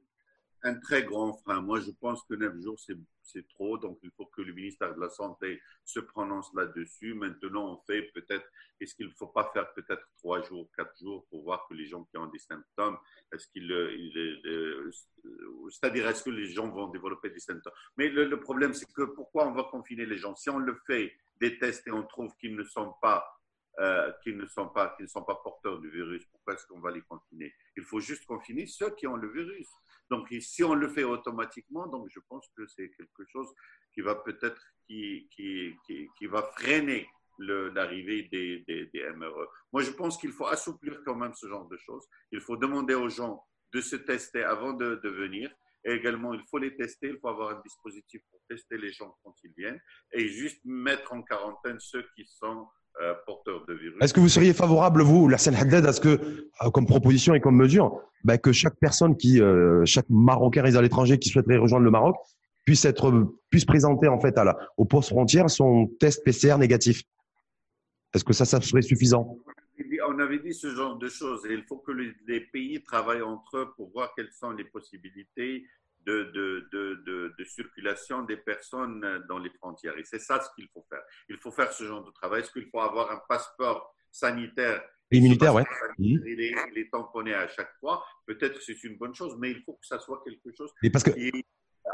Un 0.64 0.76
très 0.76 1.04
grand 1.04 1.34
frein. 1.34 1.62
Moi, 1.62 1.80
je 1.80 1.92
pense 1.92 2.24
que 2.24 2.34
neuf 2.34 2.60
jours, 2.62 2.80
c'est 3.24 3.48
trop. 3.50 3.78
Donc, 3.78 4.00
il 4.04 4.12
faut 4.12 4.26
que 4.26 4.42
le 4.42 4.54
ministère 4.54 4.94
de 4.96 5.00
la 5.00 5.10
Santé 5.10 5.62
se 5.86 6.00
prononce 6.00 6.54
là-dessus. 6.54 7.14
Maintenant, 7.14 7.74
on 7.74 7.78
fait 7.86 8.04
peut-être, 8.14 8.46
est-ce 8.80 8.96
qu'il 8.96 9.08
ne 9.08 9.14
faut 9.14 9.28
pas 9.28 9.50
faire 9.54 9.72
peut-être 9.74 10.04
trois 10.18 10.42
jours, 10.42 10.70
quatre 10.76 10.98
jours 11.00 11.26
pour 11.30 11.44
voir 11.44 11.66
que 11.70 11.74
les 11.74 11.86
gens 11.86 12.04
qui 12.06 12.18
ont 12.18 12.28
des 12.28 12.40
symptômes, 12.40 12.98
est-ce 13.34 13.48
qu'il, 13.48 13.72
euh, 13.72 14.92
c'est-à-dire, 15.70 16.08
est-ce 16.08 16.24
que 16.24 16.30
les 16.30 16.50
gens 16.50 16.70
vont 16.70 16.88
développer 16.88 17.30
des 17.30 17.40
symptômes? 17.40 17.74
Mais 17.98 18.10
le, 18.10 18.40
problème, 18.40 18.74
c'est 18.74 18.92
que 18.92 19.04
pourquoi 19.04 19.48
on 19.48 19.54
va 19.54 19.64
confiner 19.64 20.06
les 20.06 20.18
gens? 20.18 20.36
Si 20.36 20.50
on 20.50 20.60
le 20.60 20.80
fait, 20.88 21.14
des 21.40 21.58
tests 21.58 21.88
et 21.88 21.92
on 21.92 22.04
trouve 22.04 22.36
qu'ils 22.36 22.56
ne 22.56 22.64
sont 22.64 22.94
pas 23.02 23.26
euh, 23.80 24.12
qui, 24.24 24.34
ne 24.34 24.46
sont 24.46 24.68
pas, 24.68 24.94
qui 24.98 25.04
ne 25.04 25.08
sont 25.08 25.24
pas 25.24 25.36
porteurs 25.36 25.80
du 25.80 25.90
virus, 25.90 26.26
pourquoi 26.26 26.54
est-ce 26.54 26.68
qu'on 26.68 26.82
va 26.82 26.92
les 26.92 27.02
confiner? 27.02 27.54
Il 27.78 27.84
faut 27.84 28.02
juste 28.02 28.26
confiner 28.26 28.66
ceux 28.66 28.94
qui 28.96 29.08
ont 29.08 29.16
le 29.16 29.32
virus. 29.32 29.70
Donc, 30.10 30.34
si 30.40 30.64
on 30.64 30.74
le 30.74 30.90
fait 30.90 31.04
automatiquement, 31.04 31.88
donc 31.88 32.08
je 32.10 32.20
pense 32.28 32.48
que 32.56 32.66
c'est 32.68 32.90
quelque 32.92 33.26
chose 33.28 33.48
qui 33.94 34.02
va 34.02 34.16
peut-être 34.16 34.62
qui, 34.88 35.30
qui, 35.36 35.76
qui, 36.18 36.26
va 36.26 36.42
freiner 36.58 37.08
l'arrivée 37.40 38.24
des, 38.24 38.64
des, 38.68 39.10
MRE. 39.16 39.48
Moi, 39.72 39.84
je 39.84 39.92
pense 39.92 40.18
qu'il 40.18 40.32
faut 40.32 40.48
assouplir 40.48 41.02
quand 41.06 41.16
même 41.16 41.34
ce 41.36 41.48
genre 41.48 41.68
de 41.68 41.78
choses. 41.78 42.06
Il 42.32 42.42
faut 42.42 42.58
demander 42.58 42.96
aux 42.96 43.10
gens 43.10 43.46
de 43.72 43.82
se 43.82 43.96
tester 43.96 44.44
avant 44.44 44.74
de 44.74 45.10
venir. 45.10 45.52
Et 45.86 45.94
également, 45.94 46.34
il 46.34 46.44
faut 46.50 46.58
les 46.58 46.76
tester. 46.76 47.10
Il 47.10 47.20
faut 47.20 47.30
avoir 47.30 47.58
un 47.58 47.62
dispositif 47.62 48.22
pour 48.30 48.42
tester 48.50 48.78
les 48.78 48.92
gens 48.92 49.16
quand 49.24 49.36
ils 49.44 49.54
viennent 49.56 49.82
et 50.12 50.28
juste 50.28 50.60
mettre 50.66 51.14
en 51.14 51.24
quarantaine 51.24 51.80
ceux 51.80 52.06
qui 52.16 52.26
sont 52.26 52.68
porteurs 53.26 53.66
de 53.68 53.74
virus. 53.74 53.98
Est-ce 54.02 54.14
que 54.14 54.20
vous 54.20 54.30
seriez 54.30 54.54
favorable, 54.54 55.02
vous, 55.02 55.28
la 55.28 55.38
Haddad, 55.38 55.86
à 55.86 55.94
ce 55.94 56.02
que, 56.02 56.20
comme 56.74 56.86
proposition 56.86 57.34
et 57.34 57.40
comme 57.40 57.56
mesure, 57.56 58.02
bah, 58.24 58.38
que 58.38 58.52
chaque 58.52 58.76
personne 58.80 59.16
qui, 59.16 59.42
chaque 59.86 60.10
Marocain 60.10 60.62
résident 60.62 60.80
à 60.80 60.84
l'étranger 60.84 61.18
qui 61.18 61.30
souhaiterait 61.30 61.58
rejoindre 61.58 61.86
le 61.86 61.92
Maroc 61.92 62.16
puisse 62.66 62.86
être, 62.86 63.34
puisse 63.50 63.66
présenter 63.66 64.08
en 64.08 64.20
fait 64.20 64.38
à 64.38 64.44
la, 64.44 64.58
au 64.78 64.86
poste 64.86 65.10
frontière 65.10 65.50
son 65.50 65.88
test 66.00 66.24
PCR 66.24 66.58
négatif? 66.58 67.04
Est-ce 68.14 68.24
que 68.24 68.34
ça, 68.34 68.46
ça 68.46 68.62
serait 68.62 68.82
suffisant? 68.82 69.38
On 70.08 70.20
avait 70.20 70.40
dit 70.40 70.54
ce 70.54 70.76
genre 70.76 70.98
de 70.98 71.08
choses. 71.08 71.46
Et 71.46 71.54
il 71.54 71.64
faut 71.64 71.78
que 71.78 71.92
les, 71.92 72.42
pays 72.42 72.82
travaillent 72.84 73.22
entre 73.22 73.58
eux 73.58 73.74
pour 73.76 73.92
voir 73.92 74.14
quelles 74.16 74.32
sont 74.32 74.52
les 74.52 74.66
possibilités 74.66 75.66
de, 76.06 76.32
de, 76.72 77.34
de, 77.38 77.44
circulation 77.46 78.24
des 78.24 78.38
personnes 78.38 79.24
dans 79.28 79.38
les 79.38 79.50
frontières. 79.52 79.98
Et 79.98 80.04
c'est 80.04 80.20
ça 80.20 80.42
ce 80.42 80.50
qu'il 80.56 80.68
faut 80.74 80.86
faire. 80.90 81.02
Il 81.28 81.38
faut 81.38 81.52
faire 81.52 81.72
ce 81.72 81.84
genre 81.84 82.04
de 82.04 82.12
travail. 82.12 82.42
Est-ce 82.42 82.52
qu'il 82.52 82.70
faut 82.70 82.80
avoir 82.80 83.12
un 83.12 83.22
passeport 83.28 83.94
sanitaire? 84.12 84.82
Immunitaire, 85.12 85.56
oui. 85.56 85.64
Il, 85.98 86.42
est, 86.42 86.90
tamponné 86.92 87.34
à 87.34 87.48
chaque 87.48 87.74
fois. 87.80 88.04
Peut-être 88.26 88.62
c'est 88.62 88.84
une 88.84 88.98
bonne 88.98 89.16
chose, 89.16 89.36
mais 89.40 89.52
il 89.52 89.62
faut 89.64 89.74
que 89.74 89.86
ça 89.86 90.00
soit 90.00 90.22
quelque 90.24 90.56
chose 90.56 90.72
parce 90.92 91.04
que... 91.04 91.12
qui 91.12 91.32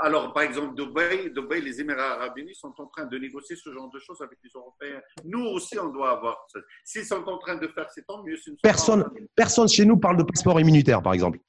alors, 0.01 0.33
par 0.33 0.43
exemple, 0.43 0.75
Dubaï, 0.75 1.31
Dubaï, 1.31 1.61
les 1.61 1.79
Émirats 1.79 2.15
arabes 2.15 2.37
unis 2.37 2.55
sont 2.55 2.73
en 2.79 2.87
train 2.87 3.05
de 3.05 3.17
négocier 3.17 3.55
ce 3.55 3.71
genre 3.71 3.89
de 3.89 3.99
choses 3.99 4.21
avec 4.21 4.37
les 4.43 4.49
Européens. 4.53 5.01
Nous 5.23 5.45
aussi, 5.45 5.79
on 5.79 5.89
doit 5.89 6.11
avoir 6.11 6.45
ça. 6.51 6.59
S'ils 6.83 7.05
sont 7.05 7.23
en 7.23 7.37
train 7.37 7.55
de 7.55 7.67
faire, 7.67 7.89
c'est 7.93 8.05
tant 8.05 8.23
mieux. 8.23 8.35
Personne, 8.61 9.05
personne 9.35 9.67
chez 9.67 9.85
nous 9.85 9.97
parle 9.97 10.17
de 10.17 10.23
passeport 10.23 10.59
immunitaire, 10.59 11.01
par 11.01 11.13
exemple, 11.13 11.39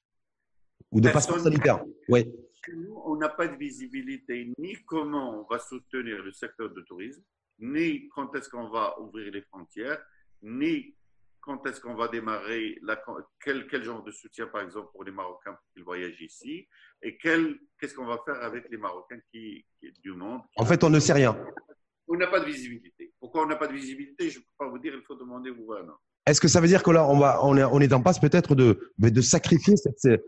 ou 0.93 1.01
de 1.01 1.09
passeport 1.09 1.41
sanitaire. 1.41 1.83
Oui. 2.09 2.31
Nous, 2.75 3.01
on 3.05 3.17
n'a 3.17 3.29
pas 3.29 3.49
de 3.49 3.57
visibilité 3.57 4.53
ni 4.59 4.77
comment 4.85 5.41
on 5.41 5.47
va 5.49 5.59
soutenir 5.59 6.23
le 6.23 6.33
secteur 6.33 6.71
du 6.71 6.85
tourisme, 6.85 7.23
ni 7.59 8.09
quand 8.09 8.35
est-ce 8.35 8.49
qu'on 8.49 8.69
va 8.69 8.99
ouvrir 9.01 9.33
les 9.33 9.43
frontières, 9.43 9.99
ni 10.43 10.95
quand 11.41 11.65
est-ce 11.67 11.81
qu'on 11.81 11.95
va 11.95 12.09
démarrer, 12.09 12.77
la, 12.83 13.01
quel, 13.43 13.69
quel, 13.69 13.85
genre 13.85 14.03
de 14.03 14.11
soutien, 14.11 14.49
par 14.49 14.63
exemple, 14.63 14.89
pour 14.93 15.05
les 15.05 15.13
Marocains 15.13 15.53
pour 15.53 15.73
qu'ils 15.73 15.85
voyagent 15.85 16.21
ici, 16.21 16.67
et 17.03 17.17
qu'est-ce 17.17 17.95
qu'on 17.95 18.07
va 18.07 18.21
faire 18.25 18.43
avec 18.43 18.69
les 18.69 18.77
Marocains 18.77 19.21
qui, 19.33 19.65
du 20.03 20.13
monde. 20.13 20.41
En 20.57 20.65
fait, 20.65 20.83
on 20.83 20.91
ne 20.91 20.99
sait 20.99 21.13
rien. 21.13 21.39
On 22.09 22.17
n'a 22.17 22.27
pas 22.27 22.41
de 22.41 22.47
visibilité. 22.47 23.13
Pourquoi 23.21 23.45
on 23.45 23.47
n'a 23.47 23.57
pas 23.57 23.69
de 23.69 23.75
visibilité? 23.75 24.29
Je 24.29 24.39
ne 24.39 24.45
peux 24.45 24.51
pas 24.59 24.69
vous 24.69 24.79
dire, 24.79 24.93
il 24.95 25.03
faut 25.03 25.15
demander 25.15 25.51
au 25.51 25.55
gouvernement. 25.55 25.99
Est-ce 26.27 26.41
que 26.41 26.49
ça 26.49 26.61
veut 26.61 26.67
dire 26.67 26.83
que 26.83 26.91
là, 26.91 27.07
on, 27.07 27.19
va, 27.19 27.45
on, 27.45 27.57
est, 27.57 27.63
on 27.63 27.81
est 27.81 27.93
en 27.93 28.03
passe 28.03 28.19
peut-être 28.19 28.57
de, 28.57 28.93
de 28.99 29.21
sacrifier 29.21 29.77
cette, 29.77 30.21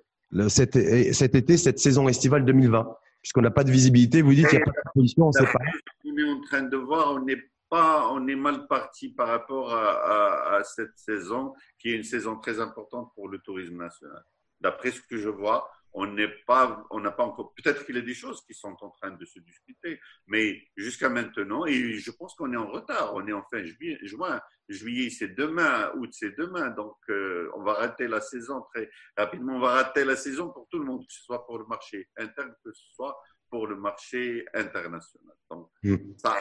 cet, 0.49 0.79
cet 1.12 1.35
été, 1.35 1.57
cette 1.57 1.79
saison 1.79 2.09
estivale 2.09 2.45
2020 2.45 2.87
Puisqu'on 3.22 3.43
n'a 3.43 3.51
pas 3.51 3.64
de 3.64 3.70
visibilité, 3.70 4.22
vous 4.22 4.33
dites 4.33 4.49
qu'il 4.49 4.59
n'y 4.59 4.62
a 4.62 4.66
pas 4.66 4.70
de 4.70 4.81
proposition, 4.85 5.24
on 5.24 5.29
ne 5.29 5.33
sait 5.33 5.53
pas. 5.53 5.59
On 6.05 6.16
est 6.16 6.31
en 6.31 6.41
train 6.41 6.62
de 6.62 6.76
voir, 6.76 7.12
on 7.12 7.20
n'est 7.20 7.43
pas, 7.68 8.11
on 8.12 8.26
est 8.29 8.37
mal 8.37 8.66
parti 8.68 9.09
par 9.09 9.29
rapport 9.29 9.74
à, 9.74 10.62
cette 10.64 10.97
saison, 10.97 11.53
qui 11.79 11.91
est 11.91 11.97
une 11.97 12.05
saison 12.05 12.39
très 12.39 12.61
importante 12.61 13.12
pour 13.14 13.29
le 13.29 13.39
tourisme 13.39 13.76
national. 13.76 14.24
D'après 14.61 14.93
ce 14.93 15.01
que 15.03 15.18
je 15.18 15.29
vois, 15.29 15.68
on 15.93 16.07
n'est 16.07 16.28
pas, 16.47 16.86
on 16.91 17.01
n'a 17.01 17.11
pas 17.11 17.24
encore. 17.24 17.55
Peut-être 17.55 17.84
qu'il 17.84 17.97
y 17.97 17.99
a 17.99 18.03
des 18.03 18.14
choses 18.14 18.43
qui 18.47 18.55
sont 18.55 18.76
en 18.80 18.91
train 18.91 19.11
de 19.11 19.24
se 19.24 19.39
discuter, 19.41 20.01
mais 20.26 20.61
jusqu'à 20.76 21.09
maintenant, 21.09 21.66
et 21.66 21.99
je 21.99 22.11
pense 22.11 22.34
qu'on 22.34 22.53
est 22.53 22.57
en 22.57 22.70
retard. 22.70 23.14
On 23.14 23.26
est 23.26 23.32
en 23.32 23.45
fin 23.51 23.64
juillet, 23.64 23.99
juin, 24.03 24.41
juillet, 24.68 25.11
c'est 25.11 25.34
demain, 25.34 25.91
août, 25.97 26.11
c'est 26.12 26.36
demain. 26.36 26.70
Donc, 26.70 26.97
euh, 27.11 27.51
on 27.57 27.62
va 27.62 27.74
rater 27.74 28.09
la 28.09 28.20
saison 28.20 28.62
très 28.74 28.91
rapidement. 29.16 29.57
On 29.57 29.61
va 29.61 29.72
rater 29.72 30.05
la 30.05 30.16
saison 30.16 30.51
pour 30.51 30.68
tout 30.70 30.78
le 30.78 30.84
monde, 30.84 31.07
que 31.07 31.12
ce 31.12 31.22
soit 31.22 31.47
pour 31.47 31.59
le 31.59 31.66
marché 31.66 32.09
interne, 32.16 32.55
que 32.64 32.72
ce 32.72 32.84
soit 32.95 33.18
pour 33.51 33.66
le 33.66 33.76
marché 33.76 34.45
international. 34.55 35.34
Donc, 35.51 35.70
mmh. 35.82 35.97
ça 36.18 36.36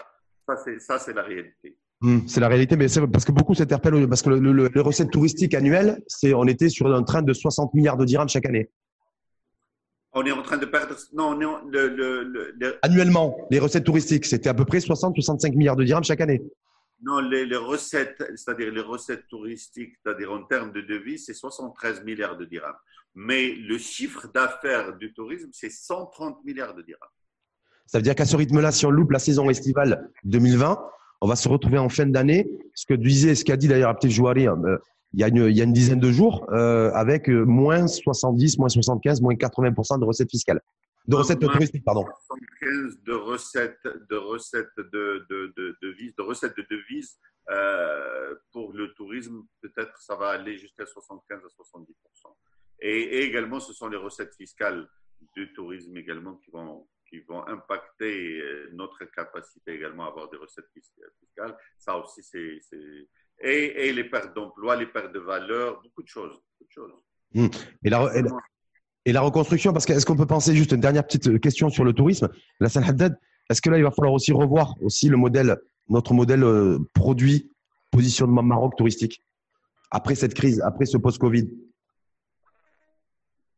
ça, 0.79 0.99
c'est 0.99 1.13
la 1.13 1.23
réalité. 1.23 1.77
Hmm, 1.99 2.19
c'est 2.27 2.39
la 2.39 2.47
réalité, 2.47 2.75
mais 2.75 2.87
c'est 2.87 3.05
parce 3.07 3.25
que 3.25 3.31
beaucoup 3.31 3.55
s'interpellent 3.55 4.07
parce 4.07 4.21
que 4.21 4.29
le, 4.29 4.67
les 4.67 4.81
recettes 4.81 5.11
touristiques 5.11 5.53
annuelles, 5.55 6.01
c'est 6.07 6.33
on 6.33 6.45
était 6.45 6.69
sur 6.69 6.93
un 6.93 7.03
train 7.03 7.21
de 7.21 7.33
60 7.33 7.73
milliards 7.73 7.97
de 7.97 8.05
dirhams 8.05 8.29
chaque 8.29 8.45
année. 8.45 8.69
On 10.19 10.25
est 10.25 10.31
en 10.31 10.41
train 10.41 10.57
de 10.57 10.65
perdre. 10.65 10.95
Non, 11.13 11.37
on 11.37 11.39
est 11.39 11.71
le, 11.71 12.23
le, 12.59 12.79
Annuellement, 12.81 13.37
les 13.51 13.59
recettes 13.59 13.83
touristiques, 13.83 14.25
c'était 14.25 14.49
à 14.49 14.55
peu 14.55 14.65
près 14.65 14.79
60-65 14.79 15.55
milliards 15.55 15.75
de 15.75 15.83
dirhams 15.83 16.03
chaque 16.03 16.21
année. 16.21 16.41
Non, 17.03 17.19
les, 17.19 17.45
les 17.45 17.55
recettes, 17.55 18.23
c'est-à-dire 18.35 18.71
les 18.71 18.81
recettes 18.81 19.27
touristiques, 19.27 19.93
c'est-à-dire 20.01 20.31
en 20.31 20.41
termes 20.41 20.71
de 20.71 20.81
devis, 20.81 21.19
c'est 21.19 21.35
73 21.35 22.03
milliards 22.03 22.35
de 22.35 22.45
dirhams. 22.45 22.73
Mais 23.13 23.53
le 23.53 23.77
chiffre 23.77 24.27
d'affaires 24.33 24.97
du 24.97 25.13
tourisme, 25.13 25.49
c'est 25.51 25.69
130 25.69 26.43
milliards 26.43 26.73
de 26.73 26.81
dirhams. 26.81 27.09
Ça 27.85 27.99
veut 27.99 28.03
dire 28.03 28.15
qu'à 28.15 28.25
ce 28.25 28.35
rythme-là, 28.35 28.71
si 28.71 28.87
on 28.87 28.89
loupe 28.89 29.11
la 29.11 29.19
saison 29.19 29.51
estivale 29.51 30.09
2020, 30.23 30.83
on 31.21 31.27
va 31.27 31.35
se 31.35 31.47
retrouver 31.47 31.77
en 31.77 31.89
fin 31.89 32.07
d'année. 32.07 32.49
Ce 32.73 32.87
que 32.87 32.95
disait, 32.95 33.35
ce 33.35 33.45
qu'a 33.45 33.55
dit 33.55 33.67
d'ailleurs 33.67 33.91
Abdel 33.91 34.09
Jouari, 34.09 34.47
euh, 34.47 34.77
il, 35.13 35.19
y 35.19 35.23
a 35.23 35.27
une, 35.27 35.47
il 35.47 35.57
y 35.57 35.61
a 35.61 35.63
une 35.63 35.73
dizaine 35.73 35.99
de 35.99 36.11
jours, 36.11 36.45
euh, 36.51 36.91
avec 36.93 37.29
euh, 37.29 37.43
moins 37.43 37.87
70, 37.87 38.57
moins 38.59 38.69
75, 38.69 39.21
moins 39.21 39.33
80% 39.33 39.99
de 39.99 40.05
recettes 40.05 40.29
fiscales. 40.29 40.61
De 41.07 41.15
recettes 41.15 41.39
touristiques, 41.39 41.85
pardon. 41.85 42.05
75 42.27 43.03
de 43.03 43.13
recettes, 43.13 43.87
de 44.09 44.15
recettes 44.17 44.67
de, 44.77 45.25
de, 45.29 45.53
de, 45.55 45.77
devises, 45.81 46.13
de 46.17 46.21
recettes 46.21 46.57
de 46.57 46.65
devises 46.69 47.17
pour 48.51 48.73
le 48.73 48.93
tourisme, 48.95 49.43
peut-être 49.61 49.97
ça 50.01 50.15
va 50.15 50.29
aller 50.31 50.57
jusqu'à 50.57 50.85
75 50.85 51.39
à 51.45 51.49
70 51.49 51.95
et, 52.79 52.89
et, 52.89 53.23
également, 53.23 53.59
ce 53.59 53.73
sont 53.73 53.87
les 53.87 53.97
recettes 53.97 54.35
fiscales 54.35 54.87
du 55.35 55.51
tourisme 55.53 55.95
également 55.97 56.35
qui 56.35 56.51
vont 56.51 56.87
qui 57.09 57.19
vont 57.21 57.45
impacter 57.47 58.41
euh, 58.41 58.69
notre 58.73 59.05
capacité 59.05 59.73
également 59.75 60.05
à 60.05 60.07
avoir 60.09 60.29
des 60.29 60.37
recettes 60.37 60.69
fiscales. 60.73 61.57
Ça 61.77 61.97
aussi, 61.97 62.21
c'est. 62.21 62.59
Et, 63.41 63.87
et, 63.87 63.93
les 63.93 64.03
pertes 64.03 64.35
d'emploi, 64.35 64.75
les 64.75 64.87
pertes 64.87 65.13
de 65.13 65.19
valeur, 65.19 65.79
beaucoup 65.83 66.01
de 66.01 66.07
choses. 66.07 66.33
Beaucoup 66.33 66.67
de 66.67 66.71
choses. 66.71 66.91
Mmh. 67.33 67.47
Et, 67.83 67.89
la, 67.89 68.11
et, 69.05 69.11
la, 69.11 69.21
reconstruction, 69.21 69.73
parce 69.73 69.85
qu'est-ce 69.85 70.05
qu'on 70.05 70.15
peut 70.15 70.25
penser, 70.25 70.55
juste 70.55 70.71
une 70.71 70.81
dernière 70.81 71.05
petite 71.05 71.39
question 71.39 71.69
sur 71.69 71.83
le 71.83 71.93
tourisme, 71.93 72.29
la 72.59 72.69
salle 72.69 72.85
Haddad, 72.85 73.17
est-ce 73.49 73.61
que 73.61 73.69
là, 73.69 73.77
il 73.77 73.83
va 73.83 73.91
falloir 73.91 74.13
aussi 74.13 74.31
revoir 74.31 74.75
aussi 74.81 75.07
le 75.07 75.17
modèle, 75.17 75.57
notre 75.87 76.13
modèle 76.13 76.43
euh, 76.43 76.79
produit, 76.93 77.51
positionnement 77.91 78.43
Maroc 78.43 78.75
touristique, 78.75 79.23
après 79.91 80.15
cette 80.15 80.33
crise, 80.33 80.61
après 80.61 80.85
ce 80.85 80.97
post-Covid? 80.97 81.47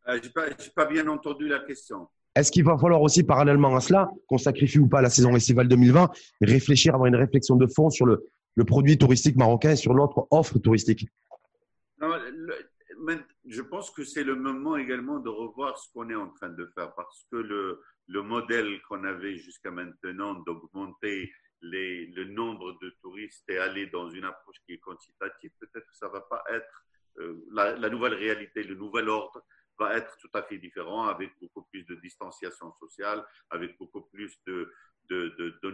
Euh, 0.09 0.19
Je 0.21 0.27
n'ai 0.27 0.33
pas, 0.33 0.45
pas 0.75 0.85
bien 0.85 1.07
entendu 1.07 1.47
la 1.47 1.59
question. 1.59 2.07
Est-ce 2.35 2.51
qu'il 2.51 2.63
va 2.63 2.77
falloir 2.77 3.01
aussi, 3.01 3.23
parallèlement 3.23 3.75
à 3.75 3.81
cela, 3.81 4.09
qu'on 4.27 4.37
sacrifie 4.37 4.79
ou 4.79 4.87
pas 4.87 5.01
la 5.01 5.09
saison 5.09 5.35
estivale 5.35 5.67
2020, 5.67 6.09
réfléchir, 6.41 6.93
avoir 6.93 7.07
une 7.07 7.15
réflexion 7.15 7.55
de 7.55 7.65
fond 7.67 7.89
sur 7.89 8.05
le, 8.05 8.29
produit 8.67 8.97
touristique 8.97 9.35
marocain 9.35 9.71
et 9.71 9.75
sur 9.75 9.93
notre 9.93 10.27
offre 10.31 10.59
touristique. 10.59 11.07
Je 13.45 13.61
pense 13.61 13.91
que 13.91 14.03
c'est 14.03 14.23
le 14.23 14.35
moment 14.35 14.77
également 14.77 15.19
de 15.19 15.29
revoir 15.29 15.77
ce 15.77 15.91
qu'on 15.93 16.09
est 16.09 16.15
en 16.15 16.29
train 16.29 16.49
de 16.49 16.65
faire 16.75 16.93
parce 16.95 17.25
que 17.31 17.37
le, 17.37 17.81
le 18.07 18.21
modèle 18.21 18.81
qu'on 18.87 19.03
avait 19.03 19.37
jusqu'à 19.37 19.71
maintenant 19.71 20.33
d'augmenter 20.33 21.31
le 21.61 22.23
nombre 22.25 22.77
de 22.81 22.89
touristes 23.01 23.49
et 23.49 23.57
aller 23.57 23.87
dans 23.87 24.09
une 24.09 24.25
approche 24.25 24.57
qui 24.65 24.73
est 24.73 24.79
quantitative, 24.79 25.51
peut-être 25.59 25.85
que 25.85 25.95
ça 25.95 26.07
ne 26.07 26.13
va 26.13 26.21
pas 26.21 26.43
être 26.51 26.85
euh, 27.19 27.45
la, 27.51 27.89
nouvelle 27.89 28.13
réalité, 28.13 28.63
le 28.63 28.75
nouvel 28.75 29.09
ordre 29.09 29.43
va 29.77 29.95
être 29.95 30.17
tout 30.17 30.29
à 30.33 30.43
fait 30.43 30.57
différent, 30.57 31.07
avec 31.07 31.31
beaucoup 31.39 31.63
plus 31.63 31.83
de 31.85 31.95
distanciation 31.95 32.73
sociale, 32.79 33.25
avec 33.49 33.77
beaucoup 33.77 34.01
plus 34.01 34.37
de, 34.45 34.71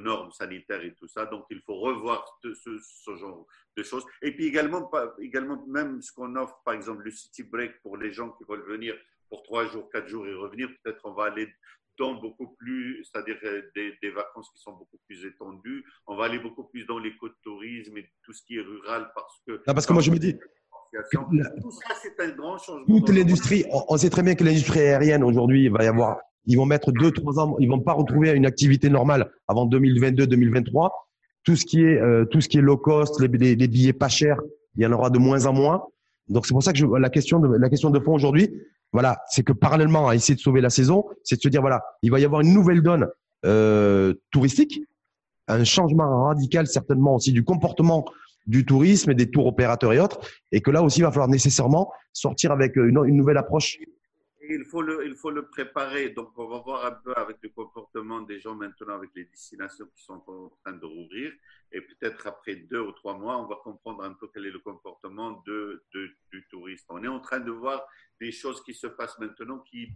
normes 0.06 0.32
sanitaires 0.32 0.84
et 0.84 0.94
tout 0.94 1.08
ça. 1.08 1.26
Donc, 1.26 1.46
il 1.50 1.62
faut 1.62 1.76
revoir 1.76 2.26
ce, 2.42 2.54
ce, 2.54 3.16
genre 3.16 3.46
de 3.76 3.84
choses. 3.84 4.06
Et 4.22 4.32
puis 4.34 4.46
également, 4.46 4.90
également 5.20 5.66
même 5.68 6.02
ce 6.02 6.12
qu'on 6.14 6.36
offre, 6.36 6.62
par 6.64 6.74
exemple, 6.74 7.04
le 7.04 7.12
city 7.12 7.44
break 7.44 7.82
pour 7.82 7.98
les 7.98 8.12
gens 8.12 8.30
qui 8.32 8.44
veulent 8.48 8.68
venir 8.68 8.96
pour 9.30 9.44
trois 9.44 9.66
jours, 9.68 9.90
quatre 9.90 10.08
jours 10.08 10.26
et 10.28 10.34
revenir, 10.34 10.70
peut-être 10.84 11.02
on 11.04 11.14
va 11.14 11.26
aller 11.26 11.50
dans 11.98 12.14
beaucoup 12.16 12.56
plus, 12.60 13.04
c'est-à-dire 13.06 13.38
euh, 13.44 13.62
des, 13.74 13.94
des, 14.02 14.12
vacances 14.12 14.50
qui 14.52 14.62
sont 14.62 14.74
beaucoup 14.74 15.00
plus 15.08 15.26
étendues. 15.26 15.84
On 16.08 16.16
va 16.18 16.26
aller 16.26 16.40
beaucoup 16.40 16.66
plus 16.66 16.86
dans 16.86 17.00
l'écotourisme 17.00 17.98
et 17.98 18.12
tout 18.24 18.34
ce 18.34 18.44
qui 18.46 18.58
est 18.58 18.62
rural 18.62 19.12
parce 19.16 19.42
que. 19.48 19.62
Ah, 19.66 19.74
parce 19.74 19.86
que 19.86 19.94
moi, 19.94 20.02
je 20.02 20.12
me 20.12 20.20
dis, 20.20 20.38
tout 21.62 21.72
ça, 21.72 21.96
c'est 22.02 22.20
un 22.20 22.30
grand 22.32 22.58
changement. 22.58 22.86
Toute 22.86 23.10
l'industrie, 23.10 23.66
on 23.70 23.98
sait 23.98 24.10
très 24.10 24.24
bien 24.24 24.36
que 24.36 24.44
l'industrie 24.44 24.80
aérienne 24.80 25.24
aujourd'hui, 25.24 25.66
il 25.66 25.72
va 25.72 25.84
y 25.84 25.88
avoir, 25.88 26.20
ils 26.48 26.58
vont 26.58 26.66
mettre 26.66 26.92
deux, 26.92 27.12
trois 27.12 27.40
ans, 27.40 27.56
ils 27.60 27.70
vont 27.70 27.80
pas 27.80 27.94
retrouver 27.94 28.32
une 28.32 28.46
activité 28.46 28.90
normale 28.90 29.32
avant 29.48 29.68
2022-2023. 29.68 30.90
Tout 31.44 31.56
ce 31.56 31.66
qui 31.66 31.82
est, 31.82 32.00
euh, 32.00 32.26
tout 32.26 32.42
ce 32.42 32.50
qui 32.50 32.58
est 32.58 32.62
low 32.62 32.78
cost, 32.78 33.20
les, 33.22 33.28
billets 33.28 33.94
pas 33.94 34.10
chers, 34.10 34.40
il 34.76 34.84
y 34.84 34.86
en 34.86 34.92
aura 34.92 35.10
de 35.10 35.20
moins 35.20 35.46
en 35.46 35.54
moins. 35.54 35.84
Donc 36.28 36.46
c'est 36.46 36.54
pour 36.54 36.64
ça 36.64 36.72
que 36.72 36.80
je, 36.80 36.86
la 36.86 37.10
question 37.10 37.40
de 37.40 37.56
la 37.56 37.70
question 37.70 37.90
de 37.92 38.00
fond 38.00 38.14
aujourd'hui, 38.14 38.50
voilà, 38.92 39.20
c'est 39.30 39.44
que 39.44 39.54
parallèlement 39.54 40.08
à 40.08 40.16
essayer 40.16 40.36
de 40.36 40.40
sauver 40.40 40.62
la 40.62 40.70
saison, 40.70 41.06
c'est 41.24 41.36
de 41.36 41.42
se 41.42 41.50
dire 41.50 41.62
voilà, 41.62 41.84
il 42.02 42.12
va 42.12 42.20
y 42.20 42.26
avoir 42.26 42.42
une 42.42 42.54
nouvelle 42.54 42.82
donne 42.82 43.08
euh, 43.46 44.14
touristique, 44.32 44.82
un 45.48 45.64
changement 45.64 46.26
radical 46.26 46.66
certainement 46.66 47.16
aussi 47.16 47.32
du 47.32 47.44
comportement 47.44 48.06
du 48.48 48.66
tourisme 48.66 49.12
et 49.12 49.16
des 49.16 49.30
tours 49.30 49.48
opérateurs 49.48 49.94
et 49.94 50.00
autres, 50.00 50.20
et 50.52 50.62
que 50.62 50.72
là 50.72 50.84
aussi, 50.84 51.00
il 51.00 51.04
va 51.04 51.12
falloir 51.12 51.28
nécessairement 51.28 51.92
sortir 52.14 52.52
avec 52.52 52.76
une, 52.76 53.02
nouvelle 53.16 53.38
approche. 53.38 53.78
Il 54.50 54.66
faut, 54.66 54.82
le, 54.82 55.06
il 55.06 55.16
faut 55.16 55.32
le 55.32 55.48
préparer. 55.48 56.10
Donc, 56.10 56.38
on 56.38 56.48
va 56.48 56.60
voir 56.60 56.86
un 56.86 56.92
peu 56.92 57.14
avec 57.16 57.38
le 57.42 57.50
comportement 57.50 58.22
des 58.22 58.40
gens 58.40 58.56
maintenant, 58.56 58.96
avec 58.96 59.12
les 59.16 59.26
destinations 59.26 59.88
qui 59.96 60.04
sont 60.04 60.24
en 60.28 60.50
train 60.64 60.74
de 60.74 60.86
rouvrir. 60.86 61.34
Et 61.72 61.82
peut-être 61.82 62.28
après 62.28 62.56
deux 62.56 62.80
ou 62.80 62.92
trois 62.92 63.18
mois, 63.18 63.38
on 63.38 63.48
va 63.48 63.58
comprendre 63.64 64.04
un 64.04 64.14
peu 64.14 64.28
quel 64.34 64.46
est 64.46 64.52
le 64.52 64.60
comportement 64.60 65.44
de, 65.46 65.84
du 65.94 66.48
touriste. 66.50 66.86
On 66.90 67.04
est 67.04 67.08
en 67.08 67.20
train 67.20 67.40
de 67.40 67.52
voir 67.52 67.86
des 68.20 68.32
choses 68.32 68.64
qui 68.64 68.74
se 68.74 68.88
passent 68.88 69.20
maintenant 69.20 69.60
qui, 69.60 69.92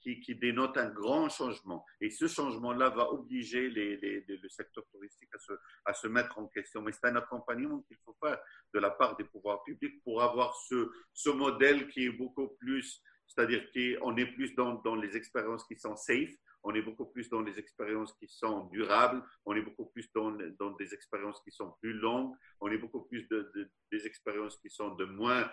qui, 0.00 0.20
qui 0.20 0.34
dénotent 0.34 0.78
un 0.78 0.88
grand 0.88 1.28
changement. 1.28 1.84
Et 2.00 2.10
ce 2.10 2.28
changement-là 2.28 2.90
va 2.90 3.12
obliger 3.12 3.68
les, 3.68 3.96
les, 3.98 4.24
le 4.26 4.48
secteur 4.48 4.84
touristique 4.90 5.28
à 5.34 5.38
se, 5.38 5.52
à 5.84 5.92
se 5.92 6.06
mettre 6.06 6.38
en 6.38 6.46
question. 6.46 6.82
Mais 6.82 6.92
c'est 6.92 7.06
un 7.06 7.16
accompagnement 7.16 7.80
qu'il 7.82 7.98
faut 8.04 8.16
faire 8.22 8.38
de 8.72 8.78
la 8.78 8.90
part 8.90 9.16
des 9.16 9.24
pouvoirs 9.24 9.62
publics 9.64 10.02
pour 10.02 10.22
avoir 10.22 10.54
ce, 10.68 10.90
ce 11.12 11.30
modèle 11.30 11.88
qui 11.88 12.06
est 12.06 12.12
beaucoup 12.12 12.48
plus 12.58 13.02
c'est-à-dire 13.28 13.62
qu'on 13.72 14.16
est 14.16 14.26
plus 14.26 14.54
dans, 14.54 14.74
dans, 14.82 14.96
les 14.96 15.16
expériences 15.16 15.64
qui 15.64 15.76
sont 15.76 15.96
safe, 15.96 16.34
on 16.64 16.74
est 16.74 16.82
beaucoup 16.82 17.06
plus 17.06 17.28
dans 17.28 17.42
les 17.42 17.58
expériences 17.58 18.12
qui 18.14 18.26
sont 18.28 18.66
durables, 18.66 19.22
on 19.44 19.54
est 19.54 19.62
beaucoup 19.62 19.86
plus 19.86 20.10
dans, 20.12 20.32
dans 20.58 20.72
des 20.72 20.92
expériences 20.92 21.40
qui 21.44 21.52
sont 21.52 21.72
plus 21.80 21.92
longues, 21.92 22.32
on 22.60 22.70
est 22.70 22.78
beaucoup 22.78 23.02
plus 23.02 23.28
de, 23.28 23.50
des 23.92 24.06
expériences 24.06 24.56
qui 24.58 24.70
sont 24.70 24.94
de 24.96 25.04
moins 25.04 25.48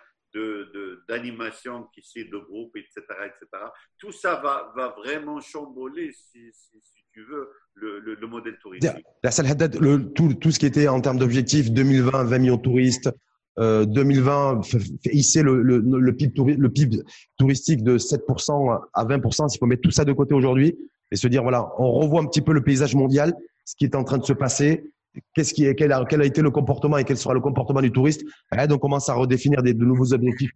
d'animation 1.08 1.82
de, 1.82 1.86
qui 1.94 2.02
c'est 2.04 2.26
de 2.26 2.38
groupe, 2.38 2.76
etc., 2.76 3.02
etc. 3.26 3.48
Tout 3.98 4.12
ça 4.12 4.36
va, 4.36 4.74
va 4.76 4.90
vraiment 4.90 5.40
chamboler, 5.40 6.12
si, 6.12 6.52
si, 6.52 6.82
tu 7.14 7.24
veux, 7.24 7.50
le, 7.76 8.00
le, 8.00 8.28
modèle 8.28 8.58
touristique. 8.58 9.06
La 9.24 9.32
salle 9.32 9.48
le, 9.80 10.12
tout, 10.14 10.34
tout 10.34 10.52
ce 10.52 10.60
qui 10.60 10.66
était 10.66 10.88
en 10.90 11.00
termes 11.00 11.20
d'objectifs, 11.20 11.72
2020, 11.72 12.26
20 12.26 12.40
millions 12.40 12.58
de 12.58 12.62
touristes, 12.62 13.10
2020 13.58 14.62
euh, 14.74 14.80
hisser 15.12 15.42
le, 15.42 15.62
le, 15.62 15.80
le, 15.80 16.16
PIB, 16.16 17.02
touristique 17.38 17.84
de 17.84 17.98
7% 17.98 18.82
à 18.94 19.06
20%, 19.06 19.50
s'il 19.50 19.60
faut 19.60 19.66
mettre 19.66 19.82
tout 19.82 19.92
ça 19.92 20.06
de 20.06 20.14
côté 20.14 20.34
aujourd'hui 20.34 20.78
et 21.12 21.16
se 21.16 21.28
dire, 21.28 21.44
voilà, 21.44 21.72
on 21.78 21.92
revoit 21.92 22.22
un 22.22 22.26
petit 22.26 22.42
peu 22.42 22.54
le 22.54 22.64
paysage 22.64 22.96
mondial, 22.96 23.34
ce 23.64 23.76
qui 23.76 23.86
est 23.86 23.96
en 23.96 24.04
train 24.04 24.18
de 24.18 24.26
se 24.26 24.34
passer, 24.34 24.92
qu'est-ce 25.34 25.54
qui 25.54 25.66
est, 25.66 25.76
quel, 25.76 25.92
a, 25.92 26.00
a 26.00 26.26
été 26.26 26.42
le 26.42 26.52
comportement 26.52 26.98
et 26.98 27.04
quel 27.04 27.18
sera 27.18 27.34
le 27.34 27.40
comportement 27.40 27.82
du 27.82 27.92
touriste. 27.92 28.24
Et 28.54 28.72
on 28.72 28.78
commence 28.78 29.08
à 29.10 29.14
redéfinir 29.14 29.64
des, 29.64 29.74
de 29.74 29.86
nouveaux 29.86 30.14
objectifs. 30.14 30.52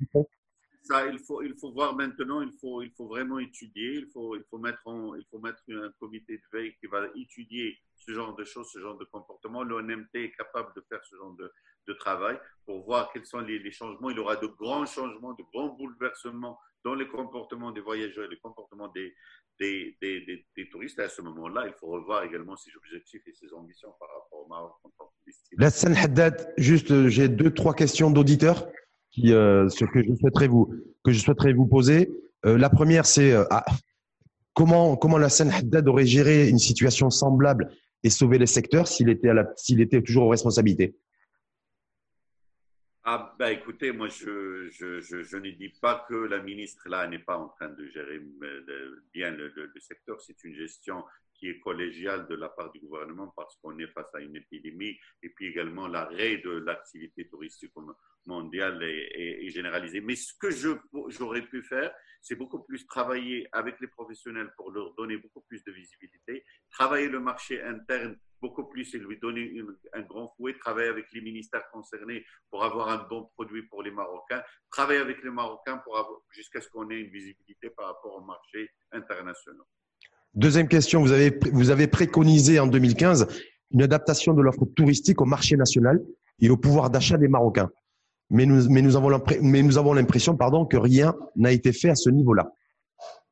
Ça, 0.84 1.06
il 1.06 1.20
faut, 1.20 1.44
il 1.44 1.54
faut 1.62 1.72
voir 1.72 1.96
maintenant, 1.96 2.42
il 2.42 2.52
faut, 2.60 2.82
il 2.82 2.92
faut 2.98 3.08
vraiment 3.08 3.38
étudier, 3.38 4.00
il 4.00 4.08
faut, 4.12 4.36
il 4.36 4.44
faut 4.50 4.58
mettre 4.58 4.82
il 4.88 5.26
faut 5.30 5.40
mettre 5.40 5.62
un 5.70 5.92
comité 6.00 6.38
de 6.38 6.58
veille 6.58 6.74
qui 6.80 6.88
va 6.88 7.06
étudier 7.16 7.78
ce 7.96 8.12
genre 8.12 8.36
de 8.36 8.44
choses, 8.44 8.68
ce 8.74 8.80
genre 8.80 8.98
de 8.98 9.06
comportement. 9.06 9.64
L'ONMT 9.64 10.10
est 10.16 10.32
capable 10.36 10.70
de 10.76 10.84
faire 10.90 11.00
ce 11.04 11.16
genre 11.16 11.36
de, 11.38 11.52
de 11.88 11.94
travail 11.94 12.40
pour 12.66 12.84
voir 12.86 13.12
quels 13.12 13.26
sont 13.26 13.40
les, 13.40 13.72
changements. 13.72 14.10
Il 14.12 14.18
y 14.18 14.20
aura 14.20 14.36
de 14.36 14.46
grands 14.46 14.86
changements, 14.86 15.34
de 15.34 15.44
grands 15.54 15.76
bouleversements 15.76 16.60
dans 16.86 16.94
les 16.94 17.08
comportements 17.08 17.72
des 17.72 17.82
voyageurs 17.82 18.26
et 18.26 18.30
les 18.30 18.38
comportements 18.38 18.90
des, 18.90 19.14
des, 19.60 19.98
des, 20.02 20.46
des, 20.56 20.70
touristes. 20.70 21.00
Et 21.00 21.04
à 21.04 21.10
ce 21.10 21.22
moment-là, 21.24 21.66
il 21.66 21.74
faut 21.80 21.88
revoir 21.88 22.24
également 22.24 22.56
ses 22.56 22.72
objectifs 22.78 23.22
et 23.26 23.34
ses 23.34 23.52
ambitions 23.54 23.90
par 24.00 24.10
rapport 24.10 24.46
au 24.46 24.48
Maroc 24.48 24.74
en 24.84 24.90
tant 24.98 25.06
que 25.06 26.04
Haddad, 26.04 26.54
juste, 26.58 26.92
euh, 26.92 27.08
j'ai 27.08 27.28
deux, 27.28 27.52
trois 27.52 27.74
questions 27.74 28.12
d'auditeurs 28.12 28.68
qui, 29.12 29.34
euh, 29.34 29.68
que 29.68 30.04
je 30.04 30.16
souhaiterais 30.16 30.48
vous, 30.48 30.74
que 31.04 31.12
je 31.12 31.20
souhaiterais 31.20 31.54
vous 31.54 31.66
poser. 31.66 32.12
Euh, 32.46 32.58
la 32.58 32.70
première, 32.70 33.06
c'est 33.06 33.34
ah, 33.50 33.66
comment, 34.54 34.96
comment 34.96 35.18
la 35.18 35.30
Sen 35.30 35.50
Haddad 35.50 35.88
aurait 35.88 36.06
géré 36.06 36.48
une 36.48 36.60
situation 36.60 37.10
semblable 37.10 37.72
et 38.04 38.10
sauvé 38.10 38.38
les 38.38 38.46
secteurs 38.46 38.88
s'il 38.88 39.10
était, 39.10 39.30
à 39.30 39.34
la, 39.34 39.48
s'il 39.56 39.82
était 39.82 40.02
toujours 40.02 40.26
aux 40.26 40.30
responsabilités? 40.30 40.96
Ah, 43.06 43.34
ben 43.40 43.50
écoutez, 43.50 43.92
moi, 43.94 44.10
je, 44.10 44.70
je, 44.72 45.00
je, 45.00 45.38
ne 45.38 45.52
dis 45.52 45.70
pas 45.82 46.06
que 46.10 46.16
la 46.16 46.42
ministre, 46.42 46.90
là, 46.90 47.08
n'est 47.08 47.20
pas 47.20 47.38
en 47.38 47.48
train 47.50 47.70
de 47.70 47.88
gérer 47.88 48.22
euh, 48.44 49.04
bien 49.14 49.32
le, 49.32 49.72
secteur. 49.80 50.20
C'est 50.20 50.44
une 50.44 50.54
gestion 50.54 51.06
qui 51.34 51.50
est 51.50 51.60
collégiale 51.62 52.28
de 52.28 52.36
la 52.36 52.50
part 52.50 52.72
du 52.72 52.80
gouvernement 52.80 53.32
parce 53.36 53.56
qu'on 53.58 53.80
est 53.80 53.88
face 53.88 54.14
à 54.14 54.20
une 54.20 54.36
épidémie 54.36 54.98
et 55.24 55.30
puis 55.30 55.48
également 55.48 55.88
l'arrêt 55.88 56.38
de 56.38 56.52
l'activité 56.52 57.28
touristique 57.30 57.72
mondiale 58.26 58.82
est, 58.84 59.50
généralisée. 59.50 60.02
Mais 60.02 60.16
ce 60.16 60.34
que 60.40 60.50
j'aurais 60.52 61.42
pu 61.42 61.64
faire, 61.64 61.92
c'est 62.22 62.36
beaucoup 62.36 62.60
plus 62.64 62.86
travailler 62.86 63.48
avec 63.52 63.80
les 63.80 63.88
professionnels 63.88 64.50
pour 64.58 64.72
leur 64.72 64.94
donner 64.96 65.18
beaucoup 65.18 65.42
plus 65.48 65.64
de 65.64 65.72
visibilité, 65.72 66.44
travailler 66.70 67.08
le 67.08 67.20
marché 67.20 67.62
interne 67.64 68.18
beaucoup 68.42 68.66
plus 68.66 68.94
et 68.96 69.00
lui 69.00 69.18
donner 69.20 69.62
un 69.94 70.02
grand 70.02 70.34
fouet, 70.36 70.54
travailler 70.60 70.90
avec 70.90 71.06
les 71.14 71.22
ministères 71.22 71.70
concernés 71.72 72.26
pour 72.50 72.64
avoir 72.64 72.90
un 72.90 73.06
bon 73.10 73.30
produit 73.36 73.64
pour 73.64 73.84
les 73.84 73.92
Marocains, 73.92 74.42
travailler 74.72 75.00
avec 75.00 75.24
les 75.24 75.30
Marocains 75.30 75.78
pour 75.78 76.24
jusqu'à 76.32 76.62
ce 76.62 76.70
qu'on 76.70 76.90
ait 76.90 77.00
une 77.00 77.12
visibilité 77.12 77.70
par 77.70 77.88
rapport 77.88 78.16
au 78.16 78.22
marché 78.22 78.70
international. 78.92 79.66
Deuxième 80.36 80.68
question, 80.68 81.02
vous 81.02 81.12
avez, 81.12 81.38
vous 81.52 81.70
avez 81.70 81.88
préconisé 81.88 82.60
en 82.60 82.68
2015 82.68 83.28
une 83.72 83.82
adaptation 83.82 84.34
de 84.34 84.42
l'offre 84.42 84.66
touristique 84.76 85.22
au 85.22 85.26
marché 85.26 85.56
national 85.56 86.00
et 86.40 86.50
au 86.50 86.58
pouvoir 86.58 86.90
d'achat 86.90 87.18
des 87.18 87.28
Marocains. 87.28 87.70
Mais 88.30 88.46
nous, 88.46 88.70
mais 88.70 88.82
nous 88.82 88.96
avons 88.96 89.94
l'impression 89.94 90.38
pardon, 90.38 90.66
que 90.66 90.78
rien 90.78 91.16
n'a 91.36 91.52
été 91.52 91.74
fait 91.74 91.90
à 91.90 91.96
ce 91.96 92.10
niveau-là. 92.10 92.52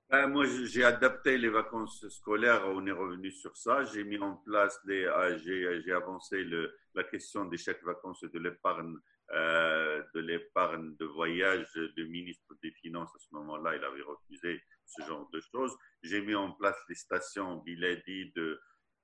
Ben, 0.09 0.27
moi, 0.27 0.45
j'ai 0.65 0.85
adapté 0.85 1.37
les 1.37 1.49
vacances 1.49 2.07
scolaires, 2.07 2.63
on 2.67 2.85
est 2.87 2.91
revenu 2.91 3.29
sur 3.29 3.55
ça. 3.57 3.83
J'ai 3.83 4.05
mis 4.05 4.17
en 4.17 4.37
place, 4.37 4.79
des, 4.85 5.03
euh, 5.03 5.37
j'ai 5.37 5.91
avancé 5.91 6.43
le, 6.43 6.73
la 6.95 7.03
question 7.03 7.45
des 7.45 7.57
chèques 7.57 7.83
vacances 7.83 8.21
de 8.21 8.39
l'épargne 8.39 8.95
euh, 9.33 10.01
de 10.15 10.21
l'épargne 10.21 10.95
de 10.95 11.05
voyage 11.05 11.67
du 11.97 12.07
ministre 12.07 12.55
des 12.63 12.71
Finances 12.71 13.13
à 13.13 13.19
ce 13.19 13.27
moment-là, 13.33 13.75
il 13.75 13.83
avait 13.83 14.01
refusé 14.01 14.63
ce 14.85 15.01
genre 15.05 15.29
de 15.33 15.41
choses. 15.51 15.75
J'ai 16.01 16.21
mis 16.21 16.33
en 16.33 16.53
place 16.53 16.77
les 16.87 16.95
stations 16.95 17.57
Biladi 17.57 18.31
de, 18.37 18.57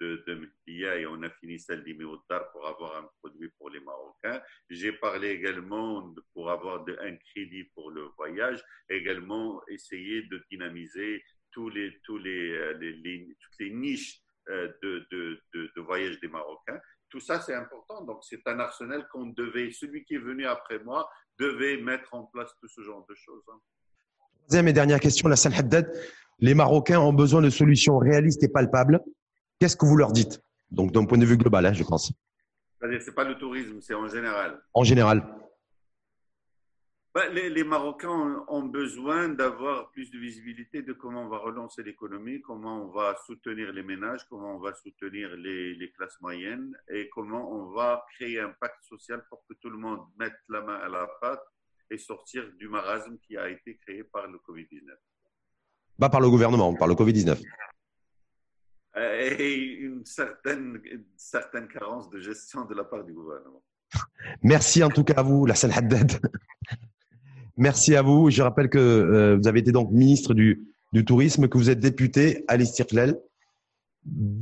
de, 0.04 0.24
de 0.28 0.51
et 0.68 1.06
on 1.08 1.22
a 1.24 1.30
fini 1.30 1.60
celle 1.60 1.84
d'Imeotar 1.84 2.51
pour 2.51 2.68
avoir 2.68 2.97
un 2.97 3.10
produit 3.20 3.49
pour 3.58 3.70
les 3.70 3.80
Marocains. 3.80 4.41
J'ai 4.70 4.93
parlé 4.93 5.30
également 5.30 6.14
pour 6.34 6.49
avoir 6.51 6.86
un 6.88 7.16
crédit 7.16 7.66
pour 7.76 7.91
le 7.91 8.04
voyage, 8.18 8.64
également 8.89 9.62
essayer 9.68 10.24
de 10.24 10.43
dynamiser 10.51 11.24
tous 11.51 11.70
les, 11.70 11.99
tous 12.04 12.18
les, 12.18 12.51
euh, 12.51 12.74
toutes 12.74 13.60
les 13.60 13.70
niches 13.70 14.22
euh, 14.49 14.72
de, 14.82 15.06
de, 15.12 15.39
de 15.54 15.82
voyage 15.82 16.20
des 16.20 16.28
Marocains 16.28 16.80
tout 17.10 17.20
ça, 17.20 17.39
c'est 17.39 17.54
important. 17.54 18.04
Donc, 18.06 18.24
c'est 18.24 18.41
un 18.47 18.60
arsenal 18.60 19.08
qu'on 19.12 19.28
devait, 19.28 19.72
celui 19.72 20.04
qui 20.04 20.16
est 20.16 20.26
venu 20.32 20.47
après 20.47 20.80
moi, 20.80 21.08
devait 21.38 21.78
mettre 21.78 22.12
en 22.16 22.24
place 22.24 22.49
tout 22.60 22.68
ce 22.68 22.82
genre 22.82 23.06
de 23.08 23.14
choses. 23.14 23.43
Hein. 23.49 23.60
Troisième 24.39 24.68
et 24.68 24.74
dernière 24.74 24.99
question, 24.99 25.30
la 25.30 25.36
Haddad. 25.36 25.93
Les 26.39 26.56
Marocains 26.56 26.99
ont 26.99 27.14
besoin 27.14 27.41
de 27.41 27.51
solutions 27.51 27.99
réalistes 27.99 28.43
et 28.43 28.49
palpables. 28.49 28.99
Qu'est-ce 29.64 29.78
que 29.78 29.86
vous 29.86 29.95
leur 29.95 30.11
dites? 30.11 30.41
Donc, 30.72 30.91
d'un 30.91 31.05
point 31.05 31.18
de 31.18 31.26
vue 31.26 31.38
global, 31.38 31.66
hein, 31.66 31.72
je 31.72 31.86
pense. 31.86 32.11
C'est-à-dire, 32.78 33.01
ce 33.01 33.07
n'est 33.07 33.16
pas 33.16 33.24
le 33.24 33.38
tourisme, 33.38 33.80
c'est 33.80 33.93
en 33.93 34.09
général. 34.09 34.61
En 34.74 34.84
général. 34.84 35.26
Bah, 37.16 37.30
les, 37.30 37.64
Marocains 37.64 38.43
ont 38.49 38.64
besoin 38.64 39.30
d'avoir 39.30 39.89
plus 39.91 40.11
de 40.11 40.20
visibilité 40.20 40.82
de 40.82 40.91
comment 40.91 41.22
on 41.22 41.30
va 41.30 41.38
relancer 41.38 41.82
l'économie, 41.82 42.41
comment 42.41 42.84
on 42.84 42.91
va 42.91 43.16
soutenir 43.26 43.72
les 43.72 43.84
ménages, 43.84 44.28
comment 44.30 44.57
on 44.57 44.59
va 44.59 44.74
soutenir 44.74 45.30
les, 45.38 45.93
classes 45.95 46.20
moyennes 46.20 46.78
et 46.89 47.07
comment 47.07 47.49
on 47.49 47.72
va 47.72 48.03
créer 48.16 48.41
un 48.41 48.53
pacte 48.59 48.84
social 48.84 49.24
pour 49.30 49.45
que 49.47 49.53
tout 49.61 49.70
le 49.70 49.78
monde 49.78 50.01
mette 50.20 50.36
la 50.49 50.59
main 50.59 50.76
à 50.76 50.89
la 50.89 51.07
pâte 51.22 51.45
et 51.89 51.97
sortir 51.97 52.43
du 52.59 52.68
marasme 52.68 53.18
qui 53.26 53.38
a 53.38 53.47
été 53.47 53.78
créé 53.78 54.03
par 54.03 54.28
le 54.28 54.39
Covid-19. 54.39 54.91
Pas 56.01 56.09
par 56.09 56.20
le 56.20 56.30
gouvernement, 56.30 56.74
par 56.74 56.89
le 56.89 56.95
Covid-19. 56.95 57.41
Et 58.96 59.64
une 59.80 60.06
certaine, 60.06 60.80
certaine 61.18 61.68
carence 61.68 62.10
de 62.10 62.20
gestion 62.20 62.66
de 62.66 62.76
la 62.76 62.84
part 62.84 63.04
du 63.04 63.14
gouvernement. 63.14 63.64
Merci 64.44 64.84
en 64.84 64.89
tout 64.89 65.04
cas 65.04 65.16
à 65.18 65.24
vous, 65.24 65.46
la 65.46 65.56
Haddad. 65.56 66.20
Merci 67.58 67.96
à 67.96 68.02
vous. 68.02 68.30
Je 68.30 68.41
rappelle 68.41 68.70
que 68.70 68.80
euh, 68.80 69.38
vous 69.38 69.48
avez 69.48 69.60
été 69.60 69.72
donc 69.72 69.91
ministre 69.91 70.34
du, 70.34 70.68
du, 70.91 71.06
Tourisme, 71.06 71.48
que 71.48 71.58
vous 71.58 71.70
êtes 71.70 71.80
député 71.80 72.44
à 72.48 72.58
l'Istirklel. 72.58 73.20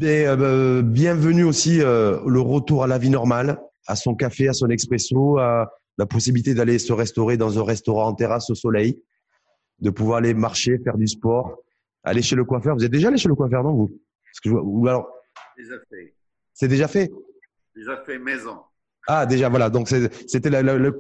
Euh, 0.03 0.81
bienvenue 0.81 1.43
aussi 1.43 1.81
euh, 1.81 2.19
le 2.25 2.39
retour 2.39 2.83
à 2.83 2.87
la 2.87 2.97
vie 2.97 3.09
normale, 3.09 3.59
à 3.85 3.95
son 3.95 4.15
café, 4.15 4.47
à 4.47 4.53
son 4.53 4.69
expresso, 4.69 5.37
à 5.37 5.71
la 5.97 6.05
possibilité 6.05 6.53
d'aller 6.53 6.79
se 6.79 6.93
restaurer 6.93 7.37
dans 7.37 7.59
un 7.59 7.63
restaurant 7.63 8.07
en 8.07 8.13
terrasse 8.13 8.49
au 8.49 8.55
soleil, 8.55 9.01
de 9.79 9.89
pouvoir 9.89 10.19
aller 10.19 10.33
marcher, 10.33 10.79
faire 10.83 10.97
du 10.97 11.07
sport, 11.07 11.57
aller 12.03 12.21
chez 12.21 12.35
le 12.35 12.45
coiffeur. 12.45 12.75
Vous 12.75 12.85
êtes 12.85 12.91
déjà 12.91 13.09
allé 13.09 13.17
chez 13.17 13.29
le 13.29 13.35
coiffeur, 13.35 13.63
non 13.63 13.73
vous? 13.73 13.91
Que 14.39 14.49
je, 14.49 14.55
ou 14.55 14.87
alors 14.87 15.11
Déjà 15.57 15.75
fait. 15.89 16.15
C'est 16.53 16.67
déjà 16.67 16.87
fait? 16.87 17.11
Déjà 17.75 18.03
fait 18.03 18.19
maison. 18.19 18.63
Ah, 19.07 19.25
déjà, 19.25 19.49
voilà. 19.49 19.69
Donc, 19.69 19.87
c'était 19.89 20.49
le, 20.49 20.77
le, 20.77 20.97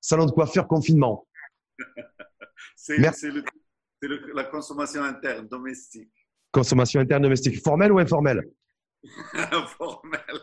salon 0.00 0.26
de 0.26 0.30
coiffure 0.30 0.66
confinement. 0.66 1.26
c'est 2.76 2.98
la 2.98 4.44
consommation 4.44 5.02
interne 5.02 5.48
domestique. 5.48 6.12
Consommation 6.52 7.00
interne 7.00 7.22
domestique. 7.22 7.60
Formelle 7.62 7.92
ou 7.92 7.98
informelle? 7.98 8.42
Formelle. 9.76 10.40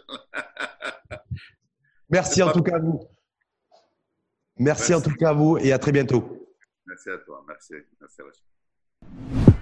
Merci 2.10 2.44
en 2.44 2.52
tout 2.52 2.62
cas 2.62 2.76
à 2.76 2.80
vous. 2.80 3.08
Merci, 4.58 4.94
en 4.94 5.02
tout 5.02 5.16
cas 5.16 5.30
à 5.30 5.34
vous 5.34 5.58
et 5.58 5.72
à 5.72 5.80
très 5.80 5.92
bientôt. 5.92 6.50
Merci 6.86 7.10
à 7.10 7.18
toi. 7.20 7.44
Merci. 7.48 7.74
Merci 8.00 8.22
à 8.22 8.26
Ciao. 9.48 9.62